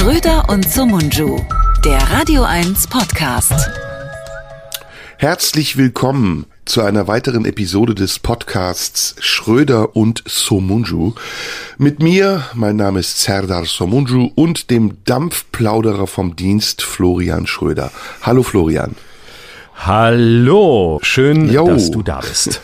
Schröder 0.00 0.48
und 0.48 0.66
Somunju, 0.66 1.44
der 1.84 1.98
Radio 2.10 2.42
1 2.42 2.86
Podcast. 2.86 3.68
Herzlich 5.18 5.76
willkommen 5.76 6.46
zu 6.64 6.80
einer 6.80 7.06
weiteren 7.06 7.44
Episode 7.44 7.94
des 7.94 8.18
Podcasts 8.18 9.14
Schröder 9.20 9.94
und 9.94 10.22
Somunju. 10.26 11.12
Mit 11.76 12.02
mir, 12.02 12.44
mein 12.54 12.76
Name 12.76 13.00
ist 13.00 13.20
Serdar 13.20 13.66
Somunju 13.66 14.30
und 14.34 14.70
dem 14.70 14.96
Dampfplauderer 15.04 16.06
vom 16.06 16.34
Dienst 16.34 16.80
Florian 16.80 17.46
Schröder. 17.46 17.92
Hallo 18.22 18.42
Florian. 18.42 18.96
Hallo, 19.86 21.00
schön, 21.02 21.50
Yo. 21.50 21.66
dass 21.66 21.90
du 21.90 22.02
da 22.02 22.20
bist. 22.20 22.60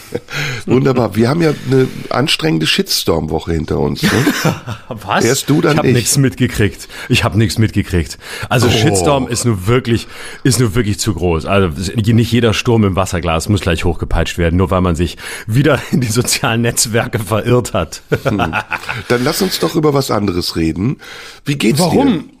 Wunderbar. 0.66 1.16
Wir 1.16 1.28
haben 1.28 1.42
ja 1.42 1.52
eine 1.66 1.88
anstrengende 2.10 2.66
Shitstorm-Woche 2.66 3.52
hinter 3.52 3.80
uns. 3.80 4.04
Ne? 4.04 4.10
Was? 4.88 5.24
Erst 5.24 5.50
du, 5.50 5.60
dann 5.60 5.72
ich. 5.72 5.78
habe 5.78 5.92
nichts 5.92 6.16
mitgekriegt. 6.16 6.88
Ich 7.08 7.24
habe 7.24 7.38
nichts 7.38 7.58
mitgekriegt. 7.58 8.18
Also 8.48 8.68
oh. 8.68 8.70
Shitstorm 8.70 9.26
ist 9.26 9.44
nur 9.44 9.66
wirklich, 9.66 10.06
ist 10.44 10.60
nur 10.60 10.76
wirklich 10.76 11.00
zu 11.00 11.14
groß. 11.14 11.44
Also 11.44 11.70
nicht 11.96 12.30
jeder 12.30 12.54
Sturm 12.54 12.84
im 12.84 12.94
Wasserglas 12.94 13.48
muss 13.48 13.60
gleich 13.60 13.84
hochgepeitscht 13.84 14.38
werden, 14.38 14.56
nur 14.56 14.70
weil 14.70 14.80
man 14.80 14.94
sich 14.94 15.16
wieder 15.48 15.80
in 15.90 16.00
die 16.00 16.08
sozialen 16.08 16.62
Netzwerke 16.62 17.18
verirrt 17.18 17.74
hat. 17.74 18.02
Hm. 18.22 18.54
Dann 19.08 19.24
lass 19.24 19.42
uns 19.42 19.58
doch 19.58 19.74
über 19.74 19.92
was 19.92 20.12
anderes 20.12 20.54
reden. 20.54 20.98
Wie 21.44 21.56
geht's 21.56 21.80
Warum? 21.80 22.06
dir? 22.06 22.14
Warum? 22.14 22.33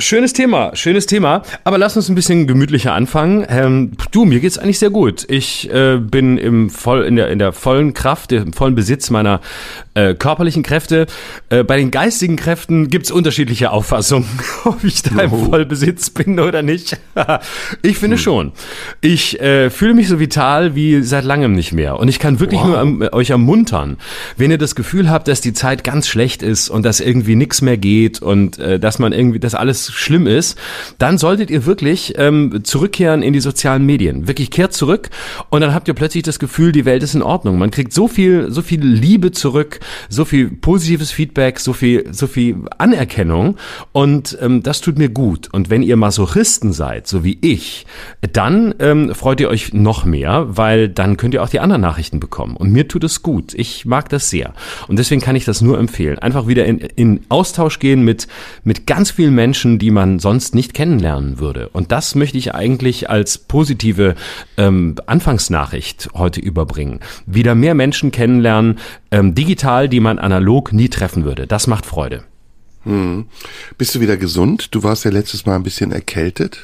Schönes 0.00 0.32
Thema, 0.32 0.76
schönes 0.76 1.06
Thema. 1.06 1.42
Aber 1.64 1.76
lass 1.76 1.96
uns 1.96 2.08
ein 2.08 2.14
bisschen 2.14 2.46
gemütlicher 2.46 2.92
anfangen. 2.92 3.44
Ähm, 3.48 3.92
du, 4.12 4.24
mir 4.26 4.38
geht's 4.38 4.56
eigentlich 4.56 4.78
sehr 4.78 4.90
gut. 4.90 5.26
Ich 5.28 5.68
äh, 5.72 5.98
bin 5.98 6.38
im 6.38 6.70
voll 6.70 7.02
in 7.02 7.16
der 7.16 7.30
in 7.30 7.40
der 7.40 7.52
vollen 7.52 7.94
Kraft, 7.94 8.30
im 8.30 8.52
vollen 8.52 8.76
Besitz 8.76 9.10
meiner 9.10 9.40
äh, 9.94 10.14
körperlichen 10.14 10.62
Kräfte. 10.62 11.06
Äh, 11.48 11.64
bei 11.64 11.76
den 11.76 11.90
geistigen 11.90 12.36
Kräften 12.36 12.90
gibt's 12.90 13.10
unterschiedliche 13.10 13.72
Auffassungen, 13.72 14.28
ob 14.64 14.84
ich 14.84 15.02
da 15.02 15.20
im 15.20 15.30
Vollbesitz 15.30 16.10
bin 16.10 16.38
oder 16.38 16.62
nicht. 16.62 16.96
ich 17.82 17.98
finde 17.98 18.16
hm. 18.16 18.22
schon. 18.22 18.52
Ich 19.00 19.40
äh, 19.40 19.68
fühle 19.68 19.94
mich 19.94 20.06
so 20.06 20.20
vital 20.20 20.76
wie 20.76 21.02
seit 21.02 21.24
langem 21.24 21.54
nicht 21.54 21.72
mehr. 21.72 21.98
Und 21.98 22.06
ich 22.06 22.20
kann 22.20 22.38
wirklich 22.38 22.60
wow. 22.60 22.68
nur 22.68 22.78
am, 22.78 23.02
euch 23.10 23.30
ermuntern, 23.30 23.96
wenn 24.36 24.52
ihr 24.52 24.58
das 24.58 24.76
Gefühl 24.76 25.10
habt, 25.10 25.26
dass 25.26 25.40
die 25.40 25.54
Zeit 25.54 25.82
ganz 25.82 26.06
schlecht 26.06 26.44
ist 26.44 26.68
und 26.68 26.84
dass 26.84 27.00
irgendwie 27.00 27.34
nichts 27.34 27.62
mehr 27.62 27.76
geht 27.76 28.22
und 28.22 28.60
äh, 28.60 28.78
dass 28.78 29.00
man 29.00 29.12
irgendwie, 29.12 29.40
dass 29.40 29.56
alles 29.56 29.87
schlimm 29.92 30.26
ist, 30.26 30.58
dann 30.98 31.18
solltet 31.18 31.50
ihr 31.50 31.66
wirklich 31.66 32.14
ähm, 32.16 32.60
zurückkehren 32.64 33.22
in 33.22 33.32
die 33.32 33.40
sozialen 33.40 33.84
Medien. 33.84 34.28
Wirklich 34.28 34.50
kehrt 34.50 34.72
zurück 34.72 35.10
und 35.50 35.60
dann 35.60 35.74
habt 35.74 35.88
ihr 35.88 35.94
plötzlich 35.94 36.22
das 36.22 36.38
Gefühl, 36.38 36.72
die 36.72 36.84
Welt 36.84 37.02
ist 37.02 37.14
in 37.14 37.22
Ordnung. 37.22 37.58
Man 37.58 37.70
kriegt 37.70 37.92
so 37.92 38.08
viel, 38.08 38.50
so 38.50 38.62
viel 38.62 38.84
Liebe 38.84 39.32
zurück, 39.32 39.80
so 40.08 40.24
viel 40.24 40.50
positives 40.50 41.10
Feedback, 41.10 41.60
so 41.60 41.72
viel, 41.72 42.12
so 42.12 42.26
viel 42.26 42.56
Anerkennung 42.78 43.56
und 43.92 44.38
ähm, 44.40 44.62
das 44.62 44.80
tut 44.80 44.98
mir 44.98 45.08
gut. 45.08 45.48
Und 45.52 45.70
wenn 45.70 45.82
ihr 45.82 45.96
Masochisten 45.96 46.72
seid, 46.72 47.06
so 47.06 47.24
wie 47.24 47.38
ich, 47.40 47.86
dann 48.32 48.74
ähm, 48.78 49.14
freut 49.14 49.40
ihr 49.40 49.48
euch 49.48 49.72
noch 49.72 50.04
mehr, 50.04 50.46
weil 50.48 50.88
dann 50.88 51.16
könnt 51.16 51.34
ihr 51.34 51.42
auch 51.42 51.48
die 51.48 51.60
anderen 51.60 51.82
Nachrichten 51.82 52.20
bekommen. 52.20 52.56
Und 52.56 52.72
mir 52.72 52.88
tut 52.88 53.04
es 53.04 53.22
gut. 53.22 53.54
Ich 53.54 53.84
mag 53.84 54.08
das 54.08 54.30
sehr. 54.30 54.52
Und 54.86 54.98
deswegen 54.98 55.20
kann 55.20 55.36
ich 55.36 55.44
das 55.44 55.60
nur 55.60 55.78
empfehlen. 55.78 56.18
Einfach 56.18 56.46
wieder 56.46 56.64
in, 56.66 56.78
in 56.78 57.20
Austausch 57.28 57.78
gehen 57.78 58.02
mit, 58.02 58.28
mit 58.64 58.86
ganz 58.86 59.10
vielen 59.10 59.34
Menschen, 59.34 59.77
die 59.78 59.90
man 59.90 60.18
sonst 60.18 60.54
nicht 60.54 60.74
kennenlernen 60.74 61.38
würde. 61.38 61.68
Und 61.68 61.92
das 61.92 62.14
möchte 62.14 62.38
ich 62.38 62.54
eigentlich 62.54 63.08
als 63.08 63.38
positive 63.38 64.14
ähm, 64.56 64.96
Anfangsnachricht 65.06 66.10
heute 66.14 66.40
überbringen. 66.40 67.00
Wieder 67.26 67.54
mehr 67.54 67.74
Menschen 67.74 68.10
kennenlernen, 68.10 68.78
ähm, 69.10 69.34
digital, 69.34 69.88
die 69.88 70.00
man 70.00 70.18
analog 70.18 70.72
nie 70.72 70.88
treffen 70.88 71.24
würde. 71.24 71.46
Das 71.46 71.66
macht 71.66 71.86
Freude. 71.86 72.24
Hm. 72.84 73.26
Bist 73.76 73.94
du 73.94 74.00
wieder 74.00 74.16
gesund? 74.16 74.74
Du 74.74 74.82
warst 74.82 75.04
ja 75.04 75.10
letztes 75.10 75.46
Mal 75.46 75.56
ein 75.56 75.62
bisschen 75.62 75.92
erkältet. 75.92 76.60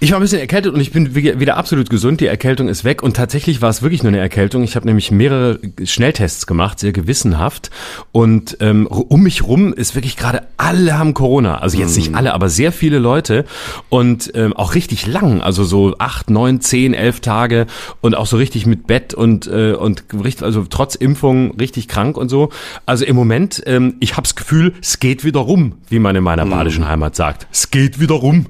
Ich 0.00 0.12
war 0.12 0.18
ein 0.18 0.22
bisschen 0.22 0.38
erkältet 0.38 0.72
und 0.74 0.80
ich 0.80 0.92
bin 0.92 1.16
wieder 1.16 1.56
absolut 1.56 1.90
gesund. 1.90 2.20
Die 2.20 2.26
Erkältung 2.26 2.68
ist 2.68 2.84
weg 2.84 3.02
und 3.02 3.16
tatsächlich 3.16 3.60
war 3.62 3.68
es 3.68 3.82
wirklich 3.82 4.04
nur 4.04 4.10
eine 4.10 4.20
Erkältung. 4.20 4.62
Ich 4.62 4.76
habe 4.76 4.86
nämlich 4.86 5.10
mehrere 5.10 5.58
Schnelltests 5.82 6.46
gemacht, 6.46 6.78
sehr 6.78 6.92
gewissenhaft. 6.92 7.70
Und 8.12 8.58
ähm, 8.60 8.86
um 8.86 9.24
mich 9.24 9.42
rum 9.42 9.72
ist 9.72 9.96
wirklich 9.96 10.16
gerade 10.16 10.46
alle 10.56 10.96
haben 10.96 11.14
Corona. 11.14 11.58
Also 11.58 11.78
jetzt 11.78 11.96
nicht 11.96 12.10
mhm. 12.10 12.14
alle, 12.14 12.32
aber 12.32 12.48
sehr 12.48 12.70
viele 12.70 13.00
Leute 13.00 13.44
und 13.88 14.30
ähm, 14.36 14.52
auch 14.52 14.76
richtig 14.76 15.04
lang. 15.08 15.40
Also 15.40 15.64
so 15.64 15.96
acht, 15.98 16.30
neun, 16.30 16.60
zehn, 16.60 16.94
elf 16.94 17.18
Tage 17.18 17.66
und 18.00 18.16
auch 18.16 18.26
so 18.26 18.36
richtig 18.36 18.66
mit 18.66 18.86
Bett 18.86 19.14
und 19.14 19.48
äh, 19.48 19.72
und 19.72 20.04
richtig, 20.12 20.44
also 20.44 20.64
trotz 20.70 20.94
Impfung 20.94 21.56
richtig 21.56 21.88
krank 21.88 22.16
und 22.16 22.28
so. 22.28 22.50
Also 22.86 23.04
im 23.04 23.16
Moment, 23.16 23.64
ähm, 23.66 23.96
ich 23.98 24.12
habe 24.12 24.22
das 24.22 24.36
Gefühl, 24.36 24.74
es 24.80 25.00
geht 25.00 25.24
wieder 25.24 25.40
rum, 25.40 25.74
wie 25.88 25.98
man 25.98 26.14
in 26.14 26.22
meiner 26.22 26.44
mhm. 26.44 26.50
badischen 26.50 26.86
Heimat 26.86 27.16
sagt. 27.16 27.48
Es 27.50 27.72
geht 27.72 27.98
wieder 27.98 28.14
rum. 28.14 28.46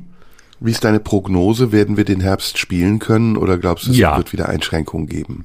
Wie 0.60 0.72
ist 0.72 0.82
deine 0.82 0.98
Prognose? 0.98 1.70
Werden 1.70 1.96
wir 1.96 2.04
den 2.04 2.20
Herbst 2.20 2.58
spielen 2.58 2.98
können 2.98 3.36
oder 3.36 3.58
glaubst 3.58 3.86
du, 3.86 3.92
es 3.92 3.96
ja. 3.96 4.16
wird 4.16 4.32
wieder 4.32 4.48
Einschränkungen 4.48 5.06
geben? 5.06 5.44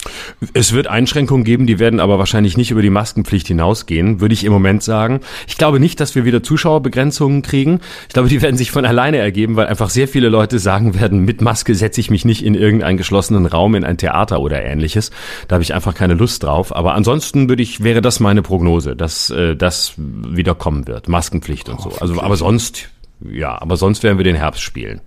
Es 0.53 0.74
wird 0.74 0.88
Einschränkungen 0.88 1.44
geben, 1.44 1.68
die 1.68 1.78
werden 1.78 2.00
aber 2.00 2.18
wahrscheinlich 2.18 2.57
nicht 2.57 2.72
über 2.72 2.81
die 2.81 2.90
Maskenpflicht 2.90 3.47
hinausgehen, 3.47 4.22
würde 4.22 4.34
ich 4.34 4.44
im 4.44 4.51
Moment 4.51 4.81
sagen. 4.81 5.19
Ich 5.47 5.57
glaube 5.57 5.79
nicht, 5.79 6.00
dass 6.00 6.16
wir 6.16 6.25
wieder 6.25 6.41
Zuschauerbegrenzungen 6.41 7.44
kriegen. 7.44 7.79
Ich 8.07 8.13
glaube, 8.13 8.28
die 8.28 8.41
werden 8.41 8.57
sich 8.57 8.72
von 8.72 8.85
alleine 8.85 9.18
ergeben, 9.18 9.56
weil 9.56 9.68
einfach 9.68 9.91
sehr 9.91 10.07
viele 10.07 10.29
Leute 10.29 10.57
sagen 10.57 11.00
werden, 11.00 11.24
mit 11.25 11.41
Maske 11.41 11.75
setze 11.75 12.01
ich 12.01 12.09
mich 12.09 12.25
nicht 12.25 12.44
in 12.44 12.56
irgendeinen 12.56 12.97
geschlossenen 12.97 13.45
Raum, 13.45 13.75
in 13.75 13.84
ein 13.84 13.97
Theater 13.97 14.40
oder 14.40 14.63
ähnliches. 14.63 15.12
Da 15.47 15.56
habe 15.56 15.63
ich 15.63 15.75
einfach 15.75 15.94
keine 15.94 16.16
Lust 16.16 16.41
drauf. 16.41 16.75
Aber 16.75 16.95
ansonsten 16.95 17.50
würde 17.50 17.62
ich, 17.62 17.84
wäre 17.84 18.01
das 18.01 18.19
meine 18.19 18.41
Prognose, 18.41 18.95
dass 18.95 19.30
äh, 19.30 19.56
das 19.56 19.94
wieder 19.97 20.56
kommen 20.56 20.88
wird. 20.88 21.07
Maskenpflicht 21.07 21.69
und 21.69 21.81
so. 21.81 21.91
Also, 22.00 22.19
aber 22.19 22.35
sonst 22.35 22.90
ja, 23.32 23.62
aber 23.62 23.78
sonst 23.78 24.04
werden 24.04 24.18
wir 24.18 24.26
den 24.26 24.36
Herbst 24.36 24.62
spielen. 24.62 25.02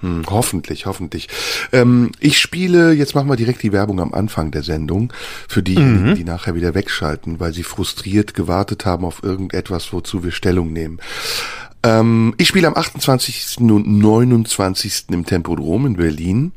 Hm, 0.00 0.22
hoffentlich, 0.30 0.86
hoffentlich. 0.86 1.28
Ähm, 1.72 2.12
ich 2.20 2.38
spiele, 2.38 2.92
jetzt 2.92 3.14
machen 3.16 3.28
wir 3.28 3.36
direkt 3.36 3.62
die 3.64 3.72
Werbung 3.72 4.00
am 4.00 4.14
Anfang 4.14 4.52
der 4.52 4.62
Sendung, 4.62 5.12
für 5.48 5.62
diejenigen, 5.62 6.10
mhm. 6.10 6.14
die 6.14 6.24
nachher 6.24 6.54
wieder 6.54 6.74
wegschalten, 6.74 7.40
weil 7.40 7.52
sie 7.52 7.64
frustriert 7.64 8.34
gewartet 8.34 8.86
haben 8.86 9.04
auf 9.04 9.24
irgendetwas, 9.24 9.92
wozu 9.92 10.22
wir 10.22 10.30
Stellung 10.30 10.72
nehmen. 10.72 11.00
Ähm, 11.82 12.34
ich 12.38 12.48
spiele 12.48 12.68
am 12.68 12.76
28. 12.76 13.58
und 13.60 13.86
29. 13.86 15.06
im 15.10 15.26
Tempodrom 15.26 15.86
in 15.86 15.96
Berlin, 15.96 16.52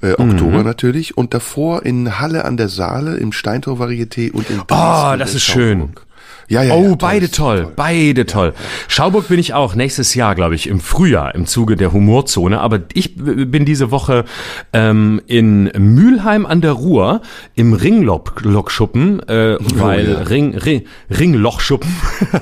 äh, 0.00 0.12
Oktober 0.12 0.58
mhm. 0.58 0.64
natürlich, 0.64 1.16
und 1.16 1.34
davor 1.34 1.84
in 1.84 2.20
Halle 2.20 2.44
an 2.44 2.56
der 2.56 2.68
Saale, 2.68 3.16
im 3.16 3.32
Steintor 3.32 3.80
Varieté 3.80 4.32
und 4.32 4.48
in 4.48 4.58
Dresden. 4.58 4.74
Oh, 4.74 5.16
das 5.18 5.34
ist 5.34 5.44
schön. 5.44 5.90
Ja, 6.48 6.62
ja, 6.62 6.74
oh, 6.74 6.90
ja, 6.90 6.94
beide 6.94 7.30
toll, 7.30 7.62
toll, 7.62 7.72
beide 7.74 8.24
toll. 8.24 8.52
Schauburg 8.86 9.28
bin 9.28 9.40
ich 9.40 9.52
auch 9.52 9.74
nächstes 9.74 10.14
Jahr, 10.14 10.36
glaube 10.36 10.54
ich, 10.54 10.68
im 10.68 10.78
Frühjahr 10.78 11.34
im 11.34 11.46
Zuge 11.46 11.76
der 11.76 11.92
Humorzone. 11.92 12.60
Aber 12.60 12.80
ich 12.92 13.16
bin 13.16 13.64
diese 13.64 13.90
Woche 13.90 14.24
ähm, 14.72 15.20
in 15.26 15.72
Mülheim 15.76 16.46
an 16.46 16.60
der 16.60 16.72
Ruhr 16.72 17.20
im 17.56 17.72
Ringlochschuppen, 17.72 19.20
äh, 19.28 19.56
oh, 19.58 19.64
weil 19.74 20.08
ja. 20.08 20.18
Ring, 20.20 20.56
Ring 20.56 20.84
Ringlochschuppen. 21.10 21.90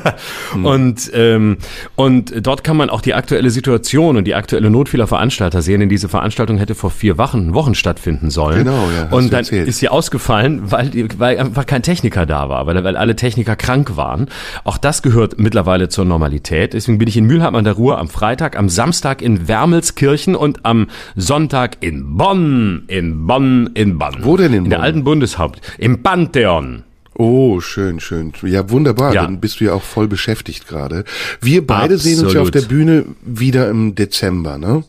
hm. 0.53 0.66
Und 0.66 1.10
ähm, 1.15 1.56
und 1.97 2.47
dort 2.47 2.62
kann 2.62 2.76
man 2.76 2.91
auch 2.91 3.00
die 3.00 3.15
aktuelle 3.15 3.48
Situation 3.48 4.19
und 4.19 4.25
die 4.25 4.34
aktuelle 4.34 4.69
Not 4.69 4.91
vieler 4.91 5.06
Veranstalter 5.06 5.62
sehen. 5.62 5.81
Denn 5.81 5.88
diese 5.88 6.10
Veranstaltung 6.10 6.59
hätte 6.59 6.75
vor 6.75 6.91
vier 6.91 7.16
Wochen, 7.16 7.54
Wochen 7.54 7.75
stattfinden 7.75 8.28
sollen. 8.28 8.65
Genau, 8.65 8.88
ja. 8.94 9.09
Und 9.10 9.32
dann 9.32 9.41
erzählt. 9.41 9.66
ist 9.66 9.78
sie 9.78 9.88
ausgefallen, 9.88 10.71
weil 10.71 10.91
weil 11.16 11.38
einfach 11.38 11.65
kein 11.65 11.82
Techniker 11.82 12.26
da 12.26 12.50
war, 12.50 12.66
weil, 12.66 12.84
weil 12.84 12.98
alle 12.98 13.16
Techniker 13.16 13.56
krank 13.56 13.94
waren. 13.97 14.28
Auch 14.65 14.78
das 14.78 15.03
gehört 15.03 15.38
mittlerweile 15.38 15.88
zur 15.88 16.05
Normalität. 16.05 16.75
Deswegen 16.75 16.99
bin 16.99 17.09
ich 17.09 17.16
in 17.16 17.27
Mülheim 17.27 17.55
an 17.55 17.65
der 17.65 17.75
Ruhr 17.75 17.99
am 17.99 18.09
Freitag, 18.09 18.59
am 18.59 18.69
Samstag 18.69 19.22
in 19.22 19.49
Wermelskirchen 19.49 20.37
und 20.37 20.65
am 20.65 20.88
Sonntag 21.16 21.78
in 21.81 22.16
Bonn, 22.16 22.84
in 22.88 23.27
Bonn, 23.27 23.71
in 23.75 23.99
Bonn. 23.99 24.16
Wo 24.21 24.37
denn 24.37 24.53
in 24.53 24.59
Bonn? 24.59 24.65
In 24.65 24.71
der 24.71 24.83
alten 24.83 25.04
Bundeshaupt, 25.04 25.60
im 25.78 26.03
Pantheon. 26.03 26.84
Oh, 27.16 27.60
schön, 27.60 28.01
schön. 28.01 28.33
Ja, 28.42 28.71
wunderbar. 28.71 29.15
Ja. 29.15 29.22
Dann 29.22 29.39
bist 29.39 29.60
du 29.60 29.65
ja 29.65 29.72
auch 29.72 29.83
voll 29.83 30.09
beschäftigt 30.09 30.66
gerade. 30.66 31.04
Wir 31.41 31.65
beide 31.65 31.95
Absolut. 31.95 32.01
sehen 32.01 32.24
uns 32.24 32.34
ja 32.34 32.41
auf 32.41 32.51
der 32.51 32.63
Bühne 32.63 33.04
wieder 33.22 33.69
im 33.69 33.95
Dezember, 33.95 34.59
ne? 34.59 34.83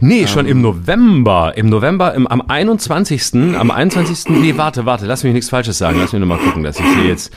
Nee, 0.00 0.22
ähm. 0.22 0.26
schon 0.26 0.46
im 0.46 0.60
November. 0.60 1.52
Im 1.56 1.68
November, 1.68 2.14
im, 2.14 2.26
am 2.26 2.42
21. 2.42 3.54
Am 3.56 3.70
21. 3.70 4.30
Nee, 4.30 4.54
warte, 4.56 4.86
warte, 4.86 5.06
lass 5.06 5.22
mich 5.22 5.32
nichts 5.32 5.50
Falsches 5.50 5.78
sagen. 5.78 5.98
Lass 6.00 6.12
mich 6.12 6.20
nochmal 6.20 6.38
gucken, 6.38 6.64
dass 6.64 6.80
ich 6.80 6.86
hier 6.96 7.06
jetzt 7.06 7.32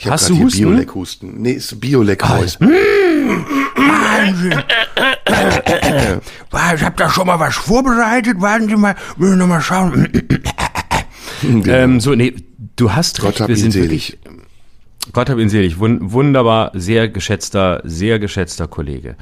ich 0.00 0.10
Hast 0.10 0.30
du 0.30 0.38
Husten? 0.38 0.64
Bioleck-Husten. 0.64 1.42
Nee, 1.42 1.52
ist 1.52 1.78
Bioleck-Voice. 1.80 2.58
Ah, 2.60 2.66
Wahnsinn. 3.76 4.62
ich 6.74 6.84
habe 6.84 6.96
da 6.96 7.10
schon 7.10 7.26
mal 7.26 7.38
was 7.38 7.56
vorbereitet. 7.56 8.40
Warten 8.40 8.68
Sie 8.68 8.76
mal, 8.76 8.94
will 9.16 9.36
noch 9.36 9.46
mal 9.46 9.60
schauen. 9.60 10.08
genau. 11.42 11.72
ähm, 11.72 12.00
so, 12.00 12.14
nee, 12.14 12.34
du 12.76 12.92
hast 12.92 13.22
recht. 13.22 13.32
Gott 13.32 13.40
hab 13.42 13.48
wir 13.48 13.56
sind 13.56 13.72
selig. 13.72 14.18
Gott 15.12 15.28
hab 15.28 15.38
ihn 15.38 15.48
selig. 15.48 15.78
Wunderbar, 15.78 16.70
sehr 16.74 17.08
geschätzter, 17.08 17.80
sehr 17.84 18.18
geschätzter 18.18 18.68
Kollege. 18.68 19.16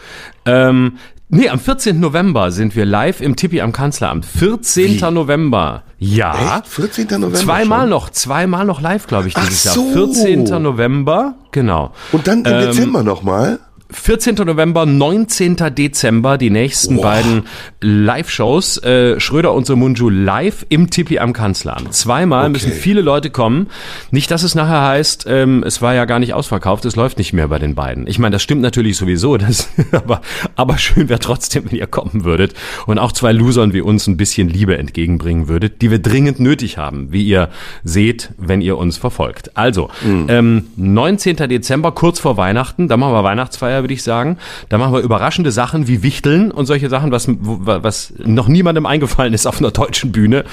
Ähm, 0.44 0.98
nee, 1.28 1.48
am 1.48 1.58
14. 1.58 1.98
November 1.98 2.50
sind 2.50 2.76
wir 2.76 2.84
live 2.84 3.20
im 3.20 3.36
Tippi 3.36 3.60
am 3.60 3.72
Kanzleramt. 3.72 4.24
14. 4.24 5.00
Wie? 5.00 5.10
November. 5.10 5.82
Ja. 5.98 6.58
Echt? 6.58 6.68
14. 6.68 7.06
November. 7.10 7.34
Zweimal 7.34 7.80
schon? 7.80 7.90
noch, 7.90 8.10
zweimal 8.10 8.64
noch 8.64 8.80
live, 8.80 9.06
glaube 9.06 9.28
ich, 9.28 9.34
dieses 9.34 9.68
Ach 9.68 9.74
so. 9.74 9.84
Jahr. 9.86 9.92
14. 10.14 10.44
November, 10.62 11.34
genau. 11.50 11.92
Und 12.12 12.26
dann 12.26 12.44
im 12.44 12.52
ähm, 12.52 12.60
Dezember 12.60 13.02
nochmal? 13.02 13.58
14. 13.90 14.34
November, 14.34 14.84
19. 14.84 15.56
Dezember, 15.74 16.36
die 16.36 16.50
nächsten 16.50 16.96
Boah. 16.96 17.04
beiden 17.04 17.44
Live-Shows. 17.80 18.82
Äh, 18.82 19.18
Schröder 19.18 19.54
und 19.54 19.64
Somunju 19.66 20.10
live 20.10 20.66
im 20.68 20.90
Tipi 20.90 21.18
am 21.18 21.32
Kanzleramt. 21.32 21.94
Zweimal 21.94 22.42
okay. 22.44 22.52
müssen 22.52 22.72
viele 22.72 23.00
Leute 23.00 23.30
kommen. 23.30 23.68
Nicht, 24.10 24.30
dass 24.30 24.42
es 24.42 24.54
nachher 24.54 24.82
heißt, 24.82 25.24
ähm, 25.28 25.64
es 25.66 25.80
war 25.80 25.94
ja 25.94 26.04
gar 26.04 26.18
nicht 26.18 26.34
ausverkauft, 26.34 26.84
es 26.84 26.96
läuft 26.96 27.16
nicht 27.16 27.32
mehr 27.32 27.48
bei 27.48 27.58
den 27.58 27.74
beiden. 27.74 28.06
Ich 28.06 28.18
meine, 28.18 28.34
das 28.34 28.42
stimmt 28.42 28.60
natürlich 28.60 28.98
sowieso, 28.98 29.36
das, 29.38 29.70
aber, 29.92 30.20
aber 30.54 30.76
schön 30.76 31.08
wäre 31.08 31.20
trotzdem, 31.20 31.70
wenn 31.70 31.78
ihr 31.78 31.86
kommen 31.86 32.24
würdet 32.24 32.52
und 32.86 32.98
auch 32.98 33.12
zwei 33.12 33.32
Losern 33.32 33.72
wie 33.72 33.80
uns 33.80 34.06
ein 34.06 34.18
bisschen 34.18 34.50
Liebe 34.50 34.76
entgegenbringen 34.76 35.48
würdet, 35.48 35.80
die 35.80 35.90
wir 35.90 35.98
dringend 35.98 36.40
nötig 36.40 36.76
haben, 36.76 37.10
wie 37.10 37.24
ihr 37.24 37.48
seht, 37.84 38.30
wenn 38.36 38.60
ihr 38.60 38.76
uns 38.76 38.98
verfolgt. 38.98 39.56
Also, 39.56 39.88
mhm. 40.04 40.26
ähm, 40.28 40.66
19. 40.76 41.36
Dezember, 41.36 41.92
kurz 41.92 42.20
vor 42.20 42.36
Weihnachten, 42.36 42.88
da 42.88 42.98
machen 42.98 43.14
wir 43.14 43.24
Weihnachtsfeier 43.24 43.77
Weihnachtsfeier, 43.78 43.82
würde 43.82 43.94
ich 43.94 44.02
sagen. 44.02 44.38
Da 44.68 44.78
machen 44.78 44.92
wir 44.92 45.00
überraschende 45.00 45.52
Sachen 45.52 45.86
wie 45.86 46.02
Wichteln 46.02 46.50
und 46.50 46.66
solche 46.66 46.88
Sachen, 46.88 47.10
was, 47.10 47.28
was 47.28 48.12
noch 48.18 48.48
niemandem 48.48 48.86
eingefallen 48.86 49.34
ist 49.34 49.46
auf 49.46 49.58
einer 49.58 49.70
deutschen 49.70 50.12
Bühne. 50.12 50.44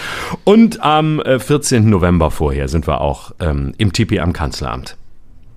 Und 0.43 0.81
am 0.81 1.21
14. 1.25 1.83
Äh, 1.83 1.89
November 1.89 2.31
vorher 2.31 2.67
sind 2.67 2.87
wir 2.87 3.01
auch 3.01 3.31
ähm, 3.39 3.73
im 3.77 3.93
Tipi 3.93 4.19
am 4.19 4.33
Kanzleramt. 4.33 4.97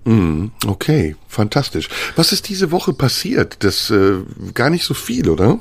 Mm, 0.04 0.46
okay, 0.66 1.16
fantastisch. 1.28 1.88
Was 2.16 2.32
ist 2.32 2.48
diese 2.48 2.70
Woche 2.70 2.92
passiert? 2.92 3.62
Das 3.64 3.90
äh, 3.90 4.18
gar 4.54 4.70
nicht 4.70 4.84
so 4.84 4.94
viel, 4.94 5.28
oder? 5.28 5.58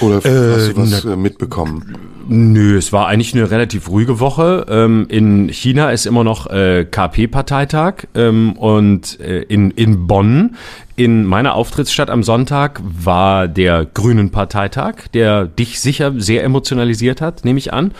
Oder 0.00 0.16
äh, 0.24 0.54
hast 0.54 0.68
du 0.68 0.76
was 0.76 1.04
na, 1.04 1.16
mitbekommen? 1.16 2.13
Nö, 2.26 2.78
es 2.78 2.92
war 2.92 3.06
eigentlich 3.06 3.34
eine 3.34 3.50
relativ 3.50 3.88
ruhige 3.88 4.20
Woche. 4.20 4.66
Ähm, 4.68 5.06
in 5.08 5.48
China 5.48 5.90
ist 5.90 6.06
immer 6.06 6.24
noch 6.24 6.46
äh, 6.46 6.86
KP-Parteitag 6.90 8.06
ähm, 8.14 8.52
und 8.52 9.20
äh, 9.20 9.42
in, 9.42 9.70
in 9.72 10.06
Bonn 10.06 10.56
in 10.96 11.24
meiner 11.24 11.54
Auftrittsstadt 11.54 12.08
am 12.08 12.22
Sonntag 12.22 12.80
war 12.84 13.48
der 13.48 13.84
Grünen 13.84 14.30
Parteitag, 14.30 15.08
der 15.12 15.46
dich 15.46 15.80
sicher 15.80 16.12
sehr 16.16 16.44
emotionalisiert 16.44 17.20
hat, 17.20 17.44
nehme 17.44 17.58
ich 17.58 17.72
an. 17.72 17.92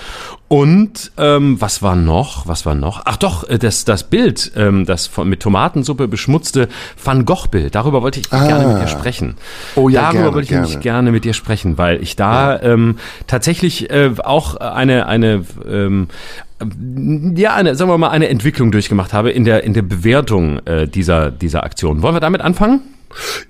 Und 0.46 1.10
ähm, 1.16 1.60
was 1.60 1.82
war 1.82 1.96
noch? 1.96 2.46
Was 2.46 2.64
war 2.64 2.76
noch? 2.76 3.02
Ach 3.06 3.16
doch, 3.16 3.48
äh, 3.48 3.58
das, 3.58 3.84
das 3.84 4.04
Bild, 4.04 4.52
ähm, 4.54 4.86
das 4.86 5.08
von, 5.08 5.28
mit 5.28 5.40
Tomatensuppe 5.40 6.06
beschmutzte 6.06 6.68
Van 7.02 7.24
Gogh-Bild. 7.24 7.74
Darüber 7.74 8.02
wollte 8.02 8.20
ich 8.20 8.32
ah. 8.32 8.46
gerne 8.46 8.72
mit 8.72 8.82
dir 8.82 8.88
sprechen. 8.88 9.34
Oh 9.74 9.88
ja, 9.88 10.02
Darüber 10.02 10.12
gerne, 10.12 10.34
wollte 10.34 10.42
ich 10.44 10.48
gerne. 10.50 10.66
nämlich 10.66 10.82
gerne 10.82 11.10
mit 11.10 11.24
dir 11.24 11.34
sprechen, 11.34 11.78
weil 11.78 12.00
ich 12.00 12.14
da 12.14 12.54
ja. 12.54 12.62
ähm, 12.62 12.98
tatsächlich 13.26 13.90
äh, 13.90 14.12
auch 14.22 14.56
eine 14.56 15.06
eine 15.06 15.44
ähm, 15.66 16.08
ja, 17.36 17.54
eine, 17.54 17.74
sagen 17.74 17.90
wir 17.90 17.98
mal, 17.98 18.10
eine 18.10 18.28
Entwicklung 18.28 18.72
durchgemacht 18.72 19.12
habe 19.12 19.30
in 19.30 19.44
der, 19.44 19.64
in 19.64 19.74
der 19.74 19.82
Bewertung 19.82 20.58
äh, 20.66 20.86
dieser, 20.86 21.30
dieser 21.30 21.64
Aktion. 21.64 22.02
Wollen 22.02 22.14
wir 22.14 22.20
damit 22.20 22.40
anfangen? 22.40 22.80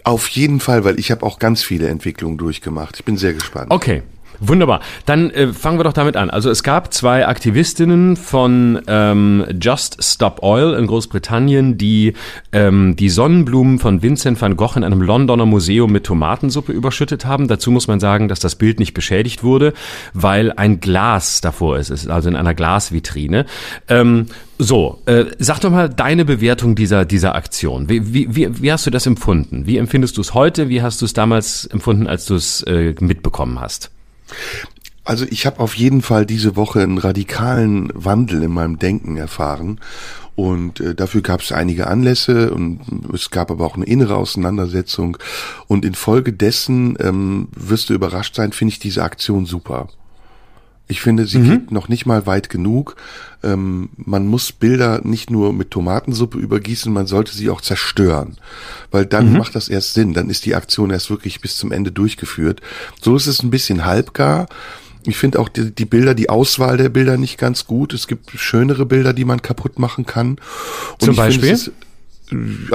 Auf 0.02 0.28
jeden 0.28 0.60
Fall, 0.60 0.84
weil 0.84 0.98
ich 0.98 1.10
habe 1.10 1.24
auch 1.24 1.38
ganz 1.38 1.62
viele 1.62 1.88
Entwicklungen 1.88 2.36
durchgemacht. 2.38 2.96
Ich 2.96 3.04
bin 3.04 3.16
sehr 3.16 3.32
gespannt. 3.32 3.70
Okay. 3.70 4.02
Wunderbar. 4.40 4.80
Dann 5.06 5.30
äh, 5.30 5.52
fangen 5.52 5.78
wir 5.78 5.84
doch 5.84 5.92
damit 5.92 6.16
an. 6.16 6.30
Also 6.30 6.50
es 6.50 6.62
gab 6.62 6.92
zwei 6.92 7.26
Aktivistinnen 7.26 8.16
von 8.16 8.80
ähm, 8.86 9.44
Just 9.60 10.02
Stop 10.02 10.42
Oil 10.42 10.74
in 10.74 10.86
Großbritannien, 10.86 11.78
die 11.78 12.14
ähm, 12.52 12.96
die 12.96 13.08
Sonnenblumen 13.08 13.78
von 13.78 14.02
Vincent 14.02 14.40
van 14.40 14.56
Gogh 14.56 14.76
in 14.76 14.84
einem 14.84 15.02
Londoner 15.02 15.46
Museum 15.46 15.92
mit 15.92 16.04
Tomatensuppe 16.04 16.72
überschüttet 16.72 17.24
haben. 17.26 17.48
Dazu 17.48 17.70
muss 17.70 17.88
man 17.88 18.00
sagen, 18.00 18.28
dass 18.28 18.40
das 18.40 18.56
Bild 18.56 18.78
nicht 18.78 18.94
beschädigt 18.94 19.42
wurde, 19.42 19.72
weil 20.12 20.52
ein 20.52 20.80
Glas 20.80 21.40
davor 21.40 21.78
ist. 21.78 21.90
Es 21.90 22.04
ist 22.04 22.10
also 22.10 22.28
in 22.28 22.36
einer 22.36 22.54
Glasvitrine. 22.54 23.46
Ähm, 23.88 24.26
so, 24.58 25.02
äh, 25.06 25.24
sag 25.38 25.60
doch 25.60 25.70
mal 25.70 25.88
deine 25.88 26.24
Bewertung 26.24 26.74
dieser, 26.74 27.04
dieser 27.04 27.34
Aktion. 27.34 27.88
Wie, 27.88 28.14
wie, 28.14 28.62
wie, 28.62 28.72
hast 28.72 28.86
du 28.86 28.90
das 28.90 29.06
empfunden? 29.06 29.66
Wie 29.66 29.78
empfindest 29.78 30.16
du 30.16 30.20
es 30.20 30.34
heute? 30.34 30.68
Wie 30.68 30.80
hast 30.80 31.00
du 31.02 31.06
es 31.06 31.12
damals 31.12 31.66
empfunden, 31.66 32.06
als 32.06 32.26
du 32.26 32.36
es 32.36 32.62
äh, 32.62 32.94
mitbekommen 33.00 33.60
hast? 33.60 33.90
Also 35.04 35.26
ich 35.28 35.44
habe 35.44 35.60
auf 35.60 35.74
jeden 35.74 36.00
Fall 36.00 36.24
diese 36.24 36.56
Woche 36.56 36.80
einen 36.80 36.98
radikalen 36.98 37.90
Wandel 37.94 38.42
in 38.42 38.52
meinem 38.52 38.78
Denken 38.78 39.18
erfahren 39.18 39.80
und 40.34 40.80
äh, 40.80 40.94
dafür 40.94 41.20
gab 41.20 41.42
es 41.42 41.52
einige 41.52 41.86
Anlässe 41.86 42.52
und 42.52 42.80
es 43.12 43.30
gab 43.30 43.50
aber 43.50 43.66
auch 43.66 43.76
eine 43.76 43.84
innere 43.84 44.16
Auseinandersetzung 44.16 45.18
und 45.68 45.84
infolgedessen 45.84 46.96
ähm, 47.00 47.48
wirst 47.54 47.90
du 47.90 47.94
überrascht 47.94 48.34
sein, 48.34 48.52
finde 48.52 48.72
ich 48.72 48.78
diese 48.78 49.02
Aktion 49.02 49.46
super. 49.46 49.88
Ich 50.86 51.00
finde, 51.00 51.26
sie 51.26 51.38
mhm. 51.38 51.50
geht 51.50 51.70
noch 51.70 51.88
nicht 51.88 52.04
mal 52.04 52.26
weit 52.26 52.50
genug. 52.50 52.96
Ähm, 53.42 53.88
man 53.96 54.26
muss 54.26 54.52
Bilder 54.52 55.00
nicht 55.02 55.30
nur 55.30 55.52
mit 55.52 55.70
Tomatensuppe 55.70 56.38
übergießen, 56.38 56.92
man 56.92 57.06
sollte 57.06 57.34
sie 57.34 57.48
auch 57.48 57.62
zerstören. 57.62 58.36
Weil 58.90 59.06
dann 59.06 59.32
mhm. 59.32 59.38
macht 59.38 59.54
das 59.54 59.68
erst 59.68 59.94
Sinn. 59.94 60.12
Dann 60.12 60.28
ist 60.28 60.44
die 60.44 60.54
Aktion 60.54 60.90
erst 60.90 61.08
wirklich 61.08 61.40
bis 61.40 61.56
zum 61.56 61.72
Ende 61.72 61.90
durchgeführt. 61.90 62.60
So 63.00 63.16
ist 63.16 63.26
es 63.26 63.42
ein 63.42 63.50
bisschen 63.50 63.84
halbgar. 63.86 64.46
Ich 65.06 65.16
finde 65.16 65.38
auch 65.38 65.48
die, 65.48 65.70
die, 65.70 65.84
Bilder, 65.84 66.14
die 66.14 66.28
Auswahl 66.28 66.76
der 66.76 66.88
Bilder 66.88 67.16
nicht 67.16 67.38
ganz 67.38 67.66
gut. 67.66 67.94
Es 67.94 68.06
gibt 68.06 68.30
schönere 68.30 68.86
Bilder, 68.86 69.12
die 69.12 69.24
man 69.24 69.42
kaputt 69.42 69.78
machen 69.78 70.04
kann. 70.06 70.38
Und 70.92 71.00
zum 71.00 71.16
Beispiel? 71.16 71.56
Find, 71.56 71.68
ist, 71.68 71.72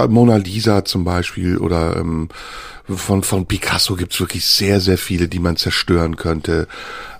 Mona 0.09 0.37
Lisa 0.37 0.85
zum 0.85 1.03
Beispiel 1.03 1.57
oder 1.57 1.97
ähm, 1.97 2.29
von, 2.87 3.23
von 3.23 3.45
Picasso 3.45 3.95
gibt's 3.95 4.19
wirklich 4.19 4.45
sehr, 4.45 4.79
sehr 4.79 4.97
viele, 4.97 5.27
die 5.27 5.39
man 5.39 5.57
zerstören 5.57 6.15
könnte. 6.15 6.67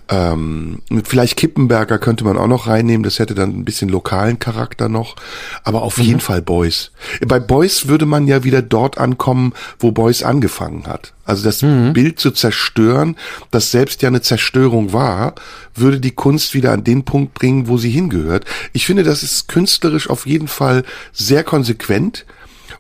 Ähm, 0.10 0.82
vielleicht 1.04 1.38
Kippenberger 1.38 2.00
könnte 2.00 2.24
man 2.24 2.38
auch 2.38 2.48
noch 2.48 2.66
reinnehmen, 2.66 3.04
das 3.04 3.20
hätte 3.20 3.36
dann 3.36 3.52
ein 3.52 3.66
bisschen 3.66 3.90
lokalen 3.90 4.40
Charakter 4.40 4.90
noch. 4.90 5.16
Aber 5.64 5.84
auf 5.84 5.98
mhm. 5.98 6.04
jeden 6.04 6.20
Fall 6.20 6.42
Boys. 6.42 6.92
Bei 7.28 7.40
Boys 7.40 7.88
würde 7.88 8.08
man 8.08 8.28
ja 8.28 8.44
wieder 8.44 8.64
dort 8.64 8.98
ankommen, 8.98 9.54
wo 9.78 9.92
Boys 9.92 10.24
angefangen 10.24 10.88
hat. 10.88 11.14
Also 11.26 11.44
das 11.44 11.62
mhm. 11.62 11.94
Bild 11.94 12.20
zu 12.20 12.32
zerstören, 12.32 13.16
das 13.52 13.70
selbst 13.70 14.02
ja 14.02 14.08
eine 14.08 14.22
Zerstörung 14.22 14.94
war, 14.94 15.36
würde 15.76 16.00
die 16.00 16.12
Kunst 16.12 16.56
wieder 16.56 16.72
an 16.72 16.84
den 16.84 17.06
Punkt 17.06 17.36
bringen, 17.36 17.68
wo 17.68 17.78
sie 17.78 17.92
hingehört. 17.92 18.46
Ich 18.74 18.88
finde, 18.88 19.04
das 19.04 19.22
ist 19.22 19.48
künstlerisch 19.48 20.10
auf 20.10 20.26
jeden 20.26 20.48
Fall 20.48 20.84
sehr 21.14 21.44
konsequent 21.44 22.26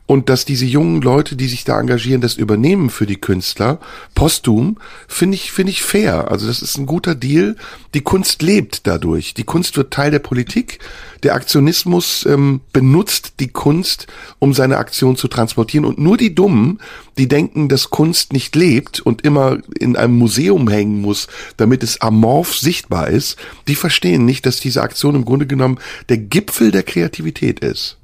und 0.09 0.27
dass 0.27 0.43
diese 0.43 0.65
jungen 0.65 1.03
Leute, 1.03 1.35
die 1.35 1.47
sich 1.47 1.65
da 1.65 1.79
engagieren, 1.79 2.19
das 2.19 2.33
übernehmen 2.33 2.89
für 2.89 3.05
die 3.05 3.21
Künstler, 3.21 3.79
posthum, 4.15 4.79
finde 5.07 5.35
ich, 5.35 5.51
finde 5.51 5.71
ich 5.71 5.83
fair. 5.83 6.31
Also 6.31 6.47
das 6.47 6.63
ist 6.63 6.79
ein 6.79 6.87
guter 6.87 7.13
Deal. 7.13 7.55
Die 7.93 8.01
Kunst 8.01 8.41
lebt 8.41 8.87
dadurch. 8.87 9.35
Die 9.35 9.43
Kunst 9.43 9.77
wird 9.77 9.93
Teil 9.93 10.09
der 10.09 10.17
Politik. 10.17 10.79
Der 11.21 11.35
Aktionismus 11.35 12.25
ähm, 12.25 12.61
benutzt 12.73 13.33
die 13.39 13.49
Kunst, 13.49 14.07
um 14.39 14.55
seine 14.55 14.79
Aktion 14.79 15.15
zu 15.15 15.27
transportieren. 15.27 15.85
Und 15.85 15.99
nur 15.99 16.17
die 16.17 16.33
Dummen, 16.33 16.79
die 17.19 17.27
denken, 17.27 17.69
dass 17.69 17.91
Kunst 17.91 18.33
nicht 18.33 18.55
lebt 18.55 18.99
und 19.01 19.23
immer 19.23 19.59
in 19.79 19.95
einem 19.95 20.17
Museum 20.17 20.67
hängen 20.69 21.01
muss, 21.01 21.27
damit 21.55 21.83
es 21.83 22.01
amorph 22.01 22.57
sichtbar 22.57 23.09
ist, 23.09 23.37
die 23.67 23.75
verstehen 23.75 24.25
nicht, 24.25 24.47
dass 24.47 24.59
diese 24.59 24.81
Aktion 24.81 25.13
im 25.13 25.25
Grunde 25.25 25.45
genommen 25.45 25.77
der 26.09 26.17
Gipfel 26.17 26.71
der 26.71 26.81
Kreativität 26.81 27.59
ist. 27.59 27.98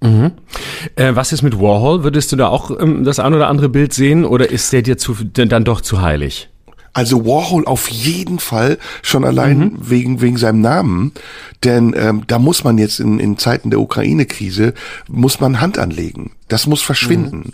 Mhm. 0.00 0.32
Äh, 0.96 1.14
was 1.14 1.32
ist 1.32 1.42
mit 1.42 1.58
Warhol? 1.58 2.04
Würdest 2.04 2.30
du 2.32 2.36
da 2.36 2.48
auch 2.48 2.70
ähm, 2.78 3.04
das 3.04 3.18
ein 3.18 3.34
oder 3.34 3.48
andere 3.48 3.68
Bild 3.68 3.92
sehen 3.92 4.24
oder 4.24 4.50
ist 4.50 4.72
der 4.72 4.82
dir 4.82 4.96
zu, 4.98 5.16
dann 5.24 5.64
doch 5.64 5.80
zu 5.80 6.00
heilig? 6.00 6.48
Also 6.92 7.24
Warhol 7.24 7.64
auf 7.64 7.88
jeden 7.88 8.38
Fall, 8.38 8.78
schon 9.02 9.24
allein 9.24 9.58
mhm. 9.58 9.72
wegen, 9.78 10.20
wegen 10.20 10.36
seinem 10.36 10.60
Namen. 10.60 11.12
Denn 11.62 11.94
ähm, 11.96 12.24
da 12.26 12.38
muss 12.38 12.64
man 12.64 12.78
jetzt 12.78 12.98
in, 12.98 13.20
in 13.20 13.38
Zeiten 13.38 13.70
der 13.70 13.80
Ukraine-Krise, 13.80 14.74
muss 15.08 15.40
man 15.40 15.60
Hand 15.60 15.78
anlegen. 15.78 16.32
Das 16.48 16.66
muss 16.66 16.82
verschwinden. 16.82 17.38
Mhm. 17.38 17.52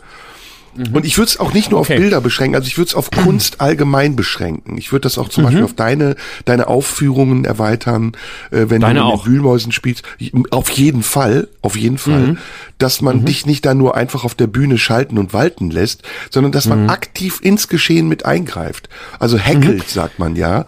Mhm. 0.77 0.95
Und 0.95 1.07
ich 1.07 1.19
würde 1.19 1.29
es 1.29 1.41
auch 1.41 1.53
nicht 1.53 1.71
nur 1.71 1.81
okay. 1.81 1.95
auf 1.95 2.01
Bilder 2.01 2.21
beschränken, 2.21 2.57
also 2.57 2.67
ich 2.67 2.77
würde 2.79 2.89
es 2.89 2.95
auf 2.95 3.11
Kunst 3.11 3.61
allgemein 3.61 4.17
beschränken. 4.17 4.77
Ich 4.77 4.93
würde 4.93 5.03
das 5.03 5.19
auch 5.19 5.29
zum 5.29 5.43
mhm. 5.43 5.47
Beispiel 5.47 5.65
auf 5.65 5.75
deine, 5.75 6.17
deine 6.45 6.67
Aufführungen 6.67 7.45
erweitern, 7.45 8.13
äh, 8.51 8.67
wenn 8.69 8.81
deine 8.81 9.01
du 9.01 9.13
mit 9.13 9.27
Wühlmäusen 9.27 9.73
spielst. 9.73 10.05
Auf 10.51 10.71
jeden 10.71 11.03
Fall, 11.03 11.49
auf 11.63 11.77
jeden 11.77 11.99
Fall, 11.99 12.27
mhm. 12.27 12.39
dass 12.79 13.01
man 13.01 13.21
mhm. 13.21 13.25
dich 13.27 13.47
nicht 13.47 13.65
da 13.65 13.75
nur 13.75 13.97
einfach 13.97 14.25
auf 14.25 14.35
der 14.35 14.47
Bühne 14.47 14.79
schalten 14.79 15.19
und 15.19 15.33
walten 15.33 15.71
lässt, 15.71 16.03
sondern 16.31 16.53
dass 16.53 16.67
man 16.67 16.85
mhm. 16.85 16.91
aktiv 16.91 17.41
ins 17.43 17.69
Geschehen 17.69 18.09
mit 18.09 18.25
eingreift. 18.25 18.89
Also 19.19 19.39
hackelt, 19.39 19.79
mhm. 19.79 19.89
sagt 19.89 20.19
man 20.19 20.37
ja. 20.37 20.67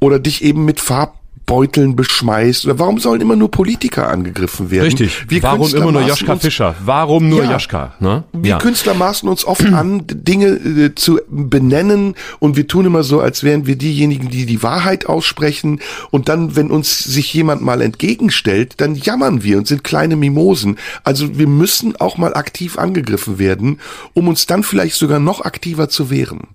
Oder 0.00 0.18
dich 0.18 0.44
eben 0.44 0.64
mit 0.64 0.80
Farb 0.80 1.18
Beuteln 1.46 1.94
beschmeißt? 1.94 2.66
Oder 2.66 2.78
warum 2.80 2.98
sollen 2.98 3.20
immer 3.20 3.36
nur 3.36 3.50
Politiker 3.50 4.08
angegriffen 4.08 4.70
werden? 4.70 4.84
Richtig. 4.84 5.26
Wir 5.28 5.42
warum 5.44 5.60
Künstler 5.60 5.82
immer 5.82 5.92
nur 5.92 6.02
Joschka 6.02 6.36
Fischer? 6.36 6.74
Warum 6.84 7.28
nur 7.28 7.44
ja, 7.44 7.52
Joschka? 7.52 7.94
Ne? 8.00 8.24
Wir 8.32 8.50
ja. 8.50 8.58
Künstler 8.58 8.94
maßen 8.94 9.28
uns 9.28 9.44
oft 9.44 9.64
an, 9.64 10.02
Dinge 10.10 10.46
äh, 10.48 10.94
zu 10.94 11.20
benennen 11.28 12.14
und 12.40 12.56
wir 12.56 12.66
tun 12.66 12.84
immer 12.86 13.04
so, 13.04 13.20
als 13.20 13.44
wären 13.44 13.66
wir 13.66 13.76
diejenigen, 13.76 14.28
die 14.28 14.44
die 14.44 14.62
Wahrheit 14.62 15.06
aussprechen 15.06 15.80
und 16.10 16.28
dann, 16.28 16.56
wenn 16.56 16.70
uns 16.70 16.98
sich 16.98 17.32
jemand 17.32 17.62
mal 17.62 17.80
entgegenstellt, 17.80 18.74
dann 18.78 18.96
jammern 18.96 19.44
wir 19.44 19.58
und 19.58 19.68
sind 19.68 19.84
kleine 19.84 20.16
Mimosen. 20.16 20.78
Also 21.04 21.38
wir 21.38 21.46
müssen 21.46 21.96
auch 21.96 22.18
mal 22.18 22.34
aktiv 22.34 22.76
angegriffen 22.76 23.38
werden, 23.38 23.78
um 24.14 24.26
uns 24.26 24.46
dann 24.46 24.64
vielleicht 24.64 24.96
sogar 24.96 25.20
noch 25.20 25.42
aktiver 25.42 25.88
zu 25.88 26.10
wehren. 26.10 26.48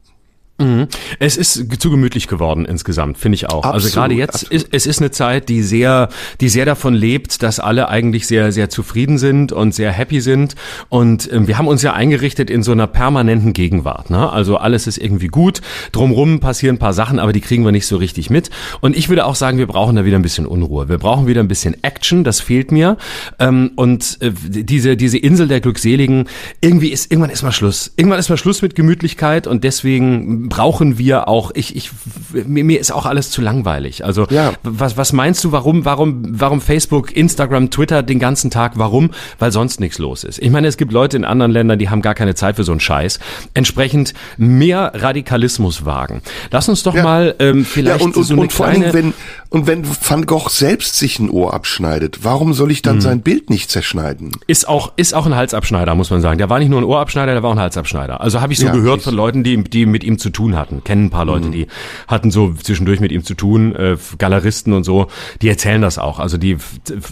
Mhm. 0.61 0.87
Es 1.19 1.37
ist 1.37 1.81
zu 1.81 1.89
gemütlich 1.89 2.27
geworden 2.27 2.65
insgesamt, 2.65 3.17
finde 3.17 3.35
ich 3.35 3.47
auch. 3.49 3.63
Also 3.63 3.67
Absolut, 3.67 3.83
also 3.85 3.99
gerade 3.99 4.13
jetzt 4.15 4.43
ist 4.43 4.67
es 4.71 4.85
ist 4.85 4.99
eine 4.99 5.11
Zeit, 5.11 5.49
die 5.49 5.63
sehr, 5.63 6.09
die 6.39 6.49
sehr 6.49 6.65
davon 6.65 6.93
lebt, 6.93 7.43
dass 7.43 7.59
alle 7.59 7.89
eigentlich 7.89 8.27
sehr, 8.27 8.51
sehr 8.51 8.69
zufrieden 8.69 9.17
sind 9.17 9.51
und 9.51 9.73
sehr 9.73 9.91
happy 9.91 10.21
sind. 10.21 10.55
Und 10.89 11.31
äh, 11.31 11.47
wir 11.47 11.57
haben 11.57 11.67
uns 11.67 11.81
ja 11.81 11.93
eingerichtet 11.93 12.49
in 12.49 12.63
so 12.63 12.71
einer 12.71 12.87
permanenten 12.87 13.53
Gegenwart. 13.53 14.09
Ne? 14.09 14.31
Also 14.31 14.57
alles 14.57 14.87
ist 14.87 14.97
irgendwie 14.97 15.27
gut. 15.27 15.61
Drumrum 15.91 16.39
passieren 16.39 16.75
ein 16.75 16.79
paar 16.79 16.93
Sachen, 16.93 17.19
aber 17.19 17.33
die 17.33 17.41
kriegen 17.41 17.65
wir 17.65 17.71
nicht 17.71 17.87
so 17.87 17.97
richtig 17.97 18.29
mit. 18.29 18.49
Und 18.79 18.95
ich 18.95 19.09
würde 19.09 19.25
auch 19.25 19.35
sagen, 19.35 19.57
wir 19.57 19.67
brauchen 19.67 19.95
da 19.95 20.05
wieder 20.05 20.17
ein 20.17 20.21
bisschen 20.21 20.45
Unruhe. 20.45 20.89
Wir 20.89 20.97
brauchen 20.97 21.27
wieder 21.27 21.41
ein 21.41 21.47
bisschen 21.47 21.83
Action. 21.83 22.23
Das 22.23 22.39
fehlt 22.39 22.71
mir. 22.71 22.97
Ähm, 23.39 23.71
und 23.75 24.17
äh, 24.21 24.31
diese 24.31 24.95
diese 24.95 25.17
Insel 25.17 25.47
der 25.47 25.61
Glückseligen. 25.61 26.27
Irgendwie 26.61 26.89
ist 26.89 27.11
irgendwann 27.11 27.31
ist 27.31 27.43
mal 27.43 27.51
Schluss. 27.51 27.91
Irgendwann 27.95 28.19
ist 28.19 28.29
mal 28.29 28.37
Schluss 28.37 28.61
mit 28.61 28.75
Gemütlichkeit 28.75 29.47
und 29.47 29.63
deswegen 29.63 30.49
brauchen 30.51 30.97
wir 30.97 31.27
auch, 31.27 31.51
ich, 31.55 31.75
ich, 31.75 31.89
mir, 32.33 32.63
mir 32.63 32.79
ist 32.79 32.91
auch 32.91 33.05
alles 33.05 33.31
zu 33.31 33.41
langweilig. 33.41 34.05
Also, 34.05 34.27
Ja. 34.29 34.53
was, 34.63 34.97
was 34.97 35.13
meinst 35.13 35.43
du, 35.43 35.51
warum, 35.51 35.85
warum, 35.85 36.23
warum 36.27 36.61
Facebook, 36.61 37.15
Instagram, 37.15 37.71
Twitter 37.71 38.03
den 38.03 38.19
ganzen 38.19 38.51
Tag? 38.51 38.73
Warum? 38.75 39.11
Weil 39.39 39.51
sonst 39.51 39.79
nichts 39.79 39.97
los 39.97 40.23
ist. 40.23 40.39
Ich 40.39 40.49
meine, 40.51 40.67
es 40.67 40.77
gibt 40.77 40.91
Leute 40.91 41.17
in 41.17 41.25
anderen 41.25 41.51
Ländern, 41.51 41.79
die 41.79 41.89
haben 41.89 42.01
gar 42.01 42.13
keine 42.15 42.35
Zeit 42.35 42.57
für 42.57 42.63
so 42.63 42.71
einen 42.73 42.79
Scheiß. 42.81 43.19
Entsprechend 43.53 44.13
mehr 44.37 44.91
Radikalismus 44.93 45.85
wagen. 45.85 46.21
Lass 46.51 46.67
uns 46.69 46.83
doch 46.83 46.95
Ja. 46.95 47.03
mal 47.03 47.35
ähm, 47.39 47.65
vielleicht 47.65 47.99
ja, 48.01 48.05
und, 48.05 48.17
und, 48.17 48.23
so 48.23 48.33
eine 48.33 48.41
und 48.43 48.51
vor 48.53 48.65
allen 48.65 48.81
kleine... 48.81 48.91
Dingen, 48.91 49.13
wenn, 49.49 49.59
und 49.59 49.67
wenn 49.67 49.85
Van 49.85 50.25
Gogh 50.25 50.49
selbst 50.49 50.97
sich 50.97 51.19
ein 51.19 51.29
Ohr 51.29 51.53
abschneidet, 51.53 52.23
warum 52.23 52.53
soll 52.53 52.71
ich 52.71 52.81
dann 52.81 52.97
Mhm. 52.97 53.01
sein 53.01 53.21
Bild 53.21 53.49
nicht 53.49 53.69
zerschneiden? 53.71 54.31
Ist 54.47 54.67
auch, 54.67 54.91
ist 54.97 55.13
auch 55.13 55.25
ein 55.25 55.35
Halsabschneider, 55.35 55.95
muss 55.95 56.09
man 56.09 56.19
sagen. 56.21 56.37
Der 56.37 56.49
war 56.49 56.59
nicht 56.59 56.69
nur 56.69 56.79
ein 56.81 56.83
Ohrabschneider, 56.83 57.31
der 57.33 57.43
war 57.43 57.49
auch 57.51 57.55
ein 57.55 57.59
Halsabschneider. 57.61 58.19
Also 58.21 58.41
habe 58.41 58.51
ich 58.51 58.59
so 58.59 58.65
Ja, 58.65 58.71
gehört 58.73 58.99
siehst 59.01 59.05
von 59.05 59.15
Leuten, 59.15 59.43
die, 59.43 59.63
die 59.63 59.85
mit 59.85 60.03
ihm 60.03 60.17
zu 60.17 60.29
tun 60.29 60.40
hatten. 60.55 60.83
Kennen 60.83 61.05
ein 61.05 61.09
paar 61.09 61.25
Leute, 61.25 61.47
Mhm. 61.47 61.51
die 61.51 61.67
hatten 62.07 62.31
so 62.31 62.53
zwischendurch 62.53 62.99
mit 62.99 63.11
ihm 63.11 63.23
zu 63.23 63.33
tun, 63.33 63.75
äh, 63.75 63.97
Galeristen 64.17 64.73
und 64.73 64.83
so. 64.83 65.07
Die 65.41 65.49
erzählen 65.49 65.81
das 65.81 65.97
auch. 65.97 66.19
Also 66.19 66.37
die 66.37 66.57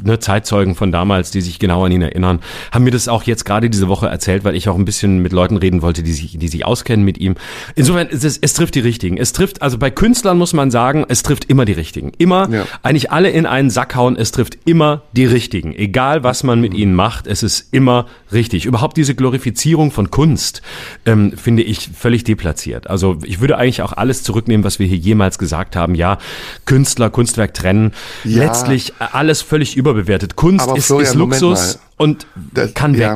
ne, 0.04 0.20
Zeitzeugen 0.20 0.76
von 0.76 0.92
damals, 0.92 1.32
die 1.32 1.42
sich 1.42 1.60
genau 1.60 1.86
an 1.86 1.92
ihn 1.92 2.02
erinnern, 2.02 2.40
haben 2.72 2.84
mir 2.84 2.92
das 2.92 3.08
auch 3.08 3.24
jetzt 3.24 3.46
gerade 3.46 3.70
diese 3.70 3.88
Woche 3.88 4.08
erzählt, 4.08 4.44
weil 4.44 4.56
ich 4.56 4.68
auch 4.70 4.76
ein 4.76 4.86
bisschen 4.86 5.20
mit 5.22 5.32
Leuten 5.32 5.58
reden 5.58 5.82
wollte, 5.82 6.04
die 6.04 6.12
sich, 6.14 6.38
die 6.38 6.48
sich 6.48 6.66
auskennen 6.66 7.06
mit 7.06 7.18
ihm. 7.18 7.36
Insofern, 7.76 8.08
es, 8.12 8.24
es 8.38 8.54
trifft 8.54 8.76
die 8.76 8.80
Richtigen. 8.82 9.18
Es 9.18 9.34
trifft, 9.34 9.62
also 9.62 9.78
bei 9.78 9.90
Künstlern 9.92 10.38
muss 10.38 10.54
man 10.54 10.72
sagen, 10.72 11.06
es 11.08 11.24
trifft 11.24 11.46
immer 11.46 11.66
die 11.66 11.74
Richtigen. 11.74 12.12
Immer, 12.18 12.50
Ja. 12.50 12.66
eigentlich 12.84 13.12
alle 13.12 13.30
in 13.30 13.46
einen 13.46 13.70
Sack 13.70 13.96
hauen, 13.96 14.16
es 14.18 14.32
trifft 14.32 14.58
immer 14.66 15.04
die 15.14 15.26
Richtigen. 15.26 15.74
Egal, 15.76 16.24
was 16.24 16.44
man 16.44 16.60
mit 16.62 16.74
ihnen 16.74 16.94
macht, 16.96 17.28
es 17.28 17.44
ist 17.44 17.74
immer 17.74 18.06
richtig. 18.32 18.66
Überhaupt 18.66 18.98
diese 18.98 19.16
Glorifizierung 19.16 19.92
von 19.92 20.12
Kunst 20.12 20.62
ähm, 21.06 21.34
finde 21.38 21.64
ich 21.64 21.90
völlig 21.98 22.24
deplatziert. 22.24 22.90
Also 22.90 23.18
ich 23.24 23.40
würde 23.42 23.58
eigentlich 23.58 23.82
auch 23.82 23.94
alles 23.94 24.24
zurücknehmen, 24.24 24.64
was 24.64 24.80
wir 24.80 24.88
hier 24.88 24.98
jemals 24.98 25.38
gesagt 25.38 25.76
haben. 25.76 25.96
Ja, 25.96 26.18
Künstler, 26.66 27.10
Kunstwerk 27.10 27.54
trennen. 27.54 27.94
Ja. 28.24 28.44
Letztlich 28.44 28.94
alles 29.00 29.42
völlig 29.42 29.76
überbewertet. 29.78 30.36
Kunst 30.36 30.68
Aber 30.68 30.78
ist, 30.78 30.88
Florian, 30.88 31.08
ist 31.08 31.16
Luxus 31.16 31.80
und 31.98 32.28
Das- 32.54 32.74
kann 32.74 32.94
ja. 32.94 33.16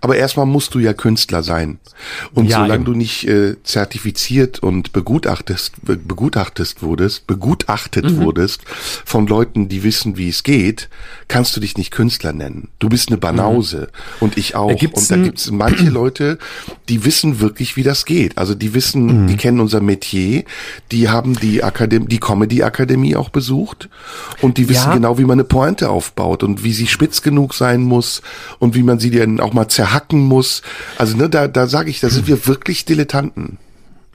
Aber 0.00 0.16
erstmal 0.16 0.46
musst 0.46 0.74
du 0.74 0.78
ja 0.78 0.92
Künstler 0.94 1.42
sein. 1.42 1.78
Und 2.34 2.46
Ja, 2.46 2.56
solange 2.58 2.74
eben. 2.76 2.84
du 2.86 2.92
nicht 2.94 3.26
äh, 3.28 3.56
zertifiziert 3.64 4.58
und 4.60 4.92
begutachtest, 4.92 5.84
be 5.84 5.96
begutachtest 5.96 6.82
wurdest, 6.82 7.26
begutachtet 7.26 8.04
Mhm. 8.10 8.16
wurdest 8.20 8.62
von 9.04 9.26
Leuten, 9.26 9.68
die 9.68 9.82
wissen, 9.82 10.16
wie 10.16 10.28
es 10.28 10.42
geht, 10.42 10.88
kannst 11.28 11.54
du 11.56 11.60
dich 11.60 11.76
nicht 11.76 11.90
Künstler 11.90 12.32
nennen. 12.32 12.68
Du 12.78 12.88
bist 12.88 13.08
eine 13.08 13.18
Banause. 13.18 13.88
Und 14.20 14.38
ich 14.38 14.54
auch. 14.54 14.74
Gibt's 14.78 15.10
und 15.10 15.18
da 15.18 15.22
gibt's 15.22 15.50
manche 15.50 15.90
Leute, 15.90 16.38
die 16.88 17.04
wissen 17.04 17.40
wirklich, 17.40 17.76
wie 17.76 17.82
das 17.82 18.04
geht. 18.06 18.38
Also 18.38 18.54
die 18.54 18.68
Mhm. 18.70 18.74
wissen, 18.74 19.26
die 19.26 19.36
kennen 19.36 19.60
unser 19.60 19.80
Metier, 19.80 20.44
die 20.92 21.08
haben 21.08 21.34
die 21.38 21.62
Akademie, 21.62 22.06
die 22.06 22.18
Comedy-Akademie 22.20 23.16
auch 23.16 23.28
besucht 23.28 23.88
und 24.40 24.56
die 24.58 24.68
wissen 24.68 24.88
Ja. 24.88 24.94
genau, 24.94 25.18
wie 25.18 25.24
man 25.24 25.34
eine 25.38 25.44
Pointe 25.44 25.90
aufbaut 25.90 26.42
und 26.42 26.64
wie 26.64 26.72
sie 26.72 26.86
spitz 26.86 27.22
genug 27.22 27.54
sein 27.54 27.82
muss 27.82 28.22
und 28.58 28.74
wie 28.74 28.82
man 28.82 28.98
sie 28.98 29.10
dann 29.10 29.40
auch 29.40 29.52
mal 29.52 29.68
zerhacken 29.90 30.20
muss. 30.20 30.62
Also 30.98 31.16
ne, 31.16 31.28
da, 31.28 31.48
da 31.48 31.66
sage 31.66 31.90
ich, 31.90 32.00
da 32.00 32.08
sind 32.08 32.26
wir 32.26 32.46
wirklich 32.46 32.84
Dilettanten. 32.84 33.58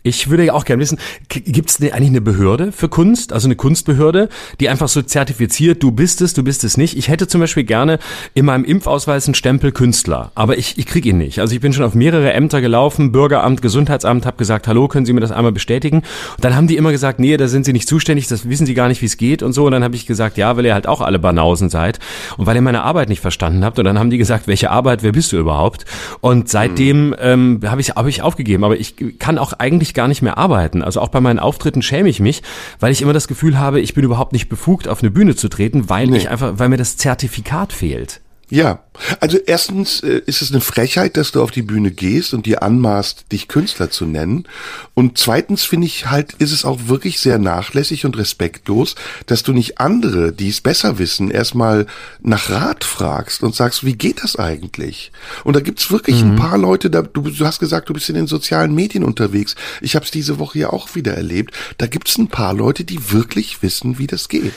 Ich 0.05 0.29
würde 0.29 0.45
ja 0.45 0.53
auch 0.53 0.65
gerne 0.65 0.81
wissen, 0.81 0.99
gibt 1.29 1.71
es 1.71 1.81
eigentlich 1.81 2.09
eine 2.09 2.21
Behörde 2.21 2.71
für 2.71 2.89
Kunst, 2.89 3.33
also 3.33 3.47
eine 3.47 3.55
Kunstbehörde, 3.55 4.29
die 4.59 4.69
einfach 4.69 4.87
so 4.87 5.01
zertifiziert, 5.01 5.81
du 5.81 5.91
bist 5.91 6.21
es, 6.21 6.35
du 6.35 6.43
bist 6.43 6.63
es 6.63 6.77
nicht. 6.77 6.95
Ich 6.95 7.07
hätte 7.07 7.27
zum 7.27 7.41
Beispiel 7.41 7.63
gerne 7.63 7.97
in 8.35 8.45
meinem 8.45 8.65
Impfausweis 8.65 9.25
einen 9.25 9.33
Stempel 9.33 9.71
Künstler, 9.71 10.31
aber 10.35 10.59
ich, 10.59 10.77
ich 10.77 10.85
kriege 10.85 11.09
ihn 11.09 11.17
nicht. 11.17 11.39
Also 11.39 11.55
ich 11.55 11.59
bin 11.59 11.73
schon 11.73 11.83
auf 11.83 11.95
mehrere 11.95 12.33
Ämter 12.33 12.61
gelaufen, 12.61 13.11
Bürgeramt, 13.11 13.63
Gesundheitsamt, 13.63 14.27
habe 14.27 14.37
gesagt, 14.37 14.67
hallo, 14.67 14.87
können 14.87 15.07
Sie 15.07 15.13
mir 15.13 15.21
das 15.21 15.31
einmal 15.31 15.51
bestätigen? 15.51 16.03
Und 16.35 16.45
dann 16.45 16.55
haben 16.55 16.67
die 16.67 16.77
immer 16.77 16.91
gesagt, 16.91 17.19
nee, 17.19 17.35
da 17.35 17.47
sind 17.47 17.65
Sie 17.65 17.73
nicht 17.73 17.87
zuständig, 17.87 18.27
das 18.27 18.47
wissen 18.47 18.67
Sie 18.67 18.75
gar 18.75 18.89
nicht, 18.89 19.01
wie 19.01 19.07
es 19.07 19.17
geht 19.17 19.41
und 19.41 19.53
so. 19.53 19.65
Und 19.65 19.71
dann 19.71 19.83
habe 19.83 19.95
ich 19.95 20.05
gesagt, 20.05 20.37
ja, 20.37 20.55
weil 20.55 20.67
ihr 20.67 20.75
halt 20.75 20.85
auch 20.85 21.01
alle 21.01 21.17
Banausen 21.17 21.69
seid 21.69 21.97
und 22.37 22.45
weil 22.45 22.55
ihr 22.55 22.61
meine 22.61 22.83
Arbeit 22.83 23.09
nicht 23.09 23.21
verstanden 23.21 23.65
habt. 23.65 23.79
Und 23.79 23.85
dann 23.85 23.97
haben 23.97 24.11
die 24.11 24.19
gesagt, 24.19 24.45
welche 24.45 24.69
Arbeit, 24.69 25.01
wer 25.01 25.13
bist 25.13 25.31
du 25.31 25.37
überhaupt? 25.37 25.85
Und 26.21 26.47
seitdem 26.47 27.15
ähm, 27.19 27.59
habe 27.65 27.81
ich, 27.81 27.89
hab 27.89 28.05
ich 28.05 28.21
aufgegeben. 28.21 28.63
Aber 28.63 28.77
ich 28.77 28.93
kann 29.17 29.39
auch 29.39 29.53
eigentlich 29.53 29.94
gar 29.95 30.07
nicht 30.07 30.21
mehr 30.21 30.37
arbeiten. 30.37 30.83
Also 30.83 31.01
auch 31.01 31.09
bei 31.09 31.21
meinen 31.21 31.39
Auftritten 31.39 31.81
schäme 31.81 32.09
ich 32.09 32.19
mich, 32.19 32.43
weil 32.79 32.91
ich 32.91 33.01
immer 33.01 33.13
das 33.13 33.27
Gefühl 33.27 33.57
habe, 33.57 33.79
ich 33.79 33.93
bin 33.93 34.03
überhaupt 34.03 34.33
nicht 34.33 34.49
befugt, 34.49 34.87
auf 34.87 35.01
eine 35.01 35.11
Bühne 35.11 35.35
zu 35.35 35.49
treten, 35.49 35.89
weil 35.89 36.13
ich 36.13 36.29
einfach, 36.29 36.53
weil 36.57 36.69
mir 36.69 36.77
das 36.77 36.97
Zertifikat 36.97 37.73
fehlt. 37.73 38.21
Ja, 38.47 38.83
also 39.19 39.39
erstens 39.43 40.01
äh, 40.01 40.21
ist 40.27 40.43
es 40.43 40.51
eine 40.51 40.61
Frechheit, 40.61 41.17
dass 41.17 41.31
du 41.31 41.41
auf 41.41 41.49
die 41.49 41.63
Bühne 41.63 41.89
gehst 41.89 42.33
und 42.33 42.45
dir 42.45 42.61
anmaßt, 42.61 43.31
dich 43.31 43.47
Künstler 43.47 43.89
zu 43.89 44.05
nennen. 44.05 44.47
Und 44.93 45.17
zweitens 45.17 45.63
finde 45.63 45.87
ich 45.87 46.11
halt, 46.11 46.33
ist 46.33 46.51
es 46.51 46.63
auch 46.63 46.81
wirklich 46.85 47.19
sehr 47.19 47.39
nachlässig 47.39 48.05
und 48.05 48.15
respektlos, 48.17 48.95
dass 49.25 49.41
du 49.41 49.51
nicht 49.51 49.79
andere, 49.79 50.31
die 50.31 50.49
es 50.49 50.61
besser 50.61 50.99
wissen, 50.99 51.31
erstmal 51.31 51.87
nach 52.21 52.51
Rat 52.51 52.83
fragst 52.83 53.41
und 53.41 53.55
sagst, 53.55 53.83
wie 53.83 53.95
geht 53.95 54.23
das 54.23 54.35
eigentlich? 54.35 55.11
Und 55.43 55.55
da 55.55 55.59
gibt's 55.59 55.89
wirklich 55.89 56.21
ein 56.21 56.35
paar 56.35 56.59
Leute, 56.59 56.91
da, 56.91 57.01
du, 57.01 57.21
du 57.21 57.45
hast 57.45 57.59
gesagt, 57.59 57.89
du 57.89 57.93
bist 57.93 58.09
in 58.09 58.15
den 58.15 58.27
sozialen 58.27 58.75
Medien 58.75 59.03
unterwegs. 59.03 59.55
Ich 59.81 59.95
habe 59.95 60.05
es 60.05 60.11
diese 60.11 60.37
Woche 60.37 60.59
ja 60.59 60.69
auch 60.69 60.93
wieder 60.93 61.15
erlebt. 61.15 61.55
Da 61.79 61.87
gibt's 61.87 62.17
ein 62.17 62.27
paar 62.27 62.53
Leute, 62.53 62.83
die 62.83 63.11
wirklich 63.11 63.63
wissen, 63.63 63.97
wie 63.97 64.07
das 64.07 64.29
geht. 64.29 64.53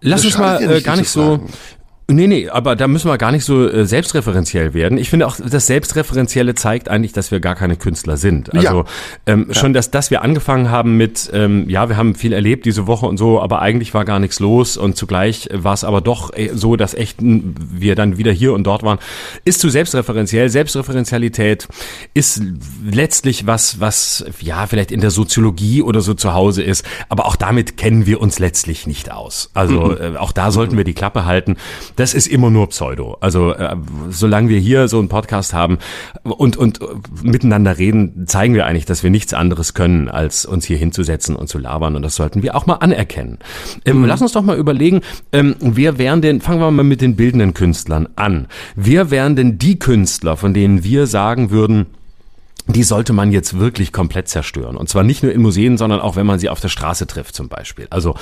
Lass 0.00 0.24
uns 0.24 0.38
mal 0.38 0.62
äh, 0.62 0.80
gar 0.82 0.96
nicht 0.96 1.08
so. 1.08 1.44
Nee, 2.08 2.28
nee, 2.28 2.48
aber 2.48 2.76
da 2.76 2.86
müssen 2.86 3.10
wir 3.10 3.18
gar 3.18 3.32
nicht 3.32 3.44
so 3.44 3.68
äh, 3.68 3.84
selbstreferenziell 3.84 4.74
werden. 4.74 4.96
Ich 4.96 5.10
finde 5.10 5.26
auch, 5.26 5.36
das 5.44 5.66
Selbstreferenzielle 5.66 6.54
zeigt 6.54 6.88
eigentlich, 6.88 7.12
dass 7.12 7.32
wir 7.32 7.40
gar 7.40 7.56
keine 7.56 7.74
Künstler 7.74 8.16
sind. 8.16 8.54
Also 8.54 8.78
Ja. 8.78 8.84
ähm, 9.26 9.48
schon, 9.50 9.72
dass, 9.72 9.90
dass 9.90 10.12
wir 10.12 10.22
angefangen 10.22 10.70
haben 10.70 10.96
mit, 10.96 11.28
ähm, 11.32 11.68
ja, 11.68 11.88
wir 11.88 11.96
haben 11.96 12.14
viel 12.14 12.32
erlebt 12.32 12.64
diese 12.64 12.86
Woche 12.86 13.06
und 13.06 13.16
so, 13.16 13.40
aber 13.42 13.60
eigentlich 13.60 13.92
war 13.92 14.04
gar 14.04 14.20
nichts 14.20 14.38
los 14.38 14.76
und 14.76 14.96
zugleich 14.96 15.48
war 15.52 15.74
es 15.74 15.82
aber 15.82 16.00
doch 16.00 16.32
äh, 16.32 16.50
so, 16.54 16.76
dass 16.76 16.94
echt 16.94 17.16
wir 17.20 17.96
dann 17.96 18.18
wieder 18.18 18.30
hier 18.30 18.52
und 18.52 18.62
dort 18.64 18.84
waren, 18.84 18.98
ist 19.44 19.58
zu 19.60 19.68
selbstreferenziell. 19.68 20.48
Selbstreferenzialität 20.48 21.66
ist 22.14 22.40
letztlich 22.88 23.48
was, 23.48 23.80
was 23.80 24.24
ja 24.40 24.68
vielleicht 24.68 24.92
in 24.92 25.00
der 25.00 25.10
Soziologie 25.10 25.82
oder 25.82 26.00
so 26.02 26.14
zu 26.14 26.34
Hause 26.34 26.62
ist, 26.62 26.84
aber 27.08 27.26
auch 27.26 27.34
damit 27.34 27.76
kennen 27.76 28.06
wir 28.06 28.20
uns 28.20 28.38
letztlich 28.38 28.86
nicht 28.86 29.10
aus. 29.10 29.50
Also 29.54 29.96
äh, 29.98 30.16
auch 30.16 30.30
da 30.30 30.52
sollten 30.52 30.76
wir 30.76 30.84
die 30.84 30.94
Klappe 30.94 31.24
halten. 31.24 31.56
Das 31.96 32.14
ist 32.14 32.26
immer 32.26 32.50
nur 32.50 32.68
Pseudo. 32.68 33.16
Also 33.20 33.52
äh, 33.52 33.76
solange 34.10 34.48
wir 34.48 34.58
hier 34.58 34.88
so 34.88 34.98
einen 34.98 35.08
Podcast 35.08 35.52
haben 35.52 35.78
und 36.22 36.56
und 36.56 36.80
miteinander 37.22 37.78
reden, 37.78 38.26
zeigen 38.26 38.54
wir 38.54 38.66
eigentlich, 38.66 38.86
dass 38.86 39.02
wir 39.02 39.10
nichts 39.10 39.34
anderes 39.34 39.74
können, 39.74 40.08
als 40.08 40.46
uns 40.46 40.64
hier 40.64 40.76
hinzusetzen 40.76 41.34
und 41.36 41.48
zu 41.48 41.58
labern. 41.58 41.96
Und 41.96 42.02
das 42.02 42.16
sollten 42.16 42.42
wir 42.42 42.54
auch 42.54 42.66
mal 42.66 42.74
anerkennen. 42.74 43.38
Ähm, 43.84 44.04
Lass 44.04 44.22
uns 44.22 44.32
doch 44.32 44.42
mal 44.42 44.56
überlegen, 44.56 45.00
ähm, 45.32 45.56
wer 45.60 45.98
wären 45.98 46.22
denn, 46.22 46.40
fangen 46.40 46.60
wir 46.60 46.70
mal 46.70 46.84
mit 46.84 47.00
den 47.00 47.16
bildenden 47.16 47.54
Künstlern 47.54 48.08
an. 48.16 48.46
Wer 48.76 49.10
wären 49.10 49.36
denn 49.36 49.58
die 49.58 49.78
Künstler, 49.78 50.36
von 50.36 50.54
denen 50.54 50.84
wir 50.84 51.06
sagen 51.06 51.50
würden, 51.50 51.86
die 52.68 52.82
sollte 52.82 53.12
man 53.12 53.30
jetzt 53.30 53.58
wirklich 53.58 53.92
komplett 53.92 54.28
zerstören. 54.28 54.76
Und 54.76 54.88
zwar 54.88 55.04
nicht 55.04 55.22
nur 55.22 55.32
in 55.32 55.40
Museen, 55.40 55.78
sondern 55.78 56.00
auch, 56.00 56.16
wenn 56.16 56.26
man 56.26 56.38
sie 56.38 56.48
auf 56.48 56.60
der 56.60 56.68
Straße 56.68 57.06
trifft 57.06 57.34
zum 57.34 57.48
Beispiel. 57.48 57.86
Also 57.90 58.16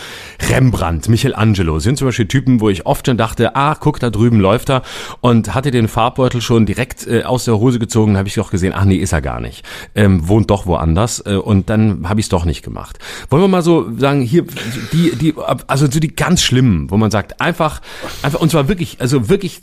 Rembrandt, 0.50 1.08
Michelangelo 1.08 1.78
sind 1.78 1.98
zum 1.98 2.08
Beispiel 2.08 2.26
Typen, 2.26 2.60
wo 2.60 2.68
ich 2.68 2.86
oft 2.86 3.06
schon 3.06 3.16
dachte, 3.16 3.56
ah, 3.56 3.74
guck, 3.74 4.00
da 4.00 4.10
drüben 4.10 4.40
läuft 4.40 4.70
er 4.70 4.82
und 5.20 5.54
hatte 5.54 5.70
den 5.70 5.88
Farbbeutel 5.88 6.40
schon 6.40 6.66
direkt 6.66 7.06
äh, 7.06 7.22
aus 7.22 7.44
der 7.44 7.58
Hose 7.58 7.78
gezogen, 7.78 8.18
habe 8.18 8.28
ich 8.28 8.34
doch 8.34 8.50
gesehen, 8.50 8.72
ach 8.74 8.84
nee, 8.84 8.96
ist 8.96 9.12
er 9.12 9.22
gar 9.22 9.40
nicht. 9.40 9.64
Ähm, 9.94 10.28
wohnt 10.28 10.50
doch 10.50 10.66
woanders 10.66 11.22
äh, 11.24 11.36
und 11.36 11.70
dann 11.70 12.08
habe 12.08 12.20
ich 12.20 12.26
es 12.26 12.30
doch 12.30 12.44
nicht 12.44 12.62
gemacht. 12.62 12.98
Wollen 13.30 13.42
wir 13.42 13.48
mal 13.48 13.62
so 13.62 13.96
sagen, 13.96 14.20
hier, 14.20 14.44
die, 14.92 15.16
die, 15.16 15.34
also 15.66 15.86
so 15.90 16.00
die 16.00 16.14
ganz 16.14 16.42
schlimmen, 16.42 16.90
wo 16.90 16.96
man 16.96 17.10
sagt, 17.10 17.40
einfach, 17.40 17.80
einfach, 18.22 18.40
und 18.40 18.50
zwar 18.50 18.68
wirklich, 18.68 19.00
also 19.00 19.28
wirklich 19.28 19.62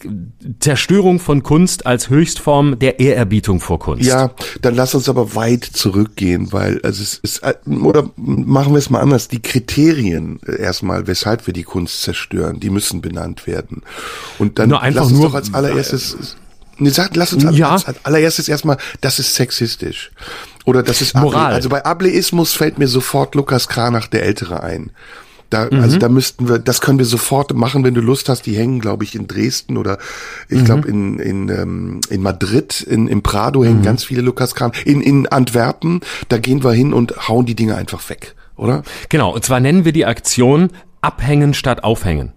Zerstörung 0.60 1.20
von 1.20 1.44
Kunst 1.44 1.86
als 1.86 2.10
Höchstform 2.10 2.80
der 2.80 3.00
Ehrerbietung 3.00 3.60
vor 3.60 3.80
Kunst. 3.80 4.06
Ja, 4.06 4.32
dann 4.72 4.78
lass 4.78 4.96
uns 4.96 5.10
aber 5.10 5.36
weit 5.36 5.66
zurückgehen, 5.66 6.54
weil 6.54 6.80
also 6.84 7.04
es 7.04 7.16
ist 7.16 7.42
oder 7.66 8.10
machen 8.16 8.74
wir 8.74 8.80
es 8.80 8.90
mal 8.90 9.02
anders. 9.02 9.28
Die 9.28 9.42
Kriterien 9.42 10.40
äh, 10.48 10.62
erstmal, 10.62 11.08
weshalb 11.08 11.46
wir 11.46 11.54
die 11.54 11.64
Kunst 11.64 12.02
zerstören, 12.02 12.60
die 12.60 12.70
müssen 12.70 13.02
benannt 13.02 13.48
werden. 13.48 13.84
Und 14.40 14.60
dann 14.60 14.70
Nur 14.70 14.82
einfach 14.82 15.02
lass 15.02 15.12
uns 15.12 15.20
nur, 15.20 15.30
doch 15.30 15.36
als 15.36 15.54
allererstes 15.54 16.38
Nee, 16.78 16.90
sag, 16.90 17.16
lass 17.16 17.34
uns 17.34 17.44
Ja. 17.58 17.74
als, 17.74 17.86
allererstes 18.04 18.50
erstmal, 18.50 18.78
das 19.02 19.20
ist 19.20 19.36
sexistisch. 19.36 20.12
Oder 20.66 20.82
das 20.82 21.02
ist 21.02 21.16
Able. 21.16 21.30
Moral. 21.30 21.54
Also 21.54 21.70
bei 21.70 21.86
Ableismus 21.86 22.54
fällt 22.54 22.80
mir 22.80 22.88
sofort 22.88 23.36
Lukas 23.36 23.68
Kranach 23.68 24.08
der 24.08 24.24
Ältere 24.24 24.64
ein. 24.64 24.90
Da, 25.52 25.68
Mhm. 25.70 25.82
Also 25.82 25.98
da 26.00 26.10
müssten 26.10 26.50
wir, 26.50 26.58
das 26.58 26.82
können 26.82 26.98
wir 26.98 27.06
sofort 27.06 27.54
machen, 27.54 27.84
wenn 27.84 27.94
du 27.94 28.02
Lust 28.02 28.28
hast. 28.30 28.48
Die 28.48 28.56
hängen, 28.58 28.80
glaube 28.80 29.04
ich, 29.04 29.14
in 29.14 29.28
Dresden 29.28 29.78
oder 29.78 30.00
ich 30.50 30.62
Mhm. 30.62 30.66
glaube 30.66 30.88
in 30.88 31.20
in 31.20 31.50
ähm, 31.50 32.02
in 32.10 32.24
Madrid, 32.24 32.82
in 32.82 33.08
im 33.08 33.22
Prado 33.22 33.60
Mhm. 33.60 33.66
hängen 33.66 33.82
ganz 33.84 34.04
viele 34.04 34.22
Lukas 34.22 34.56
Kran. 34.56 34.72
In 34.86 35.02
in 35.02 35.28
Antwerpen, 35.28 36.00
da 36.30 36.40
gehen 36.40 36.64
wir 36.64 36.72
hin 36.72 36.94
und 36.94 37.28
hauen 37.28 37.46
die 37.46 37.56
Dinge 37.56 37.76
einfach 37.76 38.10
weg, 38.10 38.34
oder? 38.56 38.82
Genau, 39.10 39.32
und 39.34 39.46
zwar 39.46 39.60
nennen 39.60 39.86
wir 39.86 39.92
die 39.92 40.06
Aktion 40.08 40.70
Abhängen 41.02 41.54
statt 41.54 41.84
Aufhängen. 41.84 42.32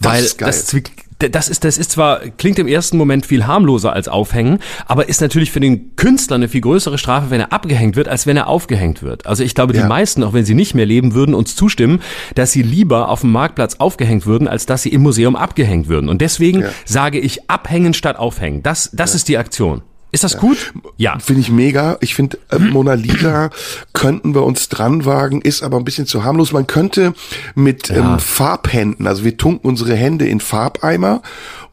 Das 0.00 0.12
Weil 0.12 0.24
ist 0.24 0.38
geil. 0.38 0.46
das, 0.48 0.74
das 1.18 1.48
ist, 1.48 1.64
das 1.64 1.78
ist 1.78 1.90
zwar, 1.90 2.20
klingt 2.20 2.58
im 2.60 2.68
ersten 2.68 2.96
Moment 2.96 3.26
viel 3.26 3.46
harmloser 3.46 3.92
als 3.92 4.06
aufhängen, 4.06 4.60
aber 4.86 5.08
ist 5.08 5.20
natürlich 5.20 5.50
für 5.50 5.58
den 5.60 5.96
Künstler 5.96 6.36
eine 6.36 6.48
viel 6.48 6.60
größere 6.60 6.96
Strafe, 6.96 7.30
wenn 7.30 7.40
er 7.40 7.52
abgehängt 7.52 7.96
wird, 7.96 8.06
als 8.08 8.26
wenn 8.26 8.36
er 8.36 8.46
aufgehängt 8.46 9.02
wird. 9.02 9.26
Also 9.26 9.42
ich 9.42 9.54
glaube, 9.54 9.72
die 9.72 9.80
Ja. 9.80 9.88
meisten, 9.88 10.22
auch 10.22 10.32
wenn 10.32 10.44
sie 10.44 10.54
nicht 10.54 10.74
mehr 10.74 10.86
leben, 10.86 11.14
würden 11.14 11.34
uns 11.34 11.56
zustimmen, 11.56 12.00
dass 12.36 12.52
sie 12.52 12.62
lieber 12.62 13.08
auf 13.08 13.22
dem 13.22 13.32
Marktplatz 13.32 13.76
aufgehängt 13.76 14.26
würden, 14.26 14.46
als 14.46 14.66
dass 14.66 14.82
sie 14.82 14.90
im 14.90 15.02
Museum 15.02 15.34
abgehängt 15.34 15.88
würden. 15.88 16.08
Und 16.08 16.20
deswegen 16.20 16.60
Ja. 16.60 16.68
sage 16.84 17.18
ich 17.18 17.50
abhängen 17.50 17.94
statt 17.94 18.16
aufhängen. 18.16 18.62
Das, 18.62 18.90
das 18.92 19.14
ist 19.16 19.28
die 19.28 19.38
Aktion. 19.38 19.82
Ist 20.10 20.24
das 20.24 20.38
gut? 20.38 20.72
Ja. 20.96 21.18
Finde 21.18 21.42
ich 21.42 21.50
mega. 21.50 21.98
Ich 22.00 22.14
finde, 22.14 22.38
äh, 22.50 22.58
Mona 22.58 22.94
Lisa 22.94 23.50
könnten 23.92 24.34
wir 24.34 24.42
uns 24.44 24.68
dran 24.68 25.04
wagen, 25.04 25.42
ist 25.42 25.62
aber 25.62 25.76
ein 25.76 25.84
bisschen 25.84 26.06
zu 26.06 26.24
harmlos. 26.24 26.52
Man 26.52 26.66
könnte 26.66 27.12
mit 27.54 27.90
ähm, 27.90 28.18
Farbhänden, 28.18 29.06
also 29.06 29.24
wir 29.24 29.36
tunken 29.36 29.68
unsere 29.68 29.94
Hände 29.94 30.26
in 30.26 30.40
Farbeimer 30.40 31.22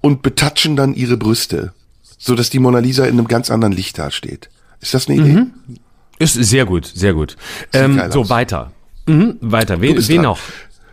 und 0.02 0.22
betatschen 0.22 0.76
dann 0.76 0.94
ihre 0.94 1.16
Brüste, 1.16 1.74
so 2.18 2.36
dass 2.36 2.50
die 2.50 2.60
Mona 2.60 2.80
Lisa 2.80 3.06
in 3.06 3.18
einem 3.18 3.28
ganz 3.28 3.50
anderen 3.50 3.74
Licht 3.74 3.98
dasteht. 3.98 4.50
Ist 4.82 4.94
das 4.94 5.08
eine 5.08 5.18
Idee? 5.22 5.46
Ist 6.20 6.34
sehr 6.34 6.66
gut, 6.66 6.92
sehr 6.94 7.14
gut. 7.14 7.38
Ähm, 7.74 8.02
so 8.12 8.22
aus. 8.22 8.30
weiter. 8.30 8.72
Mhm, 9.08 9.38
weiter. 9.42 9.80
Wen, 9.82 9.98
wen 9.98 10.16
dran. 10.16 10.24
noch? 10.24 10.40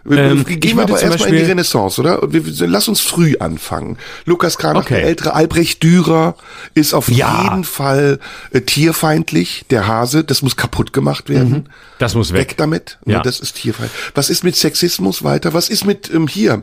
Wir, 0.05 0.19
Ähm, 0.19 0.49
wir 0.49 0.57
gehen 0.57 0.77
würde 0.77 0.93
aber 0.95 1.01
erstmal 1.03 1.29
in 1.29 1.37
die 1.37 1.43
Renaissance, 1.43 2.01
oder? 2.01 2.23
Und 2.23 2.33
Wir, 2.33 2.45
wir, 2.45 2.67
lass 2.67 2.89
uns 2.89 3.01
früh 3.01 3.37
anfangen. 3.39 3.99
Lukas 4.25 4.59
Kranach, 4.59 4.83
Okay. 4.83 4.95
der 4.95 5.05
ältere 5.05 5.35
Albrecht 5.35 5.83
Dürer, 5.83 6.35
ist 6.75 6.93
auf 6.93 7.09
Ja. 7.09 7.45
jeden 7.45 7.65
Fall 7.65 8.19
äh, 8.51 8.61
tierfeindlich. 8.63 9.65
Der 9.71 9.87
Hase, 9.87 10.25
das 10.25 10.43
muss 10.43 10.57
kaputt 10.57 10.93
gemacht 10.93 11.29
werden. 11.29 11.69
Das 11.99 12.15
muss 12.15 12.33
Weg 12.33 12.51
weg. 12.51 12.57
damit. 12.57 12.99
Ja. 13.07 13.15
Ja. 13.19 13.23
Das 13.23 13.39
ist 13.41 13.55
tierfeindlich. 13.57 13.97
Was 14.15 14.29
ist 14.31 14.43
mit 14.45 14.57
Sexismus 14.57 15.23
weiter? 15.23 15.55
Was 15.55 15.69
ist 15.69 15.85
mit 15.85 16.13
ähm, 16.13 16.27
hier 16.27 16.63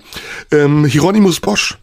ähm, 0.51 0.86
Hieronymus 0.86 1.39
Bosch? 1.39 1.77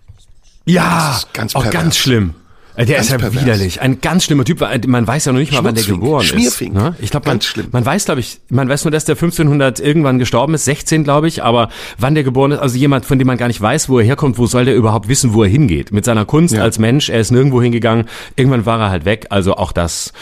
Ja, 0.67 1.21
ganz 1.33 1.55
auch 1.55 1.63
pervers. 1.63 1.83
ganz 1.83 1.97
schlimm. 1.97 2.35
Äh, 2.77 2.85
Der 2.87 2.97
Ganz 2.97 3.07
ist 3.07 3.13
ja 3.13 3.19
pervers. 3.19 3.43
widerlich. 3.43 3.81
Ein 3.81 4.01
ganz 4.01 4.25
schlimmer 4.25 4.45
Typ. 4.45 4.61
Man 4.87 5.07
weiß 5.07 5.25
ja 5.25 5.33
noch 5.33 5.39
nicht 5.39 5.53
mal, 5.53 5.65
wann 5.65 5.75
der 5.75 5.85
geboren 5.85 6.25
Schmierfink. 6.25 6.77
ist. 6.77 6.83
Ne? 6.83 6.95
Ich 7.01 7.11
glaube, 7.11 7.27
man, 7.27 7.35
Ganz 7.37 7.47
schlimm. 7.47 7.69
man 7.73 7.85
weiß, 7.87 8.05
glaube 8.05 8.21
ich, 8.21 8.39
man 8.51 8.69
weiß 8.69 8.85
nur, 8.85 8.91
dass 8.91 9.05
der 9.07 9.15
1500 9.17 9.81
irgendwann 9.81 10.19
gestorben 10.19 10.53
ist, 10.55 10.67
16, 10.67 11.03
glaube 11.05 11.27
ich. 11.29 11.43
Aber 11.43 11.71
wann 11.99 12.15
der 12.15 12.23
geboren 12.25 12.53
ist, 12.53 12.59
also 12.59 12.77
jemand, 12.77 13.07
von 13.07 13.19
dem 13.19 13.27
man 13.27 13.39
gar 13.39 13.49
nicht 13.49 13.61
weiß, 13.61 13.89
wo 13.89 13.99
er 13.99 14.05
herkommt, 14.05 14.37
wo 14.39 14.47
soll 14.47 14.65
der 14.67 14.75
überhaupt 14.77 15.09
wissen, 15.09 15.33
wo 15.33 15.43
er 15.43 15.49
hingeht? 15.49 15.91
Mit 15.93 16.05
seiner 16.05 16.25
Kunst 16.27 16.55
Ja. 16.55 16.63
als 16.63 16.79
Mensch, 16.79 17.09
er 17.09 17.21
ist 17.21 17.31
nirgendwo 17.31 17.63
hingegangen. 17.63 18.07
Irgendwann 18.37 18.67
war 18.67 18.79
er 18.81 18.91
halt 18.91 19.05
weg. 19.07 19.27
Also 19.31 19.55
auch 19.57 19.73
das, 19.73 20.13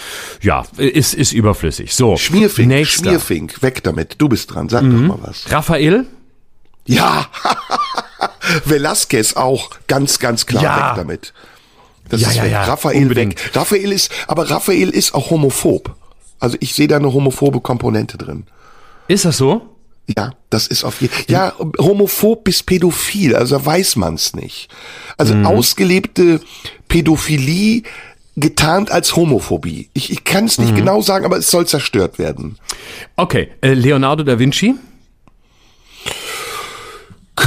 ja, 0.40 0.64
ist, 0.76 1.14
ist 1.14 1.32
überflüssig. 1.32 1.94
So, 1.94 2.16
Schmierfink, 2.16 2.68
nächster. 2.68 3.04
Schmierfink, 3.10 3.62
weg 3.62 3.82
damit. 3.82 4.16
Du 4.18 4.28
bist 4.28 4.54
dran. 4.54 4.68
Sag 4.68 4.84
Mhm. 4.84 5.08
doch 5.08 5.16
mal 5.18 5.28
was. 5.28 5.50
Raphael? 5.50 6.06
Ja. 6.86 7.26
Velasquez 8.64 9.34
auch. 9.34 9.70
Ganz, 9.86 10.18
ganz 10.18 10.46
klar. 10.46 10.62
Ja. 10.62 10.90
Weg 10.90 10.96
damit. 10.96 11.32
Das 12.08 12.20
Ja, 12.20 12.28
ist 12.28 12.36
ja, 12.36 12.42
weg. 12.44 12.52
ja, 12.52 12.64
Raphael 12.64 13.02
unbedingt. 13.02 13.42
weg. 13.44 13.56
Raphael 13.56 13.92
ist, 13.92 14.10
aber 14.26 14.50
Raphael 14.50 14.90
ist 14.90 15.14
auch 15.14 15.30
homophob. 15.30 15.94
Also 16.40 16.56
ich 16.60 16.74
sehe 16.74 16.88
da 16.88 16.96
eine 16.96 17.12
homophobe 17.12 17.60
Komponente 17.60 18.18
drin. 18.18 18.44
Ist 19.08 19.24
das 19.24 19.36
so? 19.38 19.62
Ja, 20.16 20.32
das 20.50 20.66
ist 20.66 20.84
auf 20.84 21.00
jeden 21.00 21.14
Ja, 21.28 21.54
homophob 21.78 22.44
bis 22.44 22.62
pädophil, 22.62 23.34
also 23.34 23.56
da 23.58 23.64
weiß 23.64 23.96
man's 23.96 24.34
nicht. 24.34 24.68
Also 25.16 25.34
Mhm. 25.34 25.46
ausgelebte 25.46 26.40
Pädophilie 26.88 27.82
getarnt 28.36 28.90
als 28.90 29.16
Homophobie. 29.16 29.88
Ich, 29.94 30.10
ich 30.10 30.24
kann 30.24 30.44
es 30.44 30.58
nicht 30.58 30.72
Mhm. 30.72 30.76
genau 30.76 31.00
sagen, 31.00 31.24
aber 31.24 31.38
es 31.38 31.50
soll 31.50 31.66
zerstört 31.66 32.18
werden. 32.18 32.58
Okay, 33.16 33.48
äh, 33.62 33.72
Leonardo 33.74 34.24
da 34.24 34.38
Vinci? 34.38 34.74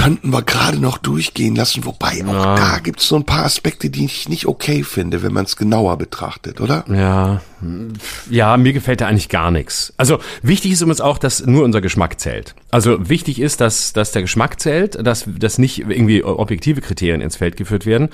Könnten 0.07 0.31
wir 0.31 0.41
gerade 0.41 0.79
noch 0.79 0.97
durchgehen 0.97 1.53
lassen, 1.53 1.83
wobei 1.83 2.23
auch 2.25 2.55
da 2.55 2.79
gibt's 2.79 3.09
so 3.09 3.17
ein 3.17 3.25
paar 3.25 3.43
Aspekte, 3.43 3.89
die 3.89 4.05
ich 4.05 4.29
nicht 4.29 4.45
okay 4.45 4.85
finde, 4.85 5.21
wenn 5.21 5.33
man 5.33 5.43
es 5.43 5.57
genauer 5.57 5.97
betrachtet, 5.97 6.61
oder? 6.61 6.85
Ja, 6.87 7.41
ja, 8.29 8.55
mir 8.57 8.73
gefällt 8.73 9.01
da 9.01 9.07
eigentlich 9.07 9.29
gar 9.29 9.51
nichts. 9.51 9.93
Also 9.97 10.19
wichtig 10.41 10.71
ist 10.71 10.81
übrigens 10.81 11.01
auch, 11.01 11.17
dass 11.17 11.45
nur 11.45 11.63
unser 11.63 11.81
Geschmack 11.81 12.19
zählt. 12.19 12.53
Also 12.69 13.09
wichtig 13.09 13.39
ist, 13.41 13.61
dass, 13.61 13.93
dass 13.93 14.11
der 14.11 14.21
Geschmack 14.21 14.59
zählt, 14.59 15.05
dass, 15.05 15.25
dass 15.27 15.57
nicht 15.57 15.79
irgendwie 15.79 16.23
objektive 16.23 16.81
Kriterien 16.81 17.21
ins 17.21 17.35
Feld 17.37 17.57
geführt 17.57 17.85
werden 17.85 18.09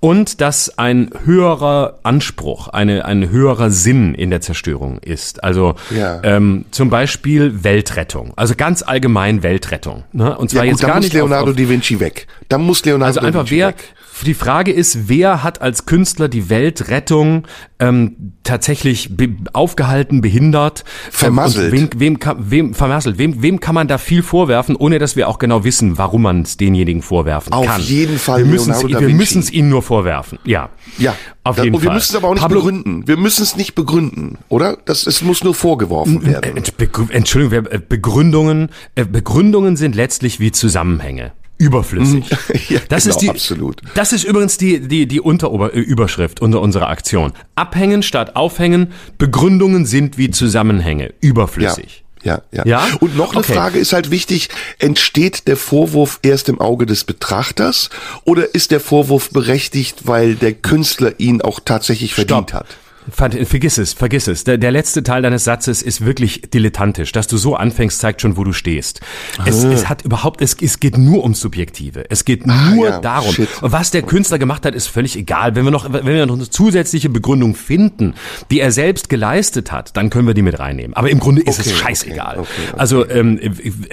und 0.00 0.40
dass 0.40 0.78
ein 0.78 1.10
höherer 1.24 1.98
Anspruch, 2.02 2.68
eine, 2.68 3.04
ein 3.04 3.30
höherer 3.30 3.70
Sinn 3.70 4.14
in 4.14 4.30
der 4.30 4.40
Zerstörung 4.40 4.98
ist. 4.98 5.44
Also 5.44 5.74
Ja. 5.90 6.20
ähm, 6.24 6.64
zum 6.70 6.90
Beispiel 6.90 7.62
Weltrettung, 7.62 8.32
also 8.36 8.54
ganz 8.56 8.82
allgemein 8.82 9.42
Weltrettung. 9.42 10.04
Ne? 10.12 10.36
Und 10.36 10.50
zwar 10.50 10.64
Ja, 10.64 10.70
jetzt 10.70 10.80
gut, 10.80 10.82
da 10.84 10.86
gar 10.88 10.96
muss 10.96 11.04
nicht 11.04 11.14
Leonardo 11.14 11.44
auf, 11.44 11.50
auf, 11.50 11.56
da 11.56 11.68
Vinci 11.68 12.00
weg. 12.00 12.26
Da 12.48 12.58
muss 12.58 12.84
Leonardo 12.84 13.06
also 13.06 13.20
da 13.20 13.26
einfach 13.26 13.42
Vinci 13.42 13.56
wer, 13.56 13.68
weg. 13.68 13.94
Die 14.24 14.34
Frage 14.34 14.72
ist, 14.72 15.08
wer 15.08 15.42
hat 15.42 15.60
als 15.62 15.86
Künstler 15.86 16.28
die 16.28 16.48
Weltrettung 16.50 17.46
ähm, 17.78 18.32
tatsächlich 18.44 19.16
be 19.16 19.28
aufgehalten, 19.52 20.20
behindert, 20.20 20.84
Vermasselt. 21.10 21.72
Wem, 21.72 21.88
wem, 21.96 22.18
kann, 22.18 22.50
wem 22.50 22.74
vermasselt? 22.74 23.18
Wem, 23.18 23.42
wem 23.42 23.60
kann 23.60 23.74
man 23.74 23.88
da 23.88 23.98
viel 23.98 24.22
vorwerfen, 24.22 24.76
ohne 24.76 24.98
dass 24.98 25.16
wir 25.16 25.28
auch 25.28 25.38
genau 25.38 25.64
wissen, 25.64 25.98
warum 25.98 26.22
man 26.22 26.42
es 26.42 26.56
denjenigen 26.56 27.02
vorwerfen 27.02 27.52
Auf 27.52 27.66
kann? 27.66 27.80
jeden 27.80 28.18
Fall 28.18 28.44
wir 28.44 29.08
müssen 29.08 29.40
es 29.40 29.50
ihnen 29.50 29.68
nur 29.68 29.82
vorwerfen. 29.82 30.38
Ja, 30.44 30.70
Ja, 30.98 31.14
auf 31.44 31.56
jeden 31.58 31.74
und 31.74 31.82
wir 31.82 31.86
Fall. 31.88 31.94
müssen 31.96 32.12
es 32.12 32.16
aber 32.16 32.28
auch 32.28 32.34
nicht 32.34 32.42
Pablo, 32.42 32.60
begründen. 32.60 33.06
Wir 33.06 33.16
müssen 33.16 33.42
es 33.42 33.56
nicht 33.56 33.74
begründen, 33.74 34.38
oder? 34.48 34.76
Das, 34.84 35.06
es 35.06 35.22
muss 35.22 35.42
nur 35.42 35.54
vorgeworfen 35.54 36.24
werden. 36.26 36.62
Entschuldigung, 37.10 37.66
äh, 37.66 37.80
Begründungen, 37.86 38.68
äh, 38.94 39.04
Begründungen 39.04 39.76
sind 39.76 39.94
letztlich 39.94 40.40
wie 40.40 40.52
Zusammenhänge. 40.52 41.32
Überflüssig. 41.60 42.24
Ja, 42.68 42.80
das 42.88 43.04
genau, 43.04 43.14
ist 43.16 43.22
die, 43.22 43.28
absolut. 43.30 43.80
Das 43.94 44.12
ist 44.12 44.24
übrigens 44.24 44.56
die, 44.58 44.80
die, 44.80 45.06
die 45.06 45.20
Unterüberschrift 45.20 46.40
unter 46.40 46.60
unserer 46.60 46.88
Aktion. 46.88 47.32
Abhängen 47.54 48.02
statt 48.02 48.36
aufhängen. 48.36 48.92
Begründungen 49.18 49.86
sind 49.86 50.16
wie 50.18 50.30
Zusammenhänge. 50.30 51.04
Ja, 51.06 51.10
Überflüssig. 51.20 52.04
ja, 52.22 52.42
ja, 52.52 52.64
Ja? 52.64 52.86
Und 53.00 53.16
noch 53.16 53.32
eine 53.32 53.40
Okay. 53.40 53.54
Frage 53.54 53.78
ist 53.78 53.92
halt 53.92 54.10
wichtig, 54.10 54.48
entsteht 54.78 55.48
der 55.48 55.56
Vorwurf 55.56 56.18
erst 56.22 56.48
im 56.48 56.60
Auge 56.60 56.86
des 56.86 57.04
Betrachters 57.04 57.90
oder 58.24 58.54
ist 58.54 58.70
der 58.70 58.80
Vorwurf 58.80 59.30
berechtigt, 59.30 60.06
weil 60.06 60.34
der 60.36 60.52
Künstler 60.54 61.18
ihn 61.18 61.42
auch 61.42 61.60
tatsächlich 61.64 62.14
verdient 62.14 62.52
hat? 62.54 62.66
Ver- 63.08 63.30
Vergiss 63.46 63.78
es, 63.78 63.92
vergiss 63.94 64.28
es. 64.28 64.44
Der, 64.44 64.58
der 64.58 64.70
letzte 64.70 65.02
Teil 65.02 65.22
deines 65.22 65.44
Satzes 65.44 65.80
ist 65.80 66.04
wirklich 66.04 66.42
dilettantisch. 66.52 67.12
Dass 67.12 67.26
du 67.28 67.38
so 67.38 67.56
anfängst, 67.56 67.98
zeigt 67.98 68.20
schon, 68.20 68.36
wo 68.36 68.44
du 68.44 68.52
stehst. 68.52 69.00
Es, 69.46 69.64
es 69.64 69.88
hat 69.88 70.02
überhaupt, 70.04 70.42
es, 70.42 70.54
es 70.60 70.80
geht 70.80 70.98
nur 70.98 71.22
ums 71.22 71.40
Subjektive. 71.40 72.04
Es 72.10 72.24
geht 72.24 72.46
nur 72.46 72.88
ja, 72.88 72.98
darum. 73.00 73.32
shit. 73.32 73.48
Und 73.62 73.72
was 73.72 73.90
der 73.90 74.02
Künstler 74.02 74.38
gemacht 74.38 74.66
hat, 74.66 74.74
ist 74.74 74.86
völlig 74.88 75.16
egal. 75.16 75.54
Wenn 75.54 75.64
wir 75.64 75.70
noch, 75.70 75.90
wenn 75.92 76.04
wir 76.06 76.26
noch 76.26 76.34
eine 76.36 76.48
zusätzliche 76.50 77.08
Begründung 77.08 77.54
finden, 77.54 78.14
die 78.50 78.60
er 78.60 78.70
selbst 78.70 79.08
geleistet 79.08 79.72
hat, 79.72 79.96
dann 79.96 80.10
können 80.10 80.26
wir 80.26 80.34
die 80.34 80.42
mit 80.42 80.58
reinnehmen. 80.58 80.94
Aber 80.94 81.08
im 81.10 81.20
Grunde 81.20 81.42
ist 81.42 81.58
Okay, 81.58 81.70
es 81.70 81.78
scheißegal. 81.78 82.38
okay, 82.40 82.48
okay. 82.68 82.78
Also 82.78 83.08
ähm, 83.08 83.40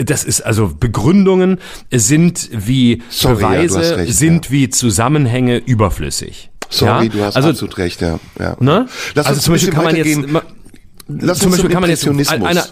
das 0.03 0.23
ist 0.25 0.41
also 0.41 0.73
Begründungen 0.77 1.59
sind 1.91 2.49
wie 2.51 3.01
Sorry, 3.09 3.41
ja, 3.41 3.47
Beweise, 3.49 3.97
recht, 3.97 4.13
sind 4.13 4.51
wie 4.51 4.69
Zusammenhänge 4.69 5.57
überflüssig. 5.57 6.49
Sorry, 6.69 7.05
ja? 7.05 7.11
du 7.11 7.23
hast 7.23 7.35
also, 7.35 7.49
absolut 7.49 7.77
recht, 7.77 8.01
ja. 8.01 8.19
ja. 8.39 8.55
Ne? 8.59 8.87
Lass 9.15 9.25
also 9.25 9.37
uns 9.37 9.43
zum 9.43 9.53
Beispiel 9.53 9.73
kann 9.73 9.83
man 9.83 9.95
jetzt, 9.95 10.27
ma- 10.27 10.43
Lass 11.07 11.39
zum 11.39 11.51
Beispiel 11.51 11.69
kann 11.69 11.81
man 11.81 11.89
jetzt 11.89 12.07
einer, 12.07 12.65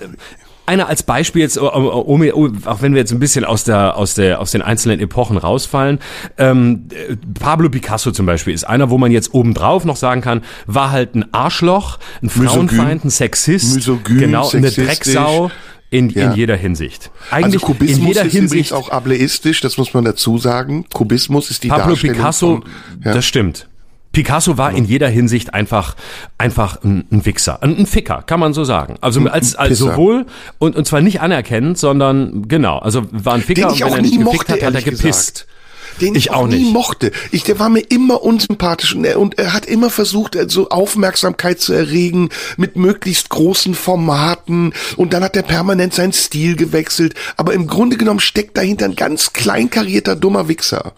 einer 0.65 0.87
als 0.87 1.03
Beispiel 1.03 1.41
jetzt, 1.41 1.57
um, 1.57 1.67
um, 1.67 2.21
um, 2.21 2.61
auch 2.65 2.81
wenn 2.81 2.93
wir 2.93 2.99
jetzt 2.99 3.11
ein 3.11 3.19
bisschen 3.19 3.45
aus 3.45 3.63
der 3.63 3.95
aus 3.97 4.15
der 4.15 4.39
aus 4.39 4.51
den 4.51 4.61
einzelnen 4.61 4.99
Epochen 4.99 5.37
rausfallen, 5.37 5.99
ähm, 6.37 6.87
äh, 6.91 7.15
Pablo 7.39 7.69
Picasso 7.69 8.11
zum 8.11 8.25
Beispiel 8.25 8.53
ist 8.53 8.63
einer, 8.65 8.89
wo 8.89 8.97
man 8.97 9.11
jetzt 9.11 9.33
obendrauf 9.33 9.85
noch 9.85 9.95
sagen 9.95 10.21
kann, 10.21 10.41
war 10.65 10.91
halt 10.91 11.15
ein 11.15 11.33
Arschloch, 11.33 11.99
ein 12.21 12.29
Frauenfeind, 12.29 13.05
ein 13.05 13.09
Sexist, 13.09 13.75
Misogyn, 13.75 14.17
genau, 14.17 14.49
eine. 14.49 14.67
Eigentlich 14.67 15.51
in, 15.91 16.09
Ja. 16.09 16.31
in 16.31 16.35
jeder 16.35 16.55
Hinsicht. 16.55 17.11
Also 17.29 17.45
Eigentlich 17.45 17.61
Kubismus 17.61 17.99
in 17.99 18.07
jeder 18.07 18.25
ist 18.25 18.31
Hinsicht. 18.33 18.73
auch 18.73 18.89
ableistisch, 18.89 19.61
das 19.61 19.77
muss 19.77 19.93
man 19.93 20.03
dazu 20.03 20.37
sagen. 20.37 20.85
Kubismus 20.93 21.51
ist 21.51 21.63
die 21.63 21.69
Pablo 21.69 21.89
Darstellung 21.89 22.15
Picasso, 22.17 22.61
von, 22.61 23.01
ja. 23.03 23.13
das 23.13 23.25
stimmt. 23.25 23.67
Picasso 24.15 24.57
war 24.57 24.71
in 24.71 24.85
jeder 24.85 25.09
Hinsicht 25.09 25.53
einfach 25.53 25.95
einfach 26.37 26.81
ein, 26.83 27.05
ein 27.11 27.25
Wichser, 27.25 27.61
ein, 27.61 27.77
ein 27.77 27.85
Ficker, 27.85 28.23
kann 28.25 28.39
man 28.39 28.53
so 28.53 28.63
sagen. 28.63 28.95
Also 29.01 29.19
als, 29.27 29.55
als 29.55 29.77
sowohl 29.77 30.25
und, 30.57 30.75
und 30.75 30.87
zwar 30.87 31.01
nicht 31.01 31.19
anerkennend, 31.21 31.77
sondern 31.77 32.47
genau, 32.47 32.79
also 32.79 33.03
war 33.11 33.33
ein 33.33 33.41
Ficker 33.41 33.67
Den 33.67 33.71
und 33.71 33.81
wenn 33.81 33.93
er 33.93 34.01
nicht 34.01 34.11
gefickt 34.13 34.25
mochte, 34.25 34.53
hat, 34.53 34.63
hat 34.63 34.73
er 34.75 34.81
gepisst. 34.81 35.33
gesagt. 35.33 35.47
den 36.01 36.15
ich, 36.15 36.25
Ich 36.25 36.31
auch, 36.31 36.43
auch 36.43 36.47
nie 36.47 36.59
nicht. 36.59 36.73
mochte. 36.73 37.11
Ich, 37.31 37.43
der 37.43 37.59
war 37.59 37.69
mir 37.69 37.81
immer 37.81 38.23
unsympathisch 38.23 38.95
und 38.95 39.05
er, 39.05 39.19
und 39.19 39.37
er 39.37 39.53
hat 39.53 39.65
immer 39.65 39.89
versucht, 39.89 40.35
äh, 40.35 40.47
so 40.49 40.69
Aufmerksamkeit 40.69 41.59
zu 41.59 41.73
erregen 41.73 42.29
mit 42.57 42.75
möglichst 42.77 43.29
großen 43.29 43.75
Formaten 43.75 44.73
und 44.95 45.13
dann 45.13 45.23
hat 45.23 45.35
er 45.35 45.43
permanent 45.43 45.93
seinen 45.93 46.13
Stil 46.13 46.55
gewechselt. 46.55 47.15
Aber 47.37 47.53
im 47.53 47.67
Grunde 47.67 47.97
genommen 47.97 48.19
steckt 48.21 48.57
dahinter 48.57 48.85
ein 48.85 48.95
ganz 48.95 49.33
kleinkarierter, 49.33 50.15
dummer 50.15 50.47
Wichser. 50.47 50.93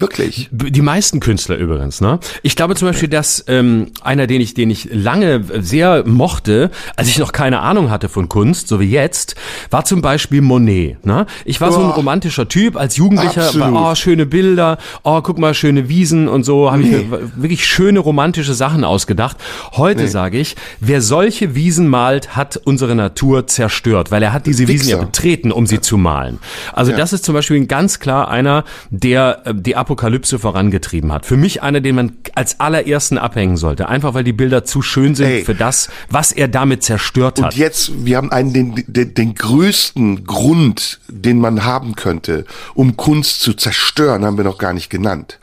Wirklich. 0.00 0.48
Die 0.52 0.80
meisten 0.80 1.18
Künstler 1.18 1.56
übrigens, 1.56 2.00
ne? 2.00 2.20
Ich 2.42 2.54
glaube 2.54 2.76
zum 2.76 2.86
Beispiel, 2.86 3.08
dass 3.08 3.44
ähm, 3.48 3.90
einer, 4.00 4.28
den 4.28 4.40
ich, 4.40 4.54
den 4.54 4.70
ich 4.70 4.88
lange 4.92 5.42
sehr 5.60 6.06
mochte, 6.06 6.70
als 6.94 7.08
ich 7.08 7.18
noch 7.18 7.32
keine 7.32 7.58
Ahnung 7.60 7.90
hatte 7.90 8.08
von 8.08 8.28
Kunst, 8.28 8.68
so 8.68 8.78
wie 8.78 8.88
jetzt, 8.90 9.34
war 9.70 9.84
zum 9.84 10.00
Beispiel 10.00 10.40
Monet. 10.40 11.04
Ne? 11.04 11.26
Ich 11.44 11.60
war 11.60 11.72
so 11.72 11.80
ein 11.80 11.86
Boah. 11.88 11.94
romantischer 11.96 12.46
Typ 12.48 12.76
als 12.76 12.96
Jugendlicher, 12.96 13.46
Absolut. 13.46 13.72
war, 13.74 13.90
oh 13.90 13.94
schöne 13.96 14.24
Bilder, 14.26 14.78
oh 15.02 15.20
guck 15.20 15.38
mal 15.38 15.52
schöne 15.52 15.88
Wiesen 15.88 16.28
und 16.28 16.44
so, 16.44 16.70
habe 16.70 16.82
ich 16.82 16.88
Nee. 16.90 17.04
mir 17.10 17.32
wirklich 17.34 17.66
schöne 17.66 17.98
romantische 17.98 18.54
Sachen 18.54 18.84
ausgedacht. 18.84 19.36
Heute 19.72 20.06
sage 20.06 20.38
ich, 20.38 20.54
wer 20.78 21.02
solche 21.02 21.56
Wiesen 21.56 21.88
malt, 21.88 22.36
hat 22.36 22.56
unsere 22.56 22.94
Natur 22.94 23.48
zerstört, 23.48 24.12
weil 24.12 24.22
er 24.22 24.32
hat 24.32 24.46
diese 24.46 24.68
Wiesen 24.68 24.90
ja 24.90 24.98
betreten, 24.98 25.50
um 25.50 25.66
sie 25.66 25.80
zu 25.80 25.96
malen. 25.98 26.38
Also 26.72 26.92
das 26.92 27.12
ist 27.12 27.24
zum 27.24 27.34
Beispiel 27.34 27.66
ganz 27.66 27.98
klar 27.98 28.28
einer, 28.28 28.64
der 28.90 29.42
äh, 29.44 29.54
die 29.56 29.74
Apokalypse 29.88 30.38
vorangetrieben 30.38 31.10
hat. 31.12 31.24
Für 31.24 31.38
mich 31.38 31.62
einer, 31.62 31.80
den 31.80 31.94
man 31.94 32.12
als 32.34 32.60
allerersten 32.60 33.16
abhängen 33.16 33.56
sollte. 33.56 33.88
Einfach 33.88 34.12
weil 34.12 34.22
die 34.22 34.34
Bilder 34.34 34.62
zu 34.64 34.82
schön 34.82 35.14
sind 35.14 35.28
Ey. 35.28 35.44
für 35.44 35.54
das, 35.54 35.88
was 36.10 36.30
er 36.30 36.46
damit 36.46 36.82
zerstört 36.82 37.40
hat. 37.40 37.54
Und 37.54 37.58
jetzt, 37.58 38.04
wir 38.04 38.18
haben 38.18 38.30
einen, 38.30 38.52
den, 38.52 38.84
den, 38.86 39.14
den 39.14 39.34
größten 39.34 40.24
Grund, 40.24 41.00
den 41.08 41.40
man 41.40 41.64
haben 41.64 41.94
könnte, 41.94 42.44
um 42.74 42.98
Kunst 42.98 43.40
zu 43.40 43.54
zerstören, 43.54 44.26
haben 44.26 44.36
wir 44.36 44.44
noch 44.44 44.58
gar 44.58 44.74
nicht 44.74 44.90
genannt. 44.90 45.38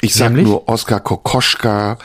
Ich 0.00 0.14
sag 0.14 0.30
Nämlich? 0.30 0.46
nur 0.46 0.66
Oskar 0.66 1.00
Kokoschka, 1.00 1.98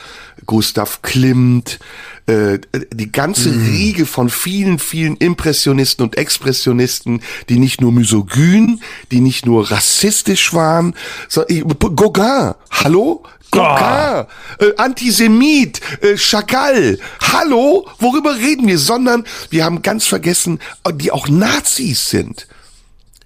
Gustav 0.50 1.04
Klimt, 1.04 1.78
äh, 2.26 2.58
die 2.92 3.12
ganze 3.12 3.50
Mhm. 3.50 3.68
Riege 3.68 4.06
von 4.08 4.32
vielen, 4.32 4.80
vielen 4.80 5.16
Impressionisten 5.18 6.04
und 6.04 6.18
Expressionisten, 6.18 7.22
die 7.50 7.60
nicht 7.60 7.82
nur 7.82 7.92
misogyn, 7.92 8.82
die 9.12 9.20
nicht 9.20 9.46
nur 9.46 9.70
rassistisch 9.70 10.52
waren, 10.52 10.96
sondern 11.28 11.68
Gauguin, 11.96 12.56
hallo? 12.72 13.22
Gauguin, 13.52 14.26
äh, 14.58 14.76
Antisemit, 14.78 15.82
äh, 16.02 16.18
Chagall, 16.18 16.98
hallo? 17.32 17.88
Worüber 18.00 18.36
reden 18.36 18.68
wir? 18.68 18.80
Sondern 18.80 19.26
wir 19.52 19.66
haben 19.66 19.84
ganz 19.84 20.08
vergessen, 20.08 20.58
äh, 20.84 20.92
die 20.92 21.12
auch 21.12 21.28
Nazis 21.28 22.10
sind. 22.10 22.48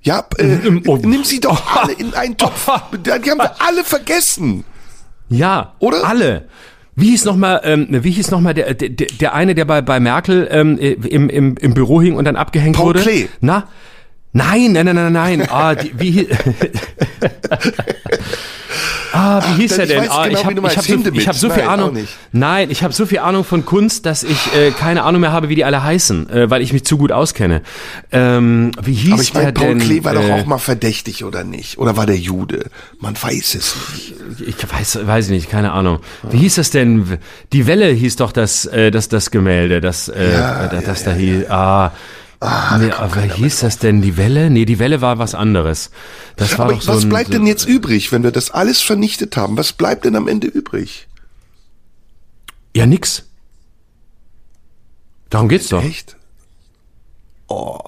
Ja, 0.02 0.26
äh, 0.40 0.82
oh. 0.88 0.98
nimm 0.98 1.24
sie 1.24 1.40
doch 1.40 1.74
alle 1.78 1.94
in 1.94 2.14
einen 2.16 2.36
Topf. 2.36 2.70
Die 3.06 3.12
haben 3.12 3.40
wir 3.40 3.62
alle 3.62 3.86
vergessen. 3.86 4.66
Ja, 5.30 5.74
Oder? 5.80 6.06
Alle. 6.06 6.50
Wie 6.96 7.10
hieß 7.10 7.26
noch 7.26 7.36
mal, 7.36 7.62
ähm, 7.64 7.88
wie 7.90 8.12
hieß 8.12 8.30
noch 8.32 8.40
mal 8.40 8.54
der, 8.54 8.74
der, 8.76 8.90
der 8.90 9.34
eine, 9.34 9.56
der 9.56 9.66
bei, 9.66 9.82
bei 9.82 10.00
Merkel 10.00 10.48
ähm, 10.52 10.78
im, 10.78 11.30
im, 11.30 11.58
im 11.58 11.74
Büro 11.74 12.02
hing 12.02 12.16
und 12.16 12.26
dann 12.26 12.36
abgehängt 12.36 12.76
Paul 12.76 12.88
wurde? 12.88 13.02
Klee. 13.02 13.28
Na? 13.42 13.68
Nein, 14.32 14.72
nein, 14.74 14.86
nein, 14.86 14.96
nein, 14.96 15.14
nein. 15.14 15.48
Ah, 15.50 15.76
die, 15.76 15.92
wie, 16.00 16.12
hi- 16.12 16.28
ah, 19.12 19.42
wie 19.46 19.62
hieß 19.62 19.78
denn 19.78 19.90
er 19.90 20.04
ich 20.04 20.10
denn? 20.10 20.12
ah, 20.12 20.28
genau, 20.28 20.34
ich 20.34 20.46
habe 20.46 20.68
hab 20.68 20.84
so, 20.86 21.28
hab 21.28 21.36
so 21.36 21.50
viel 21.50 21.64
Nein, 21.64 21.68
Ahnung. 21.70 21.98
Nein, 22.32 22.72
ich 22.72 22.84
habe 22.84 22.94
so 22.94 23.06
viel 23.06 23.20
Ahnung 23.20 23.44
von 23.44 23.66
Kunst, 23.66 24.06
dass 24.06 24.24
ich 24.24 24.56
äh, 24.56 24.72
keine 24.72 25.04
Ahnung 25.04 25.22
mehr 25.22 25.32
habe, 25.32 25.50
wie 25.50 25.56
die 25.56 25.66
alle 25.66 25.84
heißen, 25.84 26.30
äh, 26.30 26.50
weil 26.50 26.62
ich 26.62 26.74
mich 26.74 26.84
zu 26.86 26.98
gut 26.98 27.12
auskenne. 27.12 27.62
Ähm, 28.12 28.72
wie 28.82 28.94
hieß 28.94 29.14
Aber 29.14 29.22
ich 29.22 29.32
der 29.32 29.42
meine, 29.42 29.54
Paul 29.54 29.68
denn? 29.68 29.80
Klee 29.80 30.04
war 30.04 30.14
doch 30.14 30.28
äh, 30.28 30.32
auch 30.32 30.46
mal 30.46 30.58
verdächtig, 30.58 31.24
oder 31.24 31.44
nicht? 31.44 31.78
Oder 31.78 31.98
war 31.98 32.06
der 32.06 32.18
Jude? 32.18 32.66
Man 33.00 33.16
weiß 33.22 33.56
es 33.56 33.76
nicht. 33.94 34.14
ich 34.48 34.56
weiß, 34.72 35.00
weiß 35.06 35.26
ich 35.26 35.32
nicht, 35.32 35.50
keine 35.50 35.72
Ahnung. 35.72 36.00
Wie 36.30 36.38
hieß 36.38 36.56
das 36.56 36.70
denn? 36.70 37.18
Die 37.52 37.68
Welle 37.68 37.88
hieß 37.88 38.16
doch 38.18 38.32
das, 38.32 38.66
äh, 38.66 38.92
das, 38.92 39.10
das 39.10 39.32
Gemälde, 39.32 39.82
das, 39.82 40.08
äh, 40.10 40.34
Ja, 40.34 40.68
das, 40.68 40.74
ja, 40.74 40.82
das 40.82 41.06
ja, 41.06 41.12
da 41.12 41.18
hieß. 41.18 41.50
Ah, 41.50 41.92
nee, 42.80 42.92
aber 42.92 43.22
hieß 43.22 43.60
das 43.62 43.78
denn 43.78 44.02
die 44.02 44.18
Welle? 44.18 44.50
Nee, 44.50 44.66
die 44.66 44.80
Welle 44.80 45.02
war 45.02 45.18
was 45.18 45.36
anderes. 45.36 45.92
Das 46.36 46.58
war 46.58 46.66
Aber 46.66 46.74
doch 46.76 46.82
so 46.82 46.94
was 46.94 47.04
ein, 47.04 47.10
bleibt 47.10 47.28
so, 47.28 47.34
denn 47.34 47.48
jetzt 47.48 47.66
übrig, 47.66 48.12
wenn 48.12 48.24
wir 48.24 48.32
das 48.32 48.52
alles 48.52 48.82
vernichtet 48.82 49.38
haben? 49.38 49.58
Was 49.58 49.74
bleibt 49.74 50.06
denn 50.06 50.16
am 50.16 50.28
Ende 50.28 50.48
übrig? 50.48 51.08
Ja, 52.76 52.86
nix. 52.86 53.24
Darum 55.30 55.48
geht's 55.48 55.70
doch. 55.70 55.84
Echt? 55.84 56.18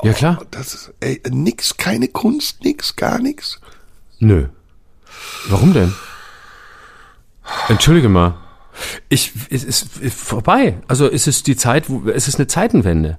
Ja 0.04 0.14
klar. 0.14 0.46
Das 0.52 0.74
ist 0.74 0.94
ey, 1.00 1.22
nix, 1.30 1.78
keine 1.78 2.08
Kunst, 2.08 2.64
nix, 2.64 2.96
gar 2.96 3.20
nix. 3.20 3.60
Nö. 4.20 4.48
Warum 5.48 5.74
denn? 5.74 5.94
Entschuldige 7.68 8.10
mal. 8.10 8.38
Ich, 9.10 9.32
es 9.50 9.64
ist 9.64 9.88
vorbei. 10.14 10.82
Also 10.88 11.10
es 11.10 11.28
ist 11.28 11.48
die 11.48 11.56
Zeit, 11.56 11.90
wo, 11.90 12.10
es 12.10 12.28
ist 12.28 12.36
eine 12.36 12.48
Zeitenwende. 12.48 13.18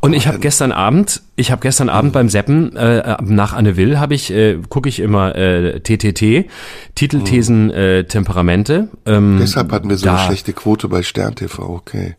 Und 0.00 0.12
ich 0.14 0.26
habe 0.26 0.38
gestern 0.38 0.72
Abend, 0.72 1.22
ich 1.36 1.50
habe 1.50 1.60
gestern 1.60 1.88
Abend 1.88 2.12
beim 2.12 2.28
Seppen 2.28 2.74
äh, 2.76 3.16
nach 3.22 3.52
Anne 3.52 3.76
Will 3.76 3.98
habe 3.98 4.14
ich 4.14 4.30
äh, 4.30 4.58
gucke 4.68 4.88
ich 4.88 5.00
immer 5.00 5.34
äh, 5.36 5.80
TTT 5.80 6.46
Titelthesen 6.94 7.70
äh, 7.70 8.04
Temperamente. 8.04 8.88
Ähm, 9.06 9.38
Deshalb 9.40 9.72
hatten 9.72 9.88
wir 9.88 9.96
so 9.98 10.06
da- 10.06 10.16
eine 10.16 10.26
schlechte 10.26 10.52
Quote 10.52 10.88
bei 10.88 11.02
Stern 11.02 11.34
TV, 11.34 11.62
okay. 11.68 12.16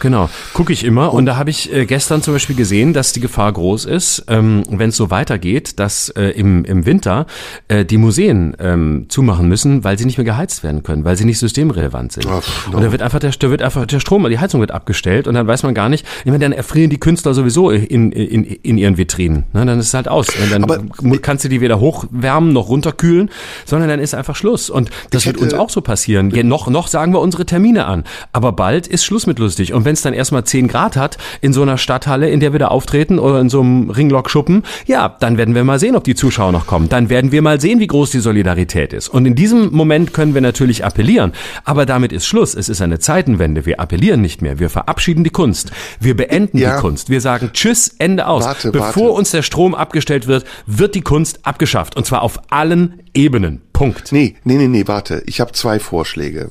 Genau, 0.00 0.28
gucke 0.52 0.72
ich 0.72 0.84
immer 0.84 1.14
und 1.14 1.24
da 1.24 1.36
habe 1.36 1.48
ich 1.50 1.72
äh, 1.72 1.86
gestern 1.86 2.20
zum 2.20 2.34
Beispiel 2.34 2.56
gesehen, 2.56 2.92
dass 2.92 3.12
die 3.12 3.20
Gefahr 3.20 3.50
groß 3.52 3.86
ist, 3.86 4.24
ähm, 4.28 4.62
wenn 4.68 4.90
es 4.90 4.96
so 4.96 5.10
weitergeht, 5.10 5.78
dass 5.78 6.10
äh, 6.10 6.24
im, 6.30 6.64
im 6.64 6.84
Winter 6.84 7.26
äh, 7.68 7.84
die 7.86 7.96
Museen 7.96 8.54
ähm, 8.58 9.06
zumachen 9.08 9.48
müssen, 9.48 9.82
weil 9.84 9.96
sie 9.96 10.04
nicht 10.04 10.18
mehr 10.18 10.24
geheizt 10.24 10.62
werden 10.62 10.82
können, 10.82 11.04
weil 11.04 11.16
sie 11.16 11.24
nicht 11.24 11.38
systemrelevant 11.38 12.12
sind. 12.12 12.26
No. 12.26 12.42
Und 12.72 12.82
da 12.82 12.92
wird 12.92 13.00
einfach 13.00 13.18
der, 13.18 13.30
da 13.30 13.50
wird 13.50 13.62
einfach 13.62 13.86
der 13.86 14.00
Strom, 14.00 14.28
die 14.28 14.38
Heizung 14.38 14.60
wird 14.60 14.72
abgestellt 14.72 15.26
und 15.26 15.34
dann 15.34 15.46
weiß 15.46 15.62
man 15.62 15.72
gar 15.74 15.88
nicht, 15.88 16.04
ich 16.20 16.26
meine, 16.26 16.40
dann 16.40 16.52
erfrieren 16.52 16.90
die 16.90 16.98
Künstler 17.00 17.32
sowieso 17.32 17.70
in, 17.70 18.12
in, 18.12 18.44
in 18.44 18.76
ihren 18.76 18.98
Vitrinen. 18.98 19.44
Ne? 19.54 19.64
Dann 19.64 19.78
ist 19.78 19.86
es 19.88 19.94
halt 19.94 20.08
aus. 20.08 20.28
Und 20.28 20.52
dann 20.52 20.64
Aber- 20.64 20.82
kannst 21.22 21.44
du 21.44 21.48
die 21.48 21.60
weder 21.62 21.80
hochwärmen 21.80 22.52
noch 22.52 22.68
runterkühlen, 22.68 23.30
sondern 23.64 23.88
dann 23.88 24.00
ist 24.00 24.14
einfach 24.14 24.36
Schluss. 24.36 24.68
Und 24.70 24.90
das 25.10 25.24
wird 25.24 25.38
uns 25.38 25.54
auch 25.54 25.70
so 25.70 25.80
passieren. 25.80 26.30
Ja, 26.30 26.42
noch, 26.42 26.68
noch 26.68 26.88
sagen 26.88 27.12
wir 27.14 27.20
unsere 27.20 27.46
Termine 27.46 27.86
an. 27.86 28.04
Aber 28.32 28.52
bald 28.52 28.86
ist 28.86 29.04
Schluss 29.04 29.13
mit 29.26 29.38
lustig. 29.38 29.72
Und 29.72 29.84
wenn 29.84 29.94
es 29.94 30.02
dann 30.02 30.12
erstmal 30.14 30.44
10 30.44 30.68
Grad 30.68 30.96
hat 30.96 31.16
in 31.40 31.52
so 31.52 31.62
einer 31.62 31.78
Stadthalle, 31.78 32.28
in 32.28 32.40
der 32.40 32.52
wir 32.52 32.58
da 32.58 32.68
auftreten 32.68 33.18
oder 33.18 33.40
in 33.40 33.48
so 33.48 33.60
einem 33.60 33.90
Ringlock-Schuppen, 33.90 34.62
ja, 34.86 35.08
dann 35.20 35.38
werden 35.38 35.54
wir 35.54 35.64
mal 35.64 35.78
sehen, 35.78 35.96
ob 35.96 36.04
die 36.04 36.14
Zuschauer 36.14 36.52
noch 36.52 36.66
kommen. 36.66 36.88
Dann 36.88 37.08
werden 37.08 37.32
wir 37.32 37.40
mal 37.42 37.60
sehen, 37.60 37.80
wie 37.80 37.86
groß 37.86 38.10
die 38.10 38.18
Solidarität 38.20 38.92
ist. 38.92 39.08
Und 39.08 39.26
in 39.26 39.34
diesem 39.34 39.72
Moment 39.72 40.12
können 40.12 40.34
wir 40.34 40.40
natürlich 40.40 40.84
appellieren. 40.84 41.32
Aber 41.64 41.86
damit 41.86 42.12
ist 42.12 42.26
Schluss. 42.26 42.54
Es 42.54 42.68
ist 42.68 42.82
eine 42.82 42.98
Zeitenwende. 42.98 43.64
Wir 43.66 43.80
appellieren 43.80 44.20
nicht 44.20 44.42
mehr. 44.42 44.58
Wir 44.58 44.68
verabschieden 44.70 45.24
die 45.24 45.30
Kunst. 45.30 45.70
Wir 46.00 46.16
beenden 46.16 46.58
Ja. 46.58 46.74
die 46.76 46.80
Kunst. 46.80 47.08
Wir 47.10 47.20
sagen 47.20 47.50
Tschüss, 47.52 47.94
Ende 47.98 48.26
aus. 48.26 48.44
Warte, 48.44 48.72
Bevor 48.72 49.04
warte. 49.04 49.10
uns 49.12 49.30
der 49.30 49.42
Strom 49.42 49.74
abgestellt 49.74 50.26
wird, 50.26 50.44
wird 50.66 50.94
die 50.94 51.02
Kunst 51.02 51.40
abgeschafft. 51.46 51.96
Und 51.96 52.06
zwar 52.06 52.22
auf 52.22 52.40
allen 52.50 53.00
Ebenen. 53.14 53.60
Punkt. 53.72 54.12
Nee, 54.12 54.36
nee, 54.44 54.54
nee, 54.56 54.68
nee, 54.68 54.86
warte. 54.86 55.22
Ich 55.26 55.40
habe 55.40 55.52
zwei 55.52 55.78
Vorschläge. 55.78 56.50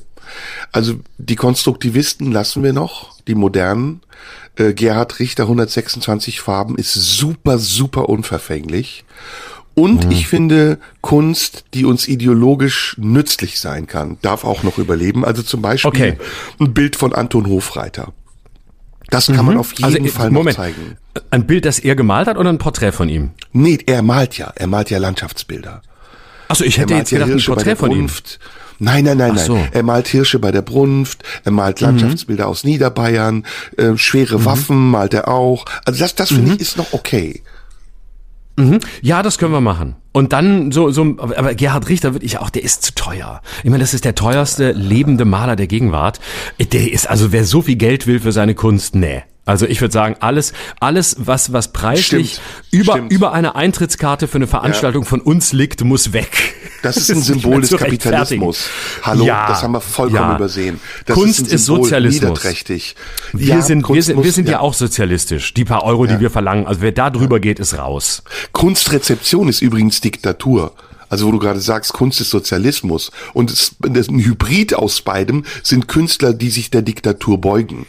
Also 0.72 0.94
die 1.18 1.36
Konstruktivisten 1.36 2.32
lassen 2.32 2.62
wir 2.62 2.72
noch, 2.72 3.18
die 3.26 3.34
modernen. 3.34 4.00
Äh, 4.56 4.72
Gerhard 4.72 5.18
Richter 5.18 5.44
126 5.44 6.40
Farben 6.40 6.76
ist 6.76 6.94
super, 6.94 7.58
super 7.58 8.08
unverfänglich. 8.08 9.04
Und 9.76 10.12
ich 10.12 10.28
finde 10.28 10.78
Kunst, 11.00 11.64
die 11.74 11.84
uns 11.84 12.06
ideologisch 12.06 12.94
nützlich 12.96 13.58
sein 13.58 13.88
kann, 13.88 14.18
darf 14.22 14.44
auch 14.44 14.62
noch 14.62 14.78
überleben. 14.78 15.24
Also 15.24 15.42
zum 15.42 15.62
Beispiel 15.62 15.88
Okay. 15.88 16.18
ein 16.60 16.72
Bild 16.72 16.94
von 16.94 17.12
Anton 17.12 17.48
Hofreiter. 17.48 18.12
Das 19.10 19.26
kann 19.26 19.44
man 19.44 19.58
auf 19.58 19.72
jeden 19.72 19.84
Also, 19.84 19.98
äh, 19.98 20.08
Fall 20.08 20.30
Moment. 20.30 20.56
noch 20.56 20.64
zeigen. 20.64 20.96
Ein 21.30 21.46
Bild, 21.46 21.64
das 21.64 21.78
er 21.80 21.96
gemalt 21.96 22.28
hat 22.28 22.38
oder 22.38 22.50
ein 22.50 22.58
Porträt 22.58 22.92
von 22.92 23.08
ihm? 23.08 23.30
Nee, 23.52 23.78
er 23.86 24.02
malt 24.02 24.38
ja. 24.38 24.52
Er 24.54 24.66
malt 24.68 24.90
ja 24.90 24.98
Landschaftsbilder. 24.98 25.82
Achso, 26.48 26.62
ich 26.64 26.78
hätte 26.78 26.94
jetzt 26.94 27.10
gedacht, 27.10 27.28
ein 27.28 27.32
Hirsche 27.32 27.52
Porträt 27.52 27.76
von 27.76 27.90
ihm. 27.90 28.08
Nein, 28.78 29.04
nein, 29.04 29.16
nein, 29.18 29.34
nein. 29.34 29.44
so. 29.44 29.56
Mhm. 29.56 29.68
Er 29.72 29.82
malt 29.82 30.08
Hirsche 30.08 30.38
bei 30.38 30.50
der 30.52 30.62
Brunft, 30.62 31.22
er 31.44 31.52
malt 31.52 31.80
Landschaftsbilder 31.80 32.46
aus 32.48 32.64
Niederbayern, 32.64 33.44
äh, 33.76 33.96
schwere 33.96 34.44
Waffen 34.44 34.90
malt 34.90 35.14
er 35.14 35.28
auch. 35.28 35.64
Also 35.84 36.00
das, 36.00 36.14
das 36.14 36.30
Mhm. 36.30 36.36
finde 36.36 36.54
ich 36.54 36.60
ist 36.60 36.76
noch 36.76 36.92
okay. 36.92 37.42
Ja, 39.02 39.24
das 39.24 39.38
können 39.38 39.50
wir 39.52 39.60
machen. 39.60 39.96
Und 40.12 40.32
dann 40.32 40.70
so, 40.70 40.88
so, 40.92 41.16
aber 41.18 41.54
Gerhard 41.56 41.88
Richter 41.88 42.12
würde 42.14 42.24
ich 42.24 42.38
auch, 42.38 42.50
der 42.50 42.62
ist 42.62 42.82
zu 42.84 42.94
teuer. 42.94 43.42
Ich 43.64 43.70
meine, 43.70 43.82
das 43.82 43.94
ist 43.94 44.04
der 44.04 44.14
teuerste 44.14 44.70
lebende 44.70 45.24
Maler 45.24 45.56
der 45.56 45.66
Gegenwart. 45.66 46.20
Der 46.72 46.92
ist, 46.92 47.10
also 47.10 47.32
wer 47.32 47.44
so 47.44 47.62
viel 47.62 47.74
Geld 47.74 48.06
will 48.06 48.20
für 48.20 48.30
seine 48.30 48.54
Kunst, 48.54 48.94
nee. 48.94 49.24
Also 49.44 49.66
ich 49.66 49.80
würde 49.80 49.92
sagen, 49.92 50.14
alles, 50.20 50.52
alles, 50.78 51.16
was, 51.18 51.52
was 51.52 51.72
preislich 51.72 52.34
Stimmt. 52.34 52.82
über, 52.84 52.92
Stimmt. 52.92 53.12
über 53.12 53.32
eine 53.32 53.56
Eintrittskarte 53.56 54.28
für 54.28 54.36
eine 54.36 54.46
Veranstaltung 54.46 55.04
von 55.04 55.20
uns 55.20 55.52
liegt, 55.52 55.82
muss 55.82 56.12
weg. 56.12 56.54
Das 56.84 56.96
ist 56.96 57.10
ein 57.10 57.22
Symbol 57.22 57.60
des. 57.60 57.70
Kapitalismus. 57.76 58.66
Hallo, 59.02 59.24
Ja, 59.24 59.48
das 59.48 59.62
haben 59.62 59.72
wir 59.72 59.80
vollkommen 59.80 60.30
ja. 60.30 60.36
übersehen. 60.36 60.80
Das 61.06 61.16
Kunst 61.16 61.40
ist, 61.40 61.52
ist 61.52 61.64
Sozialismus. 61.66 62.22
Niederträchtig. 62.30 62.94
Wir 63.32 63.46
Ja, 63.56 63.62
sind, 63.62 63.88
wir 63.88 64.02
sind, 64.02 64.16
wir 64.16 64.24
muss- 64.24 64.34
sind 64.34 64.48
ja. 64.48 64.60
auch 64.60 64.74
sozialistisch. 64.74 65.54
Die 65.54 65.64
paar 65.64 65.82
Euro, 65.84 66.06
die 66.06 66.20
wir 66.20 66.30
verlangen, 66.30 66.66
also 66.66 66.80
wer 66.80 66.92
da 66.92 67.10
drüber 67.10 67.40
geht, 67.40 67.58
ist 67.58 67.76
raus. 67.78 68.22
Kunstrezeption 68.52 69.48
ist 69.48 69.62
übrigens 69.62 70.00
Diktatur. 70.00 70.72
Also 71.10 71.26
wo 71.26 71.32
du 71.32 71.38
gerade 71.38 71.60
sagst, 71.60 71.92
Kunst 71.92 72.20
ist 72.20 72.30
Sozialismus 72.30 73.12
und 73.34 73.50
es, 73.50 73.76
das 73.78 74.08
ein 74.08 74.18
Hybrid 74.18 74.74
aus 74.74 75.02
beidem 75.02 75.44
sind 75.62 75.86
Künstler, 75.86 76.32
die 76.32 76.50
sich 76.50 76.70
der 76.70 76.82
Diktatur 76.82 77.40
beugen. 77.40 77.86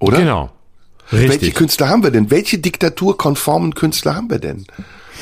Oder? 0.00 0.18
Genau. 0.18 0.50
Welche 1.10 1.34
Richtig. 1.34 1.54
Künstler 1.54 1.88
haben 1.88 2.02
wir 2.02 2.10
denn? 2.10 2.30
Welche 2.30 2.58
diktaturkonformen 2.58 3.74
Künstler 3.74 4.16
haben 4.16 4.28
wir 4.28 4.40
denn? 4.40 4.66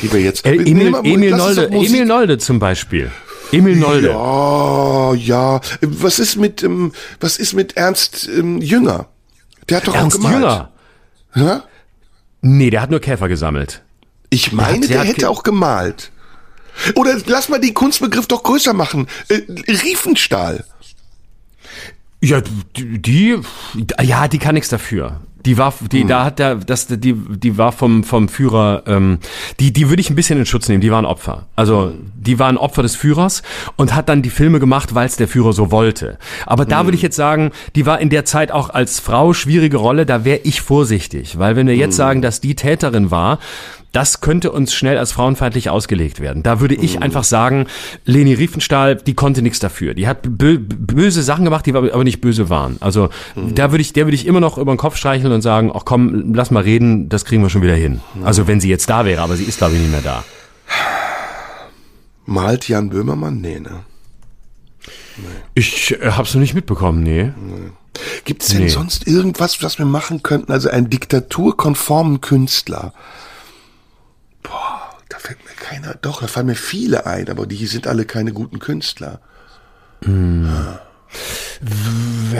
Die 0.02 0.12
wir 0.12 0.20
jetzt. 0.20 0.44
Äh, 0.44 0.54
Emil, 0.56 0.90
mal- 0.90 1.04
Emil, 1.04 1.30
Nolde, 1.30 1.68
Emil 1.68 2.04
Nolde 2.04 2.38
zum 2.38 2.58
Beispiel. 2.58 3.10
Emil 3.52 3.76
Nolde. 3.76 4.08
Ja, 4.08 5.14
ja. 5.14 5.60
Was 5.80 6.18
ist 6.18 6.36
mit, 6.36 6.62
ähm, 6.62 6.92
was 7.20 7.36
ist 7.38 7.52
mit 7.54 7.76
Ernst 7.76 8.28
ähm, 8.28 8.60
Jünger? 8.60 9.06
Der 9.68 9.78
hat 9.78 9.86
doch 9.88 9.94
Ernst 9.94 10.16
auch 10.18 10.20
gemalt. 10.22 10.34
Jünger. 10.42 10.70
Ja? 11.36 11.64
Nee, 12.42 12.70
der 12.70 12.82
hat 12.82 12.90
nur 12.90 13.00
Käfer 13.00 13.28
gesammelt. 13.28 13.82
Ich 14.30 14.52
meine, 14.52 14.80
der 14.86 14.98
der, 14.98 15.04
hätte 15.04 15.20
ge- 15.20 15.26
auch 15.26 15.42
gemalt. 15.42 16.10
Oder 16.96 17.16
lass 17.26 17.48
mal 17.48 17.60
den 17.60 17.72
Kunstbegriff 17.72 18.26
doch 18.26 18.42
größer 18.42 18.72
machen. 18.72 19.06
Äh, 19.28 19.42
Riefenstahl. 19.68 20.64
Ja, 22.20 22.40
die, 22.76 22.98
die, 23.00 23.38
ja, 24.02 24.28
die 24.28 24.38
kann 24.38 24.54
nichts 24.54 24.70
dafür. 24.70 25.20
Die 25.46 25.58
war, 25.58 25.74
die, 25.92 26.00
Hm. 26.02 26.08
da 26.08 26.24
hat 26.24 26.38
der, 26.38 26.54
das, 26.56 26.86
die, 26.86 27.12
die 27.14 27.58
war 27.58 27.72
vom, 27.72 28.02
vom 28.04 28.28
Führer, 28.28 28.82
ähm, 28.86 29.18
die, 29.60 29.72
die 29.72 29.88
würde 29.90 30.00
ich 30.00 30.10
ein 30.10 30.14
bisschen 30.16 30.38
in 30.38 30.46
Schutz 30.46 30.68
nehmen. 30.68 30.80
Die 30.80 30.90
waren 30.90 31.04
Opfer. 31.04 31.46
Also, 31.56 31.92
die 32.14 32.38
waren 32.38 32.56
Opfer 32.56 32.82
des 32.82 32.96
Führers 32.96 33.42
und 33.76 33.94
hat 33.94 34.08
dann 34.08 34.22
die 34.22 34.30
Filme 34.30 34.60
gemacht, 34.60 34.94
weil 34.94 35.06
es 35.06 35.16
der 35.16 35.28
Führer 35.28 35.52
so 35.52 35.70
wollte. 35.70 36.18
Aber 36.46 36.64
da 36.64 36.80
Hm. 36.80 36.86
würde 36.86 36.96
ich 36.96 37.02
jetzt 37.02 37.16
sagen, 37.16 37.50
die 37.76 37.86
war 37.86 38.00
in 38.00 38.10
der 38.10 38.24
Zeit 38.24 38.52
auch 38.52 38.70
als 38.70 39.00
Frau 39.00 39.32
schwierige 39.34 39.76
Rolle. 39.76 40.06
Da 40.06 40.24
wäre 40.24 40.40
ich 40.44 40.60
vorsichtig, 40.62 41.38
weil 41.38 41.56
wenn 41.56 41.66
wir 41.66 41.74
Hm. 41.74 41.80
jetzt 41.80 41.96
sagen, 41.96 42.22
dass 42.22 42.40
die 42.40 42.54
Täterin 42.54 43.10
war, 43.10 43.38
das 43.94 44.20
könnte 44.20 44.52
uns 44.52 44.74
schnell 44.74 44.98
als 44.98 45.12
frauenfeindlich 45.12 45.70
ausgelegt 45.70 46.20
werden. 46.20 46.42
Da 46.42 46.60
würde 46.60 46.74
ich 46.74 47.00
einfach 47.00 47.24
sagen, 47.24 47.66
Leni 48.04 48.34
Riefenstahl, 48.34 48.96
die 48.96 49.14
konnte 49.14 49.40
nichts 49.40 49.60
dafür. 49.60 49.94
Die 49.94 50.06
hat 50.08 50.18
bö 50.22 50.58
böse 50.58 51.22
Sachen 51.22 51.44
gemacht, 51.44 51.64
die 51.64 51.74
aber 51.74 52.04
nicht 52.04 52.20
böse 52.20 52.50
waren. 52.50 52.76
Also 52.80 53.08
da 53.36 53.70
würde 53.70 53.82
ich, 53.82 53.92
der 53.92 54.06
würde 54.06 54.16
ich 54.16 54.26
immer 54.26 54.40
noch 54.40 54.58
über 54.58 54.72
den 54.74 54.78
Kopf 54.78 54.96
streicheln 54.96 55.32
und 55.32 55.42
sagen, 55.42 55.70
ach 55.74 55.84
komm, 55.84 56.34
lass 56.34 56.50
mal 56.50 56.62
reden, 56.62 57.08
das 57.08 57.24
kriegen 57.24 57.42
wir 57.42 57.50
schon 57.50 57.62
wieder 57.62 57.74
hin. 57.76 58.00
Also 58.24 58.46
wenn 58.48 58.60
sie 58.60 58.68
jetzt 58.68 58.90
da 58.90 59.04
wäre, 59.04 59.22
aber 59.22 59.36
sie 59.36 59.44
ist 59.44 59.58
glaube 59.58 59.74
ich 59.74 59.80
nicht 59.80 59.92
mehr 59.92 60.02
da. 60.02 60.24
Malt 62.26 62.68
Jan 62.68 62.90
Böhmermann? 62.90 63.40
Nee, 63.40 63.60
ne? 63.60 63.84
Ich 65.54 65.92
äh, 66.00 66.10
hab's 66.10 66.34
noch 66.34 66.40
nicht 66.40 66.54
mitbekommen, 66.54 67.02
nee. 67.02 67.30
Gibt 68.24 68.42
es 68.42 68.48
denn 68.48 68.62
Nee. 68.62 68.68
sonst 68.68 69.06
irgendwas, 69.06 69.62
was 69.62 69.78
wir 69.78 69.86
machen 69.86 70.22
könnten? 70.22 70.50
Also 70.50 70.68
einen 70.68 70.90
diktaturkonformen 70.90 72.20
Künstler. 72.20 72.92
Boah, 74.44 74.90
da 75.08 75.18
fällt 75.18 75.44
mir 75.44 75.54
keiner. 75.56 75.94
Doch, 76.00 76.20
da 76.20 76.28
fallen 76.28 76.46
mir 76.46 76.54
viele 76.54 77.06
ein, 77.06 77.28
aber 77.28 77.46
die 77.46 77.66
sind 77.66 77.88
alle 77.88 78.04
keine 78.04 78.32
guten 78.32 78.60
Künstler. 78.60 79.20
Wer 80.00 80.80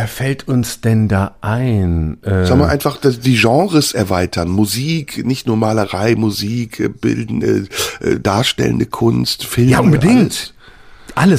fällt 0.09 0.49
uns 0.49 0.81
denn 0.81 1.09
da 1.09 1.37
ein? 1.41 2.23
Äh, 2.23 2.47
Sagen 2.47 2.61
wir 2.61 2.69
einfach 2.69 2.97
dass 2.99 3.21
die 3.21 3.37
Genres 3.37 3.93
erweitern. 3.93 4.49
Musik, 4.49 5.25
nicht 5.25 5.47
nur 5.47 5.57
Malerei, 5.57 6.15
Musik, 6.15 6.81
äh, 6.81 6.89
bildende, 6.89 7.69
äh, 8.01 8.21
darstellende 8.21 8.87
Kunst, 8.87 9.45
Filme. 9.45 9.71
Ja, 9.71 9.81
unbedingt. 9.81 10.33
Alles, 10.33 10.54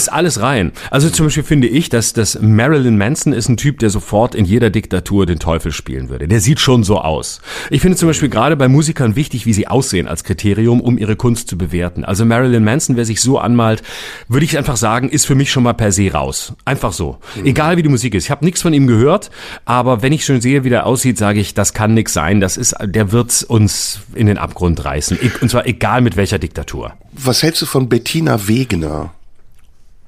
alles 0.09 0.41
rein. 0.41 0.71
Also 0.91 1.09
zum 1.09 1.25
Beispiel 1.25 1.43
finde 1.43 1.67
ich, 1.67 1.89
dass, 1.89 2.13
dass 2.13 2.39
Marilyn 2.41 2.97
Manson 2.97 3.33
ist 3.33 3.49
ein 3.49 3.57
Typ, 3.57 3.79
der 3.79 3.89
sofort 3.89 4.35
in 4.35 4.45
jeder 4.45 4.69
Diktatur 4.69 5.25
den 5.25 5.39
Teufel 5.39 5.71
spielen 5.71 6.09
würde. 6.09 6.27
Der 6.27 6.39
sieht 6.39 6.59
schon 6.59 6.83
so 6.83 6.99
aus. 6.99 7.41
Ich 7.69 7.81
finde 7.81 7.97
zum 7.97 8.07
Beispiel 8.09 8.29
gerade 8.29 8.55
bei 8.55 8.67
Musikern 8.67 9.15
wichtig, 9.15 9.45
wie 9.45 9.53
sie 9.53 9.67
aussehen 9.67 10.07
als 10.07 10.23
Kriterium, 10.23 10.81
um 10.81 10.97
ihre 10.97 11.15
Kunst 11.15 11.47
zu 11.49 11.57
bewerten. 11.57 12.05
Also 12.05 12.25
Marilyn 12.25 12.63
Manson, 12.63 12.95
wer 12.95 13.05
sich 13.05 13.21
so 13.21 13.37
anmalt, 13.39 13.83
würde 14.27 14.45
ich 14.45 14.57
einfach 14.57 14.77
sagen, 14.77 15.09
ist 15.09 15.25
für 15.25 15.35
mich 15.35 15.51
schon 15.51 15.63
mal 15.63 15.73
per 15.73 15.91
se 15.91 16.11
raus. 16.11 16.53
Einfach 16.65 16.93
so. 16.93 17.17
Egal 17.43 17.77
wie 17.77 17.83
die 17.83 17.89
Musik 17.89 18.13
ist. 18.15 18.25
Ich 18.25 18.31
habe 18.31 18.45
nichts 18.45 18.61
von 18.61 18.73
ihm 18.73 18.87
gehört, 18.87 19.31
aber 19.65 20.01
wenn 20.01 20.13
ich 20.13 20.25
schon 20.25 20.41
sehe, 20.41 20.63
wie 20.63 20.69
der 20.69 20.85
aussieht, 20.85 21.17
sage 21.17 21.39
ich, 21.39 21.53
das 21.53 21.73
kann 21.73 21.93
nix 21.93 22.13
sein. 22.13 22.39
Das 22.39 22.57
ist, 22.57 22.75
der 22.83 23.11
wird 23.11 23.43
uns 23.47 24.01
in 24.13 24.27
den 24.27 24.37
Abgrund 24.37 24.85
reißen. 24.85 25.17
E- 25.21 25.31
Und 25.41 25.49
zwar 25.49 25.65
egal 25.65 26.01
mit 26.01 26.15
welcher 26.17 26.39
Diktatur. 26.39 26.93
Was 27.13 27.41
hältst 27.43 27.61
du 27.61 27.65
von 27.65 27.89
Bettina 27.89 28.47
Wegner? 28.47 29.11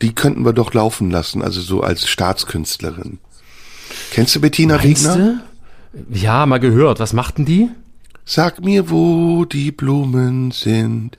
Die 0.02 0.14
könnten 0.14 0.46
wir 0.46 0.54
doch 0.54 0.74
laufen 0.74 1.10
lassen, 1.10 1.42
also 1.42 1.62
so 1.62 1.82
als 1.82 2.08
Staatskünstlerin. 2.08 3.20
Kennst 4.12 4.36
du 4.36 4.42
Bettina 4.42 4.78
Meinst 4.78 5.06
Wegner? 5.06 5.42
du? 5.94 6.08
Ja, 6.16 6.46
mal 6.46 6.60
gehört. 6.60 7.00
Was 7.00 7.14
machten 7.14 7.46
die? 7.46 7.70
Sag 8.26 8.64
mir, 8.64 8.90
wo 8.90 9.46
die 9.46 9.72
Blumen 9.72 10.52
sind. 10.52 11.18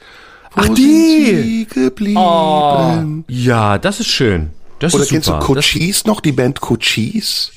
Wo 0.53 0.61
Ach, 0.61 0.65
sind 0.65 0.79
die! 0.79 1.25
sie 1.43 1.67
geblieben? 1.67 3.25
Ja, 3.29 3.79
das 3.79 4.01
ist 4.01 4.09
schön. 4.09 4.51
Das 4.79 4.95
Oder 4.95 5.03
ist 5.05 5.09
kennst 5.11 5.27
super. 5.27 5.41
du 5.41 5.47
Cochise 5.55 6.07
noch, 6.07 6.21
die 6.21 6.33
Band 6.33 6.61
Cochise? 6.61 7.51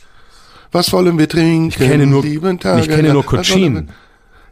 Was 0.72 0.92
wollen 0.94 1.20
wir 1.20 1.28
trinken? 1.30 1.68
Ich 1.70 1.76
kenne 1.76 2.08
nur- 2.08 2.24
ich 2.24 2.40
kenne 2.88 3.12
nur 3.14 3.26
Cochin. 3.26 3.90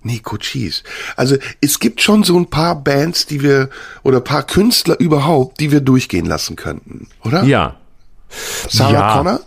Nee, 0.01 0.19
Cochise. 0.19 0.83
Also 1.15 1.35
es 1.61 1.79
gibt 1.79 2.01
schon 2.01 2.23
so 2.23 2.37
ein 2.37 2.49
paar 2.49 2.75
Bands, 2.81 3.25
die 3.25 3.41
wir, 3.41 3.69
oder 4.03 4.21
paar 4.21 4.43
Künstler 4.43 4.99
überhaupt, 4.99 5.59
die 5.59 5.71
wir 5.71 5.81
durchgehen 5.81 6.25
lassen 6.25 6.55
könnten, 6.55 7.07
oder? 7.23 7.43
ja. 7.43 7.75
Sarah 8.69 8.91
Ja. 8.93 9.13
Connor? 9.17 9.39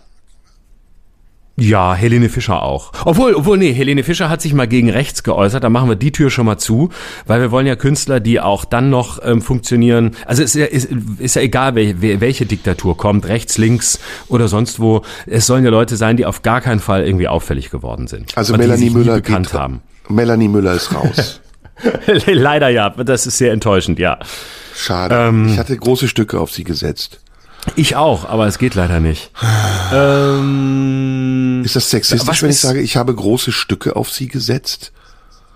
Ja, 1.55 1.93
Helene 1.93 2.29
Fischer 2.29 2.63
auch. 2.63 2.91
Obwohl, 3.05 3.35
obwohl, 3.35 3.59
nee, 3.59 3.71
Helene 3.73 4.03
Fischer 4.03 4.27
hat 4.27 4.41
sich 4.41 4.55
mal 4.55 4.67
gegen 4.67 4.89
rechts 4.89 5.21
geäußert. 5.21 5.63
Da 5.63 5.69
machen 5.69 5.87
wir 5.87 5.95
die 5.95 6.11
Tür 6.11 6.31
schon 6.31 6.47
mal 6.47 6.57
zu, 6.57 6.89
weil 7.27 7.41
wir 7.41 7.51
wollen 7.51 7.67
ja 7.67 7.75
Künstler, 7.75 8.19
die 8.19 8.39
auch 8.41 8.65
dann 8.65 8.89
noch 8.89 9.19
ähm, 9.23 9.39
funktionieren. 9.39 10.15
Also 10.25 10.41
es 10.41 10.55
ist 10.55 10.59
ja, 10.61 10.65
ist, 10.65 10.89
ist 11.19 11.35
ja 11.35 11.43
egal, 11.43 11.75
wel, 11.75 12.01
wel- 12.01 12.21
welche 12.21 12.47
Diktatur 12.47 12.97
kommt, 12.97 13.27
rechts, 13.27 13.59
links 13.59 13.99
oder 14.29 14.47
sonst 14.47 14.79
wo. 14.79 15.03
Es 15.27 15.45
sollen 15.45 15.63
ja 15.63 15.69
Leute 15.69 15.95
sein, 15.95 16.17
die 16.17 16.25
auf 16.25 16.41
gar 16.41 16.59
keinen 16.59 16.79
Fall 16.79 17.05
irgendwie 17.05 17.27
auffällig 17.27 17.69
geworden 17.69 18.07
sind. 18.07 18.35
Also 18.35 18.53
die 18.53 18.59
Melanie 18.59 18.85
nie 18.85 18.89
Müller 18.89 19.15
bekannt 19.17 19.51
geht, 19.51 19.53
haben. 19.59 19.81
Melanie 20.09 20.47
Müller 20.47 20.73
ist 20.73 20.93
raus. 20.93 21.41
Leider 22.25 22.69
ja, 22.69 22.89
das 22.89 23.25
ist 23.25 23.37
sehr 23.37 23.51
enttäuschend, 23.51 23.99
ja. 23.99 24.19
Schade. 24.75 25.15
Ähm. 25.15 25.49
ich 25.49 25.59
hatte 25.59 25.75
große 25.75 26.07
Stücke 26.07 26.39
auf 26.39 26.51
sie 26.51 26.63
gesetzt. 26.63 27.19
Ich 27.75 27.95
auch, 27.95 28.25
aber 28.27 28.47
es 28.47 28.57
geht 28.57 28.75
leider 28.75 28.99
nicht. 28.99 29.31
ähm, 29.93 31.61
Ist 31.63 31.75
das 31.75 31.89
sexistisch, 31.89 32.41
wenn 32.41 32.49
ich 32.49 32.59
sage, 32.59 32.81
ich 32.81 32.97
habe 32.97 33.15
große 33.15 33.51
Stücke 33.51 33.95
auf 33.95 34.11
sie 34.11 34.27
gesetzt? 34.27 34.91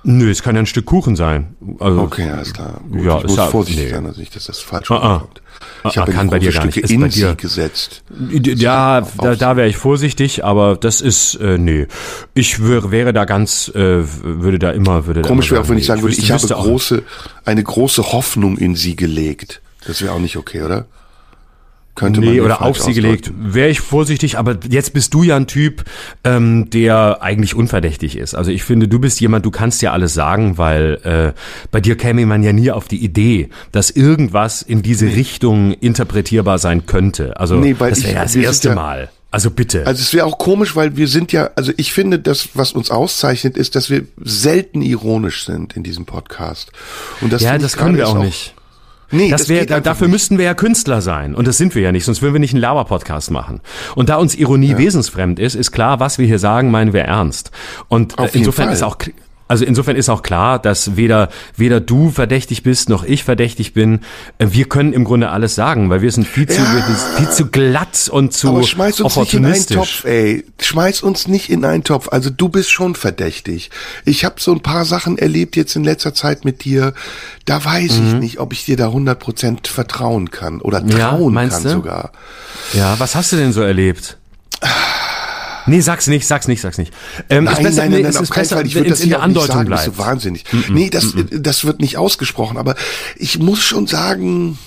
Nö, 0.08 0.30
es 0.32 0.42
kann 0.42 0.56
ja 0.56 0.62
ein 0.62 0.66
Stück 0.66 0.86
Kuchen 0.86 1.16
sein. 1.16 1.56
Also, 1.80 2.02
Okay, 2.02 2.30
alles 2.30 2.54
klar. 2.54 2.82
Gut, 2.90 3.04
Ja, 3.04 3.18
ich 3.20 3.24
ist 3.26 3.30
muss 3.30 3.38
ja- 3.38 3.48
vorsichtig 3.48 3.86
nee. 3.86 3.92
sein, 3.92 4.04
dass 4.06 4.18
dass 4.32 4.46
das 4.46 4.60
falsch 4.60 4.90
Ah, 4.90 4.96
ah. 4.96 5.14
rüberkommt. 5.14 5.42
Ich 5.86 5.98
Ah, 5.98 6.02
habe 6.02 6.12
kann 6.12 6.30
bei 6.30 6.40
dir 6.40 6.52
gar 6.52 6.66
nicht. 6.66 6.78
In 6.78 7.02
gesetzt. 7.38 8.04
Ja, 8.30 9.02
da, 9.22 9.36
da 9.36 9.56
wäre 9.58 9.68
ich 9.68 9.78
vorsichtig, 9.78 10.44
aber 10.44 10.76
das 10.76 11.02
ist, 11.02 11.36
äh, 11.36 11.58
nee. 11.58 11.88
Ich 12.34 12.64
wär, 12.64 12.92
wäre 12.92 13.12
da 13.14 13.26
ganz, 13.26 13.70
äh, 13.70 14.04
würde 14.24 14.60
da 14.60 14.72
immer, 14.72 15.08
würde 15.08 15.22
da 15.24 15.28
Komisch 15.28 15.52
wäre 15.52 15.62
auch, 15.62 15.70
wenn 15.70 15.78
ich 15.78 15.86
sagen 15.88 16.02
würde, 16.02 16.16
wüsste- 16.16 16.24
ich 16.24 16.32
habe 16.32 16.48
große, 16.48 17.04
eine 17.46 17.64
große 17.64 18.12
Hoffnung 18.12 18.58
in 18.58 18.76
sie 18.76 18.96
gelegt. 18.96 19.62
Das 19.88 20.02
wäre 20.02 20.14
auch 20.14 20.20
nicht 20.20 20.38
okay, 20.38 20.62
oder? 20.64 20.86
Könnte 21.98 22.22
man 22.22 22.30
Nee, 22.30 22.38
ja 22.38 22.44
oder 22.44 22.62
auf 22.62 22.80
sie 22.80 22.94
gelegt. 22.94 23.32
Wäre 23.36 23.70
ich 23.70 23.82
vorsichtig, 23.82 24.38
aber 24.38 24.58
jetzt 24.70 24.94
bist 24.94 25.16
du 25.16 25.24
ja 25.24 25.36
ein 25.36 25.48
Typ, 25.48 25.84
ähm, 26.24 26.70
der 26.70 27.24
eigentlich 27.24 27.56
unverdächtig 27.56 28.18
ist. 28.18 28.36
Also 28.36 28.52
ich 28.52 28.64
finde, 28.64 28.88
du 28.88 29.00
bist 29.00 29.20
jemand, 29.20 29.46
du 29.46 29.52
kannst 29.52 29.82
ja 29.82 29.94
alles 29.94 30.14
sagen, 30.14 30.60
weil 30.60 31.00
äh, 31.04 31.40
bei 31.72 31.82
dir 31.82 31.98
käme 31.98 32.26
man 32.28 32.44
ja 32.44 32.54
nie 32.54 32.70
auf 32.70 32.88
die 32.88 33.04
Idee, 33.04 33.50
dass 33.72 33.90
irgendwas 33.90 34.62
in 34.62 34.84
diese 34.84 35.08
Richtung 35.08 35.74
interpretierbar 35.74 36.60
sein 36.60 36.86
könnte. 36.86 37.40
Also 37.40 37.56
Nee, 37.56 37.76
das 37.78 38.04
wäre 38.04 38.14
ja 38.14 38.24
das 38.24 38.36
erste 38.36 38.70
ja- 38.70 38.76
Mal. 38.76 39.10
Also 39.32 39.52
bitte. 39.52 39.86
Also 39.86 40.02
es 40.02 40.14
wäre 40.14 40.26
auch 40.26 40.38
komisch, 40.38 40.76
weil 40.76 40.96
wir 40.96 41.08
sind 41.08 41.34
ja, 41.34 41.50
also 41.56 41.74
ich 41.76 41.92
finde, 41.92 42.20
das, 42.20 42.50
was 42.54 42.72
uns 42.72 42.92
auszeichnet, 42.92 43.58
ist, 43.58 43.76
dass 43.76 43.90
wir 43.90 44.04
selten 44.24 44.82
ironisch 44.82 45.46
sind 45.46 45.76
in 45.76 45.84
diesem 45.84 46.06
Podcast. 46.06 46.72
Und 47.22 47.34
das 47.34 47.42
ja, 47.42 47.58
das 47.58 47.76
können 47.76 47.98
wir 47.98 48.04
ist 48.04 48.10
auch 48.10 48.24
nicht. 48.24 48.54
Nee, 49.12 49.30
Das 49.30 49.48
wär, 49.50 49.66
dafür 49.66 50.08
nicht. 50.08 50.14
müssten 50.14 50.38
wir 50.38 50.46
ja 50.46 50.54
Künstler 50.54 51.02
sein. 51.02 51.34
Und 51.36 51.48
das 51.48 51.58
sind 51.58 51.76
wir 51.76 51.82
ja 51.82 51.92
nicht, 51.92 52.06
sonst 52.06 52.22
würden 52.22 52.34
wir 52.34 52.40
nicht 52.40 52.54
einen 52.54 52.62
Lauer-Podcast 52.62 53.32
machen. 53.32 53.62
Und 53.96 54.10
da 54.10 54.18
uns 54.18 54.36
Ironie 54.36 54.78
wesensfremd 54.78 55.40
ist, 55.40 55.56
ist 55.56 55.72
klar, 55.72 56.00
was 56.00 56.18
wir 56.18 56.26
hier 56.26 56.40
sagen, 56.40 56.72
meinen 56.72 56.94
wir 56.94 57.02
ernst. 57.04 57.52
Und 57.88 58.18
Auf 58.20 58.36
äh, 58.36 58.38
insofern 58.38 58.70
ist 58.70 58.84
auch 58.84 58.98
also 59.48 59.66
insofern 59.66 59.96
ist 59.96 60.10
auch 60.10 60.22
klar, 60.24 60.60
dass 60.60 60.96
weder 60.98 61.30
weder 61.56 61.80
du 61.80 62.10
verdächtig 62.12 62.64
bist 62.64 62.90
noch 62.90 63.04
ich 63.04 63.24
verdächtig 63.24 63.74
bin. 63.74 64.02
Äh, 64.38 64.48
Wir 64.52 64.66
können 64.66 64.94
im 64.94 65.04
Grunde 65.04 65.30
alles 65.30 65.56
sagen, 65.56 65.90
weil 65.90 66.02
wir 66.02 66.12
sind 66.12 66.28
viel 66.28 66.48
zu 66.48 66.62
Ja. 66.62 66.84
viel 67.18 67.30
zu 67.30 67.46
glatt 67.48 68.10
und 68.12 68.34
zu 68.34 68.50
Aber 68.50 68.64
schmeiß 68.64 69.02
uns 69.02 69.16
nicht 69.16 69.34
in 69.34 69.46
einen. 69.46 69.66
Topf, 69.68 70.04
ey. 70.06 70.46
Schmeiß 70.62 71.02
uns 71.04 71.28
nicht 71.28 71.50
in 71.50 71.64
einen 71.66 71.84
Topf. 71.84 72.10
Also 72.12 72.30
du 72.30 72.50
bist 72.50 72.70
schon 72.72 72.96
verdächtig. 72.96 73.72
Ich 74.06 74.26
habe 74.26 74.36
so 74.40 74.52
ein 74.52 74.62
paar 74.62 74.86
Sachen 74.86 75.18
erlebt 75.18 75.56
jetzt 75.56 75.76
in 75.76 75.84
letzter 75.84 76.14
Zeit 76.14 76.46
mit 76.46 76.64
dir. 76.64 76.94
Da 77.46 77.64
weiß 77.64 77.94
ich 77.94 78.14
Mhm. 78.14 78.20
nicht, 78.20 78.40
ob 78.40 78.54
ich 78.54 78.66
dir 78.66 78.78
da 78.78 78.88
100% 78.92 79.68
vertrauen 79.68 80.32
kann 80.32 80.62
oder 80.62 80.84
Ja, 80.86 81.10
trauen 81.12 81.34
meinst 81.34 81.58
kann 81.58 81.64
du? 81.64 81.70
sogar. 81.70 82.12
Ja, 82.74 82.96
was 83.00 83.16
hast 83.16 83.32
du 83.32 83.38
denn 83.38 83.54
so 83.54 83.62
erlebt? 83.62 84.18
Nee, 85.68 85.82
sag's 85.82 86.08
nicht, 86.08 86.26
sag's 86.26 86.48
nicht, 86.48 86.62
sag's 86.62 86.78
nicht. 86.78 86.94
Ähm, 87.30 87.44
Nein, 87.44 87.54
ist 87.54 87.64
besser, 87.64 87.82
nein, 87.82 87.92
nein, 87.92 87.98
nee, 87.98 88.04
nein, 88.04 88.16
es 88.16 88.22
ist 88.22 88.34
besser, 88.34 88.56
Fall. 88.58 88.66
Ich 88.66 88.76
würde 88.76 88.90
das 88.90 89.02
in 89.02 89.10
der 89.10 89.22
Andeutung 89.22 89.56
sagen, 89.56 89.70
das 89.70 89.82
ist 89.82 89.86
bleibt. 89.94 89.98
so 89.98 90.06
wahnsinnig. 90.06 90.44
Nee, 90.70 90.90
das, 90.90 91.14
das 91.32 91.66
wird 91.66 91.80
nicht 91.82 91.98
ausgesprochen, 91.98 92.58
aber 92.58 92.76
ich 93.18 93.38
muss 93.40 93.62
schon 93.62 93.86
sagen, 93.88 94.58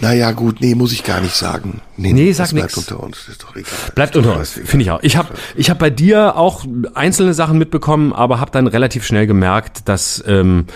Naja, 0.00 0.32
gut, 0.32 0.60
nee, 0.60 0.74
muss 0.74 0.92
ich 0.92 1.04
gar 1.04 1.20
nicht 1.20 1.34
sagen. 1.36 1.80
Nee, 1.96 2.32
sag 2.32 2.46
das 2.46 2.54
bleibt 2.54 2.76
unter 2.76 3.00
uns, 3.02 3.28
ist 3.28 3.42
doch 3.42 3.54
egal. 3.54 3.72
Bleibt 3.94 4.16
unter 4.16 4.36
uns, 4.36 4.50
finde 4.50 4.82
ich 4.84 4.90
auch. 4.90 4.98
Ich 5.02 5.16
habe 5.16 5.28
ich 5.54 5.70
hab 5.70 5.78
bei 5.78 5.90
dir 5.90 6.36
auch 6.36 6.64
einzelne 6.94 7.32
Sachen 7.32 7.58
mitbekommen, 7.58 8.12
aber 8.12 8.40
habe 8.40 8.50
dann 8.50 8.66
relativ 8.66 9.06
schnell 9.06 9.26
gemerkt, 9.28 9.88
dass 9.88 10.22
ähm, 10.26 10.66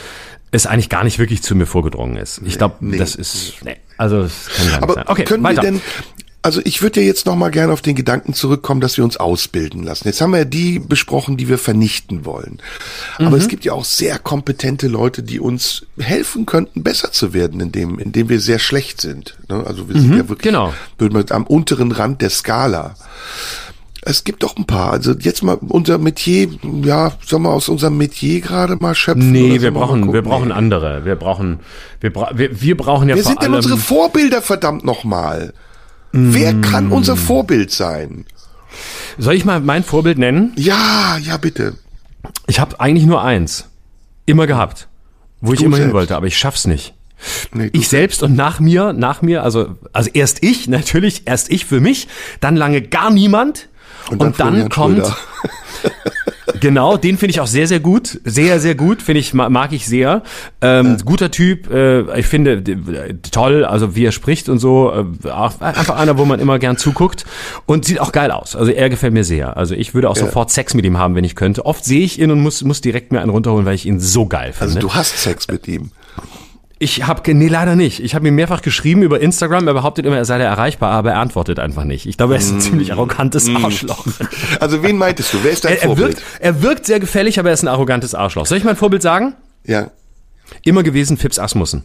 es 0.53 0.67
eigentlich 0.67 0.89
gar 0.89 1.03
nicht 1.05 1.19
wirklich 1.19 1.43
zu 1.43 1.55
mir 1.57 1.67
vorgedrungen 1.67 2.17
ist. 2.17 2.41
Ich 2.45 2.59
glaube, 2.59 2.77
nee, 2.81 2.97
das 2.97 3.17
ist, 3.17 3.55
nee, 3.65 3.77
also 3.99 4.23
das 4.23 4.47
kann 4.57 4.67
gar 4.67 4.73
nicht 4.77 4.83
Aber 4.85 4.95
sein. 4.95 5.05
Okay, 5.09 5.25
können 5.25 5.43
weiter. 5.43 5.63
wir 5.63 5.71
denn, 5.73 5.81
also 6.43 6.61
ich 6.65 6.83
würde 6.83 7.01
ja 7.01 7.07
jetzt 7.07 7.27
noch 7.27 7.35
mal 7.37 7.51
gerne 7.51 7.73
auf 7.73 7.83
den 7.83 7.95
Gedanken 7.97 8.33
zurückkommen, 8.33 8.81
dass 8.81 8.97
wir 8.97 9.05
uns 9.05 9.17
ausbilden 9.17 9.83
lassen. 9.83 10.07
Jetzt 10.07 10.21
haben 10.21 10.31
wir 10.31 10.39
ja 10.39 10.45
die 10.45 10.79
besprochen, 10.79 11.37
die 11.37 11.49
wir 11.49 11.59
vernichten 11.59 12.25
wollen. 12.25 12.59
Aber 13.19 13.31
Mhm. 13.31 13.35
es 13.37 13.49
gibt 13.49 13.65
ja 13.65 13.73
auch 13.73 13.85
sehr 13.85 14.19
kompetente 14.19 14.87
Leute, 14.89 15.23
die 15.23 15.41
uns 15.41 15.85
helfen 15.99 16.47
könnten, 16.47 16.83
besser 16.85 17.11
zu 17.13 17.33
werden, 17.35 17.61
indem, 17.61 17.99
indem 17.99 18.29
wir 18.29 18.41
sehr 18.41 18.59
schlecht 18.61 19.01
sind. 19.01 19.37
ne? 19.49 19.65
Also 19.67 19.89
wir 19.89 20.01
sind 20.01 20.13
ja 20.17 20.29
wirklich, 20.29 20.51
genau. 20.53 20.73
wir 20.99 21.11
am 21.33 21.47
unteren 21.47 21.93
Rand 21.93 22.23
der 22.23 22.31
Skala. 22.31 22.95
Es 24.03 24.23
gibt 24.25 24.43
doch 24.45 24.57
ein 24.57 24.65
paar. 24.65 24.93
Also 24.93 25.13
jetzt 25.19 25.43
mal 25.43 25.59
unser 25.69 25.99
Metier, 25.99 26.49
ja, 26.85 27.13
sollen 27.27 27.43
wir 27.43 27.51
aus 27.51 27.69
unserem 27.69 27.99
Metier 27.99 28.41
gerade 28.41 28.77
mal 28.77 28.95
schöpfen? 28.95 29.33
Nee, 29.33 29.61
wir 29.61 29.73
brauchen, 29.73 30.13
wir 30.13 30.23
brauchen 30.23 30.53
andere. 30.53 31.05
Wir 31.05 31.17
brauchen, 31.17 31.59
wir, 32.01 32.13
bra 32.13 32.31
wir, 32.35 32.61
wir 32.63 32.77
brauchen 32.77 33.09
ja 33.09 33.17
Wer 33.17 33.25
vor 33.25 33.33
sind 33.33 33.43
denn 33.43 33.49
allem. 33.53 33.57
unsere 33.65 33.77
Vorbilder, 33.77 34.41
verdammt 34.41 34.85
nochmal? 34.85 35.53
Wer 36.13 36.55
kann 36.61 36.91
unser 36.91 37.17
Vorbild 37.17 37.71
sein? 37.71 38.25
Soll 39.19 39.35
ich 39.35 39.45
mal 39.45 39.61
mein 39.61 39.85
Vorbild 39.85 40.19
nennen? 40.19 40.53
Ja, 40.57 41.19
ja, 41.21 41.37
bitte. 41.37 41.75
Ich 42.47 42.61
habe 42.61 42.81
eigentlich 42.81 43.07
nur 43.07 43.23
eins. 43.23 43.67
Immer 44.27 44.47
gehabt. 44.47 44.89
Wo 45.41 45.53
ich 45.53 45.61
Du 45.61 45.67
immer 45.67 45.77
hin 45.77 45.93
wollte, 45.93 46.17
aber 46.17 46.27
ich 46.27 46.39
schaff's 46.39 46.67
nicht. 46.67 46.95
Nee, 47.53 47.71
Ich 47.73 47.89
selbst 47.89 48.23
und 48.23 48.37
nach 48.37 48.61
mir, 48.61 48.93
nach 48.93 49.23
mir, 49.23 49.43
also, 49.43 49.77
also 49.93 50.11
erst 50.13 50.43
ich, 50.43 50.69
natürlich, 50.69 51.23
erst 51.27 51.51
ich 51.51 51.65
für 51.65 51.81
mich, 51.81 52.09
dann 52.41 52.57
lange 52.57 52.83
gar 52.83 53.11
niemand. 53.11 53.69
Und 54.11 54.23
dann, 54.23 54.33
Florian 54.35 54.69
kommt, 54.69 54.99
Schröder. 54.99 55.17
genau, 56.61 56.97
den 56.97 57.19
finde 57.19 57.31
ich 57.31 57.41
auch 57.41 57.47
sehr, 57.47 57.67
sehr 57.67 57.81
gut. 57.81 58.21
Sehr, 58.25 58.61
sehr 58.61 58.75
gut, 58.75 59.03
finde 59.03 59.21
ich, 59.21 59.35
ma- 59.35 59.49
mag 59.49 59.73
ich 59.73 59.87
sehr. 59.87 60.23
Ähm, 60.61 60.97
Guter 61.05 61.31
Typ, 61.31 61.71
äh, 61.71 62.19
ich 62.19 62.27
finde 62.27 62.63
toll, 63.31 63.65
also 63.65 63.95
wie 63.97 64.05
er 64.05 64.13
spricht 64.13 64.49
und 64.49 64.59
so. 64.59 64.93
Äh, 65.25 65.29
auch 65.31 65.61
einfach 65.61 65.97
einer, 65.97 66.19
wo 66.19 66.25
man 66.25 66.41
immer 66.41 66.59
gern 66.59 66.77
zuguckt. 66.77 67.25
Und 67.67 67.85
sieht 67.85 68.01
auch 68.01 68.13
geil 68.13 68.31
aus. 68.31 68.57
Also 68.57 68.71
er 68.73 68.89
gefällt 68.91 69.13
mir 69.13 69.25
sehr. 69.25 69.57
Also 69.57 69.75
ich 69.75 69.95
würde 69.95 70.09
auch 70.11 70.17
sofort 70.17 70.51
Sex 70.51 70.75
mit 70.75 70.85
ihm 70.85 70.99
haben, 70.99 71.15
wenn 71.15 71.25
ich 71.25 71.35
könnte. 71.35 71.65
Oft 71.67 71.85
sehe 71.85 72.01
ich 72.05 72.19
ihn 72.21 72.31
und 72.31 72.41
muss, 72.41 72.63
muss 72.65 72.81
direkt 72.81 73.13
mir 73.13 73.21
einen 73.21 73.31
runterholen, 73.31 73.67
weil 73.67 73.75
ich 73.75 73.87
ihn 73.87 74.01
so 74.01 74.27
geil 74.27 74.53
finde. 74.53 74.75
Also 74.77 74.81
du 74.81 74.95
hast 74.95 75.17
Sex 75.23 75.49
mit 75.49 75.67
ihm. 75.69 75.91
Ich 76.81 77.07
habe 77.07 77.35
nee 77.35 77.49
leider 77.49 77.75
nicht. 77.75 77.99
Ich 78.01 78.15
habe 78.15 78.29
ihm 78.29 78.37
mehrfach 78.37 78.63
geschrieben 78.63 79.03
über 79.03 79.19
Instagram. 79.21 79.67
Er 79.67 79.75
behauptet 79.75 80.07
immer, 80.07 80.17
er 80.17 80.25
sei 80.25 80.39
da 80.39 80.45
erreichbar, 80.45 80.93
aber 80.93 81.11
er 81.11 81.19
antwortet 81.19 81.59
einfach 81.59 81.83
nicht. 81.85 82.07
Ich 82.07 82.17
glaube, 82.17 82.35
er 82.35 82.39
ist 82.39 82.53
ein 82.53 82.61
ziemlich 82.61 82.93
arrogantes 82.93 83.49
Arschloch. 83.55 84.07
Also 84.61 84.83
wen 84.85 84.97
meintest 84.97 85.35
du? 85.35 85.39
Wer 85.43 85.51
ist 85.53 85.65
dein 85.65 85.73
Er, 85.73 85.83
er 85.83 85.87
Vorbild? 85.87 86.09
wirkt, 86.17 86.23
er 86.41 86.63
wirkt 86.63 86.87
sehr 86.87 87.01
gefällig, 87.01 87.39
aber 87.41 87.49
er 87.51 87.55
ist 87.55 87.63
ein 87.63 87.69
arrogantes 87.69 88.15
Arschloch. 88.15 88.47
Soll 88.47 88.59
ich 88.59 88.65
mein 88.65 88.77
Vorbild 88.77 89.03
sagen? 89.03 89.35
ja. 89.65 89.91
Immer 90.65 90.83
gewesen 90.83 91.19
Fips 91.19 91.39
Asmussen. 91.39 91.83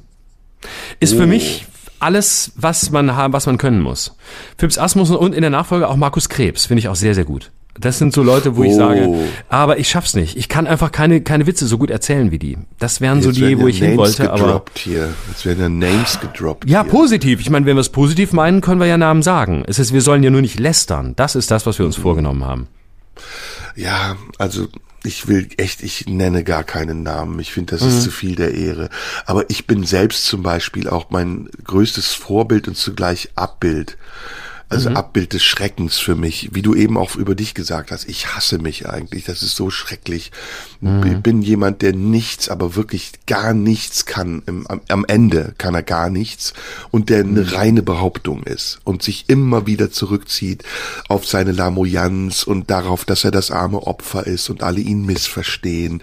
Ist 1.01 1.13
Oh. 1.15 1.17
für 1.17 1.25
mich 1.27 1.65
alles, 1.99 2.53
was 2.55 2.91
man 2.91 3.13
haben, 3.15 3.33
was 3.33 3.45
man 3.45 3.57
können 3.57 3.81
muss. 3.81 4.15
Fips 4.57 4.77
Asmussen 4.77 5.17
und 5.17 5.33
in 5.35 5.41
der 5.41 5.49
Nachfolge 5.49 5.87
auch 5.89 5.97
Markus 5.97 6.29
Krebs 6.29 6.67
finde 6.67 6.79
ich 6.79 6.87
auch 6.87 6.95
sehr 6.95 7.13
sehr 7.13 7.25
gut. 7.25 7.51
Das 7.79 7.97
sind 7.97 8.13
so 8.13 8.21
Leute, 8.21 8.55
wo 8.55 8.63
ich 8.63 8.73
Oh. 8.73 8.77
sage, 8.77 9.09
aber 9.49 9.79
ich 9.79 9.89
schaff's 9.89 10.13
nicht. 10.13 10.37
Ich 10.37 10.47
kann 10.47 10.67
einfach 10.67 10.91
keine 10.91 11.21
keine 11.21 11.47
Witze 11.47 11.65
so 11.65 11.77
gut 11.79 11.89
erzählen 11.89 12.29
wie 12.31 12.37
die. 12.37 12.57
Das 12.77 13.01
wären 13.01 13.21
so 13.23 13.29
Jetzt 13.29 13.37
die, 13.37 13.41
werden 13.41 13.59
wo 13.59 13.63
ja 13.63 13.67
ich 13.69 13.77
hin 13.79 13.95
Names 13.95 13.97
wollte, 14.19 14.31
aber 14.31 14.43
gedroppt 14.43 14.77
hier. 14.79 15.09
Jetzt 15.29 15.45
werden 15.45 15.59
ja 15.59 15.69
Names 15.69 16.19
gedroppt 16.19 16.69
Ja, 16.69 16.83
hier. 16.83 16.91
positiv. 16.91 17.39
Ich 17.41 17.49
meine, 17.49 17.65
wenn 17.65 17.75
wir 17.75 17.81
es 17.81 17.89
positiv 17.89 18.31
meinen, 18.31 18.61
können 18.61 18.79
wir 18.79 18.85
ja 18.87 18.97
Namen 18.97 19.23
sagen. 19.23 19.63
Es 19.67 19.79
ist, 19.79 19.91
wir 19.91 20.01
sollen 20.01 20.21
ja 20.21 20.29
nur 20.29 20.41
nicht 20.41 20.59
lästern. 20.59 21.13
Das 21.15 21.35
ist 21.35 21.49
das, 21.49 21.65
was 21.65 21.79
wir 21.79 21.85
uns 21.87 21.95
vorgenommen 21.95 22.45
haben. 22.45 22.67
Ja, 23.75 24.17
also 24.37 24.67
ich 25.03 25.27
will 25.27 25.49
echt, 25.57 25.83
ich 25.83 26.05
nenne 26.07 26.43
gar 26.43 26.63
keinen 26.63 27.03
Namen. 27.03 27.39
Ich 27.39 27.51
finde, 27.51 27.71
das 27.75 27.81
Mhm. 27.81 27.87
ist 27.89 28.03
zu 28.03 28.11
viel 28.11 28.35
der 28.35 28.53
Ehre. 28.53 28.89
Aber 29.25 29.49
ich 29.49 29.65
bin 29.67 29.83
selbst 29.83 30.25
zum 30.27 30.43
Beispiel 30.43 30.87
auch 30.87 31.07
mein 31.09 31.49
größtes 31.63 32.13
Vorbild 32.13 32.67
und 32.67 32.77
zugleich 32.77 33.29
Abbild. 33.35 33.97
Also 34.69 34.89
Mhm. 34.89 34.97
Abbild 34.97 35.33
des 35.33 35.43
Schreckens 35.43 35.97
für 35.99 36.15
mich, 36.15 36.49
wie 36.53 36.61
du 36.63 36.73
eben 36.73 36.97
auch 36.97 37.15
über 37.15 37.35
dich 37.35 37.53
gesagt 37.53 37.91
hast. 37.91 38.09
Ich 38.09 38.35
hasse 38.35 38.57
mich 38.57 38.89
eigentlich. 38.89 39.23
Das 39.25 39.43
ist 39.43 39.55
so 39.55 39.69
schrecklich. 39.69 40.31
Mhm. 40.81 41.03
Ich 41.05 41.17
bin 41.19 41.41
jemand, 41.41 41.81
der 41.81 41.93
nichts, 41.93 42.49
aber 42.49 42.75
wirklich 42.75 43.11
gar 43.27 43.53
nichts 43.53 44.05
kann. 44.05 44.41
Im, 44.47 44.65
am, 44.67 44.81
am 44.87 45.05
Ende 45.05 45.53
kann 45.57 45.75
er 45.75 45.83
gar 45.83 46.09
nichts 46.09 46.53
und 46.91 47.09
der 47.09 47.23
Mhm. 47.23 47.37
eine 47.37 47.51
reine 47.53 47.83
Behauptung 47.83 48.43
ist 48.43 48.79
und 48.83 49.03
sich 49.03 49.25
immer 49.27 49.67
wieder 49.67 49.91
zurückzieht 49.91 50.63
auf 51.07 51.27
seine 51.27 51.51
Lamoyanz 51.51 52.43
und 52.43 52.69
darauf, 52.71 53.05
dass 53.05 53.23
er 53.23 53.31
das 53.31 53.51
arme 53.51 53.81
Opfer 53.85 54.25
ist 54.25 54.49
und 54.49 54.63
alle 54.63 54.79
ihn 54.79 55.05
missverstehen 55.05 56.01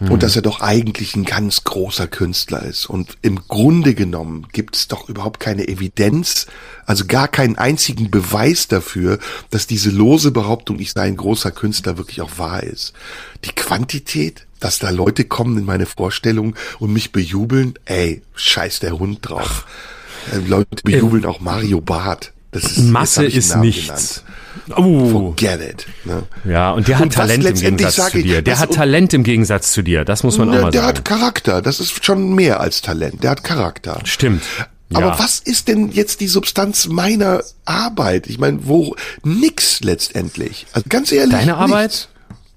und 0.00 0.22
dass 0.22 0.34
er 0.36 0.42
doch 0.42 0.60
eigentlich 0.62 1.14
ein 1.14 1.24
ganz 1.24 1.62
großer 1.64 2.06
Künstler 2.06 2.62
ist. 2.62 2.86
Und 2.86 3.18
im 3.22 3.46
Grunde 3.46 3.94
genommen 3.94 4.46
gibt 4.52 4.74
es 4.76 4.88
doch 4.88 5.08
überhaupt 5.08 5.38
keine 5.40 5.68
Evidenz, 5.68 6.46
also 6.86 7.04
gar 7.06 7.28
keinen 7.28 7.56
einzigen 7.56 7.89
Beweis 7.94 8.68
dafür, 8.68 9.18
dass 9.50 9.66
diese 9.66 9.90
lose 9.90 10.30
Behauptung, 10.30 10.78
ich 10.78 10.92
sei 10.92 11.02
ein 11.02 11.16
großer 11.16 11.50
Künstler, 11.50 11.96
wirklich 11.98 12.20
auch 12.22 12.38
wahr 12.38 12.62
ist. 12.62 12.92
Die 13.44 13.52
Quantität, 13.52 14.46
dass 14.60 14.78
da 14.78 14.90
Leute 14.90 15.24
kommen 15.24 15.56
in 15.58 15.64
meine 15.64 15.86
Vorstellung 15.86 16.54
und 16.78 16.92
mich 16.92 17.12
bejubeln, 17.12 17.74
ey, 17.86 18.22
scheiß 18.34 18.80
der 18.80 18.98
Hund 18.98 19.18
drauf. 19.22 19.66
Äh, 20.32 20.38
Leute 20.48 20.68
bejubeln 20.84 21.24
auch 21.24 21.40
Mario 21.40 21.80
Barth. 21.80 22.32
Das 22.52 22.64
ist, 22.64 22.78
Masse 22.80 23.24
ist 23.24 23.56
nichts. 23.56 24.24
genannt. 24.66 24.78
Oh. 24.78 25.32
Get 25.36 25.60
it. 25.60 25.86
Ne? 26.04 26.24
Ja, 26.44 26.72
und 26.72 26.88
der 26.88 26.96
hat 26.98 27.04
Und 27.04 27.12
Talent 27.14 27.44
im 27.44 27.54
Gegensatz 27.54 28.10
zu 28.10 28.20
dir. 28.22 28.42
Der 28.42 28.58
hat 28.58 28.74
Talent 28.74 29.14
im 29.14 29.22
Gegensatz 29.22 29.70
zu 29.70 29.82
dir. 29.82 30.04
Das 30.04 30.24
muss 30.24 30.36
man 30.38 30.48
auch 30.50 30.54
Ne, 30.54 30.60
mal 30.62 30.70
der 30.72 30.82
sagen. 30.82 30.98
hat 30.98 31.04
Charakter. 31.04 31.62
Das 31.62 31.78
ist 31.78 32.04
schon 32.04 32.34
mehr 32.34 32.58
als 32.58 32.82
Talent. 32.82 33.22
Der 33.22 33.30
hat 33.30 33.44
Charakter. 33.44 34.00
Stimmt. 34.04 34.42
Aber 34.92 35.06
ja. 35.06 35.18
was 35.18 35.38
ist 35.38 35.68
denn 35.68 35.90
jetzt 35.92 36.20
die 36.20 36.26
Substanz 36.28 36.88
meiner 36.88 37.42
Arbeit? 37.64 38.26
Ich 38.26 38.38
meine, 38.38 38.58
wo 38.66 38.96
nix 39.22 39.80
letztendlich. 39.80 40.66
Also 40.72 40.86
ganz 40.88 41.12
ehrlich. 41.12 41.36
Deine 41.38 41.56
Arbeit? 41.56 41.90
nichts. 41.90 42.08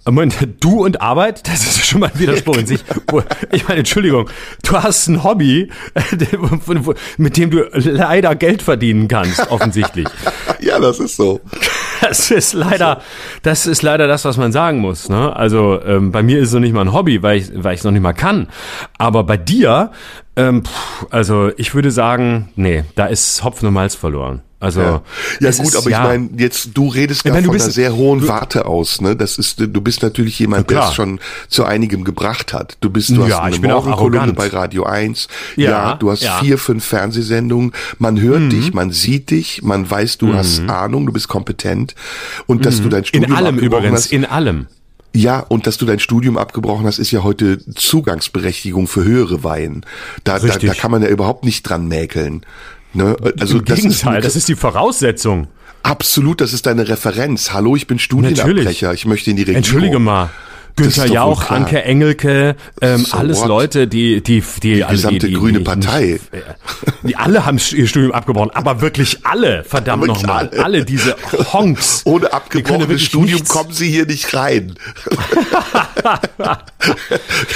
Moment, 0.05 0.35
du 0.59 0.83
und 0.83 0.99
Arbeit, 0.99 1.47
das 1.47 1.61
ist 1.65 1.85
schon 1.85 2.01
mal 2.01 2.11
ein 2.13 2.19
Widerspruch 2.19 2.57
in 2.57 2.67
sich. 2.67 2.83
Wo- 3.07 3.23
Ich 3.53 3.65
meine, 3.69 3.79
Entschuldigung, 3.79 4.29
du 4.63 4.73
hast 4.83 5.07
ein 5.07 5.23
Hobby, 5.23 5.71
mit 7.17 7.37
dem 7.37 7.51
du 7.51 7.69
leider 7.73 8.35
Geld 8.35 8.61
verdienen 8.61 9.07
kannst, 9.07 9.47
offensichtlich. 9.49 10.07
Ja, 10.59 10.79
das 10.79 10.99
ist 10.99 11.17
so. 11.17 11.41
Das 11.99 12.31
ist 12.31 12.53
leider, 12.53 13.01
das 13.41 13.65
ist 13.67 13.81
leider 13.81 14.07
das, 14.07 14.23
was 14.23 14.37
man 14.37 14.53
sagen 14.53 14.79
muss. 14.79 15.09
Ne? 15.09 15.35
Also 15.35 15.81
ähm, 15.83 16.13
bei 16.13 16.23
mir 16.23 16.39
ist 16.39 16.49
es 16.49 16.53
noch 16.53 16.61
nicht 16.61 16.71
mal 16.73 16.81
ein 16.85 16.93
Hobby, 16.93 17.21
weil 17.21 17.39
ich, 17.39 17.51
weil 17.53 17.73
ich 17.73 17.81
es 17.81 17.83
noch 17.83 17.91
nicht 17.91 18.01
mal 18.01 18.13
kann. 18.13 18.47
Aber 18.97 19.25
bei 19.25 19.35
dir, 19.35 19.91
ähm, 20.35 20.63
pff, 20.65 21.05
also 21.11 21.51
ich 21.57 21.73
würde 21.75 21.91
sagen, 21.91 22.49
nee, 22.55 22.83
da 22.95 23.05
ist 23.05 23.43
Hopfen 23.43 23.67
und 23.67 23.73
Malz 23.73 23.95
verloren. 23.95 24.41
Also 24.59 24.79
Ja, 24.79 25.01
ja 25.41 25.51
gut, 25.51 25.59
ist, 25.67 25.75
aber 25.75 25.89
ich 25.89 25.97
meine, 25.97 26.29
jetzt 26.37 26.69
du 26.73 26.87
redest 26.87 27.25
ja 27.25 27.31
meine, 27.31 27.41
du 27.43 27.47
von 27.49 27.53
bist- 27.55 27.65
einer 27.65 27.73
sehr 27.73 27.95
hohen 27.97 28.25
Warte 28.29 28.65
aus, 28.65 29.01
ne? 29.01 29.13
Das 29.13 29.37
ist, 29.37 29.59
du 29.59 29.81
bist 29.81 30.01
natürlich 30.03 30.39
jemand, 30.39 30.71
Ja, 30.71 30.79
der 30.79 30.87
es 30.87 30.93
schon 30.95 31.19
zu 31.49 31.65
einigem 31.65 32.05
gebracht 32.05 32.53
hat. 32.53 32.77
Du 32.79 32.89
bist, 32.89 33.09
du 33.09 33.25
Ja, 33.25 33.39
hast 33.39 33.39
eine 33.41 33.55
ich 33.57 33.61
Morgenkolumne 33.61 34.31
bei 34.31 34.47
Radio 34.47 34.85
1. 34.85 35.27
Ja, 35.57 35.69
Ja, 35.69 35.95
du 35.95 36.09
hast 36.11 36.23
ja. 36.23 36.37
vier, 36.39 36.57
fünf 36.57 36.85
Fernsehsendungen. 36.85 37.73
Man 37.99 38.21
hört 38.21 38.39
Mhm. 38.43 38.49
dich, 38.51 38.73
man 38.73 38.91
sieht 38.91 39.31
dich, 39.31 39.63
man 39.63 39.89
weiß, 39.91 40.17
du 40.19 40.33
hast 40.33 40.61
Ahnung, 40.69 41.07
du 41.07 41.11
bist 41.11 41.27
kompetent 41.27 41.93
und 42.47 42.65
dass 42.65 42.81
du 42.81 42.87
dein 42.87 43.01
in 43.01 43.05
Studium 43.07 43.35
allem 43.35 43.55
abgebrochen 43.55 43.79
übrigens, 43.83 44.03
hast. 44.05 44.11
in 44.13 44.23
allem. 44.23 44.67
Ja, 45.15 45.39
und 45.39 45.67
dass 45.67 45.77
du 45.77 45.85
dein 45.85 45.99
Studium 45.99 46.37
abgebrochen 46.37 46.85
hast, 46.87 46.97
ist 46.97 47.11
ja 47.11 47.23
heute 47.23 47.59
Zugangsberechtigung 47.75 48.87
für 48.87 49.03
höhere 49.03 49.43
Weihen. 49.43 49.85
Da, 50.23 50.39
da, 50.39 50.57
da 50.57 50.73
kann 50.73 50.89
man 50.89 51.03
ja 51.03 51.09
überhaupt 51.09 51.45
nicht 51.45 51.63
dran 51.63 51.87
mäkeln. 51.87 52.45
Ne? 52.93 53.15
Also 53.39 53.59
Im 53.59 53.65
das 53.65 53.79
Gegenteil, 53.79 54.19
ist, 54.19 54.25
das 54.25 54.35
ist 54.35 54.47
die 54.47 54.55
Voraussetzung. 54.55 55.47
absolut, 55.83 56.41
das 56.41 56.53
ist 56.53 56.65
deine 56.65 56.87
Referenz. 56.87 57.53
Hallo, 57.53 57.75
ich 57.75 57.85
bin 57.85 57.99
Studienabbrecher, 57.99 58.93
ich 58.93 59.05
möchte 59.05 59.29
in 59.29 59.35
die 59.35 59.43
Regierung. 59.43 59.57
Entschuldige 59.57 59.99
mal. 59.99 60.29
Günther 60.75 61.05
Jauch. 61.07 61.49
Anke 61.49 61.83
Engelke, 61.83 62.55
ähm, 62.81 63.05
So 63.05 63.17
alles 63.17 63.39
what? 63.39 63.47
Leute, 63.47 63.87
die 63.87 64.21
die 64.21 64.41
die, 64.41 64.73
die 64.75 64.83
gesamte 64.83 65.27
die, 65.27 65.33
die, 65.33 65.39
grüne 65.39 65.59
die, 65.59 65.63
Partei. 65.63 66.19
Die 67.03 67.15
alle 67.15 67.45
haben 67.45 67.59
ihr 67.73 67.87
Studium 67.87 68.11
abgebrochen, 68.11 68.51
aber 68.53 68.81
wirklich 68.81 69.25
alle, 69.25 69.63
verdammt 69.63 70.07
nochmal, 70.07 70.49
alle. 70.49 70.63
alle 70.63 70.85
diese 70.85 71.15
Honks. 71.51 72.01
Ohne 72.05 72.33
abgebrochenes 72.33 73.01
Studium 73.01 73.39
nichts. 73.39 73.49
kommen 73.49 73.71
sie 73.71 73.89
hier 73.89 74.05
nicht 74.05 74.33
rein. 74.33 74.75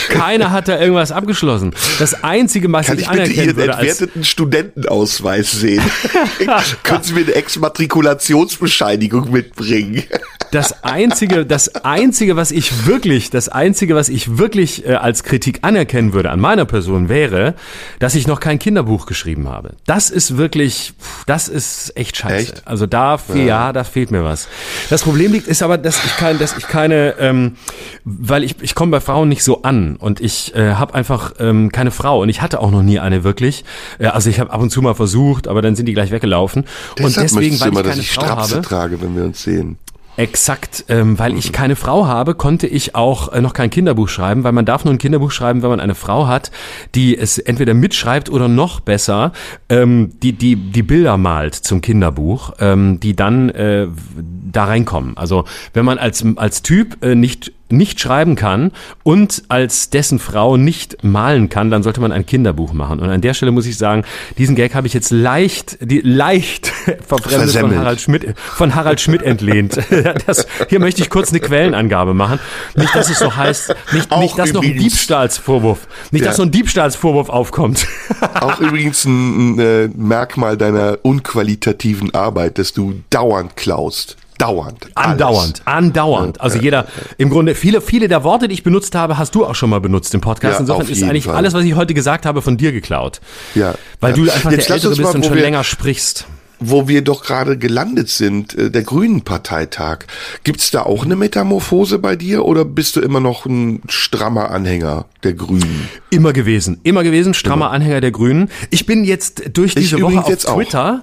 Keiner 0.10 0.52
hat 0.52 0.68
da 0.68 0.80
irgendwas 0.80 1.12
abgeschlossen. 1.12 1.74
Das 2.00 2.24
einzige, 2.24 2.72
was 2.72 2.88
Kann 2.88 2.98
ich 2.98 3.04
ich 3.06 3.10
bitte 3.10 3.32
Ihren 3.32 3.58
würde 3.58 3.76
als 3.76 3.88
entwerteten 3.90 4.24
Studentenausweis 4.24 5.52
sehen? 5.52 5.84
Können 6.84 7.04
Sie 7.04 7.14
mir 7.14 7.22
eine 7.22 7.34
Exmatrikulationsbescheinigung 7.34 9.32
mitbringen? 9.32 10.04
das 10.52 10.84
einzige, 10.84 11.46
das 11.46 11.76
einzige, 11.76 12.36
was 12.36 12.52
ich 12.52 12.86
wirklich, 12.86 13.07
das 13.30 13.50
einzige, 13.50 13.96
was 13.96 14.10
ich 14.10 14.38
wirklich 14.38 14.86
äh, 14.86 14.94
als 14.94 15.24
Kritik 15.24 15.60
anerkennen 15.62 16.14
würde 16.14 16.30
an 16.30 16.40
meiner 16.40 16.66
Person 16.66 17.10
wäre, 17.10 17.56
dass 18.00 18.16
ich 18.16 18.28
noch 18.28 18.40
kein 18.40 18.60
Kinderbuch 18.60 19.06
geschrieben 19.06 19.48
habe. 19.50 19.72
Das 19.86 20.10
ist 20.10 20.38
wirklich, 20.38 20.94
das 21.26 21.48
ist 21.48 21.96
echt 21.96 22.18
scheiße. 22.18 22.54
Echt? 22.54 22.68
Also 22.68 22.86
da, 22.86 23.20
ja. 23.34 23.36
ja, 23.36 23.74
da 23.74 23.84
fehlt 23.84 24.12
mir 24.12 24.24
was. 24.24 24.48
Das 24.90 25.04
Problem 25.04 25.32
liegt, 25.32 25.48
ist 25.48 25.64
aber, 25.64 25.78
dass 25.78 26.04
ich 26.04 26.18
kein, 26.18 26.38
dass 26.40 26.58
ich 26.58 26.68
keine, 26.68 27.16
ähm, 27.20 27.56
weil 28.04 28.44
ich, 28.44 28.56
ich 28.62 28.76
komme 28.76 28.92
bei 28.92 29.00
Frauen 29.00 29.30
nicht 29.30 29.44
so 29.44 29.62
an 29.64 29.96
und 29.96 30.20
ich 30.20 30.54
äh, 30.56 30.74
habe 30.74 30.94
einfach 30.94 31.34
ähm, 31.40 31.72
keine 31.72 31.92
Frau 31.92 32.22
und 32.22 32.30
ich 32.30 32.42
hatte 32.42 32.60
auch 32.60 32.72
noch 32.72 32.84
nie 32.84 33.00
eine 33.00 33.24
wirklich. 33.24 33.64
Äh, 34.00 34.08
also 34.08 34.30
ich 34.30 34.40
habe 34.40 34.52
ab 34.52 34.62
und 34.62 34.70
zu 34.70 34.82
mal 34.82 34.96
versucht, 34.96 35.48
aber 35.48 35.62
dann 35.62 35.76
sind 35.76 35.86
die 35.86 35.94
gleich 35.94 36.12
weggelaufen. 36.12 36.66
Deshalb 36.98 37.18
und 37.18 37.24
deswegen, 37.24 37.60
weil 37.60 37.70
immer, 37.70 37.80
ich 37.80 37.86
keine 37.86 37.96
dass 37.96 37.98
ich 37.98 38.12
Frau 38.12 38.22
Strapse 38.22 38.56
habe, 38.56 38.68
trage, 38.68 39.02
wenn 39.02 39.16
wir 39.16 39.24
uns 39.24 39.42
sehen. 39.42 39.78
Exakt, 40.18 40.86
ähm, 40.90 41.20
weil 41.20 41.38
ich 41.38 41.52
keine 41.52 41.76
Frau 41.76 42.08
habe, 42.08 42.34
konnte 42.34 42.66
ich 42.66 42.96
auch 42.96 43.32
äh, 43.32 43.40
noch 43.40 43.54
kein 43.54 43.70
Kinderbuch 43.70 44.10
schreiben, 44.10 44.44
weil 44.44 44.52
man 44.52 44.66
darf 44.66 44.84
nur 44.84 44.92
ein 44.96 44.98
Kinderbuch 44.98 45.30
schreiben, 45.30 45.62
wenn 45.62 45.70
man 45.70 45.80
eine 45.80 45.94
Frau 45.94 46.28
hat, 46.28 46.50
die 46.96 47.16
es 47.16 47.38
entweder 47.38 47.76
mitschreibt 47.76 48.28
oder 48.32 48.48
noch 48.48 48.80
besser, 48.80 49.32
ähm, 49.70 50.14
die 50.24 50.34
die 50.34 50.56
die 50.56 50.82
Bilder 50.82 51.18
malt 51.18 51.54
zum 51.54 51.82
Kinderbuch, 51.82 52.54
ähm, 52.60 53.00
die 53.00 53.16
dann 53.16 53.50
äh, 53.50 53.88
da 54.52 54.66
reinkommen. 54.66 55.16
Also 55.18 55.46
wenn 55.74 55.86
man 55.86 56.00
als 56.00 56.26
als 56.38 56.64
Typ 56.64 57.04
äh, 57.04 57.14
nicht 57.14 57.52
nicht 57.70 58.00
schreiben 58.00 58.36
kann 58.36 58.72
und 59.04 59.44
als 59.50 59.90
dessen 59.90 60.20
Frau 60.20 60.58
nicht 60.58 61.04
malen 61.04 61.50
kann, 61.50 61.70
dann 61.70 61.84
sollte 61.84 62.02
man 62.02 62.12
ein 62.12 62.26
Kinderbuch 62.26 62.74
machen. 62.74 63.00
Und 63.00 63.10
an 63.10 63.22
der 63.22 63.34
Stelle 63.34 63.52
muss 63.52 63.66
ich 63.66 63.78
sagen, 63.78 64.04
diesen 64.38 64.56
Gag 64.56 64.76
habe 64.76 64.88
ich 64.88 64.94
jetzt 64.94 65.12
leicht, 65.12 65.78
die, 65.82 66.02
leicht 66.02 66.68
verfremdet 67.08 67.58
von 67.58 67.76
Harald 67.76 68.02
Schmidt, 68.02 68.38
von 68.38 68.76
Harald 68.76 69.02
Schmidt 69.02 69.22
entlehnt. 69.22 69.78
Das, 70.26 70.48
hier 70.70 70.80
möchte 70.80 71.02
ich 71.02 71.10
kurz 71.10 71.30
eine 71.30 71.40
Quellenangabe 71.40 72.14
machen. 72.14 72.40
Nicht, 72.76 72.96
dass 72.96 73.10
es 73.10 73.20
so 73.20 73.36
heißt, 73.36 73.76
nicht, 73.92 74.16
nicht 74.18 74.38
dass 74.38 74.52
noch 74.52 74.64
ein 74.64 74.78
Diebstahlsvorwurf, 74.78 75.88
nicht, 76.12 76.22
ja. 76.22 76.28
dass 76.28 76.38
so 76.38 76.44
ein 76.44 76.52
Diebstahlsvorwurf 76.52 77.30
aufkommt. 77.30 77.88
Auch 78.42 78.60
übrigens 78.60 79.06
ein, 79.06 79.56
ein 79.56 79.60
äh, 79.60 79.90
Merkmal 79.96 80.58
deiner 80.58 81.00
unqualitativen 81.04 82.14
Arbeit, 82.14 82.58
dass 82.58 82.74
du 82.74 83.02
dauernd 83.10 83.56
klaust. 83.56 84.18
Dauernd. 84.38 84.88
Andauernd, 84.94 85.62
andauernd. 85.66 86.42
Also 86.42 86.60
jeder, 86.60 86.88
im 87.18 87.30
Grunde, 87.30 87.56
viele, 87.56 87.82
viele 87.82 88.08
der 88.08 88.24
Worte, 88.24 88.48
die 88.48 88.54
ich 88.54 88.64
benutzt 88.64 88.94
habe, 88.94 89.18
hast 89.18 89.34
du 89.34 89.46
auch 89.46 89.56
schon 89.56 89.70
mal 89.70 89.82
benutzt 89.82 90.14
im 90.14 90.22
Podcast. 90.22 90.56
Ja, 90.56 90.60
Insofern 90.60 90.88
ist 90.88 91.04
eigentlich 91.04 91.26
Fall. 91.26 91.36
alles, 91.36 91.54
was 91.54 91.64
ich 91.64 91.76
heute 91.76 91.94
gesagt 91.94 92.26
habe, 92.26 92.42
von 92.42 92.58
dir 92.58 92.72
geklaut. 92.72 93.20
Ja. 93.56 93.74
Weil 94.00 94.12
ja. 94.12 94.16
du 94.18 94.32
einfach 94.32 94.52
Jetzt 94.52 94.70
der 94.70 94.76
Ältere 94.76 94.92
bist 94.92 95.02
mal, 95.02 95.16
und 95.16 95.26
schon 95.26 95.38
länger 95.38 95.64
sprichst. 95.64 96.28
Wo 96.60 96.88
wir 96.88 97.04
doch 97.04 97.24
gerade 97.24 97.58
gelandet 97.58 98.10
sind, 98.10 98.56
äh, 98.56 98.72
der 98.72 98.84
Grünen 98.84 99.22
Parteitag. 99.22 100.06
Gibt's 100.44 100.72
da 100.72 100.84
auch 100.84 101.06
eine 101.06 101.16
Metamorphose 101.16 102.00
bei 102.00 102.16
dir 102.16 102.46
oder 102.46 102.66
bist 102.66 102.96
du 102.96 103.02
immer 103.02 103.20
noch 103.20 103.46
ein 103.46 103.82
strammer 103.88 104.52
Anhänger 104.52 105.06
der 105.24 105.34
Grünen? 105.34 105.88
Immer 106.10 106.34
gewesen, 106.34 106.80
immer 106.84 107.04
gewesen, 107.04 107.34
strammer 107.34 107.72
Anhänger 107.72 108.02
der 108.02 108.12
Grünen. 108.12 108.50
Ich 108.70 108.86
bin 108.86 109.04
jetzt 109.04 109.56
durch 109.58 109.76
diese 109.76 110.02
Woche 110.02 110.14
übrigens 110.14 110.46
auf 110.46 110.60
jetzt 110.60 110.76
auch. 110.76 111.00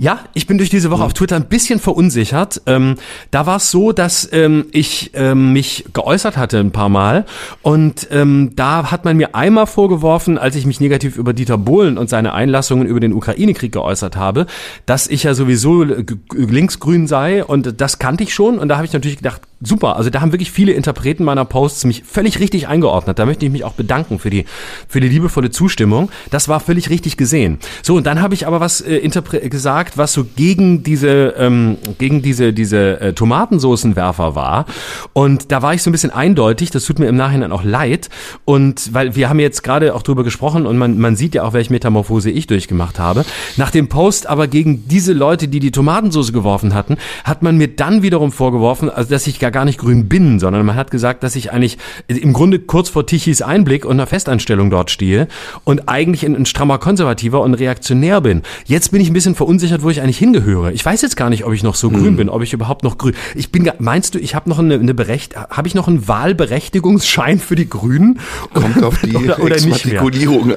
Ja, 0.00 0.20
ich 0.32 0.46
bin 0.46 0.58
durch 0.58 0.70
diese 0.70 0.92
Woche 0.92 1.02
auf 1.02 1.12
Twitter 1.12 1.34
ein 1.34 1.46
bisschen 1.46 1.80
verunsichert. 1.80 2.62
Ähm, 2.66 2.94
da 3.32 3.46
war 3.46 3.56
es 3.56 3.72
so, 3.72 3.90
dass 3.90 4.28
ähm, 4.32 4.66
ich 4.70 5.10
ähm, 5.14 5.52
mich 5.52 5.86
geäußert 5.92 6.36
hatte 6.36 6.60
ein 6.60 6.70
paar 6.70 6.88
Mal 6.88 7.26
und 7.62 8.06
ähm, 8.12 8.52
da 8.54 8.92
hat 8.92 9.04
man 9.04 9.16
mir 9.16 9.34
einmal 9.34 9.66
vorgeworfen, 9.66 10.38
als 10.38 10.54
ich 10.54 10.66
mich 10.66 10.78
negativ 10.78 11.16
über 11.18 11.32
Dieter 11.32 11.58
Bohlen 11.58 11.98
und 11.98 12.08
seine 12.08 12.32
Einlassungen 12.32 12.86
über 12.86 13.00
den 13.00 13.12
Ukraine-Krieg 13.12 13.72
geäußert 13.72 14.14
habe, 14.14 14.46
dass 14.86 15.08
ich 15.08 15.24
ja 15.24 15.34
sowieso 15.34 15.82
linksgrün 15.82 17.08
sei 17.08 17.44
und 17.44 17.80
das 17.80 17.98
kannte 17.98 18.22
ich 18.22 18.32
schon 18.32 18.60
und 18.60 18.68
da 18.68 18.76
habe 18.76 18.86
ich 18.86 18.92
natürlich 18.92 19.16
gedacht, 19.16 19.42
super, 19.60 19.96
also 19.96 20.08
da 20.10 20.20
haben 20.20 20.32
wirklich 20.32 20.52
viele 20.52 20.72
Interpreten 20.72 21.24
meiner 21.24 21.44
Posts 21.44 21.84
mich 21.84 22.04
völlig 22.04 22.38
richtig 22.38 22.68
eingeordnet. 22.68 23.18
Da 23.18 23.26
möchte 23.26 23.44
ich 23.44 23.52
mich 23.52 23.64
auch 23.64 23.72
bedanken 23.72 24.18
für 24.18 24.30
die 24.30 24.44
für 24.88 25.00
die 25.00 25.08
liebevolle 25.08 25.50
Zustimmung. 25.50 26.10
Das 26.30 26.48
war 26.48 26.60
völlig 26.60 26.90
richtig 26.90 27.16
gesehen. 27.16 27.58
So 27.82 27.96
und 27.96 28.06
dann 28.06 28.22
habe 28.22 28.34
ich 28.34 28.46
aber 28.46 28.60
was 28.60 28.80
äh, 28.80 29.00
gesagt, 29.48 29.98
was 29.98 30.12
so 30.12 30.24
gegen 30.24 30.84
diese 30.84 31.34
ähm, 31.36 31.78
gegen 31.98 32.22
diese 32.22 32.52
diese 32.52 33.00
äh, 33.00 33.12
Tomatensoßenwerfer 33.12 34.34
war 34.34 34.66
und 35.12 35.50
da 35.50 35.60
war 35.62 35.74
ich 35.74 35.82
so 35.82 35.90
ein 35.90 35.92
bisschen 35.92 36.10
eindeutig. 36.10 36.70
Das 36.70 36.84
tut 36.84 37.00
mir 37.00 37.08
im 37.08 37.16
Nachhinein 37.16 37.50
auch 37.50 37.64
leid 37.64 38.08
und 38.44 38.94
weil 38.94 39.16
wir 39.16 39.28
haben 39.28 39.40
jetzt 39.40 39.64
gerade 39.64 39.94
auch 39.94 40.02
drüber 40.02 40.22
gesprochen 40.22 40.66
und 40.66 40.78
man 40.78 40.98
man 40.98 41.16
sieht 41.16 41.34
ja 41.34 41.42
auch, 41.42 41.52
welche 41.52 41.72
Metamorphose 41.72 42.30
ich 42.30 42.46
durchgemacht 42.46 43.00
habe. 43.00 43.24
Nach 43.56 43.70
dem 43.70 43.88
Post 43.88 44.28
aber 44.28 44.46
gegen 44.46 44.86
diese 44.88 45.12
Leute, 45.12 45.48
die 45.48 45.58
die 45.58 45.72
Tomatensoße 45.72 46.32
geworfen 46.32 46.74
hatten, 46.74 46.96
hat 47.24 47.42
man 47.42 47.56
mir 47.56 47.68
dann 47.68 48.02
wiederum 48.02 48.30
vorgeworfen, 48.30 48.88
also 48.88 49.10
dass 49.10 49.26
ich 49.26 49.40
gar 49.40 49.47
gar 49.50 49.64
nicht 49.64 49.78
grün 49.78 50.08
bin, 50.08 50.38
sondern 50.40 50.64
man 50.66 50.76
hat 50.76 50.90
gesagt, 50.90 51.22
dass 51.22 51.34
ich 51.36 51.52
eigentlich 51.52 51.78
im 52.06 52.32
Grunde 52.32 52.58
kurz 52.58 52.88
vor 52.88 53.06
Tichys 53.06 53.42
Einblick 53.42 53.84
und 53.84 53.92
einer 53.92 54.06
Festanstellung 54.06 54.70
dort 54.70 54.90
stehe 54.90 55.28
und 55.64 55.88
eigentlich 55.88 56.24
ein, 56.26 56.34
ein 56.36 56.46
strammer 56.46 56.78
Konservativer 56.78 57.40
und 57.40 57.54
reaktionär 57.54 58.20
bin. 58.20 58.42
Jetzt 58.66 58.90
bin 58.92 59.00
ich 59.00 59.08
ein 59.10 59.12
bisschen 59.14 59.34
verunsichert, 59.34 59.82
wo 59.82 59.90
ich 59.90 60.00
eigentlich 60.02 60.18
hingehöre. 60.18 60.72
Ich 60.72 60.84
weiß 60.84 61.02
jetzt 61.02 61.16
gar 61.16 61.30
nicht, 61.30 61.44
ob 61.44 61.52
ich 61.52 61.62
noch 61.62 61.74
so 61.74 61.90
grün 61.90 62.16
bin, 62.16 62.28
ob 62.28 62.42
ich 62.42 62.52
überhaupt 62.52 62.84
noch 62.84 62.98
grün. 62.98 63.14
Ich 63.34 63.50
bin, 63.52 63.70
meinst 63.78 64.14
du, 64.14 64.18
ich 64.18 64.34
habe 64.34 64.48
noch 64.48 64.58
eine, 64.58 64.74
eine 64.74 64.94
Berecht, 64.94 65.36
habe 65.36 65.68
ich 65.68 65.74
noch 65.74 65.88
einen 65.88 66.06
Wahlberechtigungsschein 66.08 67.38
für 67.38 67.54
die 67.56 67.68
Grünen? 67.68 68.20
Kommt 68.54 68.82
auf 68.82 68.98
die 69.02 69.14
oder, 69.16 69.40
oder 69.42 69.56
nicht 69.60 69.86
mehr? 69.86 70.02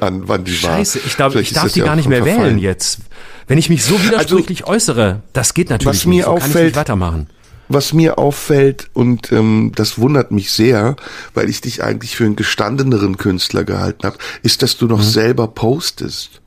An, 0.02 0.22
wann 0.26 0.44
die 0.44 0.62
war. 0.62 0.70
Scheiße, 0.76 1.00
ich 1.06 1.16
glaube, 1.16 1.40
ich 1.40 1.52
darf 1.52 1.72
die 1.72 1.80
ja 1.80 1.86
gar 1.86 1.96
nicht 1.96 2.08
mehr 2.08 2.22
verfallen. 2.24 2.44
wählen 2.46 2.58
jetzt. 2.58 3.00
Wenn 3.46 3.58
ich 3.58 3.68
mich 3.68 3.84
so 3.84 4.02
widersprüchlich 4.02 4.66
äußere, 4.66 5.20
das 5.32 5.54
geht 5.54 5.70
natürlich 5.70 5.98
was 6.00 6.06
mir 6.06 6.14
nicht. 6.16 6.24
So 6.24 6.30
kann 6.30 6.38
ich 6.38 6.44
auffällt- 6.44 6.64
nicht 6.66 6.76
weitermachen. 6.76 7.26
Was 7.72 7.92
mir 7.92 8.18
auffällt, 8.18 8.90
und 8.92 9.32
ähm, 9.32 9.72
das 9.74 9.98
wundert 9.98 10.30
mich 10.30 10.52
sehr, 10.52 10.96
weil 11.34 11.48
ich 11.48 11.60
dich 11.60 11.82
eigentlich 11.82 12.16
für 12.16 12.24
einen 12.24 12.36
gestandeneren 12.36 13.16
Künstler 13.16 13.64
gehalten 13.64 14.04
habe, 14.06 14.16
ist, 14.42 14.62
dass 14.62 14.76
du 14.76 14.86
noch 14.86 15.02
selber 15.02 15.48
postest. 15.48 16.40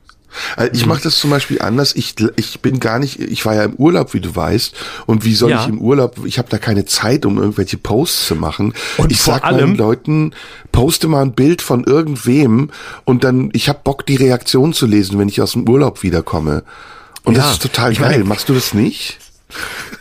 Also 0.54 0.70
ich 0.74 0.84
mache 0.84 1.00
das 1.02 1.16
zum 1.18 1.30
Beispiel 1.30 1.62
anders. 1.62 1.96
Ich, 1.96 2.14
ich 2.36 2.60
bin 2.60 2.78
gar 2.78 2.98
nicht, 2.98 3.18
ich 3.20 3.46
war 3.46 3.54
ja 3.54 3.64
im 3.64 3.72
Urlaub, 3.76 4.12
wie 4.12 4.20
du 4.20 4.36
weißt. 4.36 4.74
Und 5.06 5.24
wie 5.24 5.34
soll 5.34 5.50
Ja. 5.50 5.62
ich 5.62 5.68
im 5.68 5.80
Urlaub, 5.80 6.16
ich 6.26 6.36
habe 6.38 6.50
da 6.50 6.58
keine 6.58 6.84
Zeit, 6.84 7.24
um 7.24 7.38
irgendwelche 7.38 7.78
Posts 7.78 8.26
zu 8.26 8.36
machen. 8.36 8.74
Und 8.98 9.10
ich 9.12 9.22
sag 9.22 9.44
meinen 9.44 9.76
Leuten, 9.76 10.34
poste 10.72 11.08
mal 11.08 11.22
ein 11.22 11.32
Bild 11.32 11.62
von 11.62 11.84
irgendwem 11.84 12.70
und 13.06 13.24
dann, 13.24 13.48
ich 13.54 13.70
habe 13.70 13.80
Bock, 13.82 14.04
die 14.04 14.16
Reaktion 14.16 14.74
zu 14.74 14.84
lesen, 14.84 15.18
wenn 15.18 15.28
ich 15.28 15.40
aus 15.40 15.52
dem 15.52 15.66
Urlaub 15.66 16.02
wiederkomme. 16.02 16.64
Und 17.24 17.34
Ja, 17.36 17.42
das 17.42 17.52
ist 17.54 17.62
total 17.62 17.92
ich 17.92 17.98
geil. 17.98 18.10
meine- 18.10 18.24
Machst 18.24 18.48
du 18.50 18.54
das 18.54 18.74
nicht? 18.74 19.18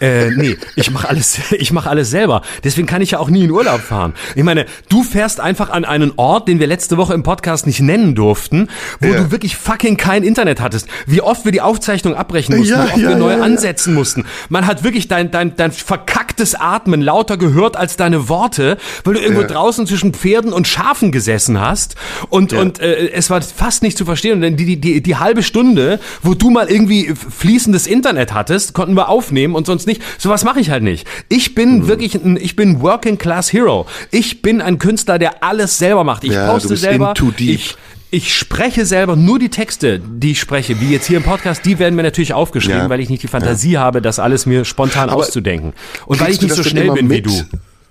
Äh, 0.02 0.32
nee, 0.32 0.58
ich 0.76 0.92
mache 0.92 1.08
alles, 1.08 1.40
ich 1.52 1.72
mache 1.72 1.90
alles 1.90 2.10
selber. 2.10 2.42
Deswegen 2.64 2.88
kann 2.88 3.02
ich 3.02 3.12
ja 3.12 3.20
auch 3.20 3.30
nie 3.30 3.44
in 3.46 3.52
Urlaub 3.52 3.80
fahren. 3.80 4.14
Ich 4.36 4.44
meine, 4.44 4.66
du 4.90 5.04
fährst 5.04 5.40
einfach 5.40 5.70
an 5.70 5.86
einen 5.86 6.14
Ort, 6.18 6.48
den 6.48 6.60
wir 6.60 6.68
letzte 6.68 6.98
Woche 6.98 7.14
im 7.14 7.24
Podcast 7.24 7.68
nicht 7.68 7.80
nennen 7.80 8.16
durften, 8.16 8.70
wo 9.00 9.08
Ja. 9.08 9.18
du 9.22 9.32
wirklich 9.32 9.56
fucking 9.56 9.98
kein 9.98 10.24
Internet 10.24 10.60
hattest. 10.62 10.88
Wie 11.06 11.22
oft 11.22 11.46
wir 11.46 11.52
die 11.52 11.62
Aufzeichnung 11.62 12.16
abbrechen 12.16 12.58
mussten, 12.58 12.74
Ja, 12.74 12.86
wie 12.88 12.90
oft 12.92 12.98
ja, 12.98 13.10
wir 13.10 13.16
neu 13.16 13.42
ansetzen 13.42 13.94
mussten. 13.94 14.26
Man 14.50 14.66
hat 14.68 14.84
wirklich 14.84 15.08
dein, 15.08 15.32
dein, 15.32 15.56
dein 15.56 15.72
verkacktes 15.72 16.56
Atmen 16.56 17.02
lauter 17.02 17.38
gehört 17.38 17.78
als 17.78 17.96
deine 17.98 18.28
Worte, 18.28 18.78
weil 19.04 19.14
du 19.14 19.22
irgendwo 19.22 19.44
draußen 19.44 19.86
zwischen 19.88 20.14
Pferden 20.14 20.52
und 20.54 20.68
Schafen 20.68 21.12
gesessen 21.12 21.62
hast 21.62 21.96
und, 22.30 22.52
und 22.54 22.80
äh, 22.80 23.10
es 23.12 23.30
war 23.30 23.42
fast 23.42 23.84
nicht 23.84 23.98
zu 23.98 24.06
verstehen. 24.06 24.44
Und 24.44 24.58
die, 24.58 24.66
die, 24.66 24.82
die, 24.82 25.02
die 25.02 25.16
halbe 25.16 25.44
Stunde, 25.44 26.00
wo 26.24 26.34
du 26.34 26.50
mal 26.50 26.68
irgendwie 26.70 27.14
fließendes 27.16 27.88
Internet 27.88 28.34
hattest, 28.34 28.74
konnten 28.74 28.96
wir 28.96 29.08
aufnehmen 29.08 29.35
und 29.44 29.66
sonst 29.66 29.86
nicht. 29.88 30.02
Sowas 30.18 30.44
mache 30.44 30.60
ich 30.60 30.70
halt 30.70 30.84
nicht. 30.84 31.06
Ich 31.30 31.56
bin 31.56 31.80
Mhm. 31.80 31.88
wirklich 31.88 32.16
ein, 32.16 32.38
ich 32.38 32.56
bin 32.56 32.82
Working 32.82 33.18
Class 33.18 33.52
Hero. 33.52 33.86
Ich 34.12 34.42
bin 34.42 34.62
ein 34.62 34.80
Künstler, 34.80 35.20
der 35.20 35.44
alles 35.44 35.78
selber 35.78 36.04
macht. 36.04 36.24
Ich 36.24 36.32
Ja, 36.32 36.50
poste 36.52 36.76
selber. 36.78 37.14
Ich, 37.38 37.76
ich 38.12 38.34
spreche 38.34 38.86
selber 38.86 39.16
nur 39.16 39.40
die 39.40 39.50
Texte, 39.50 40.00
die 40.00 40.32
ich 40.32 40.40
spreche, 40.40 40.80
wie 40.80 40.92
jetzt 40.92 41.08
hier 41.08 41.18
im 41.18 41.24
Podcast, 41.24 41.66
die 41.66 41.80
werden 41.80 41.96
mir 41.96 42.04
natürlich 42.04 42.34
aufgeschrieben, 42.34 42.80
Ja. 42.84 42.90
weil 42.90 43.00
ich 43.02 43.10
nicht 43.10 43.24
die 43.24 43.28
Fantasie 43.28 43.78
habe, 43.78 44.02
das 44.02 44.20
alles 44.20 44.46
mir 44.46 44.64
spontan 44.64 45.10
Aber 45.10 45.18
auszudenken. 45.22 45.74
Und 46.06 46.20
weil 46.22 46.32
ich 46.32 46.42
nicht 46.42 46.56
so 46.56 46.64
schnell 46.64 46.92
bin 46.92 47.10
wie 47.10 47.16
mit? 47.16 47.26
du. 47.26 47.32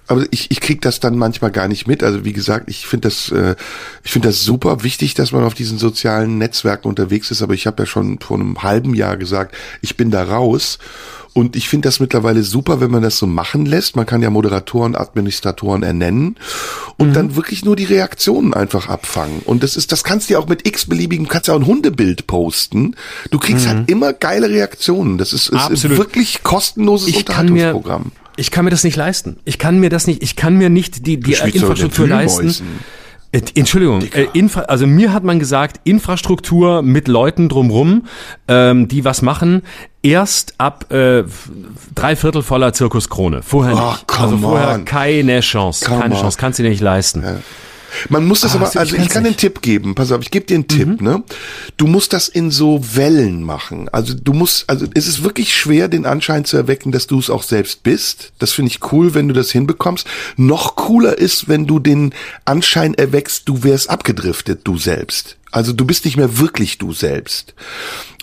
Aber 0.06 0.22
ich, 0.30 0.50
ich 0.50 0.60
krieg 0.60 0.82
das 0.82 1.00
dann 1.00 1.16
manchmal 1.16 1.50
gar 1.50 1.66
nicht 1.66 1.86
mit. 1.86 2.02
Also 2.02 2.26
wie 2.26 2.34
gesagt, 2.34 2.68
ich 2.68 2.86
finde 2.86 3.08
das, 3.08 3.30
äh, 3.32 3.54
ich 4.02 4.12
finde 4.12 4.28
das 4.28 4.42
super 4.44 4.82
wichtig, 4.82 5.14
dass 5.14 5.32
man 5.32 5.44
auf 5.44 5.54
diesen 5.54 5.78
sozialen 5.78 6.36
Netzwerken 6.36 6.88
unterwegs 6.88 7.30
ist. 7.30 7.40
Aber 7.40 7.54
ich 7.54 7.66
habe 7.66 7.82
ja 7.84 7.86
schon 7.86 8.18
vor 8.20 8.38
einem 8.38 8.62
halben 8.62 8.94
Jahr 8.94 9.16
gesagt, 9.16 9.54
ich 9.80 9.96
bin 9.96 10.10
da 10.10 10.22
raus. 10.24 10.78
Und 11.34 11.56
ich 11.56 11.68
finde 11.68 11.88
das 11.88 11.98
mittlerweile 11.98 12.44
super, 12.44 12.80
wenn 12.80 12.92
man 12.92 13.02
das 13.02 13.18
so 13.18 13.26
machen 13.26 13.66
lässt. 13.66 13.96
Man 13.96 14.06
kann 14.06 14.22
ja 14.22 14.30
Moderatoren, 14.30 14.94
Administratoren 14.94 15.82
ernennen 15.82 16.36
und 16.96 17.08
Mhm. 17.08 17.12
dann 17.12 17.36
wirklich 17.36 17.64
nur 17.64 17.74
die 17.74 17.84
Reaktionen 17.84 18.54
einfach 18.54 18.88
abfangen. 18.88 19.40
Und 19.44 19.64
das 19.64 19.76
ist, 19.76 19.90
das 19.90 20.04
kannst 20.04 20.28
du 20.30 20.34
ja 20.34 20.38
auch 20.38 20.46
mit 20.48 20.66
x-beliebigen, 20.66 21.26
kannst 21.26 21.48
ja 21.48 21.54
auch 21.54 21.58
ein 21.58 21.66
Hundebild 21.66 22.28
posten. 22.28 22.94
Du 23.32 23.40
kriegst 23.40 23.66
halt 23.66 23.90
immer 23.90 24.12
geile 24.12 24.48
Reaktionen. 24.48 25.18
Das 25.18 25.32
ist, 25.32 25.48
ist, 25.48 25.70
ist 25.70 25.84
Mhm. 25.88 25.96
Wirklich 25.98 26.44
kostenloses 26.44 27.08
ich 27.08 27.24
kann 27.24 27.46
mir, 27.46 27.74
Unterhaltungsprogramm. 27.74 28.12
ich 28.36 28.50
kann 28.52 28.64
mir 28.64 28.70
das 28.70 28.84
nicht 28.84 28.96
leisten. 28.96 29.38
Ich 29.44 29.58
kann 29.58 29.80
mir 29.80 29.90
das 29.90 30.06
nicht, 30.06 30.22
ich 30.22 30.36
kann 30.36 30.56
mir 30.56 30.70
nicht 30.70 31.04
die, 31.04 31.18
die 31.18 31.32
Infrastruktur 31.32 32.06
leisten. 32.06 32.54
Entschuldigung, 33.56 34.02
äh, 34.12 34.28
Infra 34.32 34.60
also 34.62 34.86
mir 34.86 35.12
hat 35.12 35.24
man 35.24 35.40
gesagt, 35.40 35.80
Infrastruktur 35.82 36.82
mit 36.82 37.08
Leuten 37.08 37.48
drumrum, 37.48 38.04
ähm, 38.46 38.86
die 38.86 39.04
was 39.04 39.22
machen, 39.22 39.62
erst 40.04 40.54
ab 40.58 40.92
äh, 40.92 41.24
drei 41.94 42.14
Viertel 42.14 42.42
voller 42.42 42.72
Zirkuskrone. 42.72 43.42
Vorher 43.42 43.74
Oh, 43.76 43.90
nicht. 43.92 44.04
also 44.20 44.38
vorher 44.38 44.74
on. 44.74 44.84
keine 44.84 45.40
Chance, 45.40 45.84
Come 45.84 46.00
keine 46.00 46.14
on. 46.14 46.20
Chance, 46.20 46.38
kannst 46.38 46.58
du 46.58 46.62
dir 46.62 46.68
nicht 46.70 46.80
leisten. 46.82 47.24
Man 48.08 48.26
muss 48.26 48.40
das 48.40 48.54
Ah, 48.54 48.56
aber, 48.56 48.66
so, 48.66 48.72
ich 48.72 48.78
also 48.80 48.96
ich 48.96 49.08
kann 49.08 49.22
den 49.22 49.30
nicht. 49.30 49.38
Tipp 49.40 49.62
geben, 49.62 49.94
pass 49.94 50.10
auf, 50.10 50.20
ich 50.20 50.32
gebe 50.32 50.44
dir 50.46 50.56
einen 50.56 50.66
Tipp, 50.66 51.00
ne? 51.00 51.22
Du 51.76 51.86
musst 51.86 52.12
das 52.12 52.26
in 52.26 52.50
so 52.50 52.80
Wellen 52.96 53.44
machen. 53.44 53.88
Also 53.92 54.14
du 54.14 54.32
musst, 54.32 54.68
also 54.68 54.84
es 54.94 55.06
ist 55.06 55.22
wirklich 55.22 55.54
schwer, 55.54 55.86
den 55.86 56.04
Anschein 56.04 56.44
zu 56.44 56.56
erwecken, 56.56 56.90
dass 56.90 57.06
du 57.06 57.20
es 57.20 57.30
auch 57.30 57.44
selbst 57.44 57.84
bist. 57.84 58.32
Das 58.40 58.52
finde 58.52 58.72
ich 58.72 58.92
cool, 58.92 59.14
wenn 59.14 59.28
du 59.28 59.34
das 59.34 59.52
hinbekommst. 59.52 60.08
Noch 60.36 60.74
cooler 60.74 61.16
ist, 61.18 61.46
wenn 61.48 61.66
du 61.68 61.78
den 61.78 62.12
Anschein 62.44 62.94
erweckst, 62.94 63.48
du 63.48 63.62
wärst 63.62 63.88
abgedriftet, 63.88 64.62
du 64.64 64.76
selbst. 64.76 65.36
Also 65.54 65.72
du 65.72 65.84
bist 65.84 66.04
nicht 66.04 66.16
mehr 66.16 66.38
wirklich 66.38 66.78
du 66.78 66.92
selbst. 66.92 67.54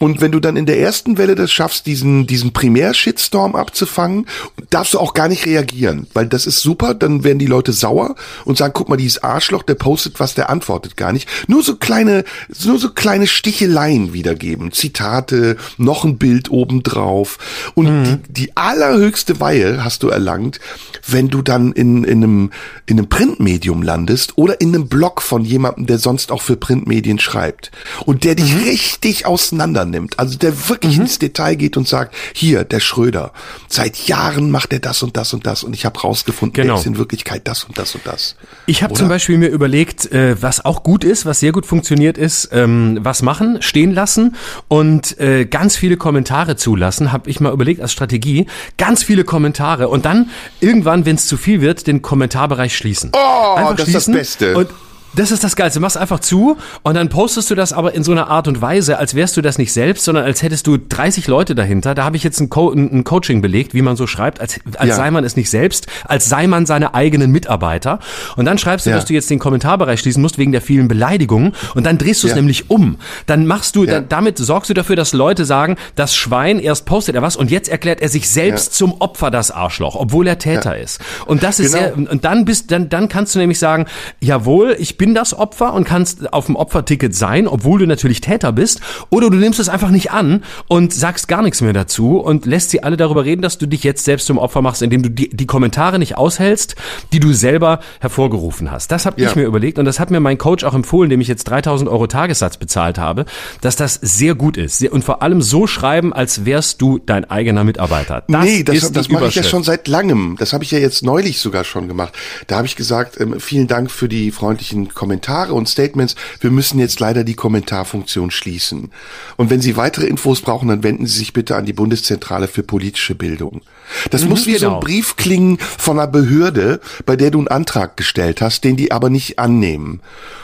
Und 0.01 0.19
wenn 0.19 0.33
du 0.33 0.41
dann 0.41 0.57
in 0.57 0.65
der 0.65 0.79
ersten 0.79 1.17
Welle 1.17 1.35
das 1.35 1.49
schaffst, 1.49 1.85
diesen, 1.85 2.27
diesen 2.27 2.51
Primär-Shitstorm 2.51 3.55
abzufangen, 3.55 4.25
darfst 4.69 4.95
du 4.95 4.99
auch 4.99 5.13
gar 5.13 5.29
nicht 5.29 5.45
reagieren, 5.45 6.07
weil 6.13 6.27
das 6.27 6.45
ist 6.45 6.59
super, 6.59 6.93
dann 6.93 7.23
werden 7.23 7.39
die 7.39 7.45
Leute 7.45 7.71
sauer 7.71 8.15
und 8.43 8.57
sagen, 8.57 8.73
guck 8.75 8.89
mal, 8.89 8.97
dieses 8.97 9.23
Arschloch, 9.23 9.63
der 9.63 9.75
postet 9.75 10.19
was, 10.19 10.33
der 10.33 10.49
antwortet 10.49 10.97
gar 10.97 11.13
nicht. 11.13 11.29
Nur 11.47 11.63
so 11.63 11.77
kleine, 11.77 12.25
nur 12.65 12.79
so 12.79 12.89
kleine 12.89 13.27
Sticheleien 13.27 14.11
wiedergeben, 14.11 14.73
Zitate, 14.73 15.55
noch 15.77 16.03
ein 16.03 16.17
Bild 16.17 16.51
obendrauf. 16.51 17.37
Und 17.75 18.03
die, 18.03 18.33
die 18.33 18.57
allerhöchste 18.57 19.39
Weihe 19.39 19.85
hast 19.85 20.03
du 20.03 20.09
erlangt, 20.09 20.59
wenn 21.07 21.29
du 21.29 21.41
dann 21.41 21.71
in, 21.71 22.03
in 22.03 22.23
einem, 22.23 22.51
in 22.87 22.97
einem 22.97 23.07
Printmedium 23.07 23.83
landest 23.83 24.37
oder 24.37 24.59
in 24.59 24.75
einem 24.75 24.89
Blog 24.89 25.21
von 25.21 25.45
jemandem, 25.45 25.85
der 25.85 25.99
sonst 25.99 26.31
auch 26.31 26.41
für 26.41 26.57
Printmedien 26.57 27.19
schreibt 27.21 27.71
und 28.05 28.23
der 28.23 28.35
dich 28.35 28.55
richtig 28.65 29.25
auseinander 29.25 29.85
nimmt, 29.85 30.19
also 30.19 30.37
der 30.37 30.69
wirklich 30.69 30.97
ins 30.97 31.19
Detail 31.19 31.55
geht 31.55 31.77
und 31.77 31.87
sagt, 31.87 32.13
hier, 32.33 32.63
der 32.63 32.79
Schröder, 32.79 33.31
seit 33.67 34.07
Jahren 34.07 34.51
macht 34.51 34.73
er 34.73 34.79
das 34.79 35.03
und 35.03 35.15
das 35.17 35.33
und 35.33 35.45
das 35.45 35.63
und 35.63 35.73
ich 35.73 35.85
habe 35.85 35.99
rausgefunden, 35.99 36.53
Genau. 36.61 36.75
er 36.75 36.79
ist 36.79 36.85
in 36.85 36.97
Wirklichkeit 36.97 37.47
das 37.47 37.63
und 37.63 37.77
das 37.77 37.95
und 37.95 38.05
das. 38.05 38.35
Ich 38.65 38.83
habe 38.83 38.93
zum 38.93 39.07
Beispiel 39.07 39.37
mir 39.37 39.47
überlegt, 39.49 40.11
äh, 40.11 40.41
was 40.41 40.63
auch 40.65 40.83
gut 40.83 41.03
ist, 41.03 41.25
was 41.25 41.39
sehr 41.39 41.51
gut 41.51 41.65
funktioniert 41.65 42.17
ist, 42.17 42.49
ähm, 42.51 42.99
was 43.01 43.21
machen, 43.21 43.61
stehen 43.61 43.91
lassen 43.93 44.35
und 44.67 45.19
äh, 45.19 45.45
ganz 45.45 45.75
viele 45.75 45.97
Kommentare 45.97 46.55
zulassen, 46.55 47.11
habe 47.11 47.29
ich 47.29 47.39
mal 47.39 47.53
überlegt 47.53 47.81
als 47.81 47.91
Strategie, 47.91 48.47
ganz 48.77 49.03
viele 49.03 49.23
Kommentare 49.23 49.87
und 49.87 50.05
dann 50.05 50.29
irgendwann, 50.59 51.05
wenn 51.05 51.15
es 51.15 51.27
zu 51.27 51.37
viel 51.37 51.61
wird, 51.61 51.87
den 51.87 52.01
Kommentarbereich 52.01 52.75
schließen. 52.75 53.11
Oh, 53.13 53.73
das 53.75 53.87
ist 53.87 53.95
das 53.95 54.05
Beste. 54.11 54.57
Und 54.57 54.69
das 55.13 55.31
ist 55.31 55.43
das 55.43 55.55
Geilste. 55.55 55.79
Machst 55.79 55.97
einfach 55.97 56.19
zu 56.19 56.57
und 56.83 56.95
dann 56.95 57.09
postest 57.09 57.49
du 57.51 57.55
das 57.55 57.73
aber 57.73 57.93
in 57.93 58.03
so 58.03 58.11
einer 58.11 58.29
Art 58.29 58.47
und 58.47 58.61
Weise, 58.61 58.97
als 58.97 59.13
wärst 59.15 59.35
du 59.37 59.41
das 59.41 59.57
nicht 59.57 59.73
selbst, 59.73 60.05
sondern 60.05 60.23
als 60.23 60.41
hättest 60.41 60.67
du 60.67 60.77
30 60.77 61.27
Leute 61.27 61.53
dahinter. 61.55 61.95
Da 61.95 62.03
habe 62.03 62.15
ich 62.17 62.23
jetzt 62.23 62.39
ein, 62.39 62.49
Co 62.49 62.71
ein 62.71 63.03
Coaching 63.03 63.41
belegt, 63.41 63.73
wie 63.73 63.81
man 63.81 63.95
so 63.95 64.07
schreibt, 64.07 64.39
als, 64.39 64.59
als 64.77 64.89
Ja. 64.89 64.95
sei 64.95 65.11
man 65.11 65.23
es 65.23 65.35
nicht 65.35 65.49
selbst, 65.49 65.87
als 66.05 66.29
sei 66.29 66.47
man 66.47 66.65
seine 66.65 66.93
eigenen 66.93 67.31
Mitarbeiter. 67.31 67.99
Und 68.37 68.45
dann 68.45 68.57
schreibst 68.57 68.85
du, 68.85 68.89
Ja. 68.89 68.95
dass 68.95 69.05
du 69.05 69.13
jetzt 69.13 69.29
den 69.29 69.39
Kommentarbereich 69.39 69.99
schließen 69.99 70.21
musst 70.21 70.37
wegen 70.37 70.51
der 70.51 70.61
vielen 70.61 70.87
Beleidigungen 70.87 71.53
und 71.75 71.85
dann 71.85 71.97
drehst 71.97 72.23
du 72.23 72.27
es 72.27 72.31
Ja. 72.31 72.37
nämlich 72.37 72.69
um. 72.69 72.97
Dann 73.25 73.45
machst 73.47 73.75
du, 73.75 73.85
dann, 73.85 74.07
damit 74.07 74.37
sorgst 74.37 74.69
du 74.69 74.73
dafür, 74.73 74.95
dass 74.95 75.13
Leute 75.13 75.45
sagen, 75.45 75.75
das 75.95 76.15
Schwein, 76.15 76.59
erst 76.59 76.85
postet 76.85 77.15
er 77.15 77.21
was 77.21 77.35
und 77.35 77.51
jetzt 77.51 77.69
erklärt 77.69 78.01
er 78.01 78.09
sich 78.09 78.29
selbst 78.29 78.73
zum 78.75 78.93
Opfer 79.01 79.31
das 79.31 79.51
Arschloch, 79.51 79.95
obwohl 79.95 80.27
er 80.27 80.37
Täter 80.37 80.77
ist. 80.77 80.99
Und 81.25 81.43
das 81.43 81.59
ist 81.59 81.73
Genau. 81.73 81.95
sehr, 81.95 82.11
und 82.11 82.23
dann 82.25 82.45
bist, 82.45 82.71
dann, 82.71 82.89
dann 82.89 83.07
kannst 83.09 83.35
du 83.35 83.39
nämlich 83.39 83.59
sagen, 83.59 83.85
jawohl, 84.21 84.75
ich 84.79 84.97
bin 85.01 85.15
das 85.15 85.33
Opfer 85.33 85.73
und 85.73 85.83
kannst 85.83 86.31
auf 86.31 86.45
dem 86.45 86.55
Opferticket 86.55 87.15
sein, 87.15 87.47
obwohl 87.47 87.79
du 87.79 87.87
natürlich 87.87 88.21
Täter 88.21 88.51
bist, 88.51 88.81
oder 89.09 89.31
du 89.31 89.37
nimmst 89.37 89.59
es 89.59 89.67
einfach 89.67 89.89
nicht 89.89 90.11
an 90.11 90.43
und 90.67 90.93
sagst 90.93 91.27
gar 91.27 91.41
nichts 91.41 91.59
mehr 91.61 91.73
dazu 91.73 92.19
und 92.19 92.45
lässt 92.45 92.69
sie 92.69 92.83
alle 92.83 92.97
darüber 92.97 93.25
reden, 93.25 93.41
dass 93.41 93.57
du 93.57 93.65
dich 93.65 93.83
jetzt 93.83 94.05
selbst 94.05 94.27
zum 94.27 94.37
Opfer 94.37 94.61
machst, 94.61 94.83
indem 94.83 95.01
du 95.01 95.09
die, 95.09 95.29
die 95.35 95.47
Kommentare 95.47 95.97
nicht 95.97 96.19
aushältst, 96.19 96.75
die 97.13 97.19
du 97.19 97.33
selber 97.33 97.79
hervorgerufen 97.99 98.69
hast. 98.69 98.91
Das 98.91 99.07
habe 99.07 99.19
Ja. 99.19 99.29
ich 99.29 99.35
mir 99.35 99.45
überlegt 99.45 99.79
und 99.79 99.85
das 99.85 99.99
hat 99.99 100.11
mir 100.11 100.19
mein 100.19 100.37
Coach 100.37 100.63
auch 100.63 100.75
empfohlen, 100.75 101.09
dem 101.09 101.19
ich 101.19 101.27
jetzt 101.27 101.45
3000 101.45 101.89
Euro 101.89 102.05
Tagessatz 102.05 102.57
bezahlt 102.57 102.99
habe, 102.99 103.25
dass 103.61 103.75
das 103.75 103.95
sehr 103.95 104.35
gut 104.35 104.55
ist 104.55 104.83
und 104.83 105.03
vor 105.03 105.23
allem 105.23 105.41
so 105.41 105.65
schreiben, 105.65 106.13
als 106.13 106.45
wärst 106.45 106.79
du 106.79 106.99
dein 106.99 107.27
eigener 107.27 107.63
Mitarbeiter. 107.63 108.23
Das 108.27 108.45
nee, 108.45 108.61
das, 108.61 108.75
ist 108.75 108.95
das 108.95 109.07
die 109.07 109.13
mache 109.13 109.29
ich 109.29 109.33
ja 109.35 109.41
schon 109.41 109.63
seit 109.63 109.87
langem. 109.87 110.35
Das 110.37 110.53
habe 110.53 110.63
ich 110.63 110.69
ja 110.69 110.77
jetzt 110.77 111.01
neulich 111.01 111.39
sogar 111.39 111.63
schon 111.63 111.87
gemacht. 111.87 112.13
Da 112.45 112.57
habe 112.57 112.67
ich 112.67 112.75
gesagt, 112.75 113.19
ähm, 113.19 113.39
vielen 113.39 113.65
Dank 113.65 113.89
für 113.89 114.07
die 114.07 114.29
freundlichen 114.29 114.90
Kommentare 114.93 115.53
und 115.53 115.67
Statements. 115.67 116.15
Wir 116.39 116.51
müssen 116.51 116.79
jetzt 116.79 116.99
leider 116.99 117.23
die 117.23 117.33
Kommentarfunktion 117.33 118.31
schließen. 118.31 118.91
Und 119.37 119.49
wenn 119.49 119.61
Sie 119.61 119.77
weitere 119.77 120.07
Infos 120.07 120.41
brauchen, 120.41 120.69
dann 120.69 120.83
wenden 120.83 121.05
Sie 121.05 121.19
sich 121.19 121.33
bitte 121.33 121.55
an 121.55 121.65
die 121.65 121.73
Bundeszentrale 121.73 122.47
für 122.47 122.63
politische 122.63 123.15
Bildung. 123.15 123.61
Das 124.09 124.25
muss 124.25 124.45
wie 124.45 124.53
so 124.53 124.67
genau. 124.67 124.73
ein 124.75 124.79
Brief 124.79 125.15
klingen 125.15 125.57
von 125.59 125.99
einer 125.99 126.07
Behörde, 126.07 126.79
bei 127.05 127.15
der 127.15 127.31
du 127.31 127.39
einen 127.39 127.47
Antrag 127.47 127.97
gestellt 127.97 128.41
hast, 128.41 128.63
den 128.63 128.77
die 128.77 128.91
aber 128.91 129.09
nicht 129.09 129.39
annehmen. 129.39 130.01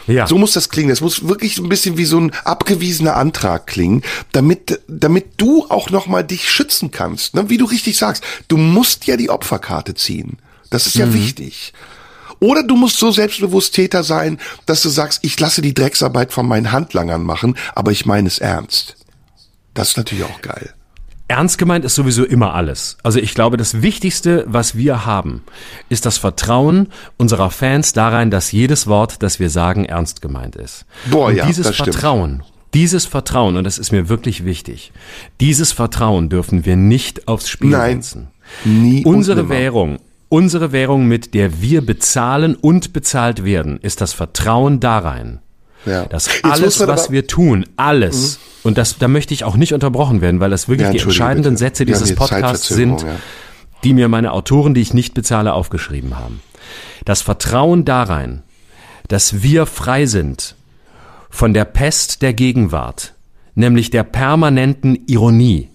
Ja. 0.08 0.28
So 0.28 0.38
muss 0.38 0.54
das 0.54 0.70
klingen. 0.70 0.90
Das 0.90 1.02
muss 1.02 1.28
wirklich 1.28 1.56
so 1.56 1.64
ein 1.64 1.70
bisschen 1.70 1.98
wie 1.98 2.06
so 2.06 2.20
ein 2.20 2.32
abgewiesener 2.44 3.16
Antrag 3.16 3.68
klingen, 3.68 4.04
damit, 4.32 4.82
damit 4.88 5.26
du 5.38 5.66
auch 5.70 5.90
nochmal 5.90 6.24
dich 6.24 6.50
schützen 6.50 6.92
kannst. 6.92 7.36
Ne? 7.36 7.50
Wie 7.50 7.58
du 7.58 7.66
richtig 7.66 7.98
sagst, 7.98 8.24
du 8.48 8.58
musst 8.58 9.06
ja 9.06 9.18
die 9.18 9.30
Opferkarte 9.30 9.96
ziehen. 9.96 10.38
Das 10.70 10.86
ist 10.86 10.96
ja 10.96 11.14
wichtig. 11.14 11.74
Oder 12.40 12.64
du 12.64 12.76
musst 12.76 12.98
so 12.98 13.12
selbstbewusst 13.12 13.74
Täter 13.74 14.04
sein, 14.04 14.40
dass 14.66 14.82
du 14.82 14.90
sagst, 14.90 15.20
ich 15.24 15.40
lasse 15.40 15.62
die 15.62 15.74
Drecksarbeit 15.74 16.32
von 16.32 16.48
meinen 16.48 16.72
Handlangern 16.72 17.24
machen, 17.24 17.58
aber 17.76 17.92
ich 17.92 18.06
meine 18.06 18.28
es 18.28 18.40
ernst. 18.40 18.96
Das 19.74 19.90
ist 19.90 19.98
natürlich 19.98 20.24
auch 20.24 20.42
geil. 20.42 20.74
Ernst 21.30 21.58
gemeint 21.58 21.84
ist 21.84 21.96
sowieso 21.96 22.24
immer 22.24 22.54
alles. 22.54 22.98
Also 23.04 23.20
ich 23.20 23.34
glaube, 23.34 23.58
das 23.58 23.82
Wichtigste, 23.82 24.46
was 24.48 24.78
wir 24.78 25.06
haben, 25.06 25.44
ist 25.90 26.06
das 26.06 26.18
Vertrauen 26.18 26.88
unserer 27.18 27.52
Fans 27.52 27.92
darein, 27.92 28.32
dass 28.32 28.54
jedes 28.54 28.88
Wort, 28.88 29.22
das 29.22 29.40
wir 29.40 29.50
sagen, 29.50 29.84
ernst 29.84 30.22
gemeint 30.22 30.56
ist. 30.56 30.86
Boah, 31.12 31.28
und 31.28 31.36
ja, 31.36 31.46
dieses 31.46 31.68
das 31.68 31.76
stimmt. 31.76 31.96
Vertrauen, 31.96 32.44
dieses 32.74 33.06
Vertrauen, 33.06 33.58
und 33.58 33.66
das 33.66 33.78
ist 33.78 33.92
mir 33.92 34.08
wirklich 34.08 34.46
wichtig, 34.46 34.94
dieses 35.42 35.74
Vertrauen 35.74 36.30
dürfen 36.30 36.66
wir 36.66 36.78
nicht 36.78 37.28
aufs 37.28 37.50
Spiel 37.50 37.72
Nein, 37.72 38.02
setzen. 38.02 38.30
nie 38.64 39.04
Unsere. 39.04 39.50
Währung, 39.50 40.00
unsere 40.30 40.72
Währung, 40.72 41.08
mit 41.08 41.34
der 41.34 41.62
wir 41.62 41.86
bezahlen 41.86 42.56
und 42.56 42.94
bezahlt 42.94 43.44
werden, 43.44 43.80
ist 43.82 44.02
das 44.02 44.14
Vertrauen 44.14 44.80
darein, 44.80 45.40
Ja. 45.86 46.06
dass 46.06 46.28
Jetzt 46.28 46.46
alles, 46.46 46.80
was 46.80 46.90
aber- 46.90 47.10
Mhm. 47.10 47.14
wir 47.14 47.28
tun, 47.28 47.66
alles, 47.78 48.40
und 48.64 48.78
das, 48.78 48.98
da 48.98 49.08
möchte 49.08 49.34
ich 49.34 49.44
auch 49.44 49.56
nicht 49.56 49.74
unterbrochen 49.74 50.22
werden, 50.22 50.40
weil 50.40 50.50
das 50.50 50.68
wirklich 50.68 50.88
Ja, 50.88 50.92
die 50.94 51.00
entscheidenden 51.00 51.54
bitte. 51.54 51.58
Sätze 51.60 51.86
dieses 51.86 52.08
hier 52.08 52.16
Podcasts 52.18 52.68
Zeitverzögerung, 52.68 53.00
sind, 53.00 53.10
ja. 53.10 53.16
die 53.84 53.94
mir 53.94 54.08
meine 54.10 54.32
Autoren, 54.34 54.74
die 54.74 54.82
ich 54.82 54.94
nicht 54.94 55.14
bezahle, 55.14 55.54
aufgeschrieben 55.54 56.18
haben. 56.18 56.42
Das 57.06 57.22
Vertrauen 57.22 57.86
darein, 57.86 58.44
dass 59.08 59.42
wir 59.42 59.66
frei 59.66 60.06
sind 60.06 60.56
von 61.30 61.54
der 61.54 61.64
Pest 61.66 62.22
der 62.22 62.34
Gegenwart, 62.34 63.14
nämlich 63.56 63.90
der 63.90 64.04
permanenten 64.04 65.00
Ironie, 65.08 65.70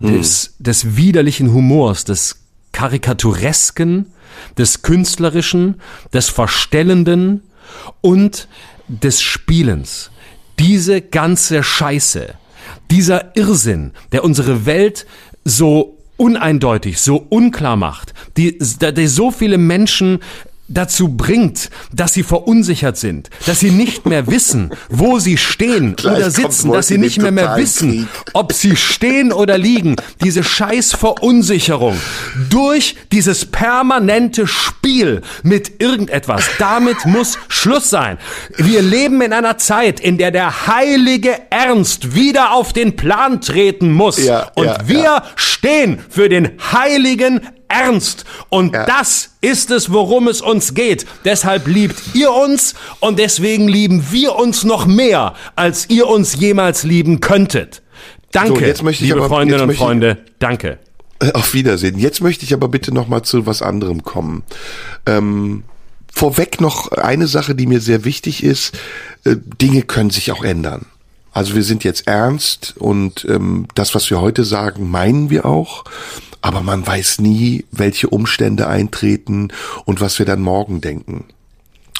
des, 0.00 0.54
des 0.58 0.96
widerlichen 0.96 1.52
Humors, 1.54 2.04
des 2.04 2.43
Karikaturesken, 2.74 4.12
des 4.58 4.82
Künstlerischen, 4.82 5.80
des 6.12 6.28
Verstellenden 6.28 7.42
und 8.02 8.48
des 8.88 9.22
Spielens. 9.22 10.10
Diese 10.58 11.00
ganze 11.00 11.62
Scheiße, 11.62 12.34
dieser 12.90 13.36
Irrsinn, 13.36 13.92
der 14.12 14.24
unsere 14.24 14.66
Welt 14.66 15.06
so 15.44 15.98
uneindeutig, 16.16 17.00
so 17.00 17.16
unklar 17.28 17.76
macht, 17.76 18.12
die, 18.36 18.58
der 18.58 19.08
so 19.08 19.30
viele 19.30 19.56
Menschen 19.56 20.18
dazu 20.68 21.08
bringt, 21.08 21.70
dass 21.92 22.14
sie 22.14 22.22
verunsichert 22.22 22.96
sind, 22.96 23.30
dass 23.46 23.60
sie 23.60 23.70
nicht 23.70 24.06
mehr 24.06 24.26
wissen, 24.26 24.70
wo 24.88 25.18
sie 25.18 25.36
stehen 25.36 25.96
Gleich 25.96 26.16
oder 26.16 26.30
sitzen, 26.30 26.72
dass 26.72 26.88
sie 26.88 26.98
nicht 26.98 27.20
mehr 27.20 27.32
mehr 27.32 27.56
wissen, 27.56 27.90
Krieg. 27.90 28.30
ob 28.32 28.52
sie 28.52 28.76
stehen 28.76 29.32
oder 29.32 29.58
liegen. 29.58 29.96
Diese 30.22 30.42
scheiß 30.42 30.92
Verunsicherung 30.94 31.98
durch 32.50 32.96
dieses 33.12 33.44
permanente 33.46 34.46
Spiel 34.46 35.22
mit 35.42 35.82
irgendetwas. 35.82 36.44
Damit 36.58 37.04
muss 37.04 37.38
Schluss 37.48 37.90
sein. 37.90 38.18
Wir 38.56 38.82
leben 38.82 39.20
in 39.20 39.32
einer 39.32 39.58
Zeit, 39.58 40.00
in 40.00 40.18
der 40.18 40.30
der 40.30 40.66
heilige 40.66 41.34
Ernst 41.50 42.14
wieder 42.14 42.52
auf 42.52 42.72
den 42.72 42.96
Plan 42.96 43.40
treten 43.40 43.92
muss. 43.92 44.22
Ja, 44.22 44.50
Und 44.54 44.66
ja, 44.66 44.78
wir 44.86 45.02
ja. 45.02 45.24
stehen 45.36 45.98
für 46.08 46.28
den 46.28 46.52
heiligen 46.72 47.40
Ernst. 47.68 48.24
Und 48.48 48.74
Ja. 48.74 48.86
das 48.86 49.30
ist 49.40 49.70
es, 49.70 49.92
worum 49.92 50.28
es 50.28 50.40
uns 50.40 50.74
geht. 50.74 51.06
Deshalb 51.24 51.66
liebt 51.66 52.00
ihr 52.14 52.32
uns 52.32 52.74
und 53.00 53.18
deswegen 53.18 53.68
lieben 53.68 54.06
wir 54.10 54.36
uns 54.36 54.64
noch 54.64 54.86
mehr, 54.86 55.34
als 55.56 55.88
ihr 55.90 56.06
uns 56.06 56.36
jemals 56.36 56.82
lieben 56.84 57.20
könntet. 57.20 57.82
Danke, 58.32 58.60
So, 58.60 58.60
jetzt 58.66 58.82
möchte 58.82 59.04
ich 59.04 59.10
liebe 59.10 59.20
aber- 59.20 59.28
Freundinnen 59.28 59.68
und 59.68 59.74
Freunde. 59.76 60.18
Danke. 60.38 60.78
Auf 61.34 61.54
Wiedersehen. 61.54 61.98
Jetzt 61.98 62.20
möchte 62.20 62.44
ich 62.44 62.52
aber 62.52 62.68
bitte 62.68 62.92
noch 62.92 63.08
mal 63.08 63.22
zu 63.22 63.46
was 63.46 63.62
anderem 63.62 64.02
kommen. 64.02 64.42
Ähm, 65.06 65.62
vorweg 66.12 66.60
noch 66.60 66.90
eine 66.92 67.26
Sache, 67.28 67.54
die 67.54 67.66
mir 67.66 67.80
sehr 67.80 68.04
wichtig 68.04 68.42
ist. 68.42 68.76
Äh, 69.24 69.36
Dinge 69.60 69.82
können 69.82 70.10
sich 70.10 70.32
auch 70.32 70.44
ändern. 70.44 70.86
Also 71.32 71.54
wir 71.56 71.62
sind 71.64 71.82
jetzt 71.82 72.06
ernst 72.06 72.74
und 72.78 73.24
ähm, 73.28 73.66
das, 73.74 73.94
was 73.94 74.08
wir 74.10 74.20
heute 74.20 74.44
sagen, 74.44 74.88
meinen 74.90 75.30
wir 75.30 75.46
auch. 75.46 75.84
Aber 76.44 76.60
man 76.60 76.86
weiß 76.86 77.20
nie, 77.20 77.64
welche 77.72 78.10
Umstände 78.10 78.66
eintreten 78.66 79.48
und 79.86 80.02
was 80.02 80.18
wir 80.18 80.26
dann 80.26 80.42
morgen 80.42 80.82
denken. 80.82 81.24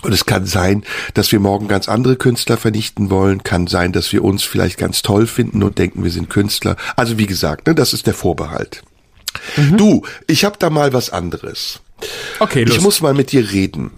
Und 0.02 0.12
es 0.12 0.26
kann 0.26 0.44
sein, 0.44 0.84
dass 1.14 1.32
wir 1.32 1.40
morgen 1.40 1.66
ganz 1.66 1.88
andere 1.88 2.16
Künstler 2.16 2.58
vernichten 2.58 3.08
wollen, 3.08 3.42
kann 3.42 3.66
sein, 3.68 3.92
dass 3.92 4.12
wir 4.12 4.22
uns 4.22 4.42
vielleicht 4.42 4.76
ganz 4.76 5.00
toll 5.00 5.26
finden 5.26 5.62
und 5.62 5.78
denken, 5.78 6.04
wir 6.04 6.10
sind 6.10 6.28
Künstler. 6.28 6.76
Also 6.94 7.16
wie 7.16 7.24
gesagt, 7.24 7.66
ne, 7.66 7.74
das 7.74 7.94
ist 7.94 8.06
der 8.06 8.12
Vorbehalt. 8.12 8.82
Du, 9.78 10.02
ich 10.26 10.44
habe 10.44 10.56
da 10.58 10.68
mal 10.68 10.92
was 10.92 11.08
anderes. 11.08 11.80
Okay, 12.38 12.64
los. 12.64 12.76
Ich 12.76 12.82
muss 12.82 13.00
mal 13.00 13.14
mit 13.14 13.32
dir 13.32 13.50
reden. 13.50 13.92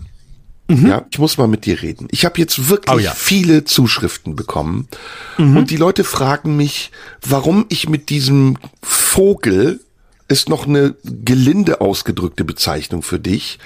Ja, 0.68 1.06
ich 1.10 1.18
muss 1.18 1.38
mal 1.38 1.48
mit 1.48 1.66
dir 1.66 1.82
reden. 1.82 2.06
Ich 2.12 2.24
habe 2.24 2.38
jetzt 2.38 2.68
wirklich 2.68 2.94
Oh 2.94 2.98
ja. 3.00 3.10
viele 3.12 3.64
Zuschriften 3.64 4.36
bekommen 4.36 4.86
und 5.38 5.70
die 5.70 5.76
Leute 5.76 6.04
fragen 6.04 6.56
mich, 6.56 6.92
warum 7.24 7.66
ich 7.68 7.88
mit 7.88 8.10
diesem 8.10 8.58
Vogel 8.82 9.80
ist 10.28 10.48
noch 10.48 10.66
eine 10.66 10.94
gelinde 11.04 11.80
ausgedrückte 11.80 12.44
Bezeichnung 12.44 13.02
für 13.02 13.20
dich. 13.20 13.58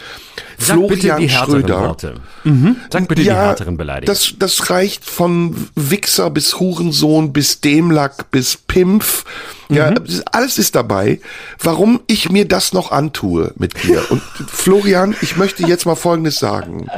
Sag 0.59 0.87
bitte 0.89 1.17
die 1.19 1.29
härteren 1.31 1.69
Worte. 1.69 2.15
Mhm. 2.45 2.77
Sag 2.93 3.09
bitte 3.09 3.23
die 3.23 3.33
härteren 3.33 3.77
Beleidigungen. 3.79 4.07
Das, 4.15 4.35
das 4.39 4.69
reicht 4.69 5.05
von 5.07 5.69
Wichser 5.75 6.29
bis 6.31 6.61
Hurensohn 6.61 7.33
bis 7.33 7.61
Demlack 7.63 8.31
bis 8.31 8.59
Pimpf. 8.59 9.25
Ja, 9.71 9.91
Mhm. 9.93 10.23
alles 10.33 10.59
ist 10.59 10.75
dabei. 10.75 11.21
Warum 11.63 12.01
ich 12.07 12.31
mir 12.31 12.47
das 12.47 12.73
noch 12.75 12.91
antue 12.93 13.53
mit 13.57 13.83
dir? 13.85 14.03
Und 14.11 14.21
Florian, 14.49 15.17
ich 15.23 15.37
möchte 15.37 15.67
jetzt 15.67 15.87
mal 15.87 15.95
Folgendes 15.95 16.37
sagen. 16.39 16.89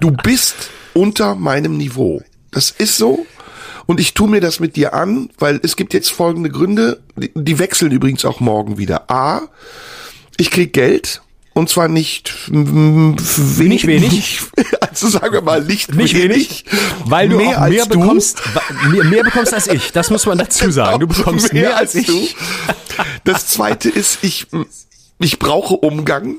Du 0.00 0.10
bist 0.10 0.54
unter 0.92 1.34
meinem 1.34 1.78
Niveau. 1.78 2.22
Das 2.50 2.70
ist 2.70 2.98
so. 2.98 3.24
Und 3.92 4.00
ich 4.00 4.14
tue 4.14 4.26
mir 4.26 4.40
das 4.40 4.58
mit 4.58 4.76
dir 4.76 4.94
an, 4.94 5.28
weil 5.38 5.60
es 5.62 5.76
gibt 5.76 5.92
jetzt 5.92 6.10
folgende 6.10 6.48
Gründe. 6.48 7.02
Die, 7.14 7.30
die 7.34 7.58
wechseln 7.58 7.92
übrigens 7.92 8.24
auch 8.24 8.40
morgen 8.40 8.78
wieder. 8.78 9.10
A, 9.10 9.42
ich 10.38 10.50
krieg 10.50 10.72
Geld. 10.72 11.20
Und 11.52 11.68
zwar 11.68 11.88
nicht 11.88 12.32
mm, 12.48 13.16
Nicht 13.58 13.86
wenig. 13.86 14.40
Also 14.80 15.08
sagen 15.08 15.34
wir 15.34 15.42
mal 15.42 15.62
nicht, 15.62 15.94
Nicht 15.94 16.16
wenig, 16.16 16.64
weil 17.04 17.28
du 17.28 17.36
mehr 17.36 17.48
mehr 17.48 17.60
als 17.60 17.88
bekommst, 17.88 18.42
mehr, 18.90 19.04
mehr 19.04 19.24
bekommst 19.24 19.52
als 19.52 19.66
ich. 19.66 19.92
Das 19.92 20.08
muss 20.08 20.24
man 20.24 20.38
dazu 20.38 20.70
sagen. 20.70 21.00
Du 21.00 21.06
bekommst 21.06 21.52
mehr, 21.52 21.76
als 21.76 21.94
ich. 21.94 22.06
du. 22.06 22.26
Das 23.24 23.46
zweite 23.48 23.90
ist, 23.90 24.20
ich, 24.22 24.46
ich 25.18 25.38
brauche 25.38 25.74
Umgang. 25.76 26.36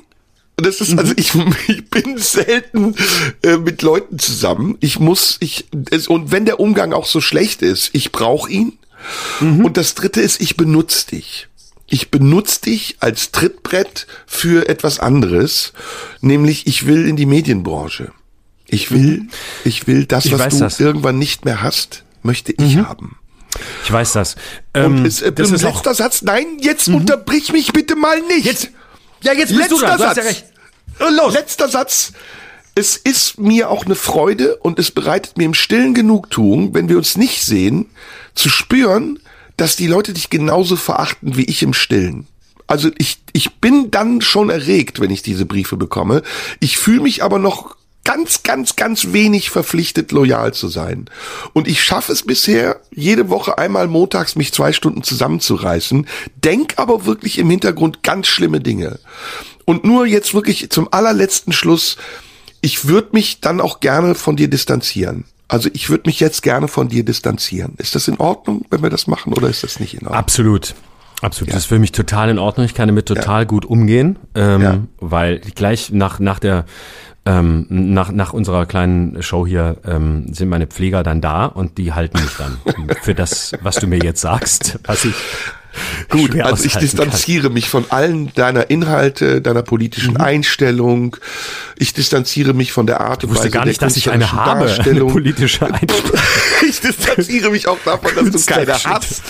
Das 0.58 0.82
ist, 0.82 0.92
Mhm. 0.92 1.00
also 1.00 1.14
ich, 1.18 1.32
ich 1.68 1.90
bin 1.90 2.18
selten 2.18 2.96
äh, 3.42 3.58
mit 3.58 3.82
Leuten 3.82 4.20
zusammen. 4.20 4.78
Ich 4.82 5.00
muss, 5.00 5.38
ich, 5.40 5.66
es, 5.90 6.08
und 6.08 6.32
wenn 6.32 6.46
der 6.46 6.60
Umgang 6.60 6.94
auch 6.94 7.06
so 7.08 7.22
schlecht 7.22 7.62
ist, 7.62 7.90
ich 7.94 8.12
brauche 8.12 8.52
ihn. 8.52 8.78
Mhm. 9.40 9.66
Und 9.66 9.78
das 9.78 9.96
dritte 9.96 10.22
ist, 10.22 10.40
ich 10.42 10.56
benutze 10.56 11.08
dich. 11.08 11.48
Ich 11.88 12.10
benutze 12.12 12.62
dich 12.62 12.98
als 13.02 13.32
Trittbrett 13.32 14.08
für 14.26 14.70
etwas 14.70 15.00
anderes, 15.00 15.74
nämlich 16.22 16.66
ich 16.68 16.88
will 16.88 17.08
in 17.08 17.16
die 17.18 17.26
Medienbranche. 17.26 18.12
Ich 18.68 18.90
will, 18.92 19.28
ich 19.66 19.86
will 19.88 20.06
das, 20.06 20.26
Mhm. 20.26 20.32
Ich 20.34 20.40
was 20.40 20.54
du 20.54 20.60
das. 20.60 20.80
Mhm. 20.80 20.86
irgendwann 20.86 21.18
nicht 21.20 21.46
mehr 21.46 21.62
hast, 21.62 22.04
möchte 22.24 22.54
ich 22.54 22.78
haben. 22.78 23.18
Ich 23.84 23.92
weiß 23.92 24.14
das. 24.14 24.36
Und 24.76 24.82
Ähm, 25.00 25.06
es, 25.06 25.22
äh, 25.22 25.32
das 25.32 25.52
ist 25.52 25.64
auch, 25.66 25.70
Mhm. 25.72 25.76
letzter 25.76 25.94
Satz, 25.96 26.22
nein, 26.24 26.46
jetzt 26.62 26.88
unterbrich 26.88 27.52
mich 27.52 27.74
bitte 27.74 27.96
mal 27.96 28.20
nicht. 28.22 28.46
Jetzt- 28.46 28.70
ja, 29.24 29.34
jetzt 29.34 29.56
bist 29.56 29.72
du 29.72 29.80
letzter 29.80 29.98
dran. 29.98 29.98
Du 29.98 30.04
Satz. 30.04 30.18
ja 30.18 30.24
recht. 30.24 30.46
Und 31.00 31.18
los. 31.18 31.34
Letzter 31.34 31.70
Satz. 31.70 32.14
Es 32.76 32.98
ist 32.98 33.40
mir 33.40 33.70
auch 33.70 33.86
eine 33.86 33.96
Freude 33.96 34.56
und 34.58 34.80
es 34.80 34.90
bereitet 34.90 35.38
mir 35.38 35.46
im 35.46 35.54
stillen 35.54 35.94
Genugtuung, 35.94 36.74
wenn 36.74 36.90
wir 36.90 36.98
uns 36.98 37.18
nicht 37.18 37.44
sehen, 37.44 37.86
zu 38.34 38.50
spüren, 38.50 39.20
dass 39.58 39.76
die 39.76 39.86
Leute 39.88 40.14
dich 40.14 40.32
genauso 40.32 40.76
verachten 40.76 41.38
wie 41.38 41.44
ich 41.44 41.62
im 41.62 41.74
Stillen. 41.74 42.28
Also 42.66 42.90
ich, 42.98 43.20
ich 43.34 43.56
bin 43.56 43.92
dann 43.92 44.22
schon 44.22 44.50
erregt, 44.50 45.00
wenn 45.00 45.12
ich 45.12 45.22
diese 45.22 45.46
Briefe 45.46 45.78
bekomme. 45.78 46.24
Ich 46.60 46.78
fühle 46.78 47.02
mich 47.02 47.22
aber 47.22 47.38
noch 47.38 47.76
ganz, 48.04 48.44
ganz, 48.44 48.76
ganz 48.76 49.14
wenig 49.14 49.50
verpflichtet, 49.50 50.12
loyal 50.12 50.54
zu 50.54 50.68
sein. 50.68 51.06
Und 51.54 51.68
ich 51.68 51.84
schaffe 51.84 52.12
es 52.12 52.24
bisher, 52.24 52.80
jede 52.92 53.30
Woche 53.30 53.58
einmal 53.58 53.88
montags 53.88 54.36
mich 54.36 54.52
zwei 54.54 54.74
Stunden 54.74 55.04
zusammenzureißen, 55.04 56.08
denk 56.44 56.74
aber 56.78 57.06
wirklich 57.06 57.38
im 57.40 57.50
Hintergrund 57.50 58.04
ganz 58.04 58.28
schlimme 58.28 58.60
Dinge. 58.60 59.00
Und 59.66 59.86
nur 59.86 60.06
jetzt 60.06 60.34
wirklich 60.34 60.70
zum 60.70 60.92
allerletzten 60.92 61.54
Schluss, 61.54 61.98
ich 62.62 62.88
würde 62.88 63.10
mich 63.14 63.40
dann 63.40 63.62
auch 63.62 63.80
gerne 63.80 64.16
von 64.16 64.36
dir 64.36 64.50
distanzieren. 64.50 65.26
Also 65.48 65.70
ich 65.74 65.90
würde 65.90 66.04
mich 66.08 66.20
jetzt 66.20 66.42
gerne 66.44 66.68
von 66.68 66.88
dir 66.90 67.04
distanzieren. 67.06 67.76
Ist 67.78 67.96
das 67.96 68.08
in 68.08 68.18
Ordnung, 68.18 68.66
wenn 68.70 68.82
wir 68.82 68.90
das 68.90 69.08
machen, 69.08 69.34
oder 69.34 69.50
ist 69.50 69.64
das 69.64 69.80
nicht 69.80 69.94
in 69.94 70.02
Ordnung? 70.02 70.18
Absolut. 70.18 70.74
Absolut. 71.22 71.54
Das 71.54 71.60
ist 71.62 71.66
für 71.68 71.80
mich 71.80 71.94
total 71.94 72.30
in 72.30 72.38
Ordnung. 72.40 72.66
Ich 72.66 72.74
kann 72.74 72.90
damit 72.90 73.06
total 73.06 73.46
gut 73.46 73.64
umgehen, 73.64 74.20
ähm, 74.36 74.62
Ja. 74.62 74.80
weil 75.00 75.40
gleich 75.40 75.90
nach, 75.92 76.20
nach 76.20 76.40
der, 76.40 76.66
ähm, 77.26 77.66
nach, 77.70 78.12
nach 78.12 78.34
unserer 78.34 78.66
kleinen 78.66 79.24
Show 79.24 79.48
hier 79.48 79.78
ähm, 79.86 80.34
sind 80.34 80.50
meine 80.50 80.68
Pfleger 80.68 81.04
dann 81.04 81.22
da 81.22 81.46
und 81.46 81.78
die 81.78 81.94
halten 81.94 82.20
mich 82.22 82.32
dann 82.38 82.58
für 83.02 83.16
das, 83.16 83.54
was 83.62 83.76
du 83.78 83.88
mir 83.88 84.00
jetzt 84.04 84.22
sagst, 84.22 84.80
was 84.86 85.06
ich 85.06 85.16
Gut, 86.10 86.36
also 86.40 86.40
ich 86.40 86.44
aushalten 86.44 86.70
kann. 86.70 86.82
distanziere 86.82 87.50
mich 87.50 87.68
von 87.68 87.86
allen 87.90 88.32
deiner 88.36 88.70
Inhalte, 88.70 89.42
deiner 89.42 89.62
Mhm. 89.62 89.66
politischen 89.66 90.18
Einstellung. 90.18 91.18
Ich 91.80 91.94
distanziere 91.94 92.54
mich 92.54 92.72
von 92.72 92.86
der 92.86 93.02
Art 93.02 93.24
und 93.24 93.36
Weise 93.36 93.50
gar 93.50 93.66
nicht, 93.66 93.82
der 93.82 93.88
dass 93.88 93.98
ich 93.98 94.12
eine 94.12 94.32
habe, 94.34 94.70
eine 94.86 95.06
politische 95.06 95.66
Einstellung. 95.74 96.12
Ich 96.68 96.80
distanziere 96.82 97.50
mich 97.52 97.68
auch 97.68 97.78
davon, 97.86 98.12
dass 98.16 98.46
du 98.46 98.54
keine 98.54 98.74
hast. 98.74 99.22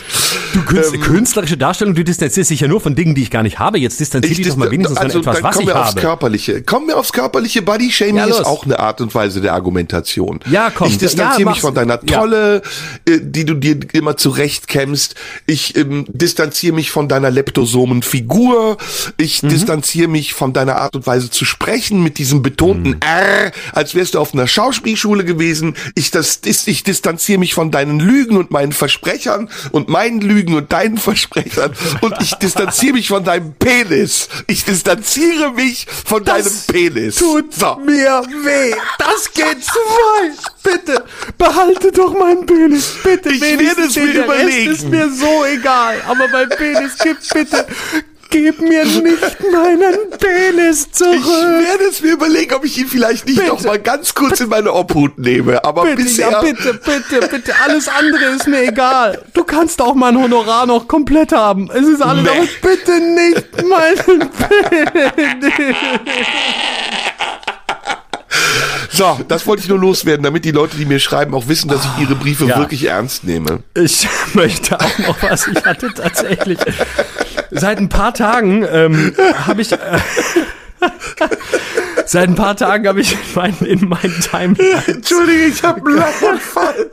Du 0.53 0.61
künst, 0.63 0.93
Ähm, 0.93 1.01
künstlerische 1.01 1.57
Darstellung, 1.57 1.95
du 1.95 2.03
distanzierst 2.03 2.49
dich 2.51 2.59
ja 2.61 2.67
nur 2.67 2.81
von 2.81 2.95
Dingen, 2.95 3.15
die 3.15 3.23
ich 3.23 3.31
gar 3.31 3.43
nicht 3.43 3.59
habe. 3.59 3.79
Jetzt 3.79 3.99
distanzier 3.99 4.36
dich 4.36 4.47
doch 4.47 4.55
mal 4.55 4.71
wenigstens 4.71 4.97
also, 4.97 5.21
von 5.23 5.34
etwas, 5.34 5.36
dann 5.36 5.43
was 5.43 5.55
kommen 5.55 5.67
ich 5.69 5.73
wir 5.73 5.79
aufs 5.81 5.89
habe. 5.91 6.01
Körperliche. 6.01 6.61
Kommen 6.63 6.88
wir 6.88 6.97
aufs 6.97 7.13
Körperliche. 7.13 7.61
Body 7.61 7.91
Shaming 7.91 8.17
Ja, 8.17 8.25
ist 8.25 8.45
auch 8.45 8.65
eine 8.65 8.79
Art 8.79 9.01
und 9.01 9.13
Weise 9.15 9.41
der 9.41 9.53
Argumentation. 9.53 10.39
Ja, 10.49 10.69
komm. 10.73 10.88
Ich 10.88 10.97
distanziere 10.97 11.43
Ja, 11.43 11.49
mich 11.51 11.61
von 11.61 11.73
deiner 11.73 11.99
Ja. 12.07 12.19
Tolle, 12.19 12.61
äh, 13.07 13.19
die 13.21 13.45
du 13.45 13.53
dir 13.55 13.77
immer 13.93 14.17
zurechtkämmst. 14.17 15.15
Ich 15.45 15.75
ähm, 15.77 16.05
distanziere 16.09 16.73
mich 16.75 16.91
von 16.91 17.07
deiner 17.07 17.31
leptosomen 17.31 18.01
Figur. 18.03 18.77
Ich 19.17 19.41
Mhm. 19.43 19.49
distanziere 19.49 20.07
mich 20.07 20.34
von 20.34 20.53
deiner 20.53 20.77
Art 20.77 20.95
und 20.95 21.07
Weise 21.07 21.29
zu 21.29 21.45
sprechen 21.45 22.03
mit 22.03 22.17
diesem 22.17 22.41
betonten 22.41 22.89
Mhm. 22.91 22.99
R, 23.01 23.51
als 23.73 23.95
wärst 23.95 24.15
du 24.15 24.19
auf 24.19 24.34
einer 24.34 24.47
Schauspielschule 24.47 25.23
gewesen. 25.25 25.75
Ich, 25.95 26.11
das, 26.11 26.39
ich 26.43 26.84
distanziere 26.84 27.22
mich 27.30 27.53
von 27.53 27.71
deinen 27.71 27.99
Lügen 27.99 28.38
und 28.38 28.51
meinen 28.51 28.71
Versprechern 28.71 29.49
und 29.71 29.89
meinen 29.89 30.21
Lügen 30.21 30.55
und 30.55 30.71
deinen 30.71 30.97
Versprechern. 30.97 31.74
Und 32.01 32.15
ich 32.21 32.34
distanziere 32.36 32.93
mich 32.93 33.07
von 33.07 33.24
deinem 33.24 33.53
Penis. 33.53 34.30
Ich 34.47 34.65
distanziere 34.65 35.51
mich 35.51 35.88
von 36.05 36.24
deinem 36.24 36.51
Penis. 36.67 37.15
Tut 37.15 37.53
so. 37.53 37.76
mir 37.86 38.24
weh. 38.43 38.76
Das 38.97 39.32
geht 39.34 39.63
zu 39.63 39.80
weit. 39.80 40.38
Bitte, 40.63 41.05
behalte 41.38 41.91
doch 41.91 42.17
meinen 42.17 42.45
Penis. 42.45 42.93
Bitte, 43.03 43.30
Ich 43.30 43.41
werde 43.41 43.84
es 43.84 43.95
mir 43.95 44.24
überlegen. 44.24 44.69
Rest 44.69 44.84
ist 44.84 44.89
mir 44.89 45.09
so 45.09 45.45
egal. 45.45 46.01
Aber 46.07 46.28
mein 46.28 46.49
Penis, 46.49 46.93
gib 47.01 47.17
bitte, 47.34 47.65
gib 48.34 48.59
mir 48.61 48.84
nicht 48.84 49.38
meinen 49.51 50.09
Penis 50.19 50.91
zurück. 50.91 51.19
Ich 51.19 51.67
werde 51.67 51.84
es 51.89 52.01
mir 52.01 52.13
überlegen, 52.13 52.53
ob 52.55 52.65
ich 52.65 52.77
ihn 52.79 52.88
vielleicht 52.88 53.25
nicht 53.27 53.38
Bitte. 53.38 53.49
noch 53.49 53.63
mal 53.63 53.79
ganz 53.79 54.13
kurz 54.15 54.39
in 54.39 54.49
meine 54.49 54.73
Obhut 54.73 55.17
nehme. 55.19 55.63
Aber 55.63 55.84
Bitte, 55.84 55.97
bisher. 55.97 56.31
ja, 56.31 56.41
bitte, 56.41 56.73
bitte, 56.73 57.27
bitte. 57.27 57.53
Alles 57.63 57.88
andere 57.88 58.25
ist 58.36 58.47
mir 58.47 58.63
egal. 58.67 59.21
Du 59.34 59.43
kannst 59.43 59.79
auch 59.81 59.93
mein 59.93 60.17
Honorar 60.21 60.65
noch 60.65 60.88
komplett 60.88 61.31
haben. 61.31 61.69
Es 61.71 61.88
ist 61.88 62.01
alles, 62.01 62.23
Nee. 62.23 62.29
aber 62.29 62.47
bitte 62.73 62.99
nicht 62.99 63.63
meinen 63.67 64.29
Penis. 64.31 65.75
So, 68.89 69.20
das 69.28 69.47
wollte 69.47 69.64
ich 69.64 69.70
nur 69.70 69.80
loswerden, 69.80 70.24
damit 70.24 70.45
die 70.45 70.51
Leute, 70.51 70.78
die 70.78 70.86
mir 70.86 70.99
schreiben, 70.99 71.34
auch 71.34 71.47
wissen, 71.47 71.68
dass 71.70 71.84
ich 71.86 72.01
ihre 72.04 72.16
Briefe 72.16 72.45
Ja. 72.45 72.58
wirklich 72.60 72.86
ernst 72.86 73.24
nehme. 73.24 73.64
Ich 73.76 74.08
möchte 74.34 74.80
auch 74.80 74.97
noch 74.99 75.22
was. 75.24 75.47
Ich 75.47 75.64
hatte 75.66 75.91
tatsächlich 75.93 76.60
seit 77.51 77.78
ein 77.80 77.89
paar 77.89 78.14
Tagen 78.14 78.64
ähm, 78.70 79.16
habe 79.47 79.62
ich 79.62 79.72
äh, 79.72 79.78
seit 82.06 82.30
ein 82.30 82.36
paar 82.36 82.56
Tagen 82.58 82.88
habe 82.88 83.01
ich 83.01 83.14
in 83.14 83.20
meinen 83.36 83.66
in 83.66 83.88
meinen 83.89 84.20
Timeline 84.22 84.84
Entschuldige, 84.88 85.45
ich 85.45 85.64
habe 85.64 85.80
einen 85.86 85.95
Lachanfall. 85.97 86.91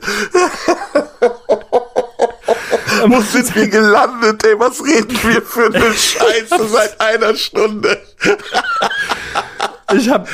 Wo 3.05 3.21
sind 3.21 3.55
wir 3.55 3.67
gelandet, 3.67 4.45
ey? 4.45 4.59
Was 4.59 4.83
reden 4.83 5.17
wir 5.23 5.41
für 5.41 5.65
eine 5.67 5.93
Scheiße 5.93 6.67
seit 6.69 6.99
einer 7.01 7.35
Stunde? 7.35 7.99
Ich 9.95 10.09
habe 10.09 10.27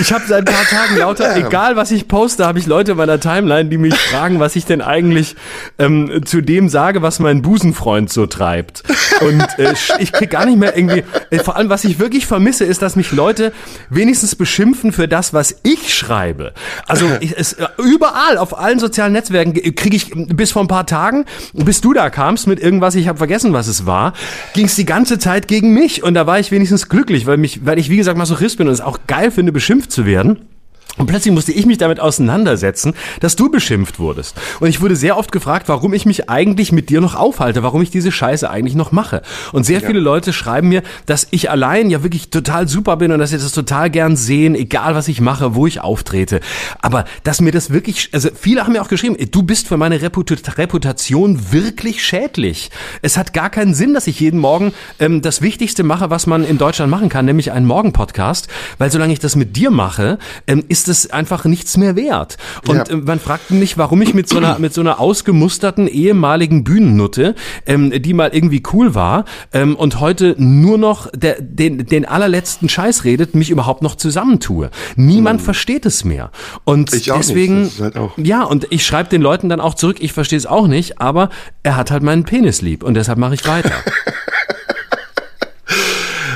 ich 0.00 0.12
hab 0.12 0.22
seit 0.26 0.48
ein 0.48 0.54
paar 0.54 0.64
Tagen 0.64 0.96
lauter, 0.96 1.36
egal 1.36 1.76
was 1.76 1.90
ich 1.90 2.08
poste, 2.08 2.46
habe 2.46 2.58
ich 2.58 2.66
Leute 2.66 2.92
in 2.92 2.96
meiner 2.96 3.20
Timeline, 3.20 3.68
die 3.68 3.78
mich 3.78 3.94
fragen, 3.94 4.40
was 4.40 4.56
ich 4.56 4.64
denn 4.64 4.80
eigentlich 4.80 5.36
ähm, 5.78 6.22
zu 6.24 6.40
dem 6.40 6.68
sage, 6.68 7.02
was 7.02 7.18
mein 7.18 7.42
Busenfreund 7.42 8.10
so 8.10 8.26
treibt. 8.26 8.82
Und 9.20 9.46
äh, 9.58 9.74
ich 9.98 10.12
krieg 10.12 10.30
gar 10.30 10.46
nicht 10.46 10.58
mehr 10.58 10.76
irgendwie, 10.76 11.04
äh, 11.30 11.38
vor 11.40 11.56
allem 11.56 11.68
was 11.68 11.84
ich 11.84 11.98
wirklich 11.98 12.26
vermisse, 12.26 12.64
ist, 12.64 12.80
dass 12.82 12.96
mich 12.96 13.12
Leute 13.12 13.52
wenigstens 13.90 14.34
beschimpfen 14.34 14.92
für 14.92 15.08
das, 15.08 15.34
was 15.34 15.56
ich 15.62 15.92
schreibe. 15.94 16.52
Also 16.86 17.06
ich, 17.20 17.36
es, 17.36 17.54
äh, 17.54 17.66
überall, 17.78 18.38
auf 18.38 18.58
allen 18.58 18.78
sozialen 18.78 19.12
Netzwerken 19.12 19.52
kriege 19.74 19.96
ich 19.96 20.16
äh, 20.16 20.26
bis 20.26 20.52
vor 20.52 20.62
ein 20.62 20.68
paar 20.68 20.86
Tagen, 20.86 21.26
bis 21.52 21.80
du 21.80 21.92
da 21.92 22.08
kamst 22.10 22.46
mit 22.46 22.60
irgendwas, 22.60 22.94
ich 22.94 23.08
habe 23.08 23.18
vergessen, 23.18 23.52
was 23.52 23.66
es 23.66 23.84
war, 23.84 24.14
ging 24.54 24.66
es 24.66 24.76
die 24.76 24.86
ganze 24.86 25.18
Zeit 25.18 25.48
gegen 25.48 25.74
mich 25.74 26.02
und 26.02 26.14
da 26.14 26.26
war 26.26 26.38
ich 26.38 26.50
wenigstens 26.50 26.88
glücklich, 26.88 27.26
weil 27.26 27.36
mich, 27.36 27.66
weil 27.66 27.78
ich 27.78 27.90
wie 27.90 27.96
gesagt 27.96 28.16
Masochist 28.16 28.58
bin 28.58 28.68
und 28.68 28.72
es 28.72 28.80
auch 28.80 28.91
geil 29.06 29.30
finde, 29.30 29.52
beschimpft 29.52 29.92
zu 29.92 30.06
werden. 30.06 30.48
Und 30.98 31.06
plötzlich 31.06 31.32
musste 31.32 31.52
ich 31.52 31.64
mich 31.64 31.78
damit 31.78 32.00
auseinandersetzen, 32.00 32.94
dass 33.20 33.34
du 33.34 33.50
beschimpft 33.50 33.98
wurdest. 33.98 34.36
Und 34.60 34.68
ich 34.68 34.80
wurde 34.80 34.94
sehr 34.94 35.16
oft 35.16 35.32
gefragt, 35.32 35.68
warum 35.68 35.94
ich 35.94 36.04
mich 36.04 36.28
eigentlich 36.28 36.70
mit 36.70 36.90
dir 36.90 37.00
noch 37.00 37.14
aufhalte, 37.14 37.62
warum 37.62 37.80
ich 37.80 37.90
diese 37.90 38.12
Scheiße 38.12 38.48
eigentlich 38.48 38.74
noch 38.74 38.92
mache. 38.92 39.22
Und 39.52 39.64
sehr 39.64 39.80
viele 39.80 40.00
Leute 40.00 40.32
schreiben 40.32 40.68
mir, 40.68 40.82
dass 41.06 41.26
ich 41.30 41.50
allein 41.50 41.88
ja 41.88 42.02
wirklich 42.02 42.30
total 42.30 42.68
super 42.68 42.96
bin 42.98 43.10
und 43.10 43.18
dass 43.20 43.30
sie 43.30 43.38
das 43.38 43.52
total 43.52 43.88
gern 43.88 44.16
sehen, 44.16 44.54
egal 44.54 44.94
was 44.94 45.08
ich 45.08 45.20
mache, 45.20 45.54
wo 45.54 45.66
ich 45.66 45.80
auftrete. 45.80 46.40
Aber 46.80 47.04
dass 47.24 47.40
mir 47.40 47.52
das 47.52 47.70
wirklich, 47.70 48.10
also 48.12 48.28
viele 48.38 48.62
haben 48.62 48.72
mir 48.72 48.82
auch 48.82 48.88
geschrieben, 48.88 49.16
du 49.30 49.42
bist 49.42 49.68
für 49.68 49.78
meine 49.78 49.98
Reput- 49.98 50.58
Reputation 50.58 51.52
wirklich 51.52 52.04
schädlich. 52.04 52.70
Es 53.00 53.16
hat 53.16 53.32
gar 53.32 53.48
keinen 53.48 53.74
Sinn, 53.74 53.94
dass 53.94 54.06
ich 54.06 54.20
jeden 54.20 54.38
Morgen 54.38 54.72
ähm, 54.98 55.22
das 55.22 55.40
Wichtigste 55.40 55.84
mache, 55.84 56.10
was 56.10 56.26
man 56.26 56.44
in 56.44 56.58
Deutschland 56.58 56.90
machen 56.90 57.08
kann, 57.08 57.24
nämlich 57.24 57.52
einen 57.52 57.66
Morgenpodcast, 57.66 58.48
weil 58.78 58.90
solange 58.90 59.12
ich 59.12 59.20
das 59.20 59.36
mit 59.36 59.56
dir 59.56 59.70
mache, 59.70 60.18
ähm, 60.46 60.64
ist 60.68 60.81
es 60.88 61.10
einfach 61.10 61.44
nichts 61.44 61.76
mehr 61.76 61.96
wert. 61.96 62.36
Und 62.66 62.76
Ja. 62.76 62.84
äh, 62.84 62.96
man 62.96 63.20
fragt 63.20 63.50
mich, 63.50 63.78
warum 63.78 64.02
ich 64.02 64.14
mit 64.14 64.28
so 64.28 64.38
einer 64.38 64.58
mit 64.58 64.72
so 64.74 64.80
einer 64.80 65.00
ausgemusterten 65.00 65.86
ehemaligen 65.88 66.64
Bühnennutte, 66.64 67.34
ähm, 67.66 67.90
die 68.02 68.14
mal 68.14 68.30
irgendwie 68.32 68.62
cool 68.72 68.94
war 68.94 69.24
ähm, 69.52 69.76
und 69.76 70.00
heute 70.00 70.34
nur 70.38 70.78
noch 70.78 71.08
der, 71.14 71.40
den 71.40 71.86
den 71.86 72.04
allerletzten 72.06 72.68
Scheiß 72.68 73.04
redet, 73.04 73.34
mich 73.34 73.50
überhaupt 73.50 73.82
noch 73.82 73.96
zusammentue. 73.96 74.70
Niemand 74.96 75.40
versteht 75.42 75.86
es 75.86 76.04
mehr. 76.04 76.30
Und 76.64 76.90
Hm. 76.92 77.00
Deswegen 77.16 77.62
ist 77.64 77.80
halt 77.80 77.94
ja, 78.16 78.42
und 78.44 78.66
ich 78.70 78.84
schreibe 78.86 79.08
den 79.08 79.22
Leuten 79.22 79.48
dann 79.48 79.60
auch 79.60 79.74
zurück, 79.74 79.96
ich 80.00 80.12
verstehe 80.12 80.38
es 80.38 80.46
auch 80.46 80.66
nicht, 80.66 81.00
aber 81.00 81.30
er 81.62 81.76
hat 81.76 81.90
halt 81.90 82.02
meinen 82.02 82.24
Penis 82.24 82.62
lieb 82.62 82.82
und 82.82 82.94
deshalb 82.94 83.18
mache 83.18 83.34
ich 83.34 83.46
weiter. 83.46 83.72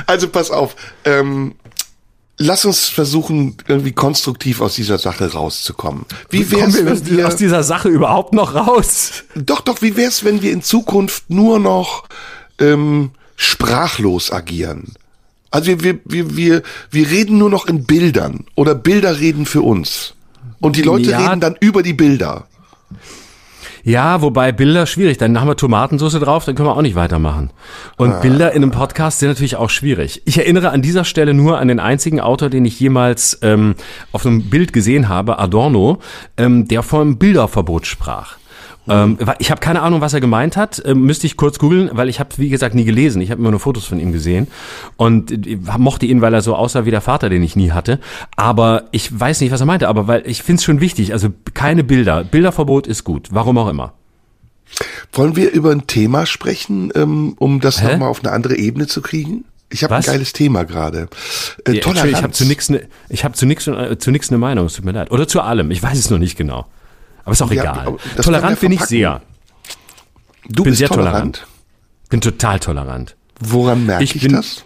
Also 0.05 0.29
pass 0.29 0.51
auf, 0.51 0.75
ähm, 1.03 1.55
lass 2.37 2.65
uns 2.65 2.85
versuchen, 2.87 3.57
irgendwie 3.67 3.91
konstruktiv 3.91 4.61
aus 4.61 4.75
dieser 4.75 4.97
Sache 4.97 5.31
rauszukommen. 5.31 6.05
Wie 6.29 6.49
wär's, 6.51 6.61
Kommen 6.61 6.75
wir 6.75 6.85
wenn 6.85 7.17
wir, 7.17 7.27
aus 7.27 7.35
dieser 7.35 7.63
Sache 7.63 7.89
überhaupt 7.89 8.33
noch 8.33 8.55
raus? 8.55 9.23
doch, 9.35 9.61
doch, 9.61 9.81
wie 9.81 9.95
wär's, 9.97 10.23
wenn 10.23 10.41
wir 10.41 10.51
in 10.51 10.61
Zukunft 10.61 11.29
nur 11.29 11.59
noch 11.59 12.05
ähm, 12.59 13.11
sprachlos 13.35 14.31
agieren? 14.31 14.93
Also 15.51 15.67
wir, 15.67 15.81
wir, 15.83 15.99
wir, 16.05 16.35
wir, 16.37 16.63
wir 16.91 17.09
reden 17.09 17.37
nur 17.37 17.49
noch 17.49 17.65
in 17.67 17.85
Bildern 17.85 18.45
oder 18.55 18.75
Bilder 18.75 19.19
reden 19.19 19.45
für 19.45 19.61
uns. 19.61 20.13
Und 20.59 20.75
die 20.75 20.81
Leute 20.81 21.11
Ja. 21.11 21.19
reden 21.27 21.39
dann 21.39 21.55
über 21.59 21.83
die 21.83 21.93
Bilder. 21.93 22.47
Ja, 23.87 24.21
wobei 24.21 24.51
Bilder 24.51 24.85
schwierig. 24.85 25.17
Dann 25.17 25.39
haben 25.39 25.47
wir 25.47 25.55
Tomatensauce 25.55 26.19
drauf, 26.19 26.43
dann 26.43 26.55
können 26.55 26.67
wir 26.67 26.75
auch 26.75 26.81
nicht 26.81 26.95
weitermachen. 26.95 27.51
Und 27.95 28.19
Bilder 28.19 28.51
in 28.51 28.61
einem 28.61 28.71
Podcast 28.71 29.19
sind 29.19 29.29
natürlich 29.29 29.55
auch 29.55 29.69
schwierig. 29.69 30.21
Ich 30.25 30.37
erinnere 30.37 30.71
an 30.71 30.81
dieser 30.81 31.05
Stelle 31.05 31.33
nur 31.33 31.57
an 31.57 31.69
den 31.69 31.79
einzigen 31.79 32.19
Autor, 32.19 32.49
den 32.49 32.65
ich 32.65 32.77
jemals 32.81 33.39
ähm, 33.43 33.75
auf 34.11 34.25
einem 34.25 34.49
Bild 34.49 34.73
gesehen 34.73 35.07
habe, 35.07 35.39
Adorno, 35.39 35.99
ähm, 36.35 36.67
der 36.67 36.83
vom 36.83 37.17
Bilderverbot 37.17 37.87
sprach. 37.87 38.35
Ähm, 38.89 39.17
wa- 39.19 39.35
ich 39.39 39.51
habe 39.51 39.59
keine 39.61 39.81
Ahnung, 39.81 40.01
was 40.01 40.13
er 40.13 40.21
gemeint 40.21 40.55
hat. 40.57 40.81
Ähm, 40.85 41.01
müsste 41.03 41.27
ich 41.27 41.35
kurz 41.37 41.59
googeln, 41.59 41.89
weil 41.93 42.09
ich 42.09 42.19
habe, 42.19 42.29
wie 42.37 42.49
gesagt, 42.49 42.75
nie 42.75 42.85
gelesen. 42.85 43.21
Ich 43.21 43.31
habe 43.31 43.41
immer 43.41 43.51
nur 43.51 43.59
Fotos 43.59 43.85
von 43.85 43.99
ihm 43.99 44.11
gesehen 44.11 44.47
und 44.95 45.31
äh, 45.47 45.57
mochte 45.77 46.05
ihn, 46.05 46.21
weil 46.21 46.33
er 46.33 46.41
so 46.41 46.55
aussah 46.55 46.85
wie 46.85 46.91
der 46.91 47.01
Vater, 47.01 47.29
den 47.29 47.43
ich 47.43 47.55
nie 47.55 47.71
hatte. 47.71 47.99
Aber 48.35 48.85
ich 48.91 49.17
weiß 49.19 49.41
nicht, 49.41 49.51
was 49.51 49.59
er 49.59 49.65
meinte. 49.65 49.87
Aber 49.89 50.07
weil 50.07 50.23
ich 50.25 50.43
finde 50.43 50.59
es 50.59 50.63
schon 50.63 50.79
wichtig. 50.81 51.13
Also 51.13 51.29
keine 51.53 51.83
Bilder. 51.83 52.23
Bilderverbot 52.23 52.87
ist 52.87 53.03
gut. 53.03 53.27
Warum 53.31 53.57
auch 53.57 53.67
immer. 53.69 53.93
Wollen 55.13 55.35
wir 55.35 55.51
über 55.51 55.71
ein 55.71 55.87
Thema 55.87 56.25
sprechen, 56.25 56.91
ähm, 56.95 57.35
um 57.39 57.59
das 57.61 57.81
nochmal 57.81 58.09
auf 58.09 58.23
eine 58.23 58.33
andere 58.33 58.55
Ebene 58.57 58.87
zu 58.87 59.01
kriegen? 59.01 59.45
Ich 59.69 59.83
habe 59.83 59.95
ein 59.95 60.01
geiles 60.03 60.31
Thema 60.33 60.63
gerade. 60.63 61.07
Äh, 61.65 61.73
Ja, 61.73 61.81
Toleranz. 61.81 62.11
ich 62.11 62.23
habe 62.23 62.31
zu 62.33 62.45
nichts 62.45 62.69
ne, 62.69 62.87
ich 63.09 63.23
habe 63.25 63.33
zu 63.35 63.45
nichts 63.45 63.67
äh, 63.67 63.97
zu 63.97 64.11
nichts 64.11 64.29
eine 64.29 64.37
Meinung, 64.37 64.65
es 64.67 64.73
tut 64.75 64.85
mir 64.85 64.91
leid. 64.93 65.11
Oder 65.11 65.27
zu 65.27 65.41
allem, 65.41 65.71
ich 65.71 65.81
weiß 65.83 65.97
es 65.97 66.09
noch 66.09 66.19
nicht 66.19 66.37
genau. 66.37 66.65
Aber 67.27 67.33
ist 67.33 67.41
auch 67.41 67.51
Ja, 67.51 67.61
egal. 67.61 67.97
Tolerant 68.23 68.59
bin 68.61 68.71
ich 68.71 68.81
sehr. 68.85 69.21
du 70.47 70.63
bin 70.63 70.71
bist 70.71 70.77
sehr 70.79 70.87
tolerant. 70.87 71.35
tolerant. 71.35 71.47
Bin 72.09 72.21
total 72.21 72.59
tolerant. 72.59 73.15
Woran 73.41 73.85
merke 73.85 74.03
ich, 74.05 74.15
Ich 74.15 74.21
bin- 74.23 74.31
das? 74.31 74.63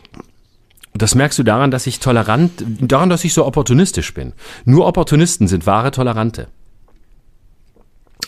Das 0.93 1.15
merkst 1.15 1.39
du 1.39 1.43
daran, 1.43 1.71
dass 1.71 1.87
ich 1.87 1.99
tolerant, 1.99 2.51
daran, 2.79 3.09
dass 3.09 3.23
ich 3.23 3.33
so 3.33 3.45
opportunistisch 3.45 4.13
bin. 4.13 4.33
Nur 4.65 4.85
Opportunisten 4.85 5.47
sind 5.47 5.65
wahre 5.65 5.89
Tolerante. 5.91 6.47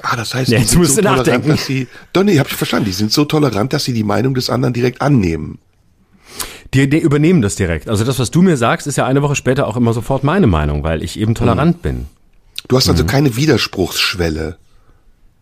Ah, 0.01 0.15
das 0.15 0.33
heißt, 0.33 0.49
Ja, 0.49 0.57
die 0.57 0.63
jetzt 0.63 0.71
sind 0.71 0.79
musst 0.79 0.95
so 0.95 1.01
du 1.01 1.07
tolerant, 1.07 1.27
nachdenken. 1.27 1.49
dass 1.49 1.65
sie. 1.65 1.87
Doch, 2.13 2.23
nee, 2.23 2.39
hab 2.39 2.47
ich 2.47 2.55
verstanden. 2.55 2.85
Die 2.85 2.91
sind 2.93 3.11
so 3.11 3.25
tolerant, 3.25 3.71
dass 3.73 3.83
sie 3.83 3.93
die 3.93 4.03
Meinung 4.03 4.33
des 4.33 4.49
anderen 4.49 4.73
direkt 4.73 5.01
annehmen. 5.01 5.59
Die, 6.73 6.89
die 6.89 6.97
übernehmen 6.99 7.41
das 7.43 7.55
direkt. 7.55 7.87
Also 7.87 8.03
das, 8.03 8.17
was 8.17 8.31
du 8.31 8.41
mir 8.41 8.57
sagst, 8.57 8.87
ist 8.87 8.95
ja 8.95 9.05
eine 9.05 9.21
Woche 9.21 9.35
später 9.35 9.67
auch 9.67 9.77
immer 9.77 9.93
sofort 9.93 10.23
meine 10.23 10.47
Meinung, 10.47 10.83
weil 10.83 11.03
ich 11.03 11.19
eben 11.19 11.35
tolerant 11.35 11.81
bin. 11.83 12.07
Du 12.67 12.77
hast 12.77 12.85
Mhm. 12.87 12.91
also 12.91 13.05
keine 13.05 13.35
Widerspruchsschwelle. 13.35 14.57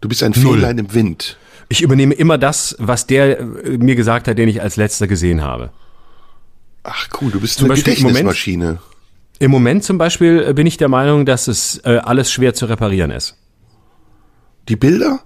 Du 0.01 0.09
bist 0.09 0.23
ein. 0.23 0.33
Fähnlein 0.33 0.77
im 0.77 0.93
Wind. 0.93 1.37
Ich 1.69 1.81
übernehme 1.81 2.13
immer 2.15 2.37
das, 2.37 2.75
was 2.79 3.07
der 3.07 3.39
äh, 3.39 3.43
mir 3.77 3.95
gesagt 3.95 4.27
hat, 4.27 4.37
den 4.37 4.49
ich 4.49 4.61
als 4.61 4.75
letzter 4.75 5.07
gesehen 5.07 5.41
habe. 5.41 5.71
Ach 6.83 7.07
cool, 7.21 7.31
du 7.31 7.39
bist 7.39 7.59
Zum 7.59 7.65
eine 7.65 7.75
Beispiel 7.75 7.93
im 7.93 7.99
Moment- 8.03 8.15
Gedächtnismaschine. 8.27 8.79
Im 9.39 9.51
Moment 9.51 9.83
zum 9.83 9.97
Beispiel 9.97 10.43
äh, 10.49 10.53
bin 10.53 10.67
ich 10.67 10.77
der 10.77 10.89
Meinung, 10.89 11.25
dass 11.25 11.47
es 11.47 11.77
äh, 11.85 11.97
alles 12.03 12.31
schwer 12.31 12.53
zu 12.53 12.65
reparieren 12.65 13.11
ist. 13.11 13.37
Die 14.69 14.75
Bilder? 14.75 15.19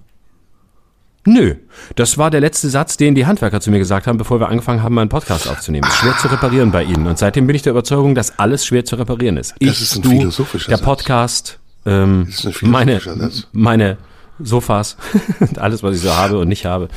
Nö, 1.27 1.55
das 1.95 2.19
war 2.19 2.29
der 2.29 2.39
letzte 2.39 2.69
Satz, 2.69 2.97
den 2.97 3.15
die 3.15 3.25
Handwerker 3.25 3.59
zu 3.59 3.71
mir 3.71 3.79
gesagt 3.79 4.05
haben, 4.05 4.17
bevor 4.19 4.39
wir 4.39 4.49
angefangen 4.49 4.83
haben, 4.83 4.93
meinen 4.93 5.09
Podcast 5.09 5.47
aufzunehmen. 5.49 5.87
Ist 5.87 5.95
schwer 5.97 6.15
zu 6.17 6.27
reparieren 6.27 6.71
bei 6.71 6.83
ihnen. 6.83 7.07
Und 7.07 7.17
seitdem 7.17 7.47
bin 7.47 7.55
ich 7.55 7.63
der 7.63 7.71
Überzeugung, 7.71 8.13
dass 8.13 8.37
alles 8.37 8.63
schwer 8.65 8.85
zu 8.85 8.95
reparieren 8.97 9.37
ist. 9.37 9.55
Ich, 9.57 9.67
Das 9.69 9.81
ist 9.81 9.95
ein 9.95 10.01
du, 10.03 10.09
philosophischer 10.11 10.67
der 10.69 10.77
Satz. 10.77 10.85
Podcast, 10.85 11.59
ähm, 11.86 12.27
Das 12.29 12.45
ist 12.45 12.63
ein 12.63 12.69
meine, 12.69 13.01
meine 13.51 13.97
Sofas 14.39 14.97
und 15.39 15.59
alles, 15.59 15.83
was 15.83 15.95
ich 15.95 16.01
so 16.01 16.15
habe 16.15 16.39
und 16.39 16.47
nicht 16.47 16.65
habe. 16.65 16.89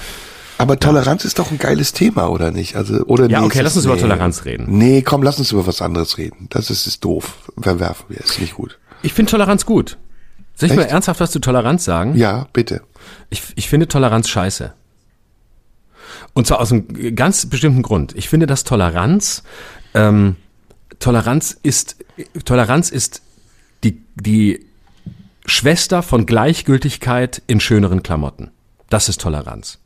Aber 0.58 0.80
Toleranz 0.80 1.24
ist 1.24 1.38
doch 1.38 1.52
ein 1.52 1.58
geiles 1.58 1.92
Thema, 1.92 2.28
oder 2.28 2.50
nicht? 2.50 2.74
Also, 2.74 3.04
oder 3.04 3.30
Ja, 3.30 3.40
nee, 3.40 3.46
okay, 3.46 3.60
lass 3.60 3.76
uns 3.76 3.84
über 3.84 3.94
nee. 3.94 4.00
Toleranz 4.00 4.44
reden. 4.44 4.66
Nee, 4.68 5.02
komm, 5.02 5.22
lass 5.22 5.38
uns 5.38 5.52
über 5.52 5.66
was 5.66 5.80
anderes 5.80 6.18
reden. 6.18 6.48
Das 6.50 6.68
ist, 6.68 6.86
ist 6.88 7.04
doof. 7.04 7.36
Verwerfen 7.60 8.06
wir. 8.08 8.18
Ist 8.18 8.40
nicht 8.40 8.54
gut. 8.54 8.76
Ich 9.02 9.12
finde 9.12 9.30
Toleranz 9.30 9.64
gut. 9.64 9.98
Soll 10.56 10.70
ich 10.70 10.74
mal 10.74 10.82
Echt? 10.82 10.90
ernsthaft 10.90 11.20
was 11.20 11.30
zu 11.30 11.38
Toleranz 11.38 11.84
sagen? 11.84 12.16
Ja, 12.16 12.48
bitte. 12.52 12.82
Ich, 13.30 13.44
ich 13.54 13.68
finde 13.68 13.86
Toleranz 13.86 14.28
scheiße. 14.28 14.72
Und 16.34 16.48
zwar 16.48 16.60
aus 16.60 16.72
einem 16.72 17.14
ganz 17.14 17.46
bestimmten 17.46 17.82
Grund. 17.82 18.16
Ich 18.16 18.28
finde, 18.28 18.46
dass 18.46 18.64
Toleranz, 18.64 19.44
ähm, 19.94 20.34
Toleranz 20.98 21.56
ist, 21.62 21.96
Toleranz 22.44 22.90
ist 22.90 23.22
die, 23.84 24.02
die 24.16 24.66
Schwester 25.48 26.02
von 26.02 26.26
Gleichgültigkeit 26.26 27.42
in 27.46 27.60
schöneren 27.60 28.02
Klamotten. 28.02 28.50
Das 28.90 29.08
ist 29.08 29.20
Toleranz. 29.20 29.78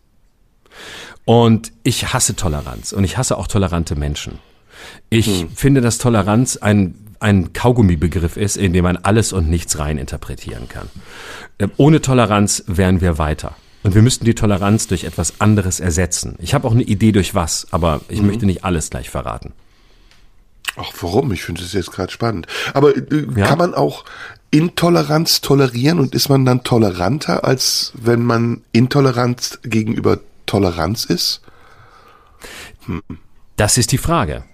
Und 1.24 1.72
ich 1.84 2.12
hasse 2.12 2.34
Toleranz 2.34 2.92
und 2.92 3.04
ich 3.04 3.16
hasse 3.16 3.38
auch 3.38 3.46
tolerante 3.46 3.94
Menschen. 3.94 4.38
Ich 5.08 5.46
finde, 5.54 5.80
dass 5.80 5.98
Toleranz 5.98 6.56
ein, 6.56 6.94
ein 7.20 7.52
Kaugummibegriff 7.52 8.36
ist, 8.36 8.56
in 8.56 8.72
dem 8.72 8.82
man 8.82 8.96
alles 8.96 9.32
und 9.32 9.48
nichts 9.48 9.78
rein 9.78 9.98
interpretieren 9.98 10.68
kann. 10.68 10.88
Ähm, 11.60 11.70
Ohne 11.76 12.00
Toleranz 12.00 12.64
wären 12.66 13.00
wir 13.00 13.18
weiter. 13.18 13.54
Und 13.84 13.94
wir 13.94 14.02
müssten 14.02 14.24
die 14.24 14.34
Toleranz 14.34 14.88
durch 14.88 15.04
etwas 15.04 15.40
anderes 15.40 15.78
ersetzen. 15.78 16.36
Ich 16.40 16.54
habe 16.54 16.66
auch 16.66 16.72
eine 16.72 16.82
Idee 16.82 17.12
durch 17.12 17.34
was, 17.34 17.66
aber 17.70 18.00
ich 18.08 18.22
möchte 18.22 18.46
nicht 18.46 18.64
alles 18.64 18.90
gleich 18.90 19.10
verraten. 19.10 19.52
Ach, 20.76 20.90
warum? 21.00 21.32
Ich 21.32 21.42
finde 21.44 21.62
es 21.62 21.72
jetzt 21.72 21.92
gerade 21.92 22.10
spannend. 22.10 22.46
Aber 22.74 22.96
äh, 22.96 23.02
Ja? 23.36 23.46
kann 23.46 23.58
man 23.58 23.74
auch 23.74 24.04
Intoleranz 24.53 25.40
tolerieren 25.40 25.98
und 25.98 26.14
ist 26.14 26.28
man 26.28 26.44
dann 26.44 26.62
toleranter, 26.62 27.44
als 27.44 27.92
wenn 27.96 28.22
man 28.22 28.61
intolerant 28.70 29.59
gegenüber 29.64 30.20
Toleranz 30.44 31.05
ist? 31.07 31.40
Das 33.57 33.78
ist 33.78 33.92
die 33.92 33.98
Frage. 33.98 34.44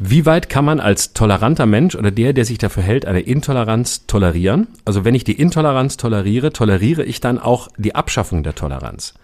Wie 0.00 0.26
weit 0.26 0.48
kann 0.48 0.64
man 0.64 0.80
als 0.80 1.12
toleranter 1.12 1.66
Mensch 1.66 1.94
oder 1.94 2.10
der, 2.10 2.32
der 2.32 2.44
sich 2.44 2.58
dafür 2.58 2.82
hält, 2.82 3.04
eine 3.06 3.20
Intoleranz 3.20 4.06
tolerieren? 4.06 4.66
Also 4.84 5.04
wenn 5.04 5.14
ich 5.14 5.22
die 5.22 5.40
Intoleranz 5.40 5.96
toleriere, 5.96 6.52
toleriere 6.52 7.04
ich 7.04 7.20
dann 7.20 7.38
auch 7.38 7.68
die 7.76 7.94
Abschaffung 7.94 8.42
der 8.42 8.56
Toleranz. 8.56 9.14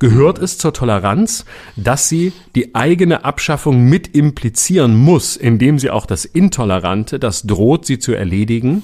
Gehört 0.00 0.38
es 0.38 0.58
zur 0.58 0.72
Toleranz, 0.72 1.44
dass 1.76 2.08
sie 2.08 2.32
die 2.56 2.74
eigene 2.74 3.24
Abschaffung 3.24 3.84
mit 3.84 4.14
implizieren 4.14 4.96
muss, 4.96 5.36
indem 5.36 5.78
sie 5.78 5.90
auch 5.90 6.06
das 6.06 6.24
Intolerante, 6.24 7.20
das 7.20 7.42
droht, 7.42 7.86
sie 7.86 8.00
zu 8.00 8.12
erledigen, 8.12 8.82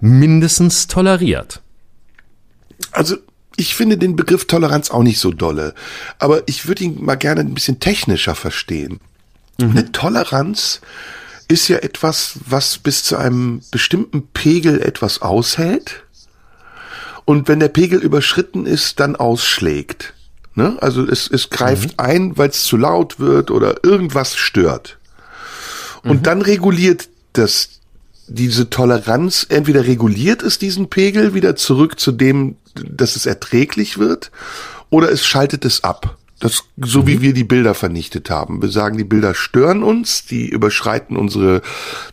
mindestens 0.00 0.86
toleriert? 0.86 1.62
Also 2.92 3.16
ich 3.56 3.74
finde 3.74 3.96
den 3.96 4.16
Begriff 4.16 4.46
Toleranz 4.46 4.90
auch 4.90 5.02
nicht 5.02 5.18
so 5.18 5.30
dolle, 5.30 5.74
aber 6.18 6.42
ich 6.46 6.68
würde 6.68 6.84
ihn 6.84 7.04
mal 7.04 7.16
gerne 7.16 7.40
ein 7.40 7.54
bisschen 7.54 7.80
technischer 7.80 8.34
verstehen. 8.34 9.00
Eine 9.58 9.90
Toleranz 9.92 10.82
ist 11.48 11.68
ja 11.68 11.78
etwas, 11.78 12.38
was 12.46 12.76
bis 12.76 13.04
zu 13.04 13.16
einem 13.16 13.62
bestimmten 13.70 14.28
Pegel 14.28 14.82
etwas 14.82 15.22
aushält 15.22 16.04
und 17.26 17.48
wenn 17.48 17.60
der 17.60 17.68
Pegel 17.68 17.98
überschritten 17.98 18.66
ist, 18.66 19.00
dann 19.00 19.16
ausschlägt. 19.16 20.14
Ne? 20.54 20.76
Also 20.80 21.06
es, 21.06 21.28
es 21.28 21.50
greift 21.50 21.98
ein, 21.98 22.38
weil 22.38 22.50
es 22.50 22.64
zu 22.64 22.76
laut 22.76 23.18
wird 23.18 23.50
oder 23.50 23.84
irgendwas 23.84 24.36
stört. 24.36 24.98
Und 26.02 26.26
dann 26.28 26.40
reguliert 26.40 27.08
das 27.32 27.75
diese 28.28 28.70
Toleranz 28.70 29.46
entweder 29.48 29.86
reguliert 29.86 30.42
es 30.42 30.58
diesen 30.58 30.88
Pegel 30.88 31.34
wieder 31.34 31.56
zurück 31.56 31.98
zu 31.98 32.12
dem, 32.12 32.56
dass 32.74 33.16
es 33.16 33.26
erträglich 33.26 33.98
wird, 33.98 34.30
oder 34.90 35.10
es 35.10 35.26
schaltet 35.26 35.64
es 35.64 35.84
ab. 35.84 36.16
Das, 36.38 36.64
so 36.76 37.02
mhm. 37.02 37.06
wie 37.06 37.22
wir 37.22 37.32
die 37.32 37.44
Bilder 37.44 37.74
vernichtet 37.74 38.28
haben. 38.28 38.60
Wir 38.60 38.68
sagen, 38.68 38.98
die 38.98 39.04
Bilder 39.04 39.34
stören 39.34 39.82
uns, 39.82 40.26
die 40.26 40.48
überschreiten 40.48 41.16
unsere 41.16 41.62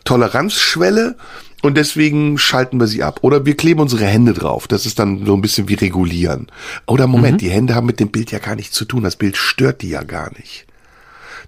Toleranzschwelle 0.04 1.16
und 1.60 1.76
deswegen 1.76 2.38
schalten 2.38 2.80
wir 2.80 2.86
sie 2.86 3.02
ab. 3.02 3.20
Oder 3.22 3.44
wir 3.44 3.56
kleben 3.56 3.80
unsere 3.80 4.06
Hände 4.06 4.32
drauf. 4.32 4.66
Das 4.66 4.86
ist 4.86 4.98
dann 4.98 5.26
so 5.26 5.34
ein 5.34 5.42
bisschen 5.42 5.68
wie 5.68 5.74
regulieren. 5.74 6.46
Oder 6.86 7.06
Moment, 7.06 7.34
mhm. 7.34 7.38
die 7.38 7.50
Hände 7.50 7.74
haben 7.74 7.86
mit 7.86 8.00
dem 8.00 8.10
Bild 8.10 8.30
ja 8.30 8.38
gar 8.38 8.54
nichts 8.54 8.74
zu 8.74 8.86
tun. 8.86 9.02
Das 9.02 9.16
Bild 9.16 9.36
stört 9.36 9.82
die 9.82 9.90
ja 9.90 10.02
gar 10.02 10.32
nicht. 10.32 10.66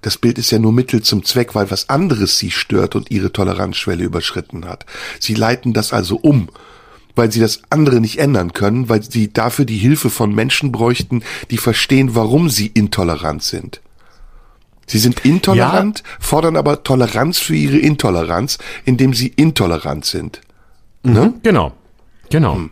Das 0.07 0.18
Bild 0.18 0.38
ist 0.38 0.52
ja 0.52 0.61
nur 0.61 0.72
Mittel 0.72 1.02
zum 1.02 1.24
Zweck, 1.24 1.57
weil 1.57 1.68
was 1.72 1.88
anderes 1.88 2.38
sie 2.38 2.52
stört 2.52 2.94
und 2.94 3.11
ihre 3.11 3.32
Toleranzschwelle 3.32 4.04
überschritten 4.04 4.64
hat. 4.64 4.86
Sie 5.18 5.34
leiten 5.34 5.72
das 5.72 5.92
also 5.92 6.14
um 6.14 6.48
weil 7.16 7.32
sie 7.32 7.40
das 7.40 7.62
andere 7.70 8.00
nicht 8.00 8.18
ändern 8.18 8.52
können, 8.52 8.90
weil 8.90 9.02
sie 9.02 9.32
dafür 9.32 9.64
die 9.64 9.78
Hilfe 9.78 10.11
von 10.11 10.34
Menschen 10.34 10.70
bräuchten, 10.70 11.22
die 11.50 11.57
verstehen, 11.57 12.14
warum 12.14 12.50
sie 12.50 12.66
intolerant 12.66 13.42
sind. 13.42 13.80
Sie 14.86 14.98
sind 14.98 15.24
intolerant, 15.24 16.00
ja. 16.00 16.04
fordern 16.20 16.57
aber 16.57 16.84
Toleranz 16.84 17.38
für 17.38 17.57
ihre 17.57 17.78
Intoleranz, 17.78 18.59
indem 18.84 19.14
sie 19.14 19.28
intolerant 19.28 20.04
sind. 20.04 20.42
Ne? 21.02 21.20
Mhm, 21.20 21.34
genau. 21.42 21.72
Genau. 22.31 22.55
Hm. 22.55 22.70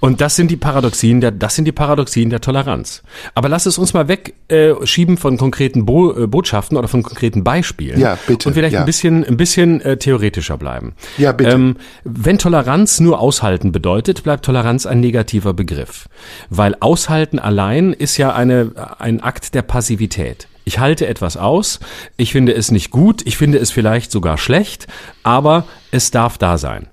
Und 0.00 0.20
das 0.20 0.36
sind 0.36 0.50
die 0.50 0.56
Paradoxien 0.56 1.20
der, 1.20 1.30
das 1.30 1.54
sind 1.54 1.64
die 1.64 1.72
Paradoxien 1.72 2.30
der 2.30 2.40
Toleranz. 2.40 3.02
Aber 3.34 3.48
lass 3.48 3.66
es 3.66 3.78
uns 3.78 3.94
mal 3.94 4.08
wegschieben 4.08 5.14
äh, 5.14 5.18
von 5.18 5.36
konkreten 5.36 5.84
Bo 5.84 6.12
äh, 6.12 6.26
Botschaften 6.26 6.76
oder 6.76 6.88
von 6.88 7.02
konkreten 7.02 7.44
Beispielen. 7.44 7.98
Ja, 7.98 8.18
bitte. 8.26 8.48
Und 8.48 8.54
vielleicht 8.54 8.74
ja. 8.74 8.80
ein 8.80 8.86
bisschen, 8.86 9.24
ein 9.24 9.36
bisschen 9.36 9.80
äh, 9.80 9.96
theoretischer 9.96 10.56
bleiben. 10.56 10.94
Ja, 11.18 11.32
bitte. 11.32 11.50
Ähm, 11.50 11.76
wenn 12.04 12.38
Toleranz 12.38 13.00
nur 13.00 13.20
aushalten 13.20 13.72
bedeutet, 13.72 14.22
bleibt 14.22 14.44
Toleranz 14.44 14.86
ein 14.86 15.00
negativer 15.00 15.54
Begriff. 15.54 16.08
Weil 16.50 16.76
aushalten 16.80 17.38
allein 17.38 17.92
ist 17.92 18.16
ja 18.16 18.32
eine, 18.32 18.72
ein 18.98 19.20
Akt 19.20 19.54
der 19.54 19.62
Passivität. 19.62 20.48
Ich 20.64 20.78
halte 20.78 21.06
etwas 21.06 21.36
aus, 21.36 21.80
ich 22.16 22.32
finde 22.32 22.54
es 22.54 22.70
nicht 22.70 22.90
gut, 22.90 23.22
ich 23.24 23.36
finde 23.36 23.58
es 23.58 23.70
vielleicht 23.70 24.12
sogar 24.12 24.38
schlecht, 24.38 24.86
aber 25.22 25.64
es 25.90 26.10
darf 26.10 26.38
da 26.38 26.58
sein 26.58 26.88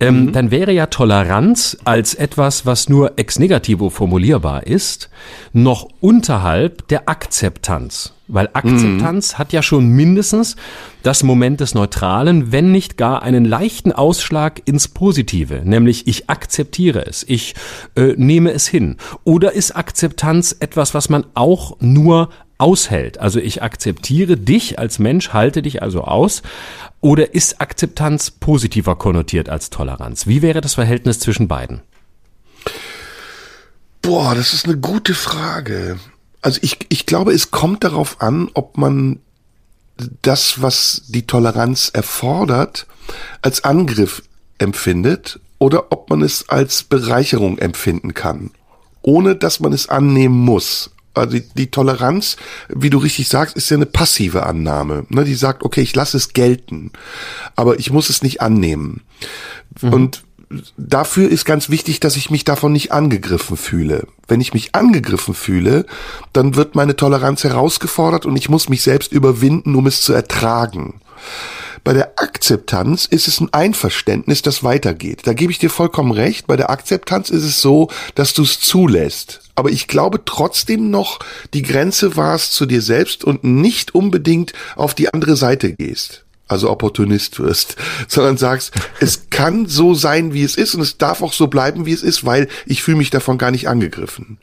ähm, 0.00 0.26
mhm. 0.26 0.32
dann 0.32 0.50
wäre 0.50 0.72
ja 0.72 0.86
Toleranz 0.86 1.76
als 1.84 2.14
etwas, 2.14 2.66
was 2.66 2.88
nur 2.88 3.12
ex 3.16 3.38
negativo 3.38 3.90
formulierbar 3.90 4.66
ist, 4.66 5.10
noch 5.52 5.88
unterhalb 6.00 6.88
der 6.88 7.08
Akzeptanz. 7.08 8.12
Weil 8.26 8.48
Akzeptanz 8.54 9.34
mhm. 9.34 9.38
hat 9.38 9.52
ja 9.52 9.62
schon 9.62 9.88
mindestens 9.88 10.56
das 11.02 11.22
Moment 11.22 11.60
des 11.60 11.74
Neutralen, 11.74 12.52
wenn 12.52 12.72
nicht 12.72 12.96
gar 12.96 13.22
einen 13.22 13.44
leichten 13.44 13.92
Ausschlag 13.92 14.62
ins 14.64 14.88
Positive, 14.88 15.60
nämlich 15.62 16.06
ich 16.06 16.30
akzeptiere 16.30 17.04
es, 17.06 17.22
ich 17.28 17.54
äh, 17.96 18.14
nehme 18.16 18.52
es 18.52 18.66
hin. 18.66 18.96
Oder 19.24 19.52
ist 19.52 19.76
Akzeptanz 19.76 20.56
etwas, 20.58 20.94
was 20.94 21.10
man 21.10 21.26
auch 21.34 21.76
nur 21.80 22.30
aushält? 22.58 23.18
Also 23.18 23.40
ich 23.40 23.62
akzeptiere 23.62 24.36
dich 24.36 24.78
als 24.78 24.98
Mensch, 24.98 25.30
halte 25.30 25.62
dich 25.62 25.82
also 25.82 26.02
aus, 26.02 26.42
oder 27.00 27.34
ist 27.34 27.60
Akzeptanz 27.60 28.30
positiver 28.30 28.96
konnotiert 28.96 29.48
als 29.48 29.70
Toleranz? 29.70 30.26
Wie 30.26 30.42
wäre 30.42 30.60
das 30.60 30.74
Verhältnis 30.74 31.20
zwischen 31.20 31.48
beiden? 31.48 31.80
Boah, 34.02 34.34
das 34.34 34.52
ist 34.52 34.66
eine 34.66 34.76
gute 34.76 35.14
Frage. 35.14 35.98
Also 36.42 36.60
ich, 36.62 36.78
ich 36.90 37.06
glaube, 37.06 37.32
es 37.32 37.50
kommt 37.50 37.84
darauf 37.84 38.20
an, 38.20 38.50
ob 38.54 38.76
man 38.76 39.20
das, 40.22 40.60
was 40.60 41.02
die 41.08 41.26
Toleranz 41.26 41.90
erfordert, 41.92 42.86
als 43.42 43.64
Angriff 43.64 44.22
empfindet 44.58 45.40
oder 45.58 45.90
ob 45.90 46.10
man 46.10 46.22
es 46.22 46.48
als 46.48 46.82
Bereicherung 46.82 47.58
empfinden 47.58 48.12
kann, 48.12 48.50
ohne 49.02 49.36
dass 49.36 49.60
man 49.60 49.72
es 49.72 49.88
annehmen 49.88 50.38
muss 50.38 50.93
also 51.14 51.38
die, 51.38 51.44
die 51.56 51.70
Toleranz, 51.70 52.36
wie 52.68 52.90
du 52.90 52.98
richtig 52.98 53.28
sagst, 53.28 53.56
ist 53.56 53.70
ja 53.70 53.76
eine 53.76 53.86
passive 53.86 54.44
Annahme. 54.44 55.06
Ne? 55.08 55.24
Die 55.24 55.34
sagt, 55.34 55.62
okay, 55.62 55.80
ich 55.80 55.94
lasse 55.94 56.16
es 56.16 56.32
gelten, 56.32 56.90
aber 57.56 57.78
ich 57.78 57.90
muss 57.90 58.10
es 58.10 58.22
nicht 58.22 58.40
annehmen. 58.40 59.02
Mhm. 59.80 59.92
Und 59.92 60.24
dafür 60.76 61.28
ist 61.28 61.44
ganz 61.44 61.70
wichtig, 61.70 62.00
dass 62.00 62.16
ich 62.16 62.30
mich 62.30 62.44
davon 62.44 62.72
nicht 62.72 62.92
angegriffen 62.92 63.56
fühle. 63.56 64.06
Wenn 64.28 64.40
ich 64.40 64.54
mich 64.54 64.74
angegriffen 64.74 65.34
fühle, 65.34 65.86
dann 66.32 66.56
wird 66.56 66.74
meine 66.74 66.96
Toleranz 66.96 67.44
herausgefordert 67.44 68.26
und 68.26 68.36
ich 68.36 68.48
muss 68.48 68.68
mich 68.68 68.82
selbst 68.82 69.12
überwinden, 69.12 69.74
um 69.74 69.86
es 69.86 70.02
zu 70.02 70.12
ertragen. 70.12 71.00
Bei 71.84 71.92
der 71.92 72.12
Akzeptanz 72.16 73.04
ist 73.04 73.28
es 73.28 73.40
ein 73.40 73.52
Einverständnis, 73.52 74.40
das 74.40 74.64
weitergeht. 74.64 75.26
Da 75.26 75.34
gebe 75.34 75.52
ich 75.52 75.58
dir 75.58 75.68
vollkommen 75.68 76.12
recht. 76.12 76.46
Bei 76.46 76.56
der 76.56 76.70
Akzeptanz 76.70 77.28
ist 77.28 77.44
es 77.44 77.60
so, 77.60 77.90
dass 78.14 78.32
du 78.32 78.42
es 78.42 78.58
zulässt. 78.58 79.43
Aber 79.54 79.70
ich 79.70 79.86
glaube 79.86 80.24
trotzdem 80.24 80.90
noch, 80.90 81.20
die 81.52 81.62
Grenze 81.62 82.16
war 82.16 82.34
es 82.34 82.50
zu 82.50 82.66
dir 82.66 82.82
selbst 82.82 83.24
und 83.24 83.44
nicht 83.44 83.94
unbedingt 83.94 84.52
auf 84.74 84.94
die 84.94 85.12
andere 85.12 85.36
Seite 85.36 85.72
gehst. 85.72 86.24
Also 86.46 86.70
Opportunist 86.70 87.38
wirst, 87.38 87.76
sondern 88.08 88.36
sagst, 88.36 88.72
es 89.00 89.30
kann 89.30 89.66
so 89.66 89.94
sein, 89.94 90.34
wie 90.34 90.42
es 90.42 90.56
ist 90.56 90.74
und 90.74 90.80
es 90.80 90.98
darf 90.98 91.22
auch 91.22 91.32
so 91.32 91.46
bleiben, 91.46 91.86
wie 91.86 91.92
es 91.92 92.02
ist, 92.02 92.26
weil 92.26 92.48
ich 92.66 92.82
fühle 92.82 92.98
mich 92.98 93.10
davon 93.10 93.38
gar 93.38 93.50
nicht 93.50 93.68
angegriffen. 93.68 94.38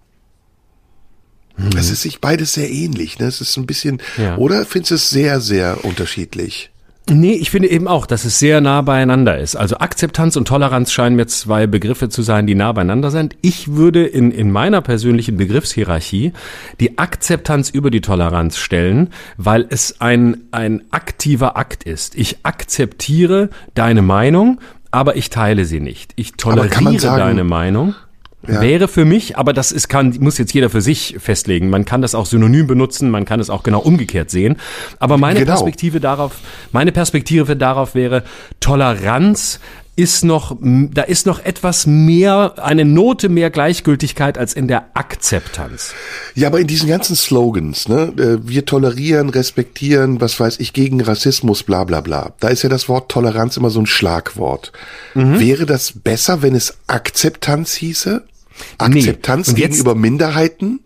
Mhm. 1.57 1.77
Es 1.77 1.91
ist 1.91 2.01
sich 2.01 2.21
beides 2.21 2.53
sehr 2.53 2.69
ähnlich, 2.71 3.19
ne? 3.19 3.27
Es 3.27 3.41
ist 3.41 3.55
ein 3.57 3.65
bisschen, 3.65 4.01
ja. 4.17 4.37
oder 4.37 4.65
findest 4.65 4.91
du 4.91 4.95
es 4.95 5.09
sehr, 5.09 5.41
sehr 5.41 5.83
unterschiedlich? 5.83 6.71
Nee, 7.09 7.33
ich 7.33 7.49
finde 7.49 7.69
eben 7.69 7.87
auch, 7.87 8.05
dass 8.05 8.25
es 8.25 8.39
sehr 8.39 8.61
nah 8.61 8.81
beieinander 8.81 9.37
ist. 9.37 9.55
Also 9.55 9.77
Akzeptanz 9.79 10.35
und 10.35 10.47
Toleranz 10.47 10.91
scheinen 10.91 11.15
mir 11.15 11.25
zwei 11.25 11.65
Begriffe 11.65 12.09
zu 12.09 12.21
sein, 12.21 12.45
die 12.45 12.55
nah 12.55 12.71
beieinander 12.71 13.09
sind. 13.09 13.35
Ich 13.41 13.73
würde 13.73 14.05
in, 14.05 14.31
in 14.31 14.51
meiner 14.51 14.81
persönlichen 14.81 15.35
Begriffshierarchie 15.35 16.31
die 16.79 16.99
Akzeptanz 16.99 17.69
über 17.69 17.89
die 17.89 18.01
Toleranz 18.01 18.57
stellen, 18.57 19.09
weil 19.37 19.65
es 19.69 19.99
ein, 19.99 20.43
ein 20.51 20.83
aktiver 20.91 21.57
Akt 21.57 21.83
ist. 21.83 22.15
Ich 22.15 22.45
akzeptiere 22.45 23.49
deine 23.73 24.03
Meinung, 24.03 24.61
aber 24.91 25.15
ich 25.15 25.29
teile 25.29 25.65
sie 25.65 25.79
nicht. 25.79 26.13
Ich 26.17 26.33
toleriere 26.33 26.99
sagen, 26.99 27.17
deine 27.17 27.43
Meinung. 27.43 27.95
Ja. 28.47 28.59
Wäre 28.59 28.87
für 28.87 29.05
mich, 29.05 29.37
aber 29.37 29.53
das 29.53 29.71
ist, 29.71 29.87
kann, 29.87 30.17
muss 30.19 30.39
jetzt 30.39 30.53
jeder 30.53 30.71
für 30.71 30.81
sich 30.81 31.17
festlegen. 31.19 31.69
Man 31.69 31.85
kann 31.85 32.01
das 32.01 32.15
auch 32.15 32.25
synonym 32.25 32.65
benutzen, 32.65 33.11
man 33.11 33.25
kann 33.25 33.39
es 33.39 33.51
auch 33.51 33.61
genau 33.61 33.79
umgekehrt 33.79 34.31
sehen. 34.31 34.57
Aber 34.97 35.17
meine 35.17 35.39
genau. 35.39 35.51
Perspektive 35.51 35.99
darauf, 35.99 36.33
meine 36.71 36.91
Perspektive 36.91 37.55
darauf 37.55 37.93
wäre, 37.93 38.23
Toleranz 38.59 39.59
ist 39.95 40.23
noch, 40.23 40.57
da 40.61 41.03
ist 41.03 41.25
noch 41.25 41.43
etwas 41.43 41.85
mehr, 41.85 42.55
eine 42.57 42.85
Note 42.85 43.29
mehr 43.29 43.49
Gleichgültigkeit 43.51 44.37
als 44.37 44.53
in 44.53 44.67
der 44.67 44.85
Akzeptanz. 44.95 45.93
Ja, 46.33 46.47
aber 46.47 46.59
in 46.59 46.67
diesen 46.67 46.87
ganzen 46.87 47.15
Slogans, 47.15 47.89
ne, 47.89 48.13
äh, 48.17 48.37
wir 48.41 48.65
tolerieren, 48.65 49.29
respektieren, 49.29 50.21
was 50.21 50.39
weiß 50.39 50.59
ich, 50.59 50.73
gegen 50.73 51.01
Rassismus, 51.01 51.63
bla, 51.63 51.83
bla, 51.83 52.01
bla. 52.01 52.33
Da 52.39 52.47
ist 52.47 52.63
ja 52.63 52.69
das 52.69 52.87
Wort 52.87 53.11
Toleranz 53.11 53.57
immer 53.57 53.69
so 53.69 53.81
ein 53.81 53.85
Schlagwort. 53.85 54.71
Mhm. 55.13 55.39
Wäre 55.39 55.65
das 55.65 55.91
besser, 55.91 56.41
wenn 56.41 56.55
es 56.55 56.77
Akzeptanz 56.87 57.73
hieße? 57.73 58.23
Akzeptanz 58.77 59.49
nee. 59.49 59.61
gegenüber 59.61 59.95
Minderheiten? 59.95 60.81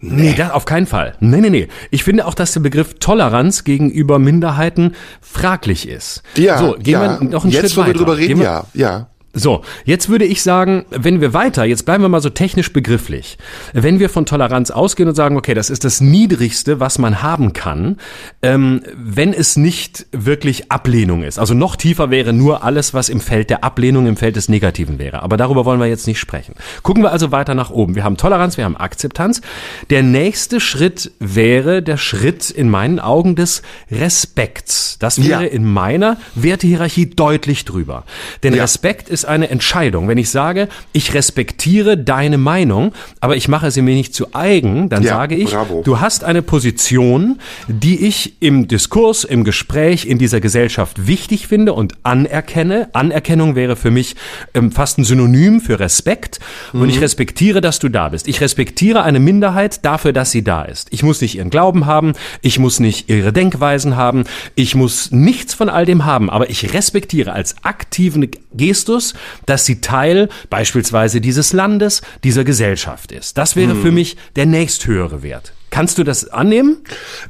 Nee, 0.00 0.30
nee 0.30 0.34
das 0.34 0.50
auf 0.52 0.64
keinen 0.64 0.86
Fall. 0.86 1.14
Nee, 1.20 1.40
nee, 1.40 1.50
nee. 1.50 1.68
Ich 1.90 2.04
finde 2.04 2.26
auch, 2.26 2.34
dass 2.34 2.52
der 2.52 2.60
Begriff 2.60 2.94
Toleranz 3.00 3.64
gegenüber 3.64 4.18
Minderheiten 4.18 4.94
fraglich 5.20 5.86
ist. 5.88 6.22
Ja, 6.36 6.58
so, 6.58 6.76
gehen 6.78 6.94
ja. 6.94 7.20
wir 7.20 7.28
noch 7.28 7.44
einen 7.44 7.52
Jetzt, 7.52 7.72
Schritt 7.72 7.76
weiter. 7.76 7.88
Jetzt, 7.88 8.00
wo 8.00 8.06
wir 8.06 8.14
drüber 8.14 8.16
reden, 8.16 8.40
ja, 8.40 8.64
ja. 8.72 9.08
So, 9.32 9.62
jetzt 9.84 10.08
würde 10.08 10.24
ich 10.24 10.42
sagen, 10.42 10.86
wenn 10.90 11.20
wir 11.20 11.32
weiter, 11.32 11.64
jetzt 11.64 11.84
bleiben 11.84 12.02
wir 12.02 12.08
mal 12.08 12.20
so 12.20 12.30
technisch 12.30 12.72
begrifflich, 12.72 13.38
wenn 13.72 14.00
wir 14.00 14.10
von 14.10 14.26
Toleranz 14.26 14.72
ausgehen 14.72 15.08
und 15.08 15.14
sagen, 15.14 15.36
okay, 15.36 15.54
das 15.54 15.70
ist 15.70 15.84
das 15.84 16.00
Niedrigste, 16.00 16.80
was 16.80 16.98
man 16.98 17.22
haben 17.22 17.52
kann, 17.52 17.98
ähm, 18.42 18.82
wenn 18.92 19.32
es 19.32 19.56
nicht 19.56 20.06
wirklich 20.10 20.72
Ablehnung 20.72 21.22
ist. 21.22 21.38
Also 21.38 21.54
noch 21.54 21.76
tiefer 21.76 22.10
wäre 22.10 22.32
nur 22.32 22.64
alles, 22.64 22.92
was 22.92 23.08
im 23.08 23.20
Feld 23.20 23.50
der 23.50 23.62
Ablehnung, 23.62 24.08
im 24.08 24.16
Feld 24.16 24.34
des 24.34 24.48
Negativen 24.48 24.98
wäre. 24.98 25.22
Aber 25.22 25.36
darüber 25.36 25.64
wollen 25.64 25.78
wir 25.78 25.86
jetzt 25.86 26.08
nicht 26.08 26.18
sprechen. 26.18 26.54
Gucken 26.82 27.04
wir 27.04 27.12
also 27.12 27.30
weiter 27.30 27.54
nach 27.54 27.70
oben. 27.70 27.94
Wir 27.94 28.02
haben 28.02 28.16
Toleranz, 28.16 28.56
wir 28.56 28.64
haben 28.64 28.76
Akzeptanz. 28.76 29.42
Der 29.90 30.02
nächste 30.02 30.58
Schritt 30.58 31.12
wäre 31.20 31.84
der 31.84 31.98
Schritt 31.98 32.50
in 32.50 32.68
meinen 32.68 32.98
Augen 32.98 33.36
des 33.36 33.62
Respekts. 33.92 34.98
Das 34.98 35.22
wäre 35.22 35.44
ja. 35.44 35.48
in 35.48 35.64
meiner 35.64 36.16
Wertehierarchie 36.34 37.10
deutlich 37.10 37.64
drüber. 37.64 38.04
Denn 38.42 38.54
ja. 38.54 38.62
Respekt 38.62 39.08
ist 39.08 39.19
ist 39.22 39.24
eine 39.26 39.50
Entscheidung. 39.50 40.08
Wenn 40.08 40.18
ich 40.18 40.30
sage, 40.30 40.68
ich 40.92 41.14
respektiere 41.14 41.96
deine 41.98 42.38
Meinung, 42.38 42.92
aber 43.20 43.36
ich 43.36 43.48
mache 43.48 43.70
sie 43.70 43.82
mir 43.82 43.94
nicht 43.94 44.14
zu 44.14 44.34
eigen, 44.34 44.88
dann 44.88 45.02
Ja, 45.02 45.10
sage 45.16 45.34
ich, 45.36 45.50
bravo. 45.50 45.82
du 45.84 46.00
hast 46.00 46.24
eine 46.24 46.42
Position, 46.42 47.38
die 47.68 48.06
ich 48.06 48.34
im 48.40 48.66
Diskurs, 48.68 49.24
im 49.24 49.44
Gespräch, 49.44 50.06
in 50.06 50.18
dieser 50.18 50.40
Gesellschaft 50.40 51.06
wichtig 51.06 51.46
finde 51.46 51.72
und 51.74 51.94
anerkenne. 52.02 52.88
Anerkennung 52.92 53.54
wäre 53.56 53.76
für 53.76 53.90
mich 53.90 54.16
ähm, 54.54 54.72
fast 54.72 54.98
ein 54.98 55.04
Synonym 55.04 55.60
für 55.60 55.78
Respekt. 55.80 56.40
Und 56.72 56.88
ich 56.88 57.00
respektiere, 57.00 57.60
dass 57.60 57.78
du 57.78 57.88
da 57.88 58.08
bist. 58.08 58.26
Ich 58.28 58.40
respektiere 58.40 59.02
eine 59.02 59.20
Minderheit 59.20 59.84
dafür, 59.84 60.12
dass 60.12 60.30
sie 60.30 60.42
da 60.42 60.62
ist. 60.62 60.88
Ich 60.90 61.02
muss 61.02 61.20
nicht 61.20 61.36
ihren 61.36 61.50
Glauben 61.50 61.86
haben, 61.86 62.12
ich 62.42 62.58
muss 62.58 62.80
nicht 62.80 63.08
ihre 63.10 63.32
Denkweisen 63.32 63.96
haben, 63.96 64.24
ich 64.54 64.74
muss 64.74 65.10
nichts 65.10 65.54
von 65.54 65.68
all 65.68 65.84
dem 65.84 66.04
haben, 66.04 66.30
aber 66.30 66.50
ich 66.50 66.72
respektiere 66.72 67.32
als 67.32 67.56
aktiven 67.62 68.28
Gestus, 68.54 69.09
dass 69.46 69.64
sie 69.64 69.80
Teil 69.80 70.28
beispielsweise 70.50 71.20
dieses 71.20 71.52
Landes, 71.52 72.02
dieser 72.24 72.44
Gesellschaft 72.44 73.12
ist. 73.12 73.38
Das 73.38 73.56
wäre 73.56 73.74
für 73.76 73.92
mich 73.92 74.16
der 74.36 74.46
nächsthöhere 74.46 75.22
Wert. 75.22 75.52
Kannst 75.70 75.98
du 75.98 76.04
das 76.04 76.28
annehmen? 76.28 76.78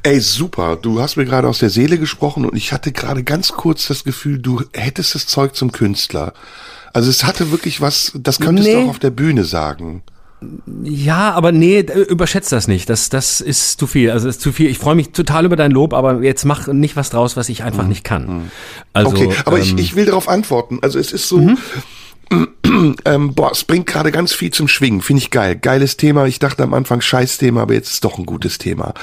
Ey, 0.01 0.19
super. 0.19 0.75
Du 0.75 0.99
hast 0.99 1.15
mir 1.15 1.25
gerade 1.25 1.47
aus 1.47 1.59
der 1.59 1.69
Seele 1.69 1.99
gesprochen 1.99 2.45
und 2.45 2.57
ich 2.57 2.71
hatte 2.71 2.91
gerade 2.91 3.23
ganz 3.23 3.49
kurz 3.49 3.87
das 3.87 4.03
Gefühl, 4.03 4.39
du 4.39 4.63
hättest 4.73 5.13
das 5.13 5.27
Zeug 5.27 5.55
zum 5.55 5.71
Künstler. 5.71 6.33
Also 6.91 7.09
es 7.09 7.23
hatte 7.23 7.51
wirklich 7.51 7.81
was, 7.81 8.11
das 8.15 8.39
könntest 8.39 8.67
Nee. 8.67 8.73
du 8.75 8.85
auch 8.85 8.89
auf 8.89 8.99
der 8.99 9.11
Bühne 9.11 9.43
sagen. 9.45 10.01
Ja, 10.83 11.33
aber 11.33 11.51
nee, 11.51 11.83
d- 11.83 11.93
überschätzt 12.03 12.51
das 12.51 12.67
nicht. 12.67 12.89
Das, 12.89 13.09
das 13.09 13.41
ist 13.41 13.79
zu 13.79 13.85
viel. 13.85 14.09
Also 14.09 14.25
das 14.27 14.37
ist 14.37 14.41
zu 14.41 14.51
viel. 14.51 14.69
Ich 14.69 14.79
freue 14.79 14.95
mich 14.95 15.11
total 15.11 15.45
über 15.45 15.55
dein 15.55 15.71
Lob, 15.71 15.93
aber 15.93 16.23
jetzt 16.23 16.45
mach 16.45 16.67
nicht 16.67 16.95
was 16.95 17.11
draus, 17.11 17.37
was 17.37 17.47
ich 17.49 17.63
einfach 17.63 17.85
nicht 17.87 18.03
kann. 18.03 18.49
Also, 18.93 19.11
Okay, 19.11 19.29
aber 19.45 19.59
ich, 19.59 19.71
ähm, 19.73 19.77
ich 19.77 19.95
will 19.95 20.05
darauf 20.05 20.27
antworten. 20.27 20.79
Also 20.81 20.97
es 20.97 21.11
ist 21.11 21.27
so, 21.27 21.39
ähm, 23.05 23.33
boah, 23.35 23.51
es 23.51 23.63
bringt 23.63 23.85
gerade 23.85 24.11
ganz 24.11 24.33
viel 24.33 24.51
zum 24.51 24.67
Schwingen. 24.67 25.01
Finde 25.01 25.21
ich 25.21 25.29
geil. 25.29 25.55
Geiles 25.55 25.97
Thema. 25.97 26.25
Ich 26.25 26.39
dachte 26.39 26.63
am 26.63 26.73
Anfang 26.73 27.01
Scheißthema, 27.01 27.61
aber 27.61 27.73
jetzt 27.75 27.91
ist 27.91 28.03
doch 28.03 28.17
ein 28.17 28.25
gutes 28.25 28.57
Thema. 28.57 28.93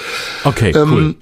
okay, 0.45 0.71
ähm, 0.75 0.93
cool. 0.93 1.15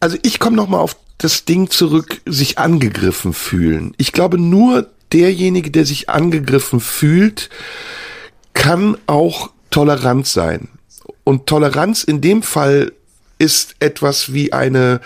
Also 0.00 0.16
ich 0.22 0.38
komme 0.38 0.56
noch 0.56 0.68
mal 0.68 0.78
auf 0.78 0.96
das 1.18 1.44
Ding 1.44 1.70
zurück, 1.70 2.20
sich 2.26 2.58
angegriffen 2.58 3.32
fühlen. 3.32 3.94
Ich 3.98 4.12
glaube, 4.12 4.38
nur 4.38 4.88
derjenige, 5.12 5.70
der 5.70 5.84
sich 5.86 6.08
angegriffen 6.08 6.80
fühlt, 6.80 7.48
kann 8.54 8.96
auch 9.06 9.50
tolerant 9.70 10.26
sein. 10.26 10.68
Und 11.24 11.46
Toleranz 11.46 12.04
in 12.04 12.20
dem 12.20 12.42
Fall 12.42 12.92
ist 13.38 13.76
etwas 13.80 14.32
wie 14.32 14.52
eine, 14.52 15.00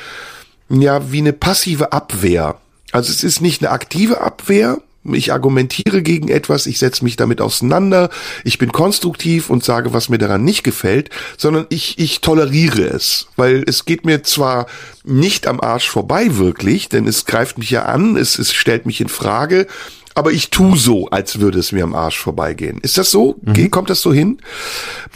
ja, 0.68 1.10
wie 1.10 1.18
eine 1.18 1.32
passive 1.32 1.92
Abwehr. 1.92 2.60
Also 2.92 3.10
es 3.10 3.24
ist 3.24 3.40
nicht 3.40 3.62
eine 3.62 3.70
aktive 3.70 4.20
Abwehr. 4.20 4.78
Ich 5.04 5.32
argumentiere 5.32 6.02
gegen 6.02 6.28
etwas, 6.28 6.66
ich 6.66 6.78
setze 6.78 7.02
mich 7.02 7.16
damit 7.16 7.40
auseinander, 7.40 8.10
ich 8.44 8.58
bin 8.58 8.72
konstruktiv 8.72 9.48
und 9.48 9.64
sage, 9.64 9.94
was 9.94 10.10
mir 10.10 10.18
daran 10.18 10.44
nicht 10.44 10.64
gefällt, 10.64 11.08
sondern 11.38 11.66
ich, 11.70 11.98
ich 11.98 12.20
toleriere 12.20 12.82
es, 12.82 13.28
weil 13.36 13.64
es 13.66 13.86
geht 13.86 14.04
mir 14.04 14.22
zwar 14.22 14.66
nicht 15.04 15.46
am 15.46 15.60
Arsch 15.60 15.88
vorbei 15.88 16.36
wirklich, 16.36 16.90
denn 16.90 17.06
es 17.06 17.24
greift 17.24 17.56
mich 17.56 17.70
ja 17.70 17.84
an, 17.84 18.16
es, 18.16 18.38
es 18.38 18.52
stellt 18.52 18.84
mich 18.84 19.00
in 19.00 19.08
Frage, 19.08 19.66
aber 20.18 20.32
ich 20.32 20.50
tu 20.50 20.76
so, 20.76 21.08
als 21.10 21.38
würde 21.40 21.58
es 21.58 21.72
mir 21.72 21.84
am 21.84 21.94
Arsch 21.94 22.18
vorbeigehen. 22.18 22.78
Ist 22.82 22.98
das 22.98 23.10
so? 23.10 23.36
Ge- 23.44 23.68
Kommt 23.68 23.88
das 23.90 24.02
so 24.02 24.12
hin? 24.12 24.38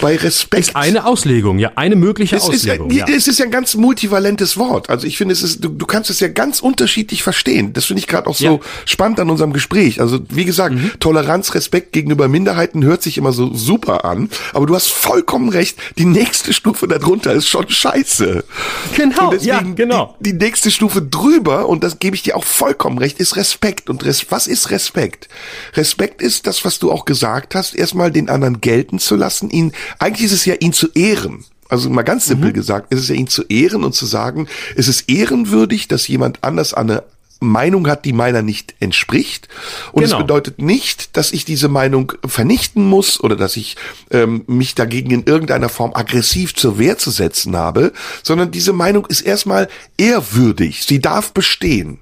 Bei 0.01 0.17
Respekt. 0.17 0.69
Ist 0.69 0.77
eine 0.77 1.05
Auslegung, 1.07 1.59
ja, 1.59 1.73
eine 1.75 1.97
mögliche 1.97 2.37
Es 2.37 2.49
ist, 2.49 2.65
ja, 2.65 2.75
Auslegung. 2.75 2.91
es 3.15 3.29
ist 3.29 3.39
ja 3.39 3.45
ein 3.45 3.51
ganz 3.51 3.75
multivalentes 3.75 4.57
Wort. 4.57 4.89
Also 4.91 5.07
ich 5.07 5.17
finde, 5.19 5.33
es 5.33 5.43
ist, 5.43 5.63
du, 5.65 5.69
du 5.69 5.87
kannst 5.87 6.09
es 6.11 6.21
ja 6.21 6.29
ganz 6.29 6.61
unterschiedlich 6.61 7.23
verstehen. 7.23 7.73
Das 7.73 7.85
finde 7.87 8.01
ich 8.01 8.07
gerade 8.07 8.27
auch 8.29 8.37
so 8.37 8.45
Ja. 8.45 8.51
Mhm. 8.53 8.61
spannend 8.87 9.21
an 9.21 9.31
unserem 9.31 9.53
Gespräch. 9.53 10.01
Also 10.01 10.21
wie 10.31 10.45
gesagt, 10.45 10.75
Toleranz, 11.01 11.55
Respekt 11.55 11.93
gegenüber 11.93 12.29
Minderheiten 12.29 12.85
hört 12.85 13.03
sich 13.03 13.19
immer 13.19 13.33
so 13.33 13.53
super 13.55 14.05
an. 14.05 14.31
Aber 14.55 14.67
du 14.67 14.75
hast 14.75 14.89
vollkommen 14.89 15.49
recht. 15.49 15.77
Die 15.99 16.05
nächste 16.05 16.53
Stufe 16.53 16.87
darunter 16.89 17.33
ist 17.33 17.49
schon 17.49 17.69
scheiße. 17.69 18.45
Genau, 18.97 19.33
ja, 19.41 19.61
genau. 19.63 20.17
Die, 20.21 20.33
die 20.33 20.45
nächste 20.45 20.71
Stufe 20.71 21.03
drüber, 21.03 21.69
und 21.69 21.83
das 21.85 21.99
gebe 21.99 22.15
ich 22.17 22.23
dir 22.23 22.37
auch 22.37 22.45
vollkommen 22.45 22.99
recht, 22.99 23.19
ist 23.19 23.37
Respekt. 23.37 23.91
Und 23.91 24.05
res, 24.05 24.27
was 24.31 24.47
ist 24.47 24.71
Respekt? 24.71 24.92
Respekt 25.75 26.23
ist 26.23 26.47
das, 26.47 26.65
was 26.65 26.79
du 26.79 26.91
auch 26.93 27.05
gesagt 27.05 27.55
hast, 27.55 27.75
erstmal 27.75 28.11
den 28.11 28.29
anderen 28.29 28.61
gelten 28.61 28.99
zu 28.99 29.17
lassen, 29.17 29.51
ihn, 29.51 29.73
eigentlich 29.99 30.27
ist 30.27 30.33
es 30.33 30.45
ja 30.45 30.55
ihn 30.55 30.73
zu 30.73 30.89
ehren. 30.95 31.45
Also 31.69 31.89
mal 31.89 32.03
ganz 32.03 32.27
simpel 32.27 32.51
Mhm. 32.51 32.55
gesagt, 32.55 32.93
ist 32.93 33.01
es 33.01 33.09
ja 33.09 33.15
ihn 33.15 33.29
zu 33.29 33.45
ehren 33.49 33.83
und 33.83 33.95
zu 33.95 34.05
sagen, 34.05 34.47
es 34.77 34.89
ist 34.89 35.09
ehrenwürdig, 35.09 35.89
dass 35.89 36.07
jemand 36.07 36.45
anders 36.45 36.75
eine 36.75 37.03
Meinung 37.41 37.89
hat, 37.89 38.05
die 38.05 38.13
meiner 38.13 38.41
nicht 38.43 38.75
entspricht. 38.79 39.49
Und 39.91 40.05
Genau. 40.05 40.17
es 40.17 40.23
bedeutet 40.23 40.61
nicht, 40.63 41.17
dass 41.17 41.33
ich 41.33 41.45
diese 41.45 41.69
Meinung 41.69 42.13
vernichten 42.25 42.85
muss 42.89 43.19
oder 43.21 43.35
dass 43.35 43.57
ich 43.57 43.77
ähm, 44.13 44.45
mich 44.47 44.75
dagegen 44.77 45.11
in 45.11 45.25
irgendeiner 45.25 45.69
Form 45.69 45.93
aggressiv 45.95 46.55
zur 46.55 46.79
Wehr 46.79 46.99
zu 46.99 47.11
setzen 47.11 47.57
habe, 47.57 47.93
sondern 48.23 48.53
diese 48.53 48.73
Meinung 48.73 49.07
ist 49.07 49.23
erstmal 49.23 49.69
ehrwürdig. 49.97 50.85
Sie 50.87 51.01
darf 51.01 51.33
bestehen. 51.33 51.99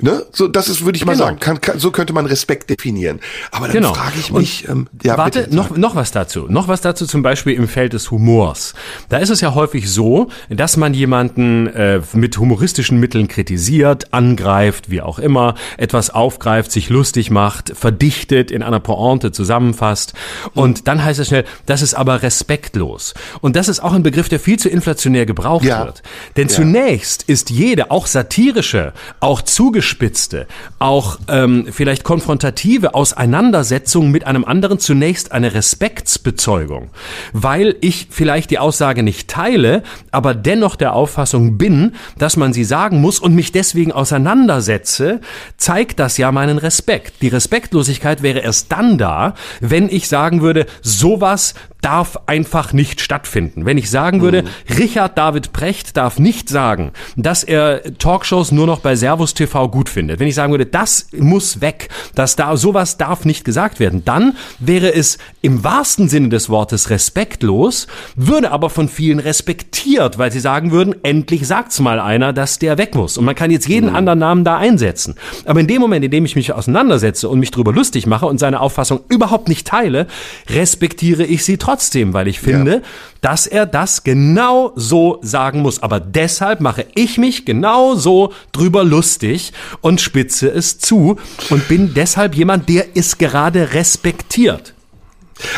Ne? 0.00 0.24
So, 0.32 0.48
das 0.48 0.68
ist, 0.68 0.84
würde 0.84 0.96
ich 0.96 1.04
mal 1.04 1.12
Genau. 1.12 1.26
sagen, 1.26 1.38
kann, 1.38 1.60
kann, 1.60 1.78
so 1.78 1.92
könnte 1.92 2.12
man 2.12 2.26
Respekt 2.26 2.68
definieren. 2.68 3.20
Aber 3.52 3.66
dann 3.66 3.74
Genau. 3.76 3.94
frage 3.94 4.18
ich 4.18 4.30
Und 4.32 4.40
mich, 4.40 4.68
ähm, 4.68 4.88
ja, 5.04 5.16
Warte, 5.16 5.42
bitte, 5.42 5.54
noch, 5.54 5.76
noch 5.76 5.94
was 5.94 6.10
dazu. 6.10 6.46
Noch 6.48 6.66
was 6.66 6.80
dazu 6.80 7.06
zum 7.06 7.22
Beispiel 7.22 7.54
im 7.54 7.68
Feld 7.68 7.92
des 7.92 8.10
Humors. 8.10 8.74
Da 9.08 9.18
ist 9.18 9.30
es 9.30 9.40
ja 9.40 9.54
häufig 9.54 9.88
so, 9.90 10.28
dass 10.50 10.76
man 10.76 10.94
jemanden 10.94 11.68
äh, 11.68 12.00
mit 12.12 12.36
humoristischen 12.38 12.98
Mitteln 12.98 13.28
kritisiert, 13.28 14.12
angreift, 14.12 14.90
wie 14.90 15.00
auch 15.00 15.18
immer, 15.20 15.54
etwas 15.76 16.10
aufgreift, 16.10 16.72
sich 16.72 16.88
lustig 16.90 17.30
macht, 17.30 17.72
verdichtet, 17.76 18.50
in 18.50 18.62
einer 18.64 18.80
Pointe 18.80 19.30
zusammenfasst. 19.30 20.12
Und 20.54 20.88
dann 20.88 21.04
heißt 21.04 21.20
es 21.20 21.28
schnell, 21.28 21.44
das 21.66 21.82
ist 21.82 21.94
aber 21.94 22.22
respektlos. 22.22 23.14
Und 23.40 23.54
das 23.54 23.68
ist 23.68 23.80
auch 23.80 23.92
ein 23.92 24.02
Begriff, 24.02 24.28
der 24.28 24.40
viel 24.40 24.58
zu 24.58 24.68
inflationär 24.68 25.24
gebraucht 25.24 25.64
Ja. 25.64 25.84
wird. 25.84 26.02
Denn 26.36 26.48
Ja. 26.48 26.54
zunächst 26.54 27.22
ist 27.24 27.50
jede, 27.50 27.90
auch 27.92 28.06
satirische, 28.08 28.92
auch 29.20 29.40
zugespitzte, 29.84 30.46
auch 30.78 31.18
ähm, 31.28 31.66
vielleicht 31.70 32.04
konfrontative 32.04 32.94
Auseinandersetzung 32.94 34.10
mit 34.10 34.26
einem 34.26 34.44
anderen 34.44 34.78
zunächst 34.78 35.32
eine 35.32 35.54
Respektsbezeugung, 35.54 36.90
weil 37.32 37.76
ich 37.80 38.08
vielleicht 38.10 38.50
die 38.50 38.58
Aussage 38.58 39.02
nicht 39.02 39.28
teile, 39.28 39.82
aber 40.10 40.34
dennoch 40.34 40.76
der 40.76 40.94
Auffassung 40.94 41.58
bin, 41.58 41.92
dass 42.18 42.36
man 42.36 42.52
sie 42.52 42.64
sagen 42.64 43.00
muss 43.00 43.18
und 43.20 43.34
mich 43.34 43.52
deswegen 43.52 43.92
auseinandersetze, 43.92 45.20
zeigt 45.58 45.98
das 45.98 46.16
ja 46.16 46.32
meinen 46.32 46.58
Respekt. 46.58 47.20
Die 47.20 47.28
Respektlosigkeit 47.28 48.22
wäre 48.22 48.40
erst 48.40 48.72
dann 48.72 48.96
da, 48.96 49.34
wenn 49.60 49.88
ich 49.88 50.08
sagen 50.08 50.40
würde, 50.40 50.66
sowas 50.82 51.54
darf 51.84 52.18
einfach 52.26 52.72
nicht 52.72 53.02
stattfinden. 53.02 53.66
Wenn 53.66 53.76
ich 53.76 53.90
sagen 53.90 54.22
würde, 54.22 54.44
Richard 54.78 55.18
David 55.18 55.52
Precht 55.52 55.98
darf 55.98 56.18
nicht 56.18 56.48
sagen, 56.48 56.92
dass 57.14 57.44
er 57.44 57.82
Talkshows 57.98 58.52
nur 58.52 58.66
noch 58.66 58.80
bei 58.80 58.96
Servus 58.96 59.34
TV 59.34 59.68
gut 59.74 59.88
findet. 59.90 60.20
Wenn 60.20 60.28
ich 60.28 60.34
sagen 60.34 60.52
würde, 60.52 60.66
das 60.66 61.08
muss 61.12 61.60
weg, 61.60 61.88
dass 62.14 62.36
da 62.36 62.56
sowas 62.56 62.96
darf 62.96 63.24
nicht 63.24 63.44
gesagt 63.44 63.80
werden, 63.80 64.04
dann 64.04 64.36
wäre 64.58 64.94
es 64.94 65.18
im 65.42 65.64
wahrsten 65.64 66.08
Sinne 66.08 66.28
des 66.28 66.48
Wortes 66.48 66.90
respektlos, 66.90 67.88
würde 68.14 68.52
aber 68.52 68.70
von 68.70 68.88
vielen 68.88 69.18
respektiert, 69.18 70.16
weil 70.16 70.32
sie 70.32 70.40
sagen 70.40 70.70
würden, 70.70 70.94
endlich 71.02 71.46
sagt's 71.46 71.80
mal 71.80 71.98
einer, 72.00 72.32
dass 72.32 72.58
der 72.58 72.78
weg 72.78 72.94
muss. 72.94 73.18
Und 73.18 73.24
man 73.24 73.34
kann 73.34 73.50
jetzt 73.50 73.68
jeden 73.68 73.90
anderen 73.90 74.20
Namen 74.20 74.44
da 74.44 74.56
einsetzen. 74.56 75.16
Aber 75.44 75.60
in 75.60 75.66
dem 75.66 75.80
Moment, 75.80 76.04
in 76.04 76.10
dem 76.10 76.24
ich 76.24 76.36
mich 76.36 76.52
auseinandersetze 76.52 77.28
und 77.28 77.40
mich 77.40 77.50
drüber 77.50 77.72
lustig 77.72 78.06
mache 78.06 78.26
und 78.26 78.38
seine 78.38 78.60
Auffassung 78.60 79.00
überhaupt 79.08 79.48
nicht 79.48 79.66
teile, 79.66 80.06
respektiere 80.48 81.24
ich 81.24 81.44
sie 81.44 81.58
trotzdem, 81.58 82.14
weil 82.14 82.28
ich 82.28 82.38
finde, 82.38 82.82
dass 83.20 83.46
er 83.46 83.66
das 83.66 84.04
genau 84.04 84.72
so 84.76 85.18
sagen 85.22 85.60
muss. 85.62 85.82
Aber 85.82 85.98
deshalb 85.98 86.60
mache 86.60 86.86
ich 86.94 87.18
mich 87.18 87.44
genau 87.44 87.94
so 87.94 88.32
drüber 88.52 88.84
lustig 88.84 89.52
und 89.80 90.00
spitze 90.00 90.48
es 90.50 90.78
zu 90.78 91.16
und 91.50 91.68
bin 91.68 91.94
deshalb 91.94 92.34
jemand, 92.34 92.68
der 92.68 92.86
es 92.96 93.18
gerade 93.18 93.74
respektiert. 93.74 94.74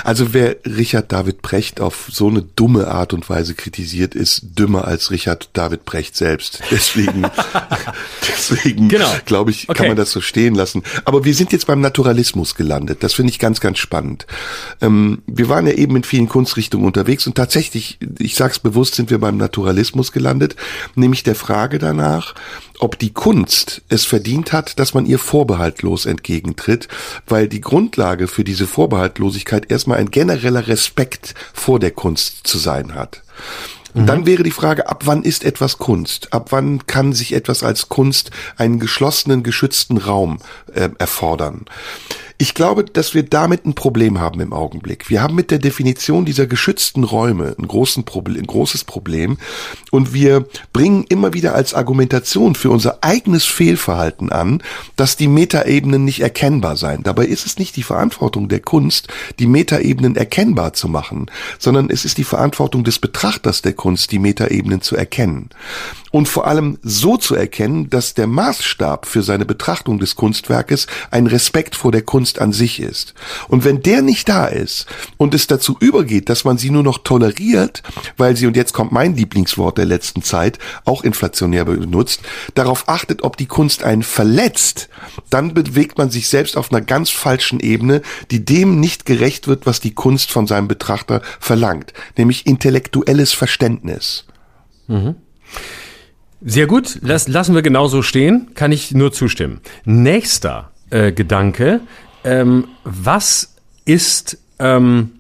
Also 0.05 0.33
wer 0.33 0.57
Richard 0.65 1.13
David 1.13 1.43
Precht 1.43 1.83
auf 1.83 2.09
so 2.11 2.29
eine 2.29 2.41
dumme 2.41 2.89
Art 2.89 3.13
und 3.13 3.29
Weise 3.29 3.55
kritisiert, 3.55 4.15
ist 4.15 4.59
dümmer 4.59 4.87
als 4.87 5.11
Richard 5.11 5.51
David 5.53 5.85
Precht 5.85 6.17
selbst. 6.17 6.63
Deswegen, 6.71 7.27
deswegen 8.27 8.89
Genau. 8.89 9.11
glaube 9.27 9.51
ich, 9.51 9.69
Okay. 9.69 9.77
kann 9.79 9.89
man 9.89 9.97
das 9.99 10.13
so 10.13 10.23
stehen 10.23 10.55
lassen. 10.55 10.83
Aber 11.05 11.27
wir 11.27 11.35
sind 11.35 11.53
jetzt 11.53 11.67
beim 11.67 11.83
Naturalismus 11.83 12.55
gelandet. 12.55 13.03
Das 13.03 13.13
finde 13.13 13.31
ich 13.31 13.39
ganz, 13.39 13.61
ganz 13.61 13.79
spannend. 13.79 14.27
Ähm, 14.81 15.23
wir 15.27 15.51
waren 15.51 15.67
ja 15.67 15.75
eben 15.75 15.95
in 15.97 16.05
vielen 16.05 16.29
Kunstrichtungen 16.29 16.87
unterwegs 16.87 17.27
und 17.27 17.35
tatsächlich, 17.35 17.99
ich 18.19 18.35
sag's 18.35 18.59
bewusst, 18.59 18.95
sind 18.95 19.11
wir 19.11 19.19
beim 19.19 19.37
Naturalismus 19.37 20.11
gelandet, 20.11 20.57
nämlich 20.95 21.23
der 21.23 21.35
Frage 21.35 21.79
danach, 21.79 22.35
ob 22.81 22.99
die 22.99 23.13
Kunst 23.13 23.83
es 23.89 24.05
verdient 24.05 24.53
hat, 24.53 24.79
dass 24.79 24.95
man 24.95 25.07
ihr 25.07 25.19
vorbehaltlos 25.19 26.07
entgegentritt, 26.07 26.89
weil 27.27 27.49
die 27.49 27.61
Grundlage 27.61 28.29
für 28.29 28.45
diese 28.45 28.67
Vorbehaltlosigkeit 28.67 29.71
erstmal 29.71 29.99
ein 29.99 30.11
genereller 30.11 30.69
Respekt 30.69 31.35
vor 31.53 31.79
der 31.79 31.91
Kunst 31.91 32.47
zu 32.47 32.59
sein 32.59 32.95
hat. 32.95 33.23
Und 33.97 34.07
dann 34.09 34.27
wäre 34.27 34.43
die 34.43 34.51
Frage, 34.51 34.91
ab 34.91 35.05
wann 35.07 35.23
ist 35.23 35.43
etwas 35.43 35.79
Kunst? 35.79 36.35
Ab 36.35 36.49
wann 36.51 36.87
kann 36.87 37.15
sich 37.15 37.33
etwas 37.33 37.63
als 37.63 37.89
Kunst 37.89 38.31
einen 38.59 38.79
geschlossenen, 38.79 39.43
geschützten 39.43 39.97
Raum 39.97 40.39
äh, 40.75 40.91
erfordern? 40.99 41.65
Ich 42.37 42.53
glaube, 42.53 42.85
dass 42.85 43.15
wir 43.15 43.23
damit 43.23 43.65
ein 43.65 43.75
Problem 43.75 44.21
haben 44.21 44.41
im 44.41 44.53
Augenblick. 44.53 45.09
Wir 45.09 45.23
haben 45.23 45.35
mit 45.35 45.51
der 45.51 45.59
Definition 45.59 46.27
dieser 46.27 46.47
geschützten 46.47 47.05
Räume 47.05 47.57
ein, 47.59 47.67
großen 47.67 48.05
Problem, 48.05 48.43
ein 48.43 48.47
großes 48.47 48.85
Problem 48.85 49.39
und 49.97 50.13
wir 50.13 50.45
bringen 50.75 51.07
immer 51.09 51.33
wieder 51.33 51.55
als 51.55 51.73
Argumentation 51.73 52.55
für 52.55 52.69
unser 52.69 52.99
eigenes 53.03 53.47
Fehlverhalten 53.47 54.31
an, 54.31 54.63
dass 54.95 55.17
die 55.17 55.27
Metaebenen 55.27 56.05
nicht 56.05 56.21
erkennbar 56.21 56.77
seien. 56.77 57.03
Dabei 57.03 57.25
ist 57.25 57.47
es 57.47 57.59
nicht 57.59 57.77
die 57.77 57.83
Verantwortung 57.83 58.49
der 58.49 58.61
Kunst, 58.61 59.09
die 59.39 59.47
Metaebenen 59.47 60.15
erkennbar 60.15 60.75
zu 60.75 60.89
machen, 60.89 61.31
sondern 61.59 61.89
es 61.89 62.05
ist 62.05 62.19
die 62.19 62.25
Verantwortung 62.25 62.85
des 62.85 62.99
Betrachters 62.99 63.63
der 63.63 63.73
Kunst, 63.73 64.13
die 64.13 64.19
Metaebenen 64.19 64.83
zu 64.83 64.97
erkennen 64.97 65.49
und 66.17 66.29
vor 66.29 66.47
allem 66.47 66.79
so 66.83 67.19
zu 67.19 67.35
erkennen, 67.35 67.91
dass 67.91 68.15
der 68.15 68.27
Maßstab 68.27 69.05
für 69.05 69.23
seine 69.23 69.45
Betrachtung 69.45 69.99
des 69.99 70.17
Kunstwerkes 70.17 70.87
ein 71.11 71.27
Respekt 71.27 71.77
vor 71.77 71.93
der 71.93 72.01
Kunst 72.01 72.41
an 72.41 72.55
sich 72.55 72.81
ist. 72.81 73.13
Und 73.49 73.67
wenn 73.67 73.83
der 73.83 74.01
nicht 74.01 74.27
da 74.27 74.47
ist 74.47 74.87
und 75.19 75.35
es 75.35 75.47
dazu 75.47 75.77
übergeht, 75.79 76.31
dass 76.31 76.45
man 76.45 76.57
sie 76.57 76.71
nur 76.71 76.83
noch 76.83 76.99
toleriert, 76.99 77.83
weil 78.17 78.35
sie, 78.35 78.47
und 78.47 78.57
jetzt 78.57 78.73
kommt 78.73 78.93
mein 78.93 79.15
Lieblingswort 79.15 79.79
der 79.89 79.97
letzten 79.97 80.23
Zeit, 80.23 80.59
auch 80.85 81.05
inflationär 81.05 81.65
benutzt, 81.65 82.21
darauf 82.55 82.89
achtet, 82.89 83.23
ob 83.23 83.37
die 83.37 83.47
Kunst 83.47 83.83
einen 83.83 84.03
verletzt, 84.03 84.89
dann 85.31 85.55
bewegt 85.55 85.99
man 85.99 86.11
sich 86.11 86.29
selbst 86.29 86.57
auf 86.57 86.73
einer 86.73 86.81
ganz 86.81 87.11
falschen 87.11 87.61
Ebene, 87.61 88.03
die 88.31 88.45
dem 88.45 88.81
nicht 88.81 89.07
gerecht 89.07 89.49
wird, 89.49 89.67
was 89.67 89.81
die 89.81 89.95
Kunst 89.95 90.31
von 90.31 90.47
seinem 90.47 90.69
Betrachter 90.69 91.23
verlangt, 91.41 91.93
nämlich 92.17 92.47
intellektuelles 92.47 93.33
Verständnis. 93.33 94.25
Mhm. 94.89 95.17
Sehr 96.43 96.67
gut, 96.67 96.99
das 97.03 97.29
lassen 97.29 97.55
wir 97.55 97.63
genauso 97.63 98.03
stehen, 98.03 98.51
kann 98.55 98.71
ich 98.71 98.93
nur 98.93 99.13
zustimmen. 99.13 99.61
Nächster 99.85 100.71
äh, 100.91 101.13
Gedanke, 101.13 101.81
ähm, 102.25 102.69
was 102.85 103.57
ist 103.85 104.39
ähm, 104.59 105.13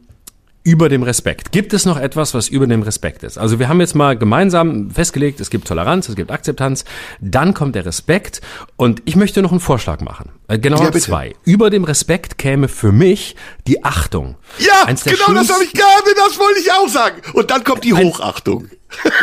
über 0.66 0.88
dem 0.88 1.04
Respekt? 1.04 1.52
Gibt 1.52 1.72
es 1.72 1.86
noch 1.86 1.96
etwas, 1.96 2.34
was 2.34 2.48
über 2.48 2.66
dem 2.66 2.82
Respekt 2.82 3.22
ist? 3.22 3.38
Also 3.38 3.60
wir 3.60 3.68
haben 3.68 3.80
jetzt 3.80 3.94
mal 3.94 4.18
gemeinsam 4.18 4.90
festgelegt, 4.90 5.38
es 5.38 5.48
gibt 5.48 5.68
Toleranz, 5.68 6.08
es 6.08 6.16
gibt 6.16 6.32
Akzeptanz, 6.32 6.84
dann 7.20 7.54
kommt 7.54 7.76
der 7.76 7.86
Respekt 7.86 8.40
und 8.74 9.00
ich 9.04 9.14
möchte 9.14 9.42
noch 9.42 9.52
einen 9.52 9.60
Vorschlag 9.60 10.00
machen. 10.00 10.30
Genau 10.48 10.82
ja, 10.82 10.90
zwei. 10.90 11.34
Über 11.44 11.70
dem 11.70 11.84
Respekt 11.84 12.36
käme 12.36 12.66
für 12.66 12.90
mich 12.90 13.36
die 13.68 13.84
Achtung. 13.84 14.34
Ja, 14.58 14.92
genau 14.92 15.34
das 15.34 15.52
habe 15.52 15.62
ich 15.62 15.72
gerade, 15.72 16.10
das 16.16 16.36
wollte 16.36 16.58
ich 16.58 16.72
auch 16.72 16.88
sagen. 16.88 17.22
Und 17.34 17.48
dann 17.52 17.62
kommt 17.62 17.84
die 17.84 17.94
Hochachtung. 17.94 18.68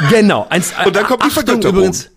Genau. 0.09 0.47
Eins, 0.49 0.73
Und 0.85 0.95
dann 0.95 1.05
kommt 1.05 1.25
die 1.25 1.29
Vergötterung. 1.29 1.75
Übrigens, 1.75 2.09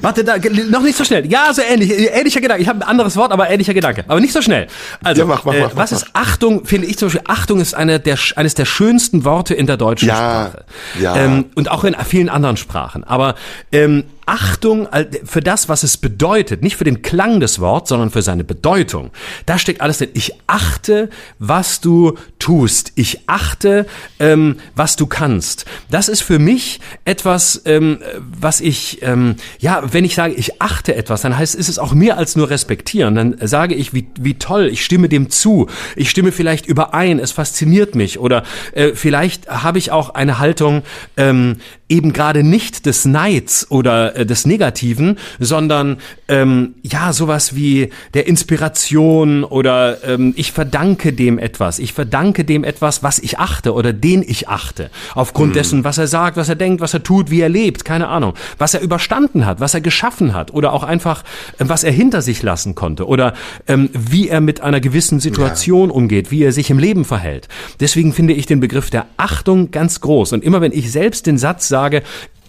Warte, 0.00 0.24
da, 0.24 0.36
noch 0.68 0.82
nicht 0.82 0.96
so 0.96 1.04
schnell. 1.04 1.26
Ja, 1.30 1.52
so 1.52 1.62
ähnlich, 1.62 1.90
ähnlicher 1.90 2.40
Gedanke. 2.40 2.62
Ich 2.62 2.68
habe 2.68 2.80
ein 2.80 2.88
anderes 2.88 3.16
Wort, 3.16 3.32
aber 3.32 3.50
ähnlicher 3.50 3.74
Gedanke. 3.74 4.04
Aber 4.06 4.20
nicht 4.20 4.32
so 4.32 4.42
schnell. 4.42 4.66
Also, 5.02 5.22
ja, 5.22 5.26
mach, 5.26 5.44
mach, 5.44 5.54
mach, 5.54 5.72
äh, 5.72 5.76
was 5.76 5.92
ist 5.92 6.06
Achtung? 6.12 6.64
Finde 6.66 6.86
ich 6.86 6.98
zum 6.98 7.08
Beispiel, 7.08 7.22
Achtung 7.26 7.60
ist 7.60 7.74
eine 7.74 8.00
der, 8.00 8.18
eines 8.36 8.54
der 8.54 8.64
schönsten 8.64 9.24
Worte 9.24 9.54
in 9.54 9.66
der 9.66 9.76
deutschen 9.76 10.08
ja, 10.08 10.14
Sprache. 10.16 10.64
Ja. 11.00 11.16
Ähm, 11.16 11.46
und 11.54 11.70
auch 11.70 11.84
in 11.84 11.96
vielen 12.06 12.28
anderen 12.28 12.56
Sprachen. 12.56 13.04
Aber 13.04 13.34
ähm, 13.72 14.04
Achtung 14.26 14.88
für 15.24 15.40
das, 15.40 15.68
was 15.68 15.82
es 15.82 15.96
bedeutet, 15.96 16.62
nicht 16.62 16.76
für 16.76 16.84
den 16.84 17.02
Klang 17.02 17.40
des 17.40 17.60
Wortes, 17.60 17.90
sondern 17.90 18.10
für 18.10 18.22
seine 18.22 18.44
Bedeutung. 18.44 19.10
Da 19.46 19.58
steckt 19.58 19.80
alles 19.80 19.98
drin. 19.98 20.10
Ich 20.14 20.34
achte, 20.46 21.10
was 21.38 21.80
du 21.80 22.16
tust. 22.38 22.92
Ich 22.94 23.20
achte, 23.26 23.86
ähm, 24.18 24.56
was 24.74 24.96
du 24.96 25.06
kannst. 25.06 25.64
Das 25.90 26.08
ist 26.08 26.22
für 26.22 26.38
mich 26.38 26.80
etwas, 27.04 27.62
ähm, 27.64 27.98
was 28.18 28.60
ich, 28.60 29.02
ähm, 29.02 29.36
ja, 29.58 29.82
wenn 29.92 30.04
ich 30.04 30.14
sage, 30.14 30.34
ich 30.34 30.60
achte 30.60 30.94
etwas, 30.94 31.22
dann 31.22 31.36
heißt, 31.36 31.54
ist 31.54 31.68
es 31.68 31.78
auch 31.78 31.92
mehr 31.94 32.18
als 32.18 32.36
nur 32.36 32.50
respektieren. 32.50 33.14
Dann 33.14 33.36
sage 33.42 33.74
ich, 33.74 33.94
wie, 33.94 34.06
wie 34.18 34.34
toll, 34.34 34.68
ich 34.72 34.84
stimme 34.84 35.08
dem 35.08 35.30
zu. 35.30 35.68
Ich 35.96 36.10
stimme 36.10 36.32
vielleicht 36.32 36.66
überein, 36.66 37.18
es 37.18 37.32
fasziniert 37.32 37.94
mich. 37.94 38.18
Oder 38.18 38.44
äh, 38.72 38.92
vielleicht 38.94 39.48
habe 39.48 39.78
ich 39.78 39.90
auch 39.90 40.10
eine 40.10 40.38
Haltung, 40.38 40.82
ähm, 41.16 41.56
eben 41.88 42.12
gerade 42.12 42.42
nicht 42.42 42.86
des 42.86 43.04
Neids 43.04 43.70
oder 43.70 44.13
äh, 44.14 44.26
des 44.26 44.46
Negativen, 44.46 45.18
sondern 45.38 45.98
ähm, 46.28 46.74
ja 46.82 47.12
sowas 47.12 47.54
wie 47.54 47.90
der 48.14 48.26
Inspiration 48.26 49.44
oder 49.44 50.04
ähm, 50.04 50.32
ich 50.36 50.52
verdanke 50.52 51.12
dem 51.12 51.38
etwas, 51.38 51.78
ich 51.78 51.92
verdanke 51.92 52.44
dem 52.44 52.64
etwas, 52.64 53.02
was 53.02 53.18
ich 53.18 53.38
achte 53.38 53.74
oder 53.74 53.92
den 53.92 54.22
ich 54.22 54.48
achte, 54.48 54.90
aufgrund 55.14 55.50
mhm. 55.50 55.54
dessen, 55.54 55.84
was 55.84 55.98
er 55.98 56.06
sagt, 56.06 56.36
was 56.36 56.48
er 56.48 56.56
denkt, 56.56 56.80
was 56.80 56.94
er 56.94 57.02
tut, 57.02 57.30
wie 57.30 57.40
er 57.40 57.48
lebt, 57.48 57.84
keine 57.84 58.08
Ahnung, 58.08 58.34
was 58.58 58.74
er 58.74 58.80
überstanden 58.80 59.46
hat, 59.46 59.60
was 59.60 59.74
er 59.74 59.80
geschaffen 59.80 60.34
hat 60.34 60.52
oder 60.52 60.72
auch 60.72 60.82
einfach 60.82 61.22
äh, 61.58 61.64
was 61.66 61.84
er 61.84 61.92
hinter 61.92 62.22
sich 62.22 62.42
lassen 62.42 62.74
konnte 62.74 63.06
oder 63.06 63.34
ähm, 63.66 63.90
wie 63.92 64.28
er 64.28 64.40
mit 64.40 64.60
einer 64.60 64.80
gewissen 64.80 65.20
Situation 65.20 65.88
ja. 65.88 65.94
umgeht, 65.94 66.30
wie 66.30 66.42
er 66.42 66.52
sich 66.52 66.70
im 66.70 66.78
Leben 66.78 67.04
verhält. 67.04 67.48
Deswegen 67.80 68.12
finde 68.12 68.34
ich 68.34 68.46
den 68.46 68.60
Begriff 68.60 68.90
der 68.90 69.06
Achtung 69.16 69.70
ganz 69.70 70.00
groß 70.00 70.32
und 70.32 70.44
immer 70.44 70.60
wenn 70.60 70.72
ich 70.72 70.90
selbst 70.90 71.26
den 71.26 71.38
Satz 71.38 71.68
sage, 71.68 72.02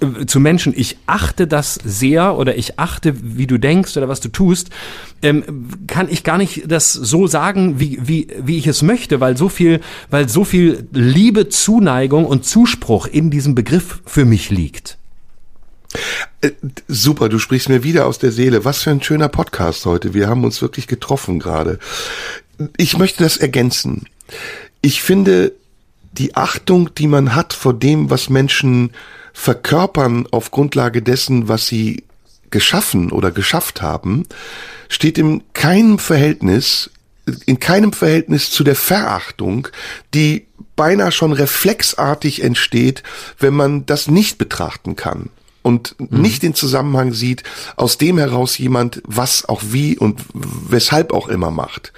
äh, 0.06 0.26
zu 0.26 0.40
Menschen, 0.40 0.74
ich 0.76 0.98
achte 1.06 1.48
das 1.48 1.80
sehr 1.84 2.38
oder 2.38 2.58
ich 2.58 2.80
achte, 2.80 3.16
wie 3.22 3.48
du 3.48 3.58
denkst 3.58 3.98
oder 3.98 4.08
was 4.08 4.20
du 4.20 4.30
tust, 4.30 4.70
ähm, 5.22 5.70
kann 5.88 6.08
ich 6.10 6.24
gar 6.24 6.38
nicht 6.38 6.72
das 6.72 6.94
so 6.94 7.28
sagen, 7.28 7.80
wie, 7.80 8.00
wie, 8.02 8.28
wie 8.44 8.58
ich 8.58 8.68
es 8.68 8.82
möchte, 8.82 9.20
weil 9.20 9.38
so 9.38 9.50
viel, 9.50 9.82
weil 10.10 10.30
so 10.30 10.44
viel 10.44 10.88
Liebe, 10.92 11.50
Zuneigung 11.50 12.26
und 12.26 12.46
Zuspruch 12.46 13.08
in 13.08 13.32
diesem 13.32 13.56
Begriff 13.56 14.02
für 14.06 14.26
mich 14.26 14.50
liegt. 14.50 14.98
Äh, 16.42 16.52
super, 16.88 17.30
du 17.30 17.40
sprichst 17.40 17.70
mir 17.70 17.84
wieder 17.84 18.06
aus 18.06 18.20
der 18.20 18.32
Seele. 18.32 18.66
Was 18.66 18.84
für 18.84 18.92
ein 18.92 19.02
schöner 19.02 19.30
Podcast 19.30 19.86
heute. 19.86 20.14
Wir 20.14 20.28
haben 20.28 20.44
uns 20.44 20.62
wirklich 20.62 20.88
getroffen 20.88 21.40
gerade. 21.40 21.80
Ich 22.78 22.98
möchte 22.98 23.24
das 23.24 23.38
ergänzen. 23.38 24.06
Ich 24.82 25.02
finde, 25.02 25.54
die 26.18 26.36
Achtung, 26.36 26.94
die 26.96 27.08
man 27.08 27.36
hat 27.36 27.54
vor 27.54 27.74
dem, 27.74 28.10
was 28.10 28.30
Menschen 28.30 28.92
verkörpern 29.36 30.28
auf 30.32 30.50
Grundlage 30.50 31.02
dessen, 31.02 31.50
was 31.50 31.68
sie 31.68 32.06
geschaffen 32.52 33.12
oder 33.12 33.32
geschafft 33.32 33.82
haben, 33.82 34.26
steht 34.88 35.18
in 35.18 35.44
keinem 35.52 36.00
Verhältnis, 36.00 36.90
in 37.46 37.60
keinem 37.60 37.92
Verhältnis 37.92 38.50
zu 38.50 38.64
der 38.64 38.78
Verachtung, 38.78 39.68
die 40.14 40.48
beinahe 40.78 41.12
schon 41.12 41.34
reflexartig 41.34 42.44
entsteht, 42.44 43.04
wenn 43.38 43.54
man 43.54 43.86
das 43.86 44.08
nicht 44.08 44.38
betrachten 44.38 44.96
kann 44.96 45.30
und 45.62 45.96
mhm. 46.00 46.22
nicht 46.22 46.42
den 46.42 46.56
Zusammenhang 46.56 47.12
sieht, 47.12 47.44
aus 47.76 47.98
dem 47.98 48.18
heraus 48.18 48.58
jemand 48.58 49.02
was 49.06 49.50
auch 49.50 49.62
wie 49.66 49.98
und 49.98 50.22
weshalb 50.34 51.12
auch 51.12 51.28
immer 51.28 51.52
macht. 51.52 51.92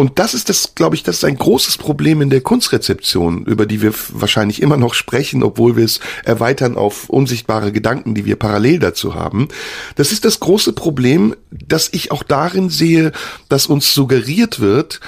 Und 0.00 0.18
das 0.18 0.32
ist 0.32 0.48
das, 0.48 0.74
glaube 0.74 0.96
ich, 0.96 1.02
das 1.02 1.16
ist 1.16 1.24
ein 1.24 1.36
großes 1.36 1.76
Problem 1.76 2.22
in 2.22 2.30
der 2.30 2.40
Kunstrezeption, 2.40 3.44
über 3.44 3.66
die 3.66 3.82
wir 3.82 3.92
wahrscheinlich 4.08 4.62
immer 4.62 4.78
noch 4.78 4.94
sprechen, 4.94 5.42
obwohl 5.42 5.76
wir 5.76 5.84
es 5.84 6.00
erweitern 6.24 6.78
auf 6.78 7.10
unsichtbare 7.10 7.70
Gedanken, 7.70 8.14
die 8.14 8.24
wir 8.24 8.36
parallel 8.36 8.78
dazu 8.78 9.14
haben. 9.14 9.48
Das 9.96 10.10
ist 10.10 10.24
das 10.24 10.40
große 10.40 10.72
Problem, 10.72 11.36
dass 11.50 11.90
ich 11.92 12.12
auch 12.12 12.22
darin 12.22 12.70
sehe, 12.70 13.12
dass 13.50 13.66
uns 13.66 13.92
suggeriert 13.92 14.58
wird, 14.58 15.00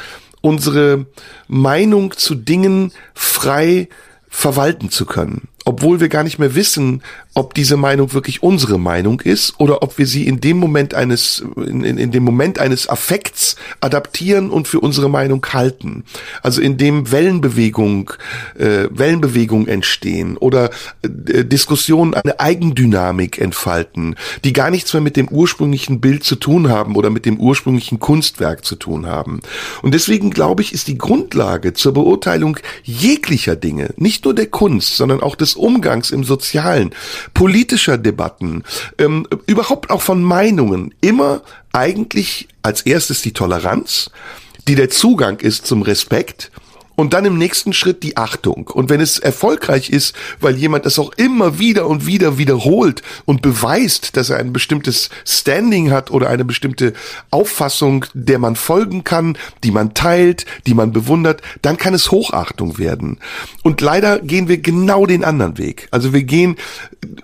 unsere 0.42 1.06
Meinung 1.48 2.14
zu 2.14 2.34
Dingen 2.34 2.92
frei 3.14 3.88
verwalten 4.28 4.90
zu 4.90 5.06
können 5.06 5.48
obwohl 5.64 6.00
wir 6.00 6.08
gar 6.08 6.24
nicht 6.24 6.38
mehr 6.38 6.54
wissen, 6.54 7.02
ob 7.34 7.54
diese 7.54 7.76
Meinung 7.76 8.12
wirklich 8.12 8.42
unsere 8.42 8.78
Meinung 8.78 9.20
ist 9.20 9.54
oder 9.58 9.82
ob 9.82 9.96
wir 9.96 10.06
sie 10.06 10.26
in 10.26 10.40
dem 10.40 10.58
Moment 10.58 10.94
eines, 10.94 11.42
in, 11.56 11.82
in, 11.82 11.96
in, 11.96 12.10
dem 12.10 12.24
Moment 12.24 12.58
eines 12.58 12.88
Affekts 12.88 13.56
adaptieren 13.80 14.50
und 14.50 14.68
für 14.68 14.80
unsere 14.80 15.08
Meinung 15.08 15.44
halten. 15.50 16.04
Also 16.42 16.60
in 16.60 16.76
dem 16.76 17.10
Wellenbewegung, 17.10 18.12
äh, 18.58 18.88
Wellenbewegung 18.90 19.66
entstehen 19.66 20.36
oder 20.36 20.70
äh, 21.02 21.44
Diskussionen 21.44 22.12
eine 22.12 22.38
Eigendynamik 22.38 23.38
entfalten, 23.38 24.16
die 24.44 24.52
gar 24.52 24.70
nichts 24.70 24.92
mehr 24.92 25.02
mit 25.02 25.16
dem 25.16 25.28
ursprünglichen 25.28 26.00
Bild 26.00 26.24
zu 26.24 26.36
tun 26.36 26.68
haben 26.68 26.96
oder 26.96 27.08
mit 27.08 27.24
dem 27.24 27.38
ursprünglichen 27.38 27.98
Kunstwerk 27.98 28.64
zu 28.64 28.76
tun 28.76 29.06
haben. 29.06 29.40
Und 29.80 29.94
deswegen 29.94 30.30
glaube 30.30 30.60
ich, 30.60 30.74
ist 30.74 30.86
die 30.86 30.98
Grundlage 30.98 31.72
zur 31.72 31.94
Beurteilung 31.94 32.58
jeglicher 32.82 33.56
Dinge, 33.56 33.94
nicht 33.96 34.26
nur 34.26 34.34
der 34.34 34.46
Kunst, 34.46 34.96
sondern 34.96 35.22
auch 35.22 35.34
des 35.34 35.54
Umgangs 35.54 36.10
im 36.10 36.24
Sozialen, 36.24 36.90
politischer 37.34 37.98
Debatten, 37.98 38.64
ähm, 38.98 39.26
überhaupt 39.46 39.90
auch 39.90 40.02
von 40.02 40.22
Meinungen, 40.22 40.94
immer 41.00 41.42
eigentlich 41.72 42.48
als 42.62 42.82
erstes 42.82 43.22
die 43.22 43.32
Toleranz, 43.32 44.10
die 44.68 44.74
der 44.74 44.90
Zugang 44.90 45.40
ist 45.40 45.66
zum 45.66 45.82
Respekt 45.82 46.50
und 46.96 47.14
dann 47.14 47.24
im 47.24 47.38
nächsten 47.38 47.72
Schritt 47.72 48.02
die 48.02 48.16
Achtung. 48.16 48.66
Und 48.66 48.90
wenn 48.90 49.00
es 49.00 49.18
erfolgreich 49.18 49.90
ist, 49.90 50.14
weil 50.40 50.56
jemand 50.56 50.86
das 50.86 50.98
auch 50.98 51.12
immer 51.16 51.58
wieder 51.58 51.86
und 51.86 52.06
wieder 52.06 52.38
wiederholt 52.38 53.02
und 53.24 53.42
beweist, 53.42 54.16
dass 54.16 54.30
er 54.30 54.38
ein 54.38 54.52
bestimmtes 54.52 55.10
Standing 55.24 55.90
hat 55.90 56.10
oder 56.10 56.28
eine 56.28 56.44
bestimmte 56.44 56.92
Auffassung, 57.30 58.04
der 58.14 58.38
man 58.38 58.56
folgen 58.56 59.04
kann, 59.04 59.36
die 59.64 59.70
man 59.70 59.94
teilt, 59.94 60.46
die 60.66 60.74
man 60.74 60.92
bewundert, 60.92 61.42
dann 61.62 61.76
kann 61.76 61.94
es 61.94 62.10
Hochachtung 62.10 62.78
werden. 62.78 63.18
Und 63.62 63.80
leider 63.80 64.18
gehen 64.18 64.48
wir 64.48 64.58
genau 64.58 65.06
den 65.06 65.24
anderen 65.24 65.58
Weg. 65.58 65.88
Also 65.90 66.12
wir 66.12 66.24
gehen 66.24 66.56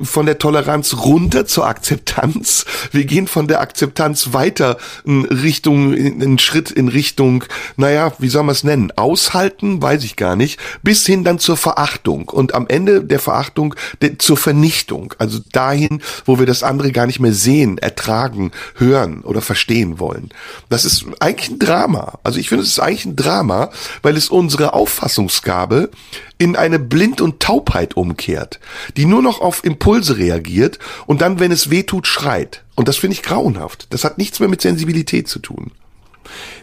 von 0.03 0.27
der 0.27 0.39
Toleranz 0.39 0.95
runter 0.95 1.47
zur 1.47 1.67
Akzeptanz. 1.67 2.65
Wir 2.93 3.05
gehen 3.05 3.27
von 3.27 3.49
der 3.49 3.61
Akzeptanz 3.61 4.33
weiter 4.33 4.79
in 5.05 5.25
Richtung, 5.25 5.93
in, 5.93 6.21
in 6.21 6.39
Schritt 6.39 6.71
in 6.71 6.89
Richtung, 6.89 7.45
naja, 7.77 8.13
wie 8.19 8.29
soll 8.29 8.43
man 8.43 8.55
es 8.55 8.65
nennen? 8.65 8.93
Aushalten, 8.97 9.58
weiß 9.61 10.05
ich 10.05 10.17
gar 10.17 10.37
nicht, 10.37 10.59
bis 10.83 11.05
hin 11.07 11.25
dann 11.25 11.39
zur 11.39 11.57
Verachtung 11.57 12.29
und 12.29 12.55
am 12.55 12.67
Ende 12.69 13.05
der 13.05 13.19
Verachtung 13.19 13.75
der, 14.01 14.19
zur 14.19 14.37
Vernichtung. 14.37 15.15
Also 15.19 15.41
dahin, 15.53 16.03
wo 16.25 16.39
wir 16.39 16.47
das 16.47 16.63
andere 16.63 16.93
gar 16.93 17.07
nicht 17.07 17.21
mehr 17.21 17.33
sehen, 17.33 17.79
ertragen, 17.79 18.53
hören 18.77 19.23
oder 19.23 19.41
verstehen 19.41 19.99
wollen. 19.99 20.31
Das 20.69 20.85
ist 20.85 21.07
eigentlich 21.21 21.51
ein 21.51 21.59
Drama. 21.59 22.19
Also 22.25 22.39
ich 22.39 22.49
finde, 22.49 22.65
es 22.65 22.71
ist 22.71 22.81
eigentlich 22.81 23.07
ein 23.07 23.17
Drama, 23.17 23.71
weil 24.03 24.17
es 24.17 24.29
unsere 24.29 24.73
Auffassungsgabe 24.73 25.91
in 26.39 26.57
eine 26.57 26.79
Blind- 26.79 27.21
und 27.21 27.41
Taubheit 27.41 27.97
umkehrt, 27.97 28.61
die 28.97 29.05
nur 29.05 29.23
noch 29.23 29.41
auf 29.41 29.65
Impulse 29.65 30.19
reagiert 30.19 30.79
und 31.07 31.21
dann, 31.21 31.41
wenn 31.41 31.53
es 31.53 31.71
weh 31.71 31.83
tut, 31.83 32.07
schreit. 32.07 32.63
Und 32.77 32.87
das 32.87 32.97
finde 32.97 33.15
ich 33.15 33.23
grauenhaft. 33.23 33.89
Das 33.91 34.05
hat 34.05 34.19
nichts 34.19 34.39
mehr 34.39 34.49
mit 34.49 34.61
Sensibilität 34.61 35.27
zu 35.27 35.41
tun. 35.41 35.73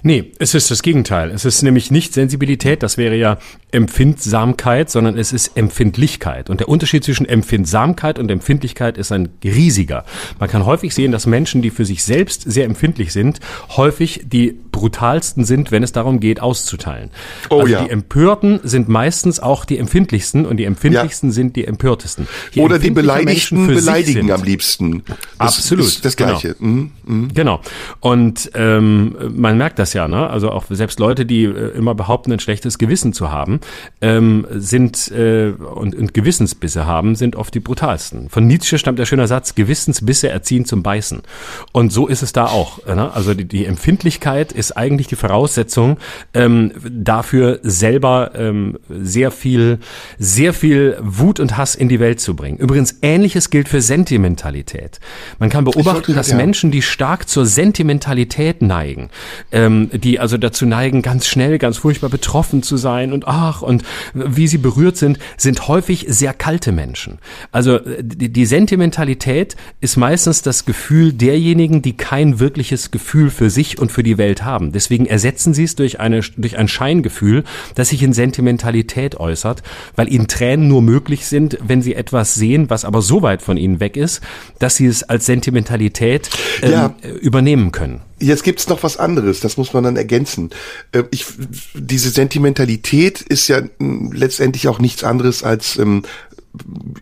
Nee, 0.06 0.34
es 0.38 0.54
ist 0.54 0.70
das 0.70 0.84
Gegenteil. 0.84 1.32
Es 1.32 1.46
ist 1.46 1.64
nämlich 1.64 1.90
nicht 1.90 2.14
Sensibilität, 2.14 2.84
das 2.84 2.96
wäre 2.96 3.16
ja 3.16 3.40
Empfindsamkeit, 3.72 4.92
sondern 4.92 5.18
es 5.18 5.34
ist 5.34 5.58
Empfindlichkeit. 5.58 6.52
Und 6.52 6.60
der 6.60 6.70
Unterschied 6.70 7.04
zwischen 7.04 7.26
Empfindsamkeit 7.26 8.20
und 8.20 8.30
Empfindlichkeit 8.30 9.00
ist 9.00 9.12
ein 9.12 9.30
riesiger. 9.44 10.06
Man 10.40 10.48
kann 10.48 10.64
häufig 10.64 10.94
sehen, 10.94 11.12
dass 11.12 11.26
Menschen, 11.26 11.64
die 11.64 11.72
für 11.72 11.86
sich 11.86 12.04
selbst 12.04 12.44
sehr 12.44 12.66
empfindlich 12.66 13.14
sind, 13.14 13.40
häufig 13.78 14.22
die 14.26 14.56
brutalsten 14.72 15.44
sind, 15.44 15.72
wenn 15.72 15.82
es 15.82 15.92
darum 15.92 16.20
geht, 16.20 16.40
auszuteilen. 16.40 17.10
Oh 17.50 17.62
also 17.62 17.74
ja. 17.74 17.84
die 17.84 17.90
Empörten 17.90 18.60
sind 18.62 18.88
meistens 18.88 19.40
auch 19.40 19.66
die 19.66 19.80
empfindlichsten 19.80 20.46
und 20.46 20.58
die 20.58 20.66
empfindlichsten 20.66 21.32
sind 21.32 21.56
die 21.56 21.66
empörtesten. 21.66 22.28
Je 22.52 22.62
Oder 22.62 22.78
die 22.78 22.92
Beleidigten 22.92 23.66
beleidigen 23.66 24.32
am 24.32 24.44
liebsten. 24.44 25.04
Das 25.40 25.58
Absolut, 25.58 25.86
Ist 25.88 26.06
das 26.06 26.16
genau. 26.16 26.38
Gleiche. 26.38 26.56
Mhm, 26.60 26.92
mhm. 27.06 27.34
Genau. 27.34 27.62
Und 28.02 28.52
ähm, 28.54 29.16
man 29.36 29.58
merkt 29.58 29.80
das 29.80 29.95
ja, 29.96 30.08
ne? 30.08 30.30
Also 30.30 30.52
auch 30.52 30.66
selbst 30.70 31.00
Leute, 31.00 31.26
die 31.26 31.46
äh, 31.46 31.76
immer 31.76 31.96
behaupten, 31.96 32.32
ein 32.32 32.40
schlechtes 32.40 32.78
Gewissen 32.78 33.14
zu 33.14 33.32
haben, 33.32 33.60
ähm, 34.02 34.46
sind 34.52 35.12
äh, 35.12 35.50
und, 35.50 35.96
und 35.96 36.14
Gewissensbisse 36.14 36.86
haben, 36.86 37.16
sind 37.16 37.36
oft 37.36 37.56
die 37.56 37.60
brutalsten. 37.60 38.30
Von 38.30 38.46
Nietzsche 38.46 38.78
stammt 38.78 39.00
der 39.00 39.08
schöne 39.08 39.28
Satz: 39.28 39.56
Gewissensbisse 39.56 40.30
erziehen 40.30 40.66
zum 40.66 40.84
Beißen. 40.84 41.24
Und 41.72 41.92
so 41.92 42.06
ist 42.06 42.22
es 42.22 42.32
da 42.32 42.46
auch. 42.46 42.86
Ne? 42.86 43.12
Also 43.12 43.34
die, 43.34 43.46
die 43.46 43.66
Empfindlichkeit 43.66 44.52
ist 44.52 44.78
eigentlich 44.78 45.08
die 45.08 45.16
Voraussetzung 45.16 45.98
ähm, 46.36 46.72
dafür, 46.88 47.60
selber 47.64 48.34
ähm, 48.36 48.78
sehr 48.88 49.32
viel, 49.32 49.80
sehr 50.20 50.54
viel 50.54 50.98
Wut 51.02 51.40
und 51.40 51.58
Hass 51.58 51.74
in 51.74 51.90
die 51.90 52.00
Welt 52.00 52.20
zu 52.20 52.36
bringen. 52.36 52.60
Übrigens 52.60 53.00
ähnliches 53.02 53.50
gilt 53.50 53.68
für 53.68 53.82
Sentimentalität. 53.82 55.00
Man 55.40 55.50
kann 55.50 55.64
beobachten, 55.64 56.14
dass. 56.14 56.36
Menschen, 56.36 56.72
die 56.72 56.82
stark 56.82 57.28
zur 57.28 57.46
Sentimentalität 57.46 58.62
neigen, 58.62 59.10
ähm, 59.52 59.85
die 59.94 60.20
also 60.20 60.38
dazu 60.38 60.66
neigen, 60.66 61.02
ganz 61.02 61.28
schnell, 61.28 61.58
ganz 61.58 61.78
furchtbar 61.78 62.10
betroffen 62.10 62.64
zu 62.64 62.78
sein 62.78 63.14
und 63.14 63.28
ach 63.28 63.62
und 63.62 63.84
wie 64.14 64.48
sie 64.48 64.58
berührt 64.58 64.98
sind, 64.98 65.20
sind 65.38 65.68
häufig 65.68 66.06
sehr 66.10 66.34
kalte 66.34 66.72
Menschen. 66.72 67.20
Also 67.52 67.78
äh, 67.78 68.04
die, 68.04 68.30
die 68.32 68.46
Sentimentalität 68.46 69.56
ist 69.82 69.98
meistens 69.98 70.42
das 70.42 70.66
Gefühl 70.66 71.14
derjenigen, 71.14 71.82
die 71.82 71.98
kein 71.98 72.40
wirkliches 72.40 72.92
Gefühl 72.92 73.30
für 73.30 73.50
sich 73.50 73.80
und 73.80 73.92
für 73.92 74.04
die 74.04 74.18
Welt 74.18 74.44
haben. 74.44 74.72
Deswegen 74.72 75.06
ersetzen 75.06 75.54
sie 75.54 75.64
es 75.64 75.76
durch 75.76 76.00
eine 76.00 76.22
durch 76.38 76.58
ein 76.58 76.68
Scheingefühl, 76.68 77.44
das 77.76 77.90
sich 77.90 78.04
in 78.04 78.14
Sentimentalität 78.14 79.20
äußert, 79.20 79.64
weil 79.96 80.12
ihnen 80.12 80.28
Tränen 80.28 80.68
nur 80.68 80.82
möglich 80.82 81.26
sind, 81.26 81.58
wenn 81.66 81.82
sie 81.82 81.96
etwas 81.96 82.36
sehen, 82.36 82.70
was 82.70 82.86
aber 82.86 83.02
so 83.02 83.22
weit 83.22 83.42
von 83.42 83.58
ihnen 83.58 83.80
weg 83.80 83.98
ist, 83.98 84.22
dass 84.60 84.76
sie 84.76 84.86
es 84.86 85.04
als 85.04 85.26
Sentimentalität 85.26 86.30
ähm, 86.62 86.72
Ja. 86.72 86.96
übernehmen 87.22 87.72
können. 87.72 88.02
Jetzt 88.18 88.44
gibt's 88.44 88.70
noch 88.70 88.82
was 88.82 88.96
anderes, 88.98 89.42
das 89.42 89.58
muss 89.58 89.74
man 89.74 89.84
dann 89.84 89.98
ergänzen. 89.98 90.52
Äh, 90.94 91.04
Ich, 91.12 91.26
diese 91.74 92.10
Sentimentalität 92.10 93.22
ist 93.22 93.48
ja 93.50 93.62
mm, 93.78 94.12
letztendlich 94.14 94.68
auch 94.70 94.80
nichts 94.80 95.04
anderes 95.04 95.44
als 95.44 95.78
ähm, 95.78 96.04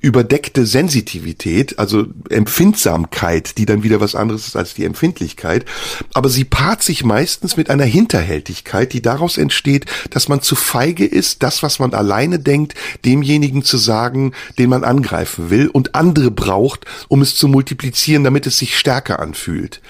überdeckte 0.01 0.65
Sensitivität, 0.65 1.79
also 1.79 2.05
Empfindsamkeit, 2.29 3.57
die 3.57 3.65
dann 3.65 3.83
wieder 3.83 4.01
was 4.01 4.15
anderes 4.15 4.47
ist 4.47 4.55
als 4.55 4.73
die 4.73 4.85
Empfindlichkeit. 4.85 5.65
Aber 6.13 6.29
sie 6.29 6.43
paart 6.43 6.83
sich 6.83 7.03
meistens 7.03 7.57
mit 7.57 7.69
einer 7.69 7.85
Hinterhältigkeit, 7.85 8.93
die 8.93 9.01
daraus 9.01 9.37
entsteht, 9.37 9.85
dass 10.09 10.27
man 10.27 10.41
zu 10.41 10.55
feige 10.55 11.05
ist, 11.05 11.43
das, 11.43 11.63
was 11.63 11.79
man 11.79 11.93
alleine 11.93 12.39
denkt, 12.39 12.73
demjenigen 13.05 13.63
zu 13.63 13.77
sagen, 13.77 14.33
den 14.57 14.69
man 14.69 14.83
angreifen 14.83 15.49
will 15.49 15.67
und 15.67 15.95
andere 15.95 16.31
braucht, 16.31 16.85
um 17.07 17.21
es 17.21 17.35
zu 17.35 17.47
multiplizieren, 17.47 18.23
damit 18.23 18.47
es 18.47 18.57
sich 18.57 18.77
stärker 18.77 19.19
anfühlt. 19.19 19.81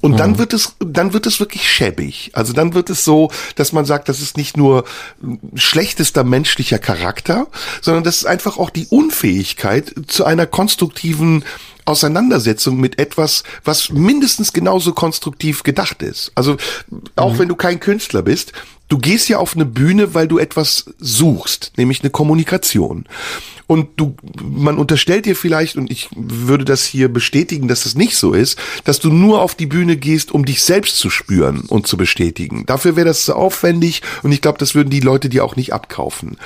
Und 0.00 0.18
dann 0.20 0.38
wird 0.38 0.52
es, 0.52 0.74
dann 0.80 1.12
wird 1.12 1.26
es 1.26 1.40
wirklich 1.40 1.70
schäbig. 1.70 2.30
Also 2.34 2.52
dann 2.52 2.74
wird 2.74 2.90
es 2.90 3.04
so, 3.04 3.30
dass 3.56 3.72
man 3.72 3.84
sagt, 3.84 4.08
das 4.08 4.20
ist 4.20 4.36
nicht 4.36 4.56
nur 4.56 4.84
schlechtester 5.54 6.24
menschlicher 6.24 6.78
Charakter, 6.78 7.46
sondern 7.80 8.04
das 8.04 8.16
ist 8.16 8.26
einfach 8.26 8.58
auch 8.58 8.70
die 8.70 8.86
Unfähigkeit 9.12 9.92
zu 10.06 10.24
einer 10.24 10.46
konstruktiven 10.46 11.44
Auseinandersetzung 11.84 12.78
mit 12.80 12.98
etwas, 12.98 13.42
was 13.62 13.90
mindestens 13.90 14.54
genauso 14.54 14.92
konstruktiv 14.94 15.64
gedacht 15.64 16.02
ist. 16.02 16.32
Also 16.34 16.56
auch 17.16 17.38
wenn 17.38 17.48
du 17.48 17.54
kein 17.54 17.78
Künstler 17.78 18.22
bist, 18.22 18.52
du 18.88 18.98
gehst 18.98 19.28
ja 19.28 19.38
auf 19.38 19.54
eine 19.54 19.66
Bühne, 19.66 20.14
weil 20.14 20.28
du 20.28 20.38
etwas 20.38 20.86
suchst, 20.98 21.72
nämlich 21.76 22.00
eine 22.00 22.10
Kommunikation. 22.10 23.04
Und 23.72 23.88
du, 23.96 24.14
man 24.42 24.76
unterstellt 24.76 25.24
dir 25.24 25.34
vielleicht, 25.34 25.76
und 25.76 25.90
ich 25.90 26.10
würde 26.14 26.66
das 26.66 26.84
hier 26.84 27.10
bestätigen, 27.10 27.68
dass 27.68 27.86
es 27.86 27.94
nicht 27.94 28.18
so 28.18 28.34
ist, 28.34 28.58
dass 28.84 29.00
du 29.00 29.08
nur 29.08 29.40
auf 29.40 29.54
die 29.54 29.64
Bühne 29.64 29.96
gehst, 29.96 30.30
um 30.30 30.44
dich 30.44 30.62
selbst 30.62 30.98
zu 30.98 31.08
spüren 31.08 31.60
und 31.60 31.86
zu 31.86 31.96
bestätigen. 31.96 32.66
Dafür 32.66 32.96
wäre 32.96 33.06
das 33.06 33.24
zu 33.24 33.34
aufwendig 33.34 34.02
und 34.22 34.30
ich 34.30 34.42
glaube, 34.42 34.58
das 34.58 34.74
würden 34.74 34.90
die 34.90 35.00
Leute 35.00 35.30
dir 35.30 35.42
auch 35.42 35.56
nicht 35.56 35.72
abkaufen. 35.72 36.36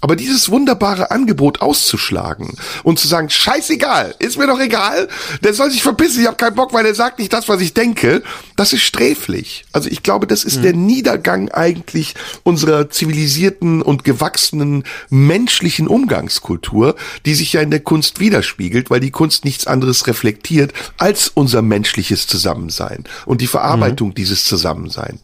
Aber 0.00 0.14
dieses 0.14 0.50
wunderbare 0.50 1.10
Angebot 1.10 1.60
auszuschlagen 1.60 2.54
und 2.84 3.00
zu 3.00 3.08
sagen, 3.08 3.30
scheißegal, 3.30 4.14
ist 4.20 4.38
mir 4.38 4.46
doch 4.46 4.60
egal, 4.60 5.08
der 5.42 5.54
soll 5.54 5.70
sich 5.72 5.82
verpissen, 5.82 6.20
ich 6.20 6.28
habe 6.28 6.36
keinen 6.36 6.54
Bock, 6.54 6.72
weil 6.72 6.86
er 6.86 6.94
sagt 6.94 7.18
nicht 7.18 7.32
das, 7.32 7.48
was 7.48 7.60
ich 7.60 7.74
denke, 7.74 8.22
das 8.54 8.72
ist 8.72 8.82
sträflich. 8.82 9.64
Also 9.72 9.88
ich 9.88 10.04
glaube, 10.04 10.28
das 10.28 10.44
ist 10.44 10.62
der 10.62 10.74
Niedergang 10.74 11.48
eigentlich 11.48 12.14
unserer 12.44 12.90
zivilisierten 12.90 13.82
und 13.82 14.04
gewachsenen 14.04 14.84
menschlichen 15.08 15.88
Umgangskultur, 15.88 16.75
die 17.24 17.34
sich 17.34 17.52
ja 17.52 17.60
in 17.60 17.70
der 17.70 17.80
Kunst 17.80 18.20
widerspiegelt, 18.20 18.90
weil 18.90 19.00
die 19.00 19.10
Kunst 19.10 19.44
nichts 19.44 19.66
anderes 19.66 20.06
reflektiert 20.06 20.72
als 20.98 21.28
unser 21.28 21.62
menschliches 21.62 22.26
Zusammensein 22.26 23.04
und 23.24 23.40
die 23.40 23.46
Verarbeitung 23.46 24.14
dieses 24.14 24.44
Zusammenseins. 24.44 25.20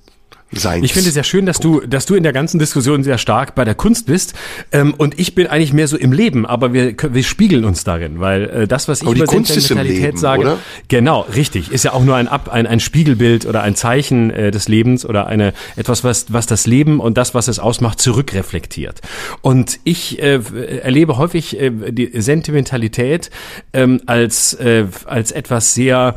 Seins. 0.52 0.84
Ich 0.84 0.92
finde 0.92 1.08
es 1.08 1.14
sehr 1.14 1.24
schön, 1.24 1.46
dass 1.46 1.58
du, 1.58 1.80
dass 1.80 2.06
du 2.06 2.14
in 2.14 2.22
der 2.22 2.32
ganzen 2.32 2.58
Diskussion 2.58 3.02
sehr 3.02 3.18
stark 3.18 3.54
bei 3.54 3.64
der 3.64 3.74
Kunst 3.74 4.06
bist. 4.06 4.34
Ähm, 4.70 4.94
und 4.96 5.18
ich 5.18 5.34
bin 5.34 5.46
eigentlich 5.46 5.72
mehr 5.72 5.88
so 5.88 5.96
im 5.96 6.12
Leben, 6.12 6.46
aber 6.46 6.72
wir, 6.72 6.94
wir 6.96 7.22
spiegeln 7.22 7.64
uns 7.64 7.84
darin, 7.84 8.20
weil 8.20 8.44
äh, 8.50 8.68
das, 8.68 8.88
was 8.88 9.02
ich 9.02 9.08
Aber 9.08 9.16
über 9.16 9.26
Sentimentalität 9.26 10.18
sage, 10.18 10.42
oder? 10.42 10.58
genau, 10.88 11.22
richtig, 11.34 11.72
ist 11.72 11.84
ja 11.84 11.92
auch 11.92 12.04
nur 12.04 12.16
ein, 12.16 12.28
Ab, 12.28 12.50
ein, 12.50 12.66
ein 12.66 12.80
Spiegelbild 12.80 13.46
oder 13.46 13.62
ein 13.62 13.74
Zeichen 13.74 14.30
äh, 14.30 14.50
des 14.50 14.68
Lebens 14.68 15.06
oder 15.06 15.26
eine 15.26 15.54
etwas, 15.76 16.04
was, 16.04 16.26
was 16.32 16.46
das 16.46 16.66
Leben 16.66 17.00
und 17.00 17.16
das, 17.16 17.34
was 17.34 17.48
es 17.48 17.58
ausmacht, 17.58 18.00
zurückreflektiert. 18.00 19.00
Und 19.40 19.80
ich 19.84 20.20
äh, 20.22 20.40
erlebe 20.82 21.16
häufig 21.16 21.58
äh, 21.58 21.70
die 21.70 22.10
Sentimentalität 22.20 23.30
ähm, 23.72 24.00
als, 24.06 24.54
äh, 24.54 24.86
als 25.06 25.32
etwas 25.32 25.74
sehr 25.74 26.16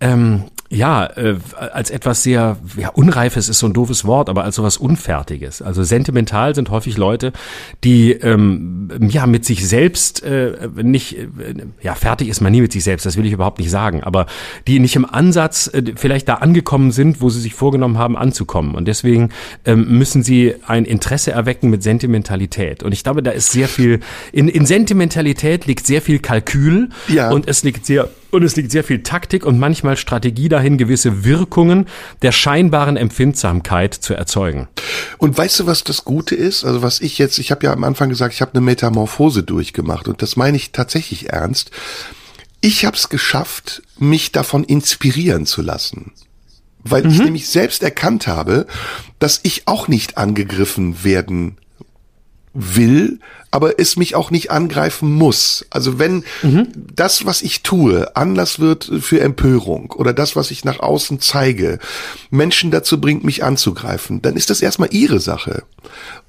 ähm, 0.00 0.44
ja, 0.70 1.06
äh, 1.06 1.36
als 1.72 1.90
etwas 1.90 2.22
sehr, 2.22 2.56
ja, 2.76 2.88
unreifes 2.88 3.48
ist 3.48 3.58
so 3.58 3.66
ein 3.66 3.72
doofes 3.72 4.04
Wort, 4.04 4.28
aber 4.28 4.44
als 4.44 4.56
sowas 4.56 4.76
Unfertiges. 4.76 5.62
Also 5.62 5.82
sentimental 5.84 6.54
sind 6.54 6.70
häufig 6.70 6.96
Leute, 6.96 7.32
die 7.84 8.12
ähm, 8.12 8.88
ja 9.08 9.26
mit 9.26 9.44
sich 9.44 9.66
selbst 9.68 10.22
äh, 10.24 10.52
nicht, 10.82 11.16
äh, 11.18 11.26
ja, 11.82 11.94
fertig 11.94 12.28
ist 12.28 12.40
man 12.40 12.50
nie 12.50 12.60
mit 12.60 12.72
sich 12.72 12.82
selbst, 12.82 13.06
das 13.06 13.16
will 13.16 13.26
ich 13.26 13.32
überhaupt 13.32 13.58
nicht 13.58 13.70
sagen, 13.70 14.02
aber 14.02 14.26
die 14.66 14.80
nicht 14.80 14.96
im 14.96 15.04
Ansatz 15.04 15.70
äh, 15.72 15.82
vielleicht 15.96 16.28
da 16.28 16.34
angekommen 16.36 16.90
sind, 16.92 17.20
wo 17.20 17.28
sie 17.30 17.40
sich 17.40 17.54
vorgenommen 17.54 17.98
haben, 17.98 18.16
anzukommen. 18.16 18.74
Und 18.74 18.86
deswegen 18.88 19.30
ähm, 19.64 19.98
müssen 19.98 20.22
sie 20.22 20.54
ein 20.66 20.84
Interesse 20.84 21.30
erwecken 21.32 21.70
mit 21.70 21.82
Sentimentalität. 21.82 22.82
Und 22.82 22.92
ich 22.92 23.04
glaube, 23.04 23.22
da 23.22 23.30
ist 23.30 23.52
sehr 23.52 23.68
viel, 23.68 24.00
in, 24.32 24.48
in 24.48 24.66
Sentimentalität 24.66 25.66
liegt 25.66 25.86
sehr 25.86 26.02
viel 26.02 26.18
Kalkül 26.18 26.88
Ja. 27.08 27.30
und 27.30 27.46
es 27.48 27.62
liegt 27.62 27.86
sehr 27.86 28.08
Und 28.34 28.42
es 28.42 28.56
liegt 28.56 28.72
sehr 28.72 28.82
viel 28.82 29.04
Taktik 29.04 29.46
und 29.46 29.60
manchmal 29.60 29.96
Strategie 29.96 30.48
dahin, 30.48 30.76
gewisse 30.76 31.24
Wirkungen 31.24 31.86
der 32.22 32.32
scheinbaren 32.32 32.96
Empfindsamkeit 32.96 33.94
zu 33.94 34.12
erzeugen. 34.12 34.66
Und 35.18 35.38
weißt 35.38 35.60
du, 35.60 35.66
was 35.66 35.84
das 35.84 36.04
Gute 36.04 36.34
ist? 36.34 36.64
Also 36.64 36.82
was 36.82 37.00
ich 37.00 37.18
jetzt, 37.18 37.38
ich 37.38 37.52
habe 37.52 37.64
ja 37.64 37.72
am 37.72 37.84
Anfang 37.84 38.08
gesagt, 38.08 38.34
ich 38.34 38.40
habe 38.40 38.50
eine 38.52 38.60
Metamorphose 38.60 39.44
durchgemacht 39.44 40.08
und 40.08 40.20
das 40.20 40.34
meine 40.34 40.56
ich 40.56 40.72
tatsächlich 40.72 41.30
ernst. 41.30 41.70
Ich 42.60 42.84
habe 42.84 42.96
es 42.96 43.08
geschafft, 43.08 43.82
mich 44.00 44.32
davon 44.32 44.64
inspirieren 44.64 45.46
zu 45.46 45.62
lassen. 45.62 46.10
Weil 46.82 47.04
mhm. 47.04 47.10
ich 47.10 47.18
nämlich 47.18 47.48
selbst 47.48 47.84
erkannt 47.84 48.26
habe, 48.26 48.66
dass 49.20 49.38
ich 49.44 49.68
auch 49.68 49.86
nicht 49.86 50.18
angegriffen 50.18 51.04
werden 51.04 51.56
will, 52.54 53.18
aber 53.50 53.78
es 53.78 53.96
mich 53.96 54.14
auch 54.14 54.30
nicht 54.30 54.50
angreifen 54.50 55.12
muss. 55.12 55.66
Also 55.70 55.98
wenn 55.98 56.24
mhm. 56.42 56.68
das, 56.94 57.26
was 57.26 57.42
ich 57.42 57.62
tue, 57.62 58.16
Anlass 58.16 58.58
wird 58.58 58.90
für 59.00 59.20
Empörung 59.20 59.92
oder 59.92 60.12
das, 60.12 60.34
was 60.34 60.50
ich 60.50 60.64
nach 60.64 60.80
außen 60.80 61.20
zeige, 61.20 61.78
Menschen 62.30 62.70
dazu 62.70 63.00
bringt, 63.00 63.24
mich 63.24 63.44
anzugreifen, 63.44 64.22
dann 64.22 64.36
ist 64.36 64.50
das 64.50 64.62
erstmal 64.62 64.92
ihre 64.92 65.20
Sache. 65.20 65.64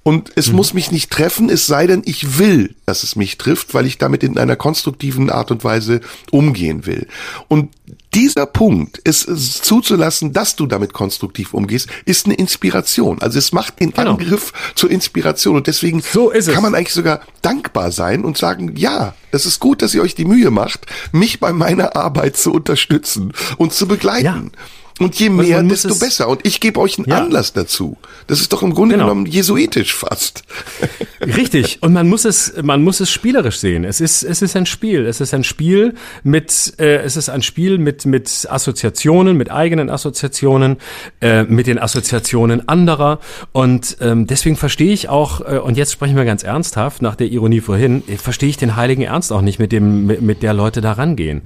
Und 0.04 0.32
es 0.36 0.50
mhm. 0.50 0.58
muss 0.58 0.74
mich 0.74 0.92
nicht 0.92 1.10
treffen, 1.10 1.50
es 1.50 1.66
sei 1.66 1.88
denn, 1.88 2.04
ich 2.06 2.38
will, 2.38 2.76
dass 2.86 3.04
es 3.04 3.16
mich 3.16 3.38
trifft, 3.38 3.74
weil 3.74 3.88
ich 3.88 3.98
damit 3.98 4.24
in 4.24 4.38
einer 4.38 4.56
konstruktiven 4.56 5.32
Art 5.32 5.50
und 5.50 5.64
Weise 5.64 6.02
umgehen 6.30 6.86
will. 6.86 7.08
Und 7.48 7.70
dieser 8.16 8.46
Punkt, 8.46 9.02
es, 9.04 9.28
es 9.28 9.62
zuzulassen, 9.62 10.32
dass 10.32 10.56
du 10.56 10.66
damit 10.66 10.94
konstruktiv 10.94 11.54
umgehst, 11.54 11.90
ist 12.06 12.26
eine 12.26 12.36
Inspiration. 12.36 13.22
Also 13.22 13.38
es 13.38 13.52
macht 13.52 13.80
den 13.82 13.92
genau. 13.92 14.12
Angriff 14.12 14.54
zur 14.74 14.90
Inspiration. 14.90 15.58
Und 15.58 15.68
deswegen 15.68 16.02
so 16.02 16.30
kann 16.30 16.64
man 16.64 16.74
eigentlich 16.74 16.94
sogar 16.94 17.22
dankbar 17.42 17.92
sein 17.92 18.24
und 18.24 18.38
sagen, 18.38 18.76
ja, 18.78 19.14
das 19.32 19.46
ist 19.46 19.60
gut, 19.60 19.82
dass 19.82 19.94
ihr 19.94 20.02
euch 20.02 20.16
die 20.16 20.26
Mühe 20.26 20.50
macht, 20.50 20.86
mich 21.12 21.40
bei 21.42 21.52
meiner 21.52 21.96
Arbeit 21.96 22.38
zu 22.38 22.54
unterstützen 22.54 23.34
und 23.58 23.74
zu 23.74 23.88
begleiten. 23.88 24.52
Ja. 24.54 24.62
Und 24.98 25.16
je 25.20 25.30
mehr, 25.30 25.62
desto 25.62 25.94
besser. 25.96 26.30
Und 26.30 26.46
ich 26.46 26.62
gebe 26.62 26.80
euch 26.80 26.98
einen 26.98 27.10
ja. 27.10 27.18
Anlass 27.18 27.52
dazu. 27.52 27.98
Das 28.28 28.40
ist 28.40 28.54
doch 28.54 28.64
im 28.64 28.74
Grunde 28.74 28.96
genau. 28.96 29.08
genommen 29.08 29.26
jesuitisch 29.26 29.94
fast. 29.94 30.44
Richtig. 31.22 31.80
Und 31.82 31.92
man 31.92 32.08
muss 32.08 32.24
es, 32.24 32.54
man 32.64 32.82
muss 32.82 33.02
es 33.02 33.12
spielerisch 33.12 33.58
sehen. 33.58 33.84
Es 33.84 34.00
ist, 34.00 34.24
es 34.24 34.42
ist 34.42 34.56
ein 34.56 34.66
Spiel. 34.66 35.06
Es 35.06 35.20
ist 35.20 35.34
ein 35.34 35.44
Spiel 35.44 35.96
mit, 36.24 36.76
äh, 36.80 37.04
es 37.04 37.18
ist 37.18 37.28
ein 37.28 37.42
Spiel 37.42 37.78
mit, 37.78 38.06
mit 38.06 38.48
Assoziationen, 38.50 39.36
mit 39.36 39.52
eigenen 39.52 39.90
Assoziationen, 39.90 40.78
äh, 41.20 41.44
mit 41.44 41.68
den 41.68 41.78
Assoziationen 41.78 42.70
anderer. 42.70 43.20
Und 43.52 43.98
ähm, 44.00 44.28
deswegen 44.28 44.56
verstehe 44.56 44.94
ich 44.94 45.10
auch, 45.10 45.42
äh, 45.42 45.58
und 45.58 45.76
jetzt 45.76 45.92
sprechen 45.92 46.16
wir 46.16 46.24
ganz 46.24 46.44
ernsthaft, 46.44 47.02
nach 47.02 47.16
der 47.16 47.28
Ironie 47.28 47.60
vorhin, 47.60 48.02
äh, 48.08 48.16
verstehe 48.16 48.48
ich 48.48 48.58
den 48.58 48.78
heiligen 48.78 49.02
Ernst 49.02 49.34
auch 49.34 49.42
nicht, 49.42 49.60
mit 49.60 49.74
dem, 49.74 50.06
mit, 50.06 50.22
mit 50.22 50.42
der 50.42 50.54
Leute 50.54 50.80
da 50.80 50.94
rangehen. 50.94 51.42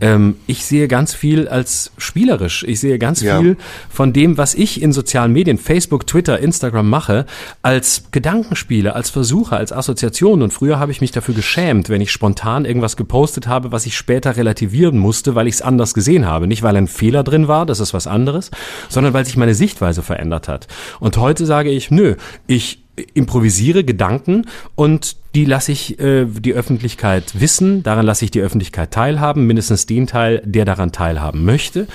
Ähm, 0.00 0.36
ich 0.46 0.64
sehe 0.64 0.88
ganz 0.88 1.12
viel 1.12 1.48
als 1.48 1.92
spielerisch. 1.98 2.64
Ich 2.66 2.80
sehe 2.80 2.93
sehe 2.94 2.98
ganz 2.98 3.20
ja. 3.20 3.40
viel 3.40 3.56
von 3.88 4.12
dem, 4.12 4.38
was 4.38 4.54
ich 4.54 4.80
in 4.80 4.92
sozialen 4.92 5.32
Medien, 5.32 5.58
Facebook, 5.58 6.06
Twitter, 6.06 6.38
Instagram 6.38 6.88
mache, 6.88 7.26
als 7.62 8.04
Gedankenspiele, 8.12 8.94
als 8.94 9.10
Versuche, 9.10 9.56
als 9.56 9.72
Assoziationen. 9.72 10.42
Und 10.42 10.52
früher 10.52 10.78
habe 10.78 10.92
ich 10.92 11.00
mich 11.00 11.10
dafür 11.10 11.34
geschämt, 11.34 11.88
wenn 11.88 12.00
ich 12.00 12.12
spontan 12.12 12.64
irgendwas 12.64 12.96
gepostet 12.96 13.46
habe, 13.46 13.72
was 13.72 13.86
ich 13.86 13.96
später 13.96 14.36
relativieren 14.36 14.98
musste, 14.98 15.34
weil 15.34 15.48
ich 15.48 15.54
es 15.54 15.62
anders 15.62 15.94
gesehen 15.94 16.26
habe. 16.26 16.46
Nicht, 16.46 16.62
weil 16.62 16.76
ein 16.76 16.88
Fehler 16.88 17.24
drin 17.24 17.48
war, 17.48 17.66
das 17.66 17.80
ist 17.80 17.94
was 17.94 18.06
anderes, 18.06 18.50
sondern 18.88 19.12
weil 19.12 19.24
sich 19.24 19.36
meine 19.36 19.54
Sichtweise 19.54 20.02
verändert 20.02 20.48
hat. 20.48 20.68
Und 21.00 21.16
heute 21.16 21.46
sage 21.46 21.70
ich, 21.70 21.90
nö, 21.90 22.14
ich 22.46 22.84
improvisiere 23.14 23.82
Gedanken 23.82 24.46
und 24.76 25.16
die 25.34 25.44
lasse 25.44 25.72
ich 25.72 25.98
äh, 25.98 26.26
die 26.26 26.52
Öffentlichkeit 26.52 27.40
wissen, 27.40 27.82
daran 27.82 28.06
lasse 28.06 28.24
ich 28.24 28.30
die 28.30 28.40
Öffentlichkeit 28.40 28.92
teilhaben, 28.92 29.46
mindestens 29.46 29.86
den 29.86 30.06
Teil, 30.06 30.40
der 30.44 30.64
daran 30.64 30.92
teilhaben 30.92 31.44
möchte. 31.44 31.88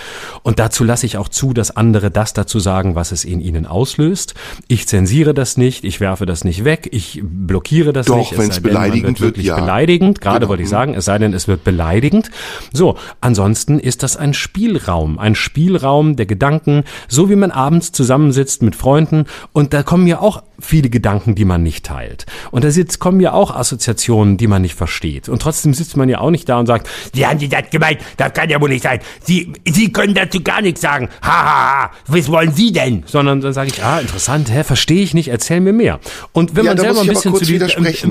Und 0.44 0.60
dazu 0.60 0.84
lasse 0.84 1.06
ich 1.06 1.18
auch 1.18 1.30
zu, 1.30 1.53
dass 1.53 1.72
andere 1.76 2.11
das 2.11 2.34
dazu 2.34 2.60
sagen, 2.60 2.95
was 2.95 3.11
es 3.11 3.24
in 3.24 3.40
ihnen 3.40 3.66
auslöst. 3.66 4.34
Ich 4.68 4.88
zensiere 4.88 5.34
das 5.34 5.56
nicht, 5.56 5.86
ich 5.86 6.02
werfe 6.02 6.26
das 6.26 6.44
nicht 6.44 6.66
weg, 6.66 6.90
ich 6.91 7.22
blockiere 7.24 7.94
das 7.94 8.07
Doch, 8.07 8.18
nicht. 8.18 8.38
wenn 8.38 8.49
es 8.49 8.60
beleidigend 8.60 9.22
wird, 9.22 9.30
wirklich 9.32 9.48
ja. 9.48 9.56
beleidigend, 9.56 10.20
gerade 10.20 10.40
genau. 10.40 10.49
wollte 10.49 10.64
ich 10.64 10.70
sagen, 10.70 10.94
es 10.94 11.06
sei 11.06 11.18
denn, 11.18 11.34
es 11.34 11.48
wird 11.48 11.64
beleidigend. 11.64 12.30
So, 12.74 12.98
ansonsten 13.22 13.80
ist 13.80 14.03
das 14.03 14.18
ein 14.18 14.34
Spielraum, 14.34 15.18
ein 15.18 15.36
Spielraum 15.36 16.18
der 16.18 16.26
Gedanken, 16.26 16.84
so 17.07 17.30
wie 17.30 17.38
man 17.38 17.52
abends 17.52 17.94
zusammensitzt 17.94 18.64
mit 18.64 18.76
Freunden 18.76 19.26
und 19.53 19.74
da 19.74 19.84
kommen 19.84 20.07
ja 20.07 20.20
auch 20.20 20.44
viele 20.60 20.90
Gedanken, 20.90 21.36
die 21.36 21.45
man 21.45 21.64
nicht 21.64 21.86
teilt. 21.86 22.26
Und 22.52 22.64
da 22.64 22.72
sitzt, 22.72 22.99
kommen 22.99 23.20
ja 23.20 23.28
auch 23.34 23.56
Assoziationen, 23.56 24.38
die 24.38 24.47
man 24.47 24.61
nicht 24.61 24.76
versteht. 24.76 25.30
Und 25.30 25.41
trotzdem 25.41 25.73
sitzt 25.73 25.97
man 25.97 26.10
ja 26.10 26.19
auch 26.19 26.31
nicht 26.31 26.47
da 26.49 26.60
und 26.60 26.65
sagt, 26.65 26.89
die 27.15 27.26
haben 27.26 27.39
Sie 27.39 27.49
das 27.49 27.69
gemeint, 27.72 27.99
das 28.18 28.34
kann 28.34 28.49
ja 28.49 28.60
wohl 28.61 28.69
nicht 28.69 28.84
sein. 28.84 28.99
Sie, 29.23 29.51
Sie 29.65 29.91
können 29.91 30.14
dazu 30.14 30.41
gar 30.41 30.61
nichts 30.61 30.81
sagen. 30.81 31.10
Ha, 31.22 31.27
ha, 31.27 31.84
ha, 31.84 31.91
was 32.07 32.30
wollen 32.30 32.53
Sie 32.53 32.72
denn? 32.72 33.03
Sondern 33.06 33.41
dann 33.41 33.53
sage 33.53 33.69
ich, 33.73 33.84
ah, 33.84 33.99
interessant, 33.99 34.51
hä, 34.51 34.64
verstehe 34.64 35.01
ich 35.01 35.14
nicht, 35.14 35.30
erzähl 35.30 35.60
mir 35.60 35.73
mehr. 35.73 35.99
Und 36.31 36.56
wenn 36.56 36.65
ja, 36.65 36.72
man 36.72 36.77
selber 36.77 37.01
ein 37.01 37.07
bisschen 37.07 37.35
zu 37.35 37.45
die, 37.45 37.60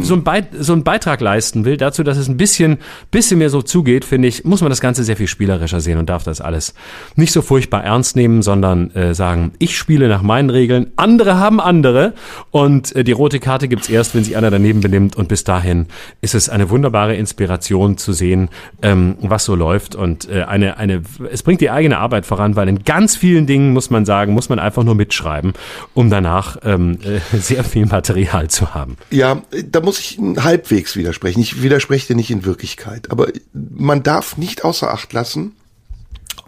so, 0.03 0.15
ein 0.15 0.25
Beit, 0.25 0.49
so 0.59 0.73
einen 0.73 0.85
Beitrag 0.85 1.21
leisten 1.21 1.65
will, 1.65 1.77
dazu, 1.77 2.03
dass 2.03 2.17
es 2.17 2.29
ein 2.29 2.37
bisschen, 2.37 2.79
bisschen 3.11 3.39
mehr 3.39 3.51
so 3.51 3.63
zugeht, 3.63 4.05
finde 4.05 4.29
ich, 4.29 4.45
muss 4.45 4.61
man 4.61 4.71
das 4.71 4.81
Ganze 4.81 5.05
sehr 5.05 5.17
viel 5.17 5.27
spielerischer 5.27 5.81
sehen 5.81 5.99
und 5.99 6.09
darf 6.09 6.25
das 6.25 6.41
alles 6.41 6.75
nicht 7.17 7.33
so 7.33 7.43
furchtbar 7.43 7.85
ernst 7.85 8.17
nehmen, 8.17 8.43
sondern 8.43 8.91
äh, 8.93 9.15
sagen, 9.15 9.53
ich 9.59 9.77
spiele 9.77 10.09
nach 10.09 10.23
meinen 10.23 10.51
Regeln, 10.51 10.93
andere 10.97 11.39
haben 11.39 11.61
andere 11.61 12.15
und 12.51 12.95
äh, 12.95 13.05
die 13.05 13.13
rote 13.13 13.41
Karte 13.41 13.69
gibt's 13.69 13.89
erst, 13.89 14.15
wenn 14.15 14.25
sich 14.25 14.37
einer 14.37 14.51
daneben 14.51 14.81
benimmt 14.81 15.08
nimmt. 15.09 15.17
Und 15.17 15.29
bis 15.29 15.45
dahin 15.45 15.87
ist 16.21 16.35
es 16.35 16.49
eine 16.49 16.71
wunderbare 16.71 17.17
Inspiration 17.17 17.97
zu 17.97 18.13
sehen, 18.13 18.49
ähm, 18.83 19.17
was 19.21 19.45
so 19.45 19.55
läuft. 19.55 19.95
Und 19.95 20.29
äh, 20.29 20.45
eine, 20.45 20.77
eine, 20.77 21.03
es 21.31 21.43
bringt 21.43 21.61
die 21.61 21.71
eigene 21.71 21.99
Arbeit 21.99 22.27
voran, 22.27 22.57
weil 22.57 22.69
in 22.69 22.85
ganz 22.85 23.17
vielen 23.17 23.47
Dingen 23.47 23.73
muss 23.73 23.91
man 23.91 24.05
sagen, 24.05 24.33
muss 24.33 24.49
man 24.49 24.59
einfach 24.59 24.85
nur 24.85 24.95
mitschreiben, 24.95 25.53
um 25.95 26.11
danach 26.11 26.59
ähm, 26.65 26.99
äh, 27.03 27.37
sehr 27.37 27.65
viel 27.65 27.87
Material 27.87 28.49
zu 28.49 28.75
haben. 28.75 28.97
Ja, 29.11 29.43
da 29.71 29.81
muss 29.81 29.99
ich 29.99 30.19
halbwegs 30.39 30.97
widersprechen. 30.97 31.41
Ich 31.41 31.63
widerspreche 31.63 32.09
dir 32.09 32.17
nicht 32.17 32.31
in 32.31 32.45
Wirklichkeit, 32.45 33.11
aber 33.11 33.29
man 33.53 34.03
darf 34.03 34.37
nicht 34.37 34.65
außer 34.65 34.93
Acht 34.93 35.13
lassen, 35.13 35.53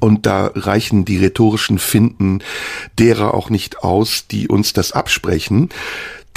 und 0.02 0.24
da 0.24 0.50
reichen 0.54 1.04
die 1.04 1.18
rhetorischen 1.18 1.78
Finden 1.78 2.38
derer 2.98 3.34
auch 3.34 3.50
nicht 3.50 3.84
aus, 3.84 4.26
die 4.26 4.48
uns 4.48 4.72
das 4.72 4.92
absprechen, 4.92 5.68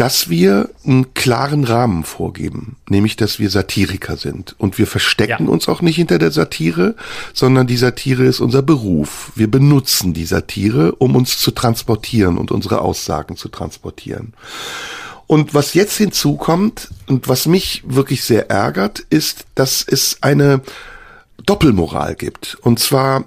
dass 0.03 0.29
wir 0.29 0.69
einen 0.85 1.13
klaren 1.13 1.63
Rahmen 1.63 2.03
vorgeben, 2.03 2.75
nämlich 2.89 3.15
dass 3.15 3.39
wir 3.39 3.49
Satiriker 3.49 4.17
sind. 4.17 4.53
Und 4.57 4.77
wir 4.77 4.85
verstecken 4.85 5.45
ja. 5.45 5.49
uns 5.49 5.69
auch 5.69 5.81
nicht 5.81 5.95
hinter 5.95 6.19
der 6.19 6.31
Satire, 6.31 6.95
sondern 7.33 7.67
die 7.67 7.77
Satire 7.77 8.25
ist 8.25 8.41
unser 8.41 8.63
Beruf. 8.63 9.31
Wir 9.35 9.49
benutzen 9.49 10.11
die 10.11 10.25
Satire, 10.25 10.91
um 10.95 11.15
uns 11.15 11.37
zu 11.37 11.51
transportieren 11.51 12.37
und 12.37 12.51
unsere 12.51 12.81
Aussagen 12.81 13.37
zu 13.37 13.47
transportieren. 13.47 14.33
Und 15.25 15.53
was 15.53 15.73
jetzt 15.73 15.95
hinzukommt 15.95 16.89
und 17.07 17.29
was 17.29 17.45
mich 17.45 17.81
wirklich 17.85 18.25
sehr 18.25 18.49
ärgert, 18.49 18.99
ist, 19.09 19.45
dass 19.55 19.87
es 19.87 20.17
eine 20.19 20.59
Doppelmoral 21.45 22.15
gibt. 22.15 22.57
Und 22.61 22.77
zwar 22.77 23.23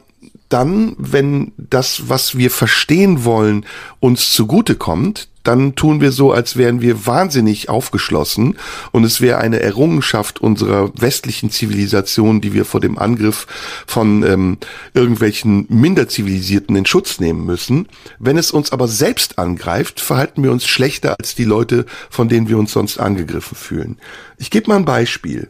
dann, 0.50 0.94
wenn 0.98 1.52
das, 1.56 2.10
was 2.10 2.36
wir 2.36 2.50
verstehen 2.50 3.24
wollen, 3.24 3.64
uns 3.98 4.34
zugutekommt, 4.34 5.28
dann 5.46 5.74
tun 5.74 6.00
wir 6.00 6.12
so, 6.12 6.32
als 6.32 6.56
wären 6.56 6.80
wir 6.80 7.06
wahnsinnig 7.06 7.68
aufgeschlossen 7.68 8.56
und 8.92 9.04
es 9.04 9.20
wäre 9.20 9.38
eine 9.38 9.60
Errungenschaft 9.60 10.40
unserer 10.40 10.90
westlichen 10.94 11.50
Zivilisation, 11.50 12.40
die 12.40 12.52
wir 12.52 12.64
vor 12.64 12.80
dem 12.80 12.98
Angriff 12.98 13.46
von 13.86 14.22
ähm, 14.22 14.58
irgendwelchen 14.94 15.66
minder 15.68 16.08
zivilisierten 16.08 16.74
in 16.76 16.86
Schutz 16.86 17.20
nehmen 17.20 17.44
müssen. 17.44 17.88
Wenn 18.18 18.38
es 18.38 18.50
uns 18.50 18.72
aber 18.72 18.88
selbst 18.88 19.38
angreift, 19.38 20.00
verhalten 20.00 20.42
wir 20.42 20.50
uns 20.50 20.66
schlechter 20.66 21.16
als 21.18 21.34
die 21.34 21.44
Leute, 21.44 21.86
von 22.10 22.28
denen 22.28 22.48
wir 22.48 22.58
uns 22.58 22.72
sonst 22.72 22.98
angegriffen 22.98 23.56
fühlen. 23.56 23.98
Ich 24.38 24.50
gebe 24.50 24.68
mal 24.68 24.76
ein 24.76 24.84
Beispiel. 24.84 25.48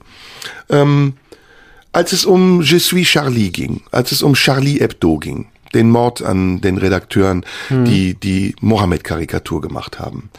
Ähm, 0.69 1.15
als 1.93 2.13
es 2.13 2.27
um 2.27 2.61
Je 2.61 2.79
suis 2.79 3.09
Charlie 3.09 3.51
ging, 3.51 3.81
als 3.91 4.13
es 4.13 4.23
um 4.23 4.35
Charlie 4.35 4.81
Hebdo 4.81 5.19
ging, 5.19 5.47
den 5.75 5.91
Mord 5.91 6.23
an 6.23 6.61
den 6.61 6.79
Redakteuren, 6.79 7.45
hm. 7.69 7.85
die 7.85 8.15
die 8.15 8.55
Mohammed-Karikatur 8.61 9.61
gemacht 9.61 9.99
haben. 9.99 10.31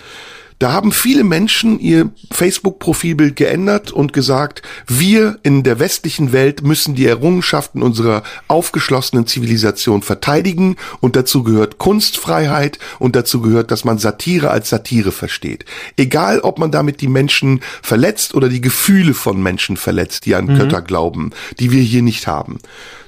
Da 0.60 0.72
haben 0.72 0.92
viele 0.92 1.24
Menschen 1.24 1.80
ihr 1.80 2.10
Facebook-Profilbild 2.32 3.36
geändert 3.36 3.92
und 3.92 4.12
gesagt, 4.12 4.64
wir 4.88 5.38
in 5.44 5.62
der 5.62 5.78
westlichen 5.78 6.32
Welt 6.32 6.64
müssen 6.64 6.96
die 6.96 7.06
Errungenschaften 7.06 7.84
unserer 7.84 8.24
aufgeschlossenen 8.48 9.28
Zivilisation 9.28 10.02
verteidigen 10.02 10.76
und 11.00 11.16
dazu 11.16 11.44
gehört 11.44 11.78
Kunstfreiheit 11.78 12.80
und 12.98 13.16
dazu 13.16 13.42
gehört, 13.42 13.70
dass 13.70 13.86
man 13.86 14.00
Satire 14.00 14.50
als 14.50 14.70
Satire 14.70 15.12
versteht. 15.12 15.66
Egal, 15.96 16.40
ob 16.40 16.58
man 16.58 16.72
damit 16.72 17.02
die 17.02 17.08
Menschen 17.08 17.62
verletzt 17.84 18.34
oder 18.34 18.50
die 18.50 18.62
Gefühle 18.62 19.14
von 19.14 19.42
Menschen 19.42 19.78
verletzt, 19.78 20.26
die 20.26 20.34
an 20.34 20.46
mhm. 20.46 20.58
Götter 20.58 20.82
glauben, 20.82 21.34
die 21.60 21.70
wir 21.70 21.84
hier 21.84 22.02
nicht 22.02 22.26
haben. 22.26 22.58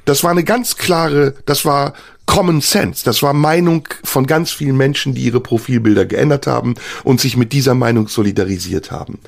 Das 0.09 0.23
war 0.23 0.31
eine 0.31 0.43
ganz 0.43 0.75
klare, 0.75 1.35
das 1.45 1.65
war 1.65 1.93
Common 2.25 2.61
Sense. 2.61 3.05
Das 3.05 3.21
war 3.21 3.33
Meinung 3.33 3.87
von 4.03 4.25
ganz 4.25 4.51
vielen 4.51 4.75
Menschen, 4.75 5.13
die 5.13 5.21
ihre 5.21 5.39
Profilbilder 5.39 6.07
geändert 6.07 6.47
haben 6.47 6.73
und 7.03 7.21
sich 7.21 7.37
mit 7.37 7.53
dieser 7.53 7.75
Meinung 7.75 8.07
solidarisiert 8.07 8.89
haben. 8.89 9.19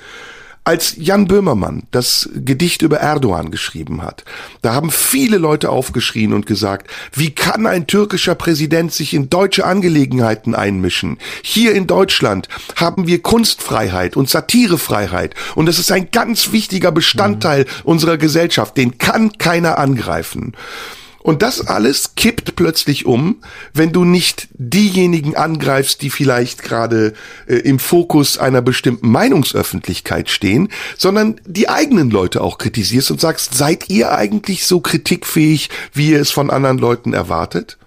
Als 0.64 0.94
Jan 0.96 1.28
Böhmermann 1.28 1.84
das 1.90 2.30
Gedicht 2.36 2.84
über 2.84 2.98
Erdogan 2.98 3.50
geschrieben 3.50 4.04
hat, 4.04 4.24
da 4.62 4.74
haben 4.76 4.92
viele 4.92 5.40
Leute 5.40 5.72
aufgeschrien 5.72 6.34
und 6.34 6.46
gesagt, 6.46 6.88
wie 7.14 7.32
kann 7.32 7.66
ein 7.66 7.88
türkischer 7.88 8.36
Präsident 8.36 8.94
sich 8.94 9.16
in 9.16 9.28
deutsche 9.28 9.66
Angelegenheiten 9.66 10.54
einmischen? 10.54 11.18
Hier 11.42 11.74
in 11.74 11.88
Deutschland 11.88 12.48
haben 12.76 13.08
wir 13.08 13.24
Kunstfreiheit 13.24 14.16
und 14.16 14.30
Satirefreiheit 14.30 15.34
und 15.56 15.66
das 15.66 15.80
ist 15.80 15.92
ein 15.92 16.12
ganz 16.12 16.52
wichtiger 16.52 16.92
Bestandteil 16.92 17.64
mhm. 17.64 17.68
unserer 17.86 18.18
Gesellschaft, 18.18 18.78
den 18.78 19.00
kann 19.00 19.32
keiner 19.40 19.80
angreifen. 19.80 20.54
Und 21.24 21.42
das 21.42 21.68
alles 21.68 22.16
kippt 22.16 22.56
plötzlich 22.56 23.06
um, 23.06 23.38
wenn 23.74 23.92
du 23.92 24.04
nicht 24.04 24.48
diejenigen 24.54 25.36
angreifst, 25.36 26.02
die 26.02 26.10
vielleicht 26.10 26.64
gerade 26.64 27.14
äh, 27.48 27.56
im 27.56 27.80
Fokus 27.80 28.38
einer 28.38 28.62
bestimmten 28.62 29.10
Meinungsöffentlichkeit 29.10 30.30
stehen, 30.30 30.70
sondern 30.98 31.40
die 31.46 31.70
eigenen 31.70 32.10
Leute 32.10 32.42
auch 32.42 32.58
kritisierst 32.58 33.12
und 33.12 33.22
sagst, 33.22 33.54
seid 33.54 33.90
ihr 33.90 34.12
eigentlich 34.12 34.66
so 34.66 34.80
kritikfähig, 34.80 35.70
wie 35.94 36.12
ihr 36.12 36.22
es 36.22 36.32
von 36.32 36.50
anderen 36.50 36.78
Leuten 36.78 37.14
erwartet? 37.14 37.78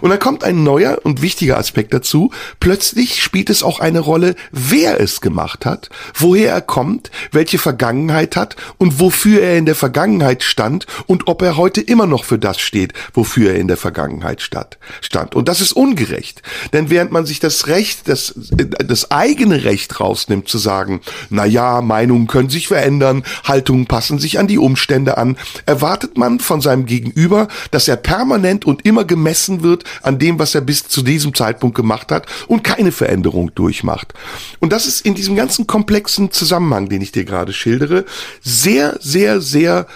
Und 0.00 0.10
dann 0.10 0.18
kommt 0.18 0.44
ein 0.44 0.62
neuer 0.62 0.98
und 1.02 1.22
wichtiger 1.22 1.58
Aspekt 1.58 1.92
dazu. 1.92 2.30
Plötzlich 2.60 3.22
spielt 3.22 3.50
es 3.50 3.62
auch 3.62 3.80
eine 3.80 4.00
Rolle, 4.00 4.34
wer 4.52 5.00
es 5.00 5.20
gemacht 5.20 5.66
hat, 5.66 5.90
woher 6.14 6.52
er 6.52 6.60
kommt, 6.60 7.10
welche 7.32 7.58
Vergangenheit 7.58 8.36
hat 8.36 8.56
und 8.78 9.00
wofür 9.00 9.42
er 9.42 9.58
in 9.58 9.66
der 9.66 9.74
Vergangenheit 9.74 10.42
stand 10.42 10.86
und 11.06 11.26
ob 11.26 11.42
er 11.42 11.56
heute 11.56 11.80
immer 11.80 12.06
noch 12.06 12.24
für 12.24 12.38
das 12.38 12.60
steht, 12.60 12.92
wofür 13.12 13.50
er 13.50 13.58
in 13.58 13.68
der 13.68 13.76
Vergangenheit 13.76 14.40
stand. 14.40 15.34
Und 15.34 15.48
das 15.48 15.60
ist 15.60 15.72
ungerecht. 15.72 16.42
Denn 16.72 16.90
während 16.90 17.12
man 17.12 17.26
sich 17.26 17.40
das 17.40 17.66
Recht, 17.66 18.08
das, 18.08 18.34
das 18.36 19.10
eigene 19.10 19.64
Recht 19.64 20.00
rausnimmt, 20.00 20.48
zu 20.48 20.58
sagen, 20.58 21.00
na 21.30 21.44
ja, 21.44 21.80
Meinungen 21.80 22.26
können 22.26 22.50
sich 22.50 22.68
verändern, 22.68 23.24
Haltungen 23.44 23.86
passen 23.86 24.18
sich 24.18 24.38
an 24.38 24.46
die 24.46 24.58
Umstände 24.58 25.18
an, 25.18 25.36
erwartet 25.66 26.16
man 26.16 26.38
von 26.38 26.60
seinem 26.60 26.86
Gegenüber, 26.86 27.48
dass 27.70 27.88
er 27.88 27.96
permanent 27.96 28.64
und 28.64 28.84
immer 28.84 29.04
gemessen 29.04 29.63
wird 29.64 29.82
an 30.02 30.20
dem, 30.20 30.38
was 30.38 30.54
er 30.54 30.60
bis 30.60 30.86
zu 30.86 31.02
diesem 31.02 31.34
Zeitpunkt 31.34 31.76
gemacht 31.76 32.12
hat 32.12 32.26
und 32.46 32.62
keine 32.62 32.92
Veränderung 32.92 33.52
durchmacht. 33.56 34.14
Und 34.60 34.72
das 34.72 34.86
ist 34.86 35.04
in 35.04 35.14
diesem 35.16 35.34
ganzen 35.34 35.66
komplexen 35.66 36.30
Zusammenhang, 36.30 36.88
den 36.88 37.02
ich 37.02 37.10
dir 37.10 37.24
gerade 37.24 37.52
schildere, 37.52 38.04
sehr, 38.40 38.96
sehr, 39.00 39.40
sehr 39.40 39.88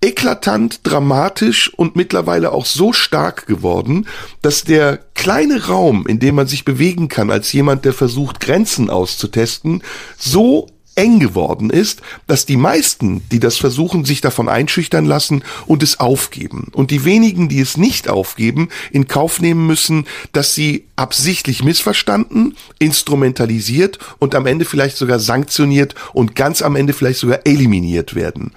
eklatant, 0.00 0.80
dramatisch 0.84 1.72
und 1.74 1.96
mittlerweile 1.96 2.52
auch 2.52 2.66
so 2.66 2.92
stark 2.92 3.46
geworden, 3.46 4.06
dass 4.42 4.62
der 4.62 5.00
kleine 5.14 5.66
Raum, 5.66 6.06
in 6.06 6.20
dem 6.20 6.36
man 6.36 6.46
sich 6.46 6.64
bewegen 6.64 7.08
kann 7.08 7.30
als 7.30 7.52
jemand, 7.52 7.84
der 7.84 7.92
versucht, 7.92 8.40
Grenzen 8.40 8.90
auszutesten, 8.90 9.82
so 10.16 10.68
eng 10.98 11.20
geworden 11.20 11.70
ist, 11.70 12.02
dass 12.26 12.44
die 12.44 12.56
meisten, 12.56 13.22
die 13.30 13.38
das 13.38 13.56
versuchen, 13.56 14.04
sich 14.04 14.20
davon 14.20 14.48
einschüchtern 14.48 15.06
lassen 15.06 15.44
und 15.66 15.82
es 15.82 16.00
aufgeben. 16.00 16.70
Und 16.72 16.90
die 16.90 17.04
wenigen, 17.04 17.48
die 17.48 17.60
es 17.60 17.76
nicht 17.76 18.08
aufgeben, 18.08 18.68
in 18.90 19.06
Kauf 19.06 19.40
nehmen 19.40 19.66
müssen, 19.66 20.06
dass 20.32 20.54
sie 20.54 20.86
absichtlich 20.96 21.62
missverstanden, 21.62 22.56
instrumentalisiert 22.80 23.98
und 24.18 24.34
am 24.34 24.46
Ende 24.46 24.64
vielleicht 24.64 24.96
sogar 24.96 25.20
sanktioniert 25.20 25.94
und 26.12 26.34
ganz 26.34 26.60
am 26.60 26.74
Ende 26.74 26.92
vielleicht 26.92 27.20
sogar 27.20 27.46
eliminiert 27.46 28.16
werden. 28.16 28.50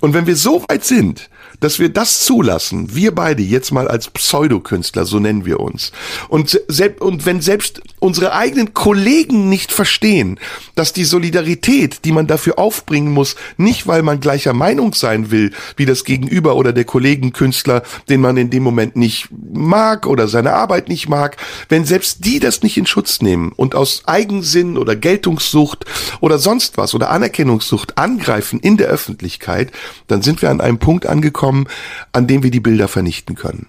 Und 0.00 0.14
wenn 0.14 0.26
wir 0.26 0.36
so 0.36 0.64
weit 0.68 0.84
sind, 0.84 1.28
dass 1.60 1.78
wir 1.78 1.88
das 1.88 2.24
zulassen, 2.24 2.94
wir 2.94 3.14
beide 3.14 3.42
jetzt 3.42 3.72
mal 3.72 3.88
als 3.88 4.08
Pseudokünstler, 4.08 5.04
so 5.04 5.18
nennen 5.18 5.44
wir 5.44 5.60
uns. 5.60 5.92
Und, 6.28 6.60
selbst, 6.68 7.00
und 7.00 7.26
wenn 7.26 7.40
selbst 7.40 7.82
unsere 7.98 8.32
eigenen 8.32 8.74
Kollegen 8.74 9.48
nicht 9.48 9.72
verstehen, 9.72 10.38
dass 10.74 10.92
die 10.92 11.04
Solidarität, 11.04 12.04
die 12.04 12.12
man 12.12 12.26
dafür 12.26 12.58
aufbringen 12.58 13.12
muss, 13.12 13.36
nicht 13.56 13.86
weil 13.86 14.02
man 14.02 14.20
gleicher 14.20 14.52
Meinung 14.52 14.94
sein 14.94 15.30
will, 15.30 15.52
wie 15.76 15.86
das 15.86 16.04
Gegenüber 16.04 16.56
oder 16.56 16.72
der 16.72 16.84
Kollegenkünstler, 16.84 17.82
den 18.08 18.20
man 18.20 18.36
in 18.36 18.50
dem 18.50 18.62
Moment 18.62 18.96
nicht 18.96 19.28
mag 19.52 20.06
oder 20.06 20.28
seine 20.28 20.52
Arbeit 20.52 20.88
nicht 20.88 21.08
mag, 21.08 21.36
wenn 21.68 21.84
selbst 21.84 22.24
die 22.24 22.38
das 22.38 22.62
nicht 22.62 22.76
in 22.76 22.86
Schutz 22.86 23.20
nehmen 23.20 23.52
und 23.56 23.74
aus 23.74 24.02
Eigensinn 24.06 24.78
oder 24.78 24.94
Geltungssucht 24.94 25.84
oder 26.20 26.38
sonst 26.38 26.78
was 26.78 26.94
oder 26.94 27.10
Anerkennungssucht 27.10 27.98
angreifen 27.98 28.60
in 28.60 28.76
der 28.76 28.88
Öffentlichkeit, 28.88 29.72
dann 30.06 30.22
sind 30.22 30.42
wir 30.42 30.50
an 30.50 30.60
einem 30.60 30.78
Punkt 30.78 31.06
angekommen, 31.06 31.47
kommen, 31.48 31.66
an 32.12 32.26
dem 32.26 32.42
wir 32.42 32.50
die 32.50 32.60
Bilder 32.60 32.88
vernichten 32.88 33.34
können. 33.34 33.68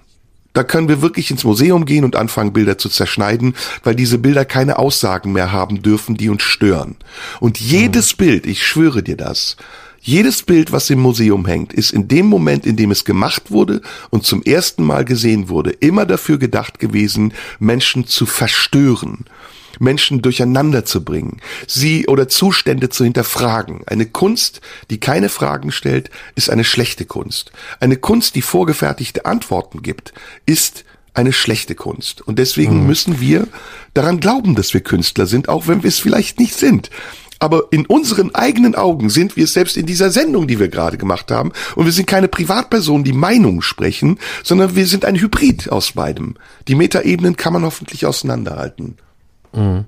Da 0.51 0.63
können 0.65 0.89
wir 0.89 1.01
wirklich 1.01 1.31
ins 1.31 1.45
Museum 1.45 1.85
gehen 1.85 2.03
und 2.03 2.17
anfangen, 2.17 2.51
Bilder 2.51 2.77
zu 2.77 2.89
zerschneiden, 2.89 3.55
weil 3.85 3.95
diese 3.95 4.17
Bilder 4.17 4.43
keine 4.43 4.79
Aussagen 4.79 5.31
mehr 5.31 5.53
haben 5.53 5.81
dürfen, 5.81 6.17
die 6.17 6.27
uns 6.27 6.43
stören. 6.43 6.97
Und 7.39 7.57
jedes 7.57 8.13
mhm. 8.13 8.17
Bild, 8.17 8.45
ich 8.45 8.67
schwöre 8.67 9.01
dir 9.01 9.15
das, 9.15 9.55
jedes 10.01 10.43
Bild, 10.43 10.73
was 10.73 10.89
im 10.89 10.99
Museum 10.99 11.45
hängt, 11.45 11.71
ist 11.71 11.91
in 11.91 12.09
dem 12.09 12.25
Moment, 12.25 12.65
in 12.65 12.75
dem 12.75 12.91
es 12.91 13.05
gemacht 13.05 13.49
wurde 13.49 13.81
und 14.09 14.25
zum 14.25 14.43
ersten 14.43 14.83
Mal 14.83 15.05
gesehen 15.05 15.47
wurde, 15.47 15.69
immer 15.69 16.05
dafür 16.05 16.37
gedacht 16.37 16.79
gewesen, 16.79 17.33
Menschen 17.59 18.07
zu 18.07 18.25
verstören 18.25 19.25
Menschen 19.79 20.21
durcheinander 20.21 20.85
zu 20.85 21.03
bringen, 21.03 21.41
sie 21.67 22.07
oder 22.07 22.27
Zustände 22.27 22.89
zu 22.89 23.03
hinterfragen. 23.03 23.81
Eine 23.87 24.05
Kunst, 24.05 24.61
die 24.89 24.99
keine 24.99 25.29
Fragen 25.29 25.71
stellt, 25.71 26.09
ist 26.35 26.49
eine 26.49 26.63
schlechte 26.63 27.05
Kunst. 27.05 27.51
Eine 27.79 27.97
Kunst, 27.97 28.35
die 28.35 28.41
vorgefertigte 28.41 29.25
Antworten 29.25 29.81
gibt, 29.81 30.13
ist 30.45 30.85
eine 31.13 31.33
schlechte 31.33 31.75
Kunst. 31.75 32.21
Und 32.21 32.39
deswegen 32.39 32.81
mhm. 32.81 32.87
müssen 32.87 33.19
wir 33.19 33.47
daran 33.93 34.19
glauben, 34.19 34.55
dass 34.55 34.73
wir 34.73 34.81
Künstler 34.81 35.25
sind, 35.25 35.49
auch 35.49 35.67
wenn 35.67 35.83
wir 35.83 35.87
es 35.87 35.99
vielleicht 35.99 36.39
nicht 36.39 36.55
sind. 36.55 36.89
Aber 37.39 37.63
in 37.71 37.85
unseren 37.85 38.35
eigenen 38.35 38.75
Augen 38.75 39.09
sind 39.09 39.37
wir 39.37 39.45
es 39.45 39.53
selbst 39.53 39.77
in 39.77 39.85
dieser 39.85 40.11
Sendung, 40.11 40.47
die 40.47 40.59
wir 40.59 40.67
gerade 40.67 40.97
gemacht 40.97 41.31
haben. 41.31 41.53
Und 41.75 41.85
wir 41.85 41.93
sind 41.93 42.05
keine 42.05 42.27
Privatpersonen, 42.27 43.05
die 43.05 43.13
Meinungen 43.13 43.61
sprechen, 43.61 44.19
sondern 44.43 44.75
wir 44.75 44.85
sind 44.85 45.05
ein 45.05 45.15
Hybrid 45.15 45.71
aus 45.71 45.93
beidem. 45.93 46.35
Die 46.67 46.75
Metaebenen 46.75 47.37
kann 47.37 47.53
man 47.53 47.63
hoffentlich 47.63 48.05
auseinanderhalten. 48.05 48.97
Mhm. 49.53 49.85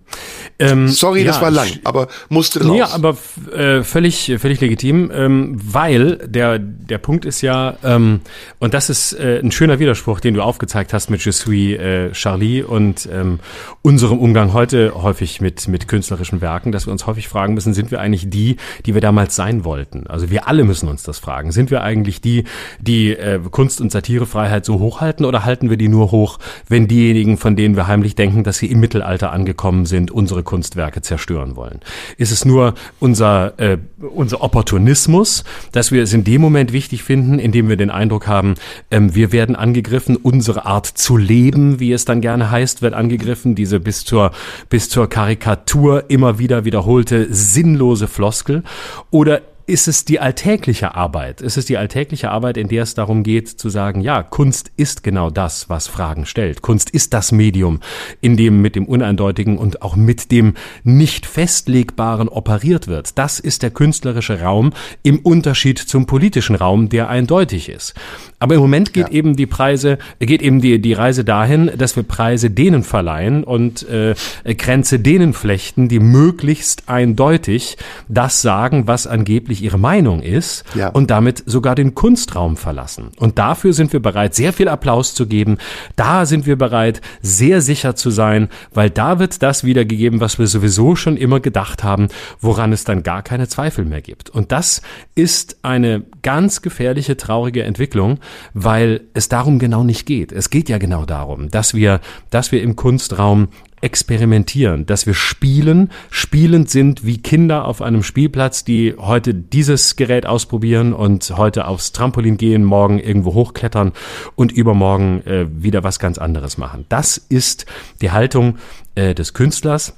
Ähm, 0.57 0.87
Sorry, 0.87 1.21
ja, 1.21 1.27
das 1.27 1.41
war 1.41 1.51
lang, 1.51 1.69
aber 1.83 2.07
musste 2.29 2.65
raus. 2.65 2.77
Ja, 2.77 2.89
aber 2.89 3.17
äh, 3.53 3.83
völlig, 3.83 4.33
völlig 4.39 4.59
legitim, 4.59 5.11
ähm, 5.13 5.55
weil 5.63 6.17
der 6.27 6.57
der 6.59 6.97
Punkt 6.97 7.25
ist 7.25 7.41
ja, 7.41 7.75
ähm, 7.83 8.21
und 8.59 8.73
das 8.73 8.89
ist 8.89 9.13
äh, 9.13 9.39
ein 9.39 9.51
schöner 9.51 9.79
Widerspruch, 9.79 10.19
den 10.19 10.33
du 10.33 10.41
aufgezeigt 10.41 10.93
hast 10.93 11.09
mit 11.09 11.23
Je 11.23 11.31
suis 11.31 11.79
äh, 11.79 12.11
Charlie 12.11 12.63
und 12.63 13.07
ähm, 13.11 13.39
unserem 13.81 14.17
Umgang 14.19 14.53
heute 14.53 14.93
häufig 14.95 15.41
mit 15.41 15.67
mit 15.67 15.87
künstlerischen 15.87 16.41
Werken, 16.41 16.71
dass 16.71 16.87
wir 16.87 16.91
uns 16.91 17.05
häufig 17.05 17.27
fragen 17.27 17.53
müssen, 17.53 17.73
sind 17.73 17.91
wir 17.91 17.99
eigentlich 17.99 18.29
die, 18.29 18.57
die 18.85 18.93
wir 18.95 19.01
damals 19.01 19.35
sein 19.35 19.63
wollten? 19.63 20.07
Also 20.07 20.31
wir 20.31 20.47
alle 20.47 20.63
müssen 20.63 20.89
uns 20.89 21.03
das 21.03 21.19
fragen. 21.19 21.51
Sind 21.51 21.69
wir 21.69 21.83
eigentlich 21.83 22.21
die, 22.21 22.45
die 22.79 23.11
äh, 23.11 23.39
Kunst- 23.51 23.79
und 23.79 23.91
Satirefreiheit 23.91 24.65
so 24.65 24.79
hochhalten 24.79 25.25
oder 25.25 25.45
halten 25.45 25.69
wir 25.69 25.77
die 25.77 25.87
nur 25.87 26.11
hoch, 26.11 26.39
wenn 26.67 26.87
diejenigen, 26.87 27.37
von 27.37 27.55
denen 27.55 27.75
wir 27.75 27.87
heimlich 27.87 28.15
denken, 28.15 28.43
dass 28.43 28.57
sie 28.57 28.67
im 28.67 28.79
Mittelalter 28.79 29.31
angekommen 29.31 29.50
gekommen 29.51 29.85
sind, 29.85 30.11
unsere 30.11 30.43
Kunstwerke 30.43 31.01
zerstören 31.01 31.55
wollen? 31.55 31.79
Ist 32.17 32.31
es 32.31 32.45
nur 32.45 32.73
unser, 32.99 33.59
äh, 33.59 33.77
unser 33.99 34.41
Opportunismus, 34.41 35.43
dass 35.71 35.91
wir 35.91 36.03
es 36.03 36.13
in 36.13 36.23
dem 36.23 36.41
Moment 36.41 36.73
wichtig 36.73 37.03
finden, 37.03 37.39
in 37.39 37.51
dem 37.51 37.69
wir 37.69 37.75
den 37.75 37.91
Eindruck 37.91 38.27
haben, 38.27 38.55
ähm, 38.89 39.13
wir 39.13 39.31
werden 39.31 39.55
angegriffen, 39.55 40.15
unsere 40.15 40.65
Art 40.65 40.85
zu 40.85 41.17
leben, 41.17 41.79
wie 41.79 41.91
es 41.91 42.05
dann 42.05 42.21
gerne 42.21 42.49
heißt, 42.49 42.81
wird 42.81 42.93
angegriffen, 42.93 43.55
diese 43.55 43.79
bis 43.79 44.05
zur, 44.05 44.31
bis 44.69 44.89
zur 44.89 45.09
Karikatur 45.09 46.05
immer 46.09 46.39
wieder 46.39 46.65
wiederholte 46.65 47.27
sinnlose 47.29 48.07
Floskel? 48.07 48.63
Oder 49.09 49.41
ist 49.71 49.87
es 49.87 50.03
die 50.03 50.19
alltägliche 50.19 50.95
Arbeit? 50.95 51.39
Ist 51.39 51.55
es 51.55 51.65
die 51.65 51.77
alltägliche 51.77 52.29
Arbeit, 52.29 52.57
in 52.57 52.67
der 52.67 52.83
es 52.83 52.93
darum 52.93 53.23
geht 53.23 53.47
zu 53.47 53.69
sagen, 53.69 54.01
ja, 54.01 54.21
Kunst 54.21 54.69
ist 54.75 55.01
genau 55.01 55.29
das, 55.29 55.69
was 55.69 55.87
Fragen 55.87 56.25
stellt. 56.25 56.61
Kunst 56.61 56.89
ist 56.89 57.13
das 57.13 57.31
Medium, 57.31 57.79
in 58.19 58.35
dem 58.35 58.61
mit 58.61 58.75
dem 58.75 58.85
Uneindeutigen 58.85 59.57
und 59.57 59.81
auch 59.81 59.95
mit 59.95 60.29
dem 60.29 60.55
nicht 60.83 61.25
festlegbaren 61.25 62.27
operiert 62.27 62.89
wird. 62.89 63.17
Das 63.17 63.39
ist 63.39 63.63
der 63.63 63.71
künstlerische 63.71 64.41
Raum 64.41 64.73
im 65.03 65.19
Unterschied 65.19 65.79
zum 65.79 66.05
politischen 66.05 66.57
Raum, 66.57 66.89
der 66.89 67.07
eindeutig 67.07 67.69
ist. 67.69 67.93
Aber 68.39 68.55
im 68.55 68.61
Moment 68.61 68.91
geht 68.91 69.07
ja. 69.07 69.13
eben 69.13 69.37
die 69.37 69.45
Preise, 69.45 69.99
geht 70.19 70.41
eben 70.41 70.59
die, 70.59 70.81
die 70.81 70.93
Reise 70.93 71.23
dahin, 71.23 71.71
dass 71.77 71.95
wir 71.95 72.03
Preise 72.03 72.49
denen 72.49 72.83
verleihen 72.83 73.45
und 73.45 73.87
äh, 73.87 74.15
Grenze 74.57 74.99
denen 74.99 75.31
flechten, 75.31 75.87
die 75.87 75.99
möglichst 75.99 76.89
eindeutig 76.89 77.77
das 78.09 78.41
sagen, 78.41 78.87
was 78.87 79.07
angeblich 79.07 79.60
ihre 79.61 79.77
Meinung 79.77 80.21
ist 80.21 80.63
ja. 80.75 80.89
und 80.89 81.11
damit 81.11 81.43
sogar 81.45 81.75
den 81.75 81.95
Kunstraum 81.95 82.57
verlassen. 82.57 83.11
Und 83.17 83.37
dafür 83.39 83.73
sind 83.73 83.93
wir 83.93 83.99
bereit, 83.99 84.35
sehr 84.35 84.53
viel 84.53 84.67
Applaus 84.67 85.13
zu 85.13 85.27
geben. 85.27 85.57
Da 85.95 86.25
sind 86.25 86.45
wir 86.45 86.57
bereit, 86.57 87.01
sehr 87.21 87.61
sicher 87.61 87.95
zu 87.95 88.09
sein, 88.09 88.49
weil 88.73 88.89
da 88.89 89.19
wird 89.19 89.41
das 89.43 89.63
wiedergegeben, 89.63 90.19
was 90.19 90.39
wir 90.39 90.47
sowieso 90.47 90.95
schon 90.95 91.17
immer 91.17 91.39
gedacht 91.39 91.83
haben, 91.83 92.07
woran 92.39 92.73
es 92.73 92.83
dann 92.83 93.03
gar 93.03 93.21
keine 93.21 93.47
Zweifel 93.47 93.85
mehr 93.85 94.01
gibt. 94.01 94.29
Und 94.29 94.51
das 94.51 94.81
ist 95.15 95.57
eine 95.63 96.03
ganz 96.21 96.61
gefährliche, 96.61 97.17
traurige 97.17 97.63
Entwicklung, 97.63 98.19
weil 98.53 99.01
es 99.13 99.29
darum 99.29 99.59
genau 99.59 99.83
nicht 99.83 100.05
geht. 100.05 100.31
Es 100.31 100.49
geht 100.49 100.69
ja 100.69 100.77
genau 100.77 101.05
darum, 101.05 101.49
dass 101.49 101.73
wir, 101.73 101.99
dass 102.29 102.51
wir 102.51 102.61
im 102.61 102.75
Kunstraum 102.75 103.49
experimentieren, 103.81 104.85
dass 104.85 105.05
wir 105.05 105.13
spielen, 105.13 105.91
spielend 106.09 106.69
sind 106.69 107.05
wie 107.05 107.17
Kinder 107.17 107.65
auf 107.65 107.81
einem 107.81 108.03
Spielplatz, 108.03 108.63
die 108.63 108.95
heute 108.97 109.33
dieses 109.33 109.95
Gerät 109.95 110.25
ausprobieren 110.25 110.93
und 110.93 111.37
heute 111.37 111.67
aufs 111.67 111.91
Trampolin 111.91 112.37
gehen, 112.37 112.63
morgen 112.63 112.99
irgendwo 112.99 113.33
hochklettern 113.33 113.91
und 114.35 114.51
übermorgen 114.51 115.25
äh, 115.25 115.47
wieder 115.51 115.83
was 115.83 115.99
ganz 115.99 116.17
anderes 116.17 116.57
machen. 116.57 116.85
Das 116.89 117.17
ist 117.17 117.65
die 118.01 118.11
Haltung 118.11 118.57
äh, 118.95 119.13
des 119.15 119.33
Künstlers 119.33 119.93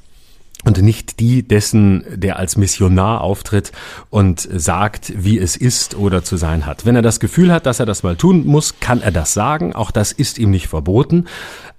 und 0.64 0.82
nicht 0.82 1.20
die 1.20 1.44
dessen, 1.44 2.06
der 2.14 2.38
als 2.38 2.58
Missionar 2.58 3.22
auftritt 3.22 3.72
und 4.10 4.48
sagt, 4.52 5.14
wie 5.16 5.38
es 5.38 5.56
ist 5.56 5.96
oder 5.96 6.24
zu 6.24 6.38
sein 6.38 6.66
hat. 6.66 6.86
Wenn 6.86 6.96
er 6.96 7.02
das 7.02 7.20
Gefühl 7.20 7.52
hat, 7.52 7.66
dass 7.66 7.80
er 7.80 7.86
das 7.86 8.04
mal 8.04 8.16
tun 8.16 8.46
muss, 8.46 8.76
kann 8.80 9.02
er 9.02 9.12
das 9.12 9.34
sagen. 9.34 9.74
Auch 9.74 9.92
das 9.92 10.12
ist 10.12 10.40
ihm 10.40 10.52
nicht 10.52 10.68
verboten. 10.68 11.26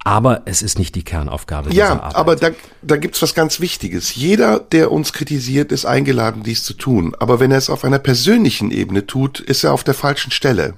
Aber 0.03 0.43
es 0.45 0.61
ist 0.61 0.77
nicht 0.77 0.93
die 0.93 1.03
Kernaufgabe 1.03 1.69
ja, 1.69 1.85
dieser 1.85 2.03
Arbeit. 2.03 2.15
aber 2.15 2.35
da, 2.35 2.49
da 2.83 2.97
gibt's 2.97 3.21
was 3.23 3.33
ganz 3.33 3.59
Wichtiges. 3.59 4.13
Jeder, 4.13 4.59
der 4.59 4.91
uns 4.91 5.13
kritisiert, 5.13 5.71
ist 5.71 5.85
eingeladen, 5.85 6.43
dies 6.43 6.63
zu 6.63 6.73
tun. 6.73 7.15
Aber 7.19 7.39
wenn 7.39 7.51
er 7.51 7.57
es 7.57 7.71
auf 7.71 7.83
einer 7.83 7.97
persönlichen 7.97 8.69
Ebene 8.69 9.07
tut, 9.07 9.39
ist 9.39 9.63
er 9.63 9.73
auf 9.73 9.83
der 9.83 9.95
falschen 9.95 10.31
Stelle 10.31 10.75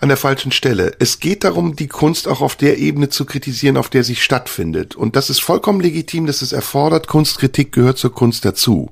an 0.00 0.08
der 0.08 0.16
falschen 0.16 0.50
Stelle. 0.50 0.94
Es 0.98 1.20
geht 1.20 1.44
darum, 1.44 1.76
die 1.76 1.86
Kunst 1.86 2.26
auch 2.26 2.40
auf 2.40 2.56
der 2.56 2.78
Ebene 2.78 3.10
zu 3.10 3.26
kritisieren, 3.26 3.76
auf 3.76 3.90
der 3.90 4.02
sie 4.02 4.16
stattfindet. 4.16 4.96
Und 4.96 5.14
das 5.14 5.28
ist 5.28 5.40
vollkommen 5.40 5.80
legitim, 5.80 6.26
dass 6.26 6.40
es 6.42 6.52
erfordert. 6.52 7.06
Kunstkritik 7.06 7.72
gehört 7.72 7.98
zur 7.98 8.14
Kunst 8.14 8.44
dazu. 8.44 8.90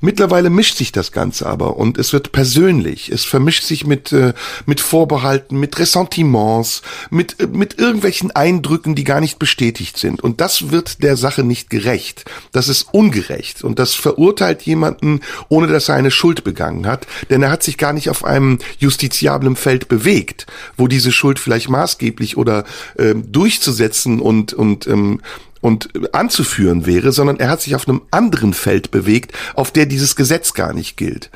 Mittlerweile 0.00 0.48
mischt 0.48 0.78
sich 0.78 0.90
das 0.90 1.12
Ganze 1.12 1.46
aber 1.46 1.76
und 1.76 1.98
es 1.98 2.12
wird 2.12 2.32
persönlich. 2.32 3.10
Es 3.10 3.24
vermischt 3.24 3.64
sich 3.64 3.86
mit, 3.86 4.12
äh, 4.12 4.32
mit 4.64 4.80
Vorbehalten, 4.80 5.60
mit 5.60 5.78
Ressentiments, 5.78 6.82
mit, 7.10 7.40
äh, 7.40 7.46
mit 7.46 7.78
irgendwelchen 7.78 8.30
Eindrücken, 8.30 8.94
die 8.94 9.04
gar 9.04 9.20
nicht 9.20 9.38
bestätigt 9.38 9.98
sind. 9.98 10.22
Und 10.22 10.40
das 10.40 10.70
wird 10.70 11.02
der 11.02 11.16
Sache 11.16 11.44
nicht 11.44 11.68
gerecht. 11.68 12.24
Das 12.52 12.68
ist 12.68 12.88
ungerecht. 12.92 13.64
Und 13.64 13.78
das 13.78 13.94
verurteilt 13.94 14.62
jemanden, 14.62 15.20
ohne 15.48 15.66
dass 15.66 15.90
er 15.90 15.96
eine 15.96 16.10
Schuld 16.10 16.42
begangen 16.42 16.86
hat. 16.86 17.06
Denn 17.28 17.42
er 17.42 17.50
hat 17.50 17.62
sich 17.62 17.76
gar 17.76 17.92
nicht 17.92 18.08
auf 18.08 18.24
einem 18.24 18.58
justiziablen 18.78 19.56
Feld 19.56 19.87
bewegt 19.88 20.46
wo 20.76 20.86
diese 20.86 21.12
Schuld 21.12 21.38
vielleicht 21.38 21.68
maßgeblich 21.68 22.36
oder 22.36 22.64
ähm, 22.98 23.30
durchzusetzen 23.30 24.20
und 24.20 24.52
und 24.52 24.86
ähm, 24.86 25.20
und 25.60 25.90
anzuführen 26.14 26.86
wäre, 26.86 27.10
sondern 27.10 27.40
er 27.40 27.50
hat 27.50 27.60
sich 27.60 27.74
auf 27.74 27.88
einem 27.88 28.02
anderen 28.12 28.54
Feld 28.54 28.92
bewegt, 28.92 29.32
auf 29.54 29.72
der 29.72 29.86
dieses 29.86 30.14
Gesetz 30.14 30.54
gar 30.54 30.72
nicht 30.72 30.96
gilt. 30.96 31.30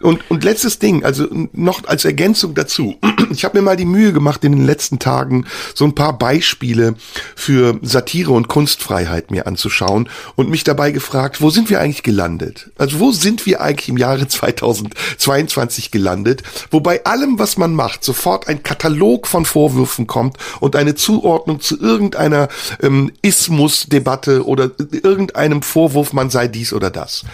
Und, 0.00 0.30
und 0.30 0.44
letztes 0.44 0.78
Ding, 0.78 1.04
also 1.04 1.26
noch 1.52 1.84
als 1.86 2.04
Ergänzung 2.04 2.54
dazu. 2.54 2.96
Ich 3.32 3.44
habe 3.44 3.58
mir 3.58 3.62
mal 3.62 3.76
die 3.76 3.84
Mühe 3.84 4.12
gemacht, 4.12 4.44
in 4.44 4.52
den 4.52 4.64
letzten 4.64 4.98
Tagen 4.98 5.46
so 5.74 5.84
ein 5.84 5.94
paar 5.94 6.16
Beispiele 6.16 6.94
für 7.34 7.78
Satire 7.82 8.30
und 8.30 8.46
Kunstfreiheit 8.46 9.30
mir 9.30 9.48
anzuschauen 9.48 10.08
und 10.36 10.48
mich 10.48 10.64
dabei 10.64 10.92
gefragt, 10.92 11.40
wo 11.40 11.50
sind 11.50 11.68
wir 11.68 11.80
eigentlich 11.80 12.04
gelandet? 12.04 12.70
Also 12.78 13.00
wo 13.00 13.10
sind 13.10 13.44
wir 13.44 13.60
eigentlich 13.60 13.88
im 13.88 13.98
Jahre 13.98 14.28
2022 14.28 15.90
gelandet, 15.90 16.44
wo 16.70 16.80
bei 16.80 17.04
allem, 17.04 17.38
was 17.38 17.56
man 17.56 17.74
macht, 17.74 18.04
sofort 18.04 18.48
ein 18.48 18.62
Katalog 18.62 19.26
von 19.26 19.44
Vorwürfen 19.44 20.06
kommt 20.06 20.36
und 20.60 20.76
eine 20.76 20.94
Zuordnung 20.94 21.60
zu 21.60 21.78
irgendeiner 21.80 22.48
ähm, 22.80 23.12
Ismus-Debatte 23.22 24.46
oder 24.46 24.70
irgendeinem 24.92 25.62
Vorwurf, 25.62 26.12
man 26.12 26.30
sei 26.30 26.48
dies 26.48 26.72
oder 26.72 26.90
das. 26.90 27.24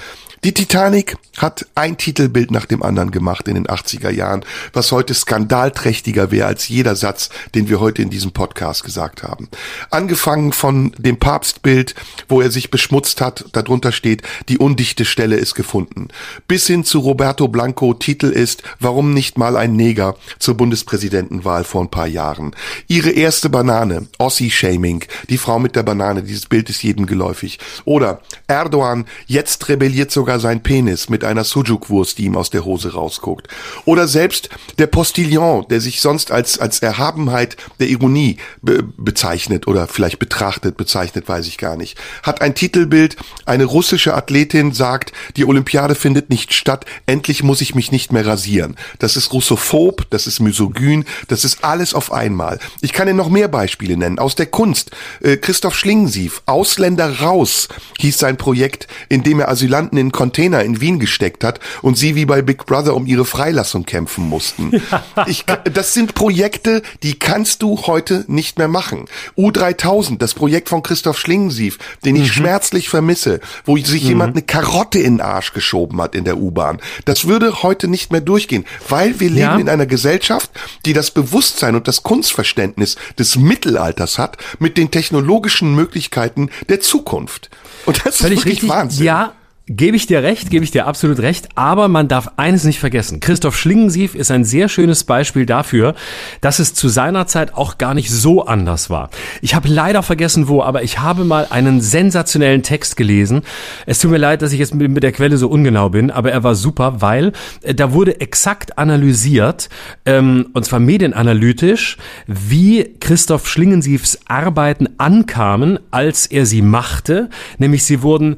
Die 0.44 0.52
Titanic 0.52 1.16
hat 1.38 1.66
ein 1.76 1.96
Titelbild 1.96 2.50
nach 2.50 2.66
dem 2.66 2.82
anderen 2.82 3.12
gemacht 3.12 3.46
in 3.46 3.54
den 3.54 3.68
80er 3.68 4.10
Jahren, 4.10 4.44
was 4.72 4.90
heute 4.90 5.14
skandalträchtiger 5.14 6.32
wäre 6.32 6.46
als 6.46 6.66
jeder 6.66 6.96
Satz, 6.96 7.30
den 7.54 7.68
wir 7.68 7.78
heute 7.78 8.02
in 8.02 8.10
diesem 8.10 8.32
Podcast 8.32 8.82
gesagt 8.82 9.22
haben. 9.22 9.48
Angefangen 9.90 10.52
von 10.52 10.92
dem 10.98 11.18
Papstbild, 11.18 11.94
wo 12.28 12.40
er 12.40 12.50
sich 12.50 12.72
beschmutzt 12.72 13.20
hat, 13.20 13.44
darunter 13.52 13.92
steht, 13.92 14.22
die 14.48 14.58
undichte 14.58 15.04
Stelle 15.04 15.36
ist 15.36 15.54
gefunden. 15.54 16.08
Bis 16.48 16.66
hin 16.66 16.82
zu 16.82 16.98
Roberto 16.98 17.46
Blanco, 17.46 17.94
Titel 17.94 18.26
ist, 18.26 18.64
warum 18.80 19.14
nicht 19.14 19.38
mal 19.38 19.56
ein 19.56 19.76
Neger 19.76 20.16
zur 20.40 20.56
Bundespräsidentenwahl 20.56 21.62
vor 21.62 21.82
ein 21.82 21.90
paar 21.90 22.08
Jahren. 22.08 22.56
Ihre 22.88 23.10
erste 23.10 23.48
Banane, 23.48 24.08
Ossi-Shaming, 24.18 25.04
die 25.30 25.38
Frau 25.38 25.60
mit 25.60 25.76
der 25.76 25.84
Banane, 25.84 26.24
dieses 26.24 26.46
Bild 26.46 26.68
ist 26.68 26.82
jedem 26.82 27.06
geläufig. 27.06 27.60
Oder 27.84 28.22
Erdogan, 28.48 29.06
jetzt 29.28 29.68
rebelliert 29.68 30.10
sogar 30.10 30.31
sogar 30.32 30.40
sein 30.40 30.62
Penis 30.62 31.10
mit 31.10 31.24
einer 31.24 31.44
Sujuk-Wurst, 31.44 32.16
die 32.16 32.24
ihm 32.24 32.36
aus 32.36 32.48
der 32.48 32.64
Hose 32.64 32.94
rausguckt. 32.94 33.48
Oder 33.84 34.08
selbst 34.08 34.48
der 34.78 34.86
Postillon, 34.86 35.66
der 35.68 35.80
sich 35.80 36.00
sonst 36.00 36.30
als, 36.30 36.58
als 36.58 36.80
Erhabenheit 36.80 37.56
der 37.80 37.88
Ironie 37.88 38.38
be 38.62 38.82
bezeichnet 38.82 39.66
oder 39.66 39.86
vielleicht 39.86 40.18
betrachtet, 40.18 40.76
bezeichnet, 40.76 41.28
weiß 41.28 41.46
ich 41.48 41.58
gar 41.58 41.76
nicht, 41.76 41.98
hat 42.22 42.40
ein 42.40 42.54
Titelbild, 42.54 43.16
eine 43.44 43.64
russische 43.64 44.14
Athletin 44.14 44.72
sagt, 44.72 45.12
die 45.36 45.44
Olympiade 45.44 45.94
findet 45.94 46.30
nicht 46.30 46.54
statt, 46.54 46.86
endlich 47.06 47.42
muss 47.42 47.60
ich 47.60 47.74
mich 47.74 47.92
nicht 47.92 48.12
mehr 48.12 48.26
rasieren. 48.26 48.76
Das 48.98 49.16
ist 49.16 49.32
russophob, 49.32 50.06
das 50.10 50.26
ist 50.26 50.40
misogyn, 50.40 51.04
das 51.28 51.44
ist 51.44 51.64
alles 51.64 51.94
auf 51.94 52.12
einmal. 52.12 52.58
Ich 52.80 52.92
kann 52.92 53.08
Ihnen 53.08 53.16
noch 53.16 53.28
mehr 53.28 53.48
Beispiele 53.48 53.96
nennen. 53.96 54.18
Aus 54.18 54.34
der 54.34 54.46
Kunst. 54.46 54.92
Äh, 55.20 55.36
Christoph 55.36 55.74
Schlingensief, 55.74 56.42
Ausländer 56.46 57.20
raus, 57.20 57.68
hieß 57.98 58.18
sein 58.18 58.36
Projekt, 58.36 58.86
in 59.08 59.22
dem 59.22 59.40
er 59.40 59.48
Asylanten 59.48 59.98
in 59.98 60.12
Container 60.22 60.62
in 60.62 60.80
Wien 60.80 61.00
gesteckt 61.00 61.42
hat 61.42 61.58
und 61.82 61.98
sie 61.98 62.14
wie 62.14 62.26
bei 62.26 62.42
Big 62.42 62.64
Brother 62.64 62.94
um 62.94 63.06
ihre 63.06 63.24
Freilassung 63.24 63.84
kämpfen 63.84 64.28
mussten. 64.28 64.70
Ja. 65.16 65.26
Ich, 65.26 65.44
das 65.72 65.94
sind 65.94 66.14
Projekte, 66.14 66.82
die 67.02 67.18
kannst 67.18 67.62
du 67.62 67.86
heute 67.86 68.24
nicht 68.28 68.58
mehr 68.58 68.68
machen. 68.68 69.06
U3000, 69.38 70.18
das 70.18 70.34
Projekt 70.34 70.68
von 70.68 70.82
Christoph 70.82 71.18
Schlingensief, 71.18 71.78
den 72.04 72.16
ich 72.16 72.28
mhm. 72.28 72.32
schmerzlich 72.32 72.88
vermisse, 72.88 73.40
wo 73.64 73.76
sich 73.76 74.02
mhm. 74.02 74.08
jemand 74.08 74.34
eine 74.34 74.42
Karotte 74.42 74.98
in 74.98 75.14
den 75.14 75.20
Arsch 75.20 75.52
geschoben 75.52 76.00
hat 76.00 76.14
in 76.14 76.24
der 76.24 76.36
U-Bahn. 76.36 76.80
Das 77.04 77.26
würde 77.26 77.62
heute 77.62 77.88
nicht 77.88 78.12
mehr 78.12 78.20
durchgehen, 78.20 78.66
weil 78.88 79.18
wir 79.20 79.30
leben 79.30 79.40
ja. 79.40 79.56
in 79.56 79.68
einer 79.68 79.86
Gesellschaft, 79.86 80.50
die 80.84 80.92
das 80.92 81.10
Bewusstsein 81.10 81.74
und 81.74 81.88
das 81.88 82.02
Kunstverständnis 82.02 82.96
des 83.18 83.36
Mittelalters 83.36 84.18
hat 84.18 84.36
mit 84.58 84.76
den 84.76 84.90
technologischen 84.90 85.74
Möglichkeiten 85.74 86.50
der 86.68 86.80
Zukunft. 86.80 87.50
Und 87.86 88.04
das 88.04 88.18
Völlig 88.18 88.38
ist 88.38 88.44
wirklich 88.44 88.54
richtig. 88.56 88.70
Wahnsinn. 88.70 89.06
Ja, 89.06 89.34
Gebe 89.74 89.96
ich 89.96 90.06
dir 90.06 90.22
recht, 90.22 90.50
gebe 90.50 90.64
ich 90.64 90.70
dir 90.70 90.86
absolut 90.86 91.20
recht, 91.20 91.48
aber 91.54 91.88
man 91.88 92.06
darf 92.06 92.32
eines 92.36 92.64
nicht 92.64 92.78
vergessen. 92.78 93.20
Christoph 93.20 93.56
Schlingensief 93.56 94.14
ist 94.14 94.30
ein 94.30 94.44
sehr 94.44 94.68
schönes 94.68 95.04
Beispiel 95.04 95.46
dafür, 95.46 95.94
dass 96.42 96.58
es 96.58 96.74
zu 96.74 96.90
seiner 96.90 97.26
Zeit 97.26 97.54
auch 97.54 97.78
gar 97.78 97.94
nicht 97.94 98.10
so 98.10 98.44
anders 98.44 98.90
war. 98.90 99.08
Ich 99.40 99.54
habe 99.54 99.68
leider 99.68 100.02
vergessen 100.02 100.48
wo, 100.48 100.62
aber 100.62 100.82
ich 100.82 100.98
habe 100.98 101.24
mal 101.24 101.46
einen 101.48 101.80
sensationellen 101.80 102.62
Text 102.62 102.98
gelesen. 102.98 103.42
Es 103.86 103.98
tut 103.98 104.10
mir 104.10 104.18
leid, 104.18 104.42
dass 104.42 104.52
ich 104.52 104.58
jetzt 104.58 104.74
mit 104.74 105.02
der 105.02 105.12
Quelle 105.12 105.38
so 105.38 105.48
ungenau 105.48 105.88
bin, 105.88 106.10
aber 106.10 106.30
er 106.32 106.42
war 106.42 106.54
super, 106.54 107.00
weil 107.00 107.32
äh, 107.62 107.74
da 107.74 107.94
wurde 107.94 108.20
exakt 108.20 108.76
analysiert, 108.76 109.70
ähm, 110.04 110.50
und 110.52 110.66
zwar 110.66 110.80
medienanalytisch, 110.80 111.96
wie 112.26 112.94
Christoph 113.00 113.48
Schlingensiefs 113.48 114.18
Arbeiten 114.26 114.88
ankamen, 114.98 115.78
als 115.90 116.26
er 116.26 116.44
sie 116.44 116.60
machte. 116.60 117.30
Nämlich 117.56 117.84
sie 117.84 118.02
wurden 118.02 118.36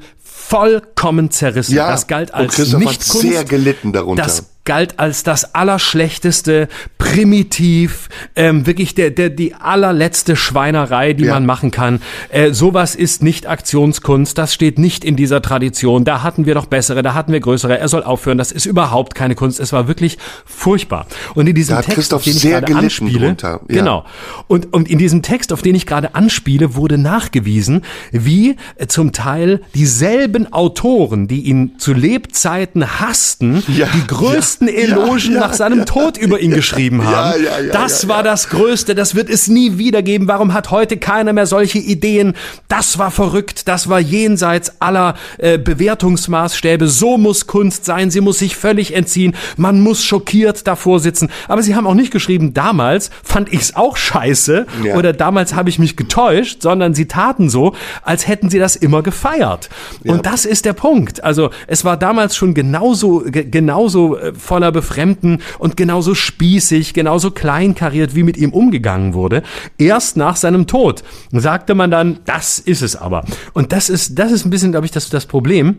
vollkommen 0.48 1.30
zerrissen. 1.30 1.74
Ja, 1.74 1.90
das 1.90 2.06
galt 2.06 2.32
als 2.34 2.58
und 2.58 2.78
nicht 2.80 3.02
hat 3.02 3.08
Kunst. 3.08 3.20
sehr 3.20 3.44
gelitten 3.44 3.92
darunter. 3.92 4.22
Das 4.22 4.44
galt 4.64 4.98
als 4.98 5.22
das 5.22 5.54
allerschlechteste, 5.54 6.68
primitiv, 6.98 8.08
ähm, 8.34 8.66
wirklich 8.66 8.94
der, 8.94 9.10
der, 9.10 9.28
die 9.28 9.54
allerletzte 9.54 10.36
Schweinerei, 10.36 11.12
die 11.12 11.24
ja. 11.24 11.34
man 11.34 11.44
machen 11.44 11.70
kann. 11.70 12.00
Äh, 12.30 12.52
sowas 12.52 12.94
ist 12.94 13.22
nicht 13.22 13.46
Aktionskunst, 13.46 14.38
das 14.38 14.54
steht 14.54 14.78
nicht 14.78 15.04
in 15.04 15.16
dieser 15.16 15.42
Tradition. 15.42 16.04
Da 16.04 16.22
hatten 16.22 16.46
wir 16.46 16.54
doch 16.54 16.66
bessere, 16.66 17.02
da 17.02 17.12
hatten 17.12 17.32
wir 17.32 17.40
größere. 17.40 17.78
Er 17.78 17.88
soll 17.88 18.02
aufhören, 18.02 18.38
das 18.38 18.52
ist 18.52 18.64
überhaupt 18.64 19.14
keine 19.14 19.34
Kunst. 19.34 19.60
Es 19.60 19.72
war 19.72 19.86
wirklich 19.86 20.16
furchtbar. 20.46 21.06
Und 21.34 21.46
in 21.46 21.54
diesem 21.54 21.80
Text, 21.82 22.14
auf 22.14 22.24
den 22.24 22.36
ich 22.36 22.42
gerade 22.42 22.74
anspiele, 22.74 23.36
ja. 23.40 23.60
genau. 23.68 24.04
Und, 24.48 24.72
und 24.72 24.88
in 24.88 24.98
diesem 24.98 25.20
Text, 25.22 25.52
auf 25.52 25.60
den 25.60 25.74
ich 25.74 25.86
gerade 25.86 26.14
anspiele, 26.14 26.74
wurde 26.74 26.96
nachgewiesen, 26.96 27.82
wie 28.12 28.56
äh, 28.76 28.86
zum 28.86 29.12
Teil 29.12 29.60
dieselben 29.74 30.52
Autoren, 30.52 31.28
die 31.28 31.42
ihn 31.42 31.78
zu 31.78 31.92
Lebzeiten 31.92 33.00
hassten, 33.00 33.62
ja. 33.68 33.88
die 33.94 34.06
größten 34.06 34.53
besten 34.54 34.68
Elogen 34.68 35.34
ja, 35.34 35.40
nach 35.40 35.52
seinem 35.54 35.80
ja, 35.80 35.84
Tod 35.84 36.16
über 36.16 36.40
ihn 36.40 36.52
geschrieben 36.52 37.04
haben. 37.06 37.44
das 37.72 38.08
war 38.08 38.22
das 38.22 38.48
Größte, 38.48 38.94
das 38.94 39.14
wird 39.14 39.28
es 39.30 39.48
nie 39.48 39.78
wieder 39.78 40.02
geben. 40.02 40.28
Warum 40.28 40.54
hat 40.54 40.70
heute 40.70 40.96
keiner 40.96 41.32
mehr 41.32 41.46
solche 41.46 41.78
Ideen? 41.78 42.34
Das 42.68 42.98
war 42.98 43.10
verrückt, 43.10 43.68
das 43.68 43.88
war 43.88 44.00
jenseits 44.00 44.80
aller 44.80 45.14
äh, 45.38 45.58
Bewertungsmaßstäbe. 45.58 46.88
So 46.88 47.18
muss 47.18 47.46
Kunst 47.46 47.84
sein, 47.84 48.10
sie 48.10 48.20
muss 48.20 48.38
sich 48.38 48.56
völlig 48.56 48.94
entziehen. 48.94 49.34
Man 49.56 49.80
muss 49.80 50.04
schockiert 50.04 50.66
davor 50.66 51.00
sitzen. 51.00 51.30
Aber 51.48 51.62
sie 51.62 51.74
haben 51.74 51.86
auch 51.86 51.94
nicht 51.94 52.12
geschrieben, 52.12 52.54
damals 52.54 53.10
fand 53.22 53.52
ich 53.52 53.60
es 53.60 53.76
auch 53.76 53.96
scheiße 53.96 54.66
oder 54.94 55.12
damals 55.12 55.54
habe 55.54 55.68
ich 55.68 55.78
mich 55.78 55.96
getäuscht, 55.96 56.62
sondern 56.62 56.94
sie 56.94 57.06
taten 57.06 57.48
so, 57.48 57.74
als 58.02 58.26
hätten 58.28 58.50
sie 58.50 58.58
das 58.58 58.76
immer 58.76 59.02
gefeiert. 59.02 59.68
Und 60.04 60.26
das 60.26 60.44
ist 60.44 60.64
der 60.64 60.72
Punkt. 60.72 61.24
Also 61.24 61.50
es 61.66 61.84
war 61.84 61.96
damals 61.96 62.36
schon 62.36 62.54
genauso, 62.54 63.24
genauso 63.24 64.16
äh, 64.16 64.32
voller 64.44 64.70
Befremden 64.70 65.42
und 65.58 65.76
genauso 65.76 66.14
spießig, 66.14 66.94
genauso 66.94 67.30
kleinkariert, 67.30 68.14
wie 68.14 68.22
mit 68.22 68.36
ihm 68.36 68.52
umgegangen 68.52 69.14
wurde. 69.14 69.42
Erst 69.78 70.16
nach 70.16 70.36
seinem 70.36 70.66
Tod 70.66 71.02
sagte 71.32 71.74
man 71.74 71.90
dann, 71.90 72.20
das 72.24 72.58
ist 72.58 72.82
es 72.82 72.94
aber. 72.94 73.24
Und 73.52 73.72
das 73.72 73.88
ist, 73.88 74.18
das 74.18 74.30
ist 74.30 74.44
ein 74.44 74.50
bisschen, 74.50 74.70
glaube 74.70 74.86
ich, 74.86 74.92
das, 74.92 75.08
das 75.08 75.26
Problem 75.26 75.78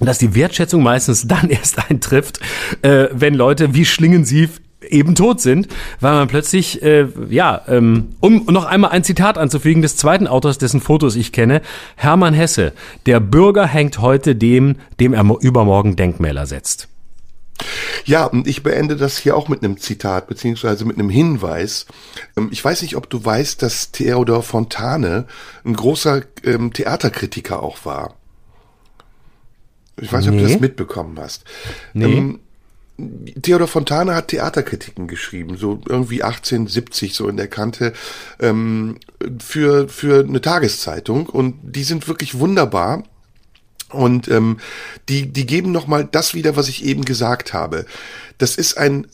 dass 0.00 0.18
die 0.18 0.34
Wertschätzung 0.34 0.82
meistens 0.82 1.28
dann 1.28 1.48
erst 1.50 1.88
eintrifft, 1.88 2.40
äh, 2.82 3.06
wenn 3.12 3.34
Leute 3.34 3.74
wie 3.74 3.84
Schlingensief 3.84 4.60
eben 4.90 5.14
tot 5.14 5.40
sind, 5.40 5.68
weil 6.00 6.14
man 6.14 6.28
plötzlich, 6.28 6.82
äh, 6.82 7.06
ja, 7.30 7.62
ähm, 7.68 8.08
um 8.20 8.44
noch 8.46 8.64
einmal 8.64 8.90
ein 8.90 9.04
Zitat 9.04 9.38
anzufügen 9.38 9.82
des 9.82 9.96
zweiten 9.96 10.26
Autors, 10.26 10.58
dessen 10.58 10.80
Fotos 10.80 11.16
ich 11.16 11.32
kenne, 11.32 11.62
Hermann 11.96 12.34
Hesse, 12.34 12.72
der 13.06 13.20
Bürger 13.20 13.66
hängt 13.66 13.98
heute 14.00 14.34
dem, 14.34 14.76
dem 15.00 15.14
er 15.14 15.24
übermorgen 15.40 15.96
Denkmäler 15.96 16.46
setzt. 16.46 16.88
Ja, 18.04 18.26
und 18.26 18.46
ich 18.46 18.62
beende 18.62 18.96
das 18.96 19.16
hier 19.18 19.36
auch 19.36 19.48
mit 19.48 19.62
einem 19.62 19.78
Zitat, 19.78 20.26
beziehungsweise 20.26 20.84
mit 20.84 20.98
einem 20.98 21.10
Hinweis. 21.10 21.86
Ähm, 22.36 22.48
ich 22.52 22.64
weiß 22.64 22.82
nicht, 22.82 22.96
ob 22.96 23.08
du 23.08 23.24
weißt, 23.24 23.62
dass 23.62 23.92
Theodor 23.92 24.42
Fontane 24.42 25.26
ein 25.64 25.74
großer 25.74 26.22
ähm, 26.44 26.72
Theaterkritiker 26.72 27.62
auch 27.62 27.84
war. 27.84 28.16
Ich 30.00 30.12
weiß 30.12 30.26
nicht, 30.26 30.34
nee. 30.34 30.40
ob 30.40 30.46
du 30.46 30.52
das 30.52 30.60
mitbekommen 30.60 31.18
hast. 31.18 31.44
Nee. 31.92 32.04
Ähm, 32.04 32.40
Theodor 33.42 33.66
Fontane 33.66 34.14
hat 34.14 34.28
Theaterkritiken 34.28 35.08
geschrieben, 35.08 35.56
so 35.56 35.80
irgendwie 35.88 36.22
1870 36.22 37.14
so 37.14 37.28
in 37.28 37.36
der 37.36 37.48
Kante 37.48 37.92
ähm, 38.38 38.98
für 39.40 39.88
für 39.88 40.20
eine 40.20 40.40
Tageszeitung 40.40 41.26
und 41.26 41.56
die 41.62 41.82
sind 41.82 42.06
wirklich 42.06 42.38
wunderbar 42.38 43.02
und 43.90 44.28
ähm, 44.28 44.58
die 45.08 45.26
die 45.26 45.46
geben 45.46 45.72
noch 45.72 45.86
mal 45.86 46.04
das 46.04 46.34
wieder, 46.34 46.56
was 46.56 46.68
ich 46.68 46.84
eben 46.84 47.04
gesagt 47.04 47.52
habe. 47.52 47.86
Das 48.38 48.56
ist 48.56 48.76
ein 48.76 49.06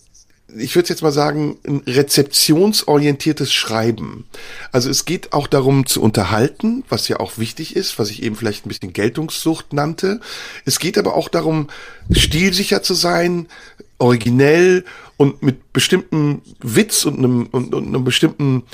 ich 0.57 0.75
würde 0.75 0.89
jetzt 0.89 1.03
mal 1.03 1.13
sagen, 1.13 1.59
ein 1.67 1.83
rezeptionsorientiertes 1.87 3.53
Schreiben. 3.53 4.27
Also 4.73 4.91
es 4.91 5.05
geht 5.05 5.33
auch 5.33 5.47
darum 5.47 5.87
zu 5.87 6.03
unterhalten, 6.03 6.85
was 6.89 7.09
ja 7.09 7.21
auch 7.21 7.39
wichtig 7.39 7.77
ist, 7.77 7.99
was 7.99 8.11
ich 8.11 8.23
eben 8.23 8.37
vielleicht 8.37 8.67
ein 8.67 8.69
bisschen 8.69 8.93
Geltungssucht 8.93 9.73
nannte. 9.73 10.21
Es 10.65 10.79
geht 10.79 10.99
aber 10.99 11.15
auch 11.15 11.29
darum, 11.29 11.69
stilsicher 12.11 12.83
zu 12.83 12.95
sein, 12.95 13.47
originell 14.01 14.85
und 15.17 15.43
mit 15.43 15.73
bestimmten 15.73 16.43
Witz 16.61 17.05
und 17.05 17.19
einem, 17.19 17.47
und, 17.47 17.75
und 17.75 17.89
einem 17.89 18.05
bestimmten 18.05 18.65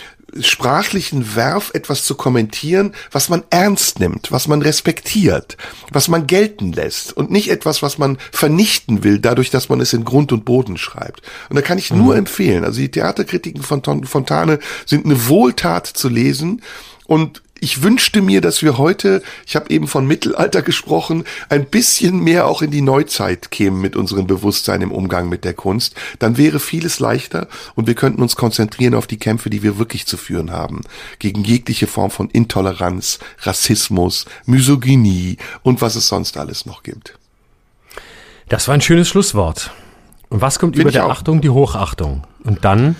sprachlichen 0.40 1.34
Werf 1.34 1.70
etwas 1.74 2.04
zu 2.04 2.14
kommentieren, 2.14 2.92
was 3.10 3.28
man 3.28 3.44
ernst 3.50 4.00
nimmt, 4.00 4.32
was 4.32 4.48
man 4.48 4.62
respektiert, 4.62 5.56
was 5.90 6.08
man 6.08 6.26
gelten 6.26 6.72
lässt 6.72 7.16
und 7.16 7.30
nicht 7.30 7.50
etwas, 7.50 7.82
was 7.82 7.98
man 7.98 8.18
vernichten 8.32 9.02
will, 9.04 9.18
dadurch, 9.18 9.50
dass 9.50 9.68
man 9.68 9.80
es 9.80 9.92
in 9.92 10.04
Grund 10.04 10.32
und 10.32 10.44
Boden 10.44 10.76
schreibt. 10.76 11.22
Und 11.48 11.56
da 11.56 11.62
kann 11.62 11.78
ich 11.78 11.92
nur 11.92 12.12
mhm. 12.12 12.20
empfehlen, 12.20 12.64
also 12.64 12.80
die 12.80 12.90
Theaterkritiken 12.90 13.62
von 13.62 13.82
Fontane 14.04 14.58
sind 14.84 15.04
eine 15.04 15.28
Wohltat 15.28 15.86
zu 15.86 16.08
lesen 16.08 16.62
und 17.06 17.42
ich 17.60 17.82
wünschte 17.82 18.22
mir, 18.22 18.40
dass 18.40 18.62
wir 18.62 18.78
heute, 18.78 19.22
ich 19.46 19.56
habe 19.56 19.70
eben 19.70 19.88
von 19.88 20.06
Mittelalter 20.06 20.62
gesprochen, 20.62 21.24
ein 21.48 21.64
bisschen 21.66 22.20
mehr 22.20 22.46
auch 22.46 22.62
in 22.62 22.70
die 22.70 22.82
Neuzeit 22.82 23.50
kämen 23.50 23.80
mit 23.80 23.96
unserem 23.96 24.26
Bewusstsein 24.26 24.82
im 24.82 24.92
Umgang 24.92 25.28
mit 25.28 25.44
der 25.44 25.54
Kunst. 25.54 25.94
Dann 26.18 26.36
wäre 26.36 26.60
vieles 26.60 27.00
leichter 27.00 27.48
und 27.74 27.86
wir 27.86 27.94
könnten 27.94 28.22
uns 28.22 28.36
konzentrieren 28.36 28.94
auf 28.94 29.06
die 29.06 29.18
Kämpfe, 29.18 29.50
die 29.50 29.62
wir 29.62 29.78
wirklich 29.78 30.06
zu 30.06 30.16
führen 30.16 30.50
haben. 30.50 30.82
Gegen 31.18 31.44
jegliche 31.44 31.86
Form 31.86 32.10
von 32.10 32.30
Intoleranz, 32.30 33.18
Rassismus, 33.42 34.26
Misogynie 34.44 35.38
und 35.62 35.80
was 35.80 35.96
es 35.96 36.08
sonst 36.08 36.36
alles 36.36 36.66
noch 36.66 36.82
gibt. 36.82 37.18
Das 38.48 38.68
war 38.68 38.74
ein 38.74 38.80
schönes 38.80 39.08
Schlusswort. 39.08 39.72
Und 40.28 40.40
was 40.40 40.58
kommt 40.58 40.76
Find 40.76 40.82
über 40.82 40.92
der 40.92 41.06
auch. 41.06 41.10
Achtung? 41.10 41.40
Die 41.40 41.50
Hochachtung. 41.50 42.24
Und 42.44 42.64
dann 42.64 42.96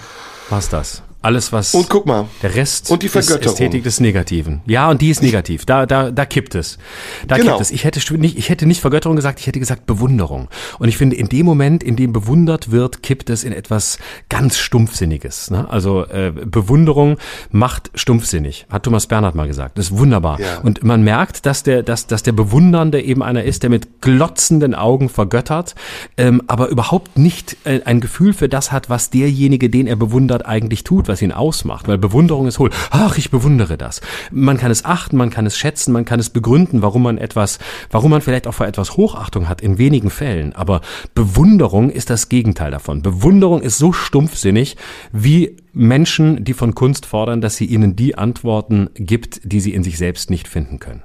war's 0.49 0.69
das. 0.69 1.03
Alles, 1.27 1.53
was. 1.53 1.75
Und 1.75 1.89
guck 1.89 2.07
mal. 2.07 2.29
Der 2.41 2.55
Rest 2.55 2.89
und 2.89 3.03
die 3.03 3.09
Vergötterung. 3.09 3.41
ist 3.41 3.53
Ästhetik 3.55 3.83
des 3.83 3.99
Negativen. 3.99 4.61
Ja, 4.65 4.89
und 4.89 5.03
die 5.03 5.11
ist 5.11 5.25
negativ. 5.25 5.67
Da, 5.67 5.85
da, 5.85 6.13
da 6.13 6.25
kippt 6.25 6.55
es. 6.55 6.79
Da 7.27 7.37
genau. 7.37 7.55
kippt 7.55 7.63
es. 7.63 7.71
Ich 7.73 7.83
hätte 7.83 7.99
nicht, 8.17 8.39
ich 8.39 8.49
hätte 8.49 8.65
nicht 8.65 8.81
Vergötterung 8.81 9.17
gesagt, 9.17 9.41
ich 9.41 9.49
hätte 9.49 9.59
gesagt 9.59 9.87
Bewunderung. 9.87 10.47
Und 10.79 10.87
ich 10.87 10.97
finde, 10.97 11.17
in 11.17 11.29
dem 11.29 11.45
Moment, 11.45 11.83
in 11.83 11.97
dem 11.97 12.13
bewundert 12.13 12.71
wird, 12.71 13.03
kippt 13.03 13.29
es 13.29 13.43
in 13.43 13.53
etwas 13.53 13.99
ganz 14.29 14.57
Stumpfsinniges. 14.57 15.51
Ne? 15.51 15.69
Also 15.69 16.07
äh, 16.07 16.31
Bewunderung 16.31 17.17
macht 17.51 17.91
stumpfsinnig, 17.97 18.67
hat 18.71 18.85
Thomas 18.85 19.09
Bernhard 19.09 19.35
mal 19.35 19.49
gesagt. 19.49 19.79
Das 19.79 19.87
ist 19.87 19.99
wunderbar. 19.99 20.39
Ja. 20.39 20.59
Und 20.59 20.85
man 20.85 21.03
merkt, 21.03 21.45
dass 21.45 21.65
der, 21.65 21.83
dass, 21.83 22.07
dass 22.07 22.23
der 22.23 22.33
Bewundernde 22.33 23.03
eben 23.03 23.25
einer 23.25 23.43
ist, 23.43 23.65
der 23.65 23.71
mit 23.71 24.01
glotzenden 24.01 24.77
Augen 24.77 25.09
vergöttert, 25.09 25.75
ähm, 26.19 26.41
aber 26.47 26.69
überhaupt 26.69 27.19
nicht 27.19 27.57
äh, 27.65 27.81
ein 27.85 28.01
Gefühl 28.01 28.33
für 28.33 28.49
das 28.49 28.71
hat, 28.71 28.89
was 28.89 29.11
derjenige, 29.11 29.69
den 29.69 29.89
er 29.89 29.97
bewundert, 29.97 30.47
eigentlich 30.47 30.85
tut, 30.85 31.09
was 31.09 31.16
ihn 31.23 31.33
ausmacht, 31.33 31.89
weil 31.89 31.99
Bewunderung 31.99 32.47
ist 32.47 32.59
hohl. 32.59 32.71
Ach, 32.91 33.19
ich 33.19 33.31
bewundere 33.31 33.77
das. 33.77 34.01
Man 34.31 34.57
kann 34.57 34.71
es 34.71 34.85
achten, 34.85 35.17
man 35.17 35.31
kann 35.31 35.47
es 35.47 35.57
schätzen, 35.57 35.93
man 35.93 36.05
kann 36.05 36.21
es 36.21 36.31
begründen, 36.31 36.83
warum 36.83 37.03
man 37.03 37.19
etwas, 37.19 37.59
warum 37.91 38.11
man 38.11 38.21
vielleicht 38.21 38.47
auch 38.47 38.55
vor 38.55 38.67
etwas 38.67 38.97
Hochachtung 38.97 39.49
hat, 39.49 39.61
in 39.61 39.79
wenigen 39.79 40.11
Fällen. 40.11 40.55
Aber 40.55 40.81
Bewunderung 41.15 41.91
ist 41.91 42.11
das 42.11 42.29
Gegenteil 42.29 42.71
davon. 42.71 43.03
Bewunderung 43.03 43.63
ist 43.63 43.79
so 43.79 43.93
stumpfsinnig 43.93 44.77
wie 45.13 45.57
Menschen, 45.73 46.45
die 46.45 46.55
von 46.55 46.75
Kunst 46.75 47.07
fordern, 47.07 47.41
dass 47.41 47.57
sie 47.57 47.67
ihnen 47.67 47.97
die 47.97 48.17
Antworten 48.17 48.91
gibt, 48.95 49.41
die 49.45 49.61
sie 49.61 49.75
in 49.75 49.83
sich 49.83 49.99
selbst 49.99 50.31
nicht 50.31 50.49
finden 50.49 50.79
können. 50.79 51.03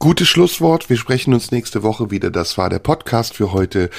Gutes 0.00 0.28
Schlusswort. 0.28 0.88
Wir 0.88 0.96
sprechen 0.96 1.34
uns 1.34 1.50
nächste 1.50 1.82
Woche 1.82 2.10
wieder. 2.10 2.30
Das 2.30 2.56
war 2.56 2.70
der 2.70 2.78
Podcast 2.78 3.34
für 3.34 3.52
heute. 3.52 3.90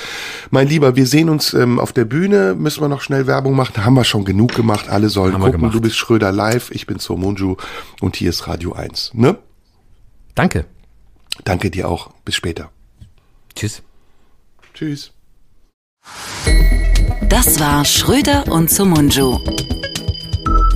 Mein 0.49 0.67
Lieber, 0.67 0.95
wir 0.95 1.05
sehen 1.05 1.29
uns 1.29 1.53
ähm, 1.53 1.79
auf 1.79 1.93
der 1.93 2.05
Bühne. 2.05 2.55
Müssen 2.55 2.81
wir 2.81 2.87
noch 2.87 3.01
schnell 3.01 3.27
Werbung 3.27 3.55
machen? 3.55 3.85
Haben 3.85 3.93
wir 3.93 4.03
schon 4.03 4.25
genug 4.25 4.55
gemacht. 4.55 4.89
Alle 4.89 5.09
sollen 5.09 5.35
Haben 5.35 5.43
gucken. 5.43 5.69
Du 5.69 5.79
bist 5.79 5.95
Schröder 5.95 6.31
live. 6.31 6.71
Ich 6.71 6.87
bin 6.87 6.97
Somunju 6.97 7.55
und 7.99 8.15
hier 8.15 8.31
ist 8.31 8.47
Radio 8.47 8.73
1. 8.73 9.11
Ne? 9.13 9.37
Danke. 10.33 10.65
Danke 11.43 11.69
dir 11.69 11.87
auch. 11.87 12.09
Bis 12.25 12.33
später. 12.33 12.71
Tschüss. 13.53 13.83
Tschüss. 14.73 15.11
Das 17.29 17.59
war 17.59 17.85
Schröder 17.85 18.51
und 18.51 18.71
Somunju. 18.71 19.37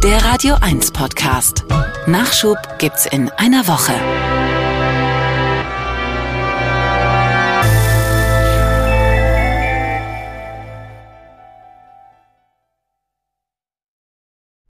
Der 0.03 0.23
Radio 0.23 0.53
1 0.61 0.91
Podcast. 0.91 1.65
Nachschub 2.06 2.60
gibt's 2.77 3.07
in 3.07 3.31
einer 3.31 3.68
Woche. 3.68 4.45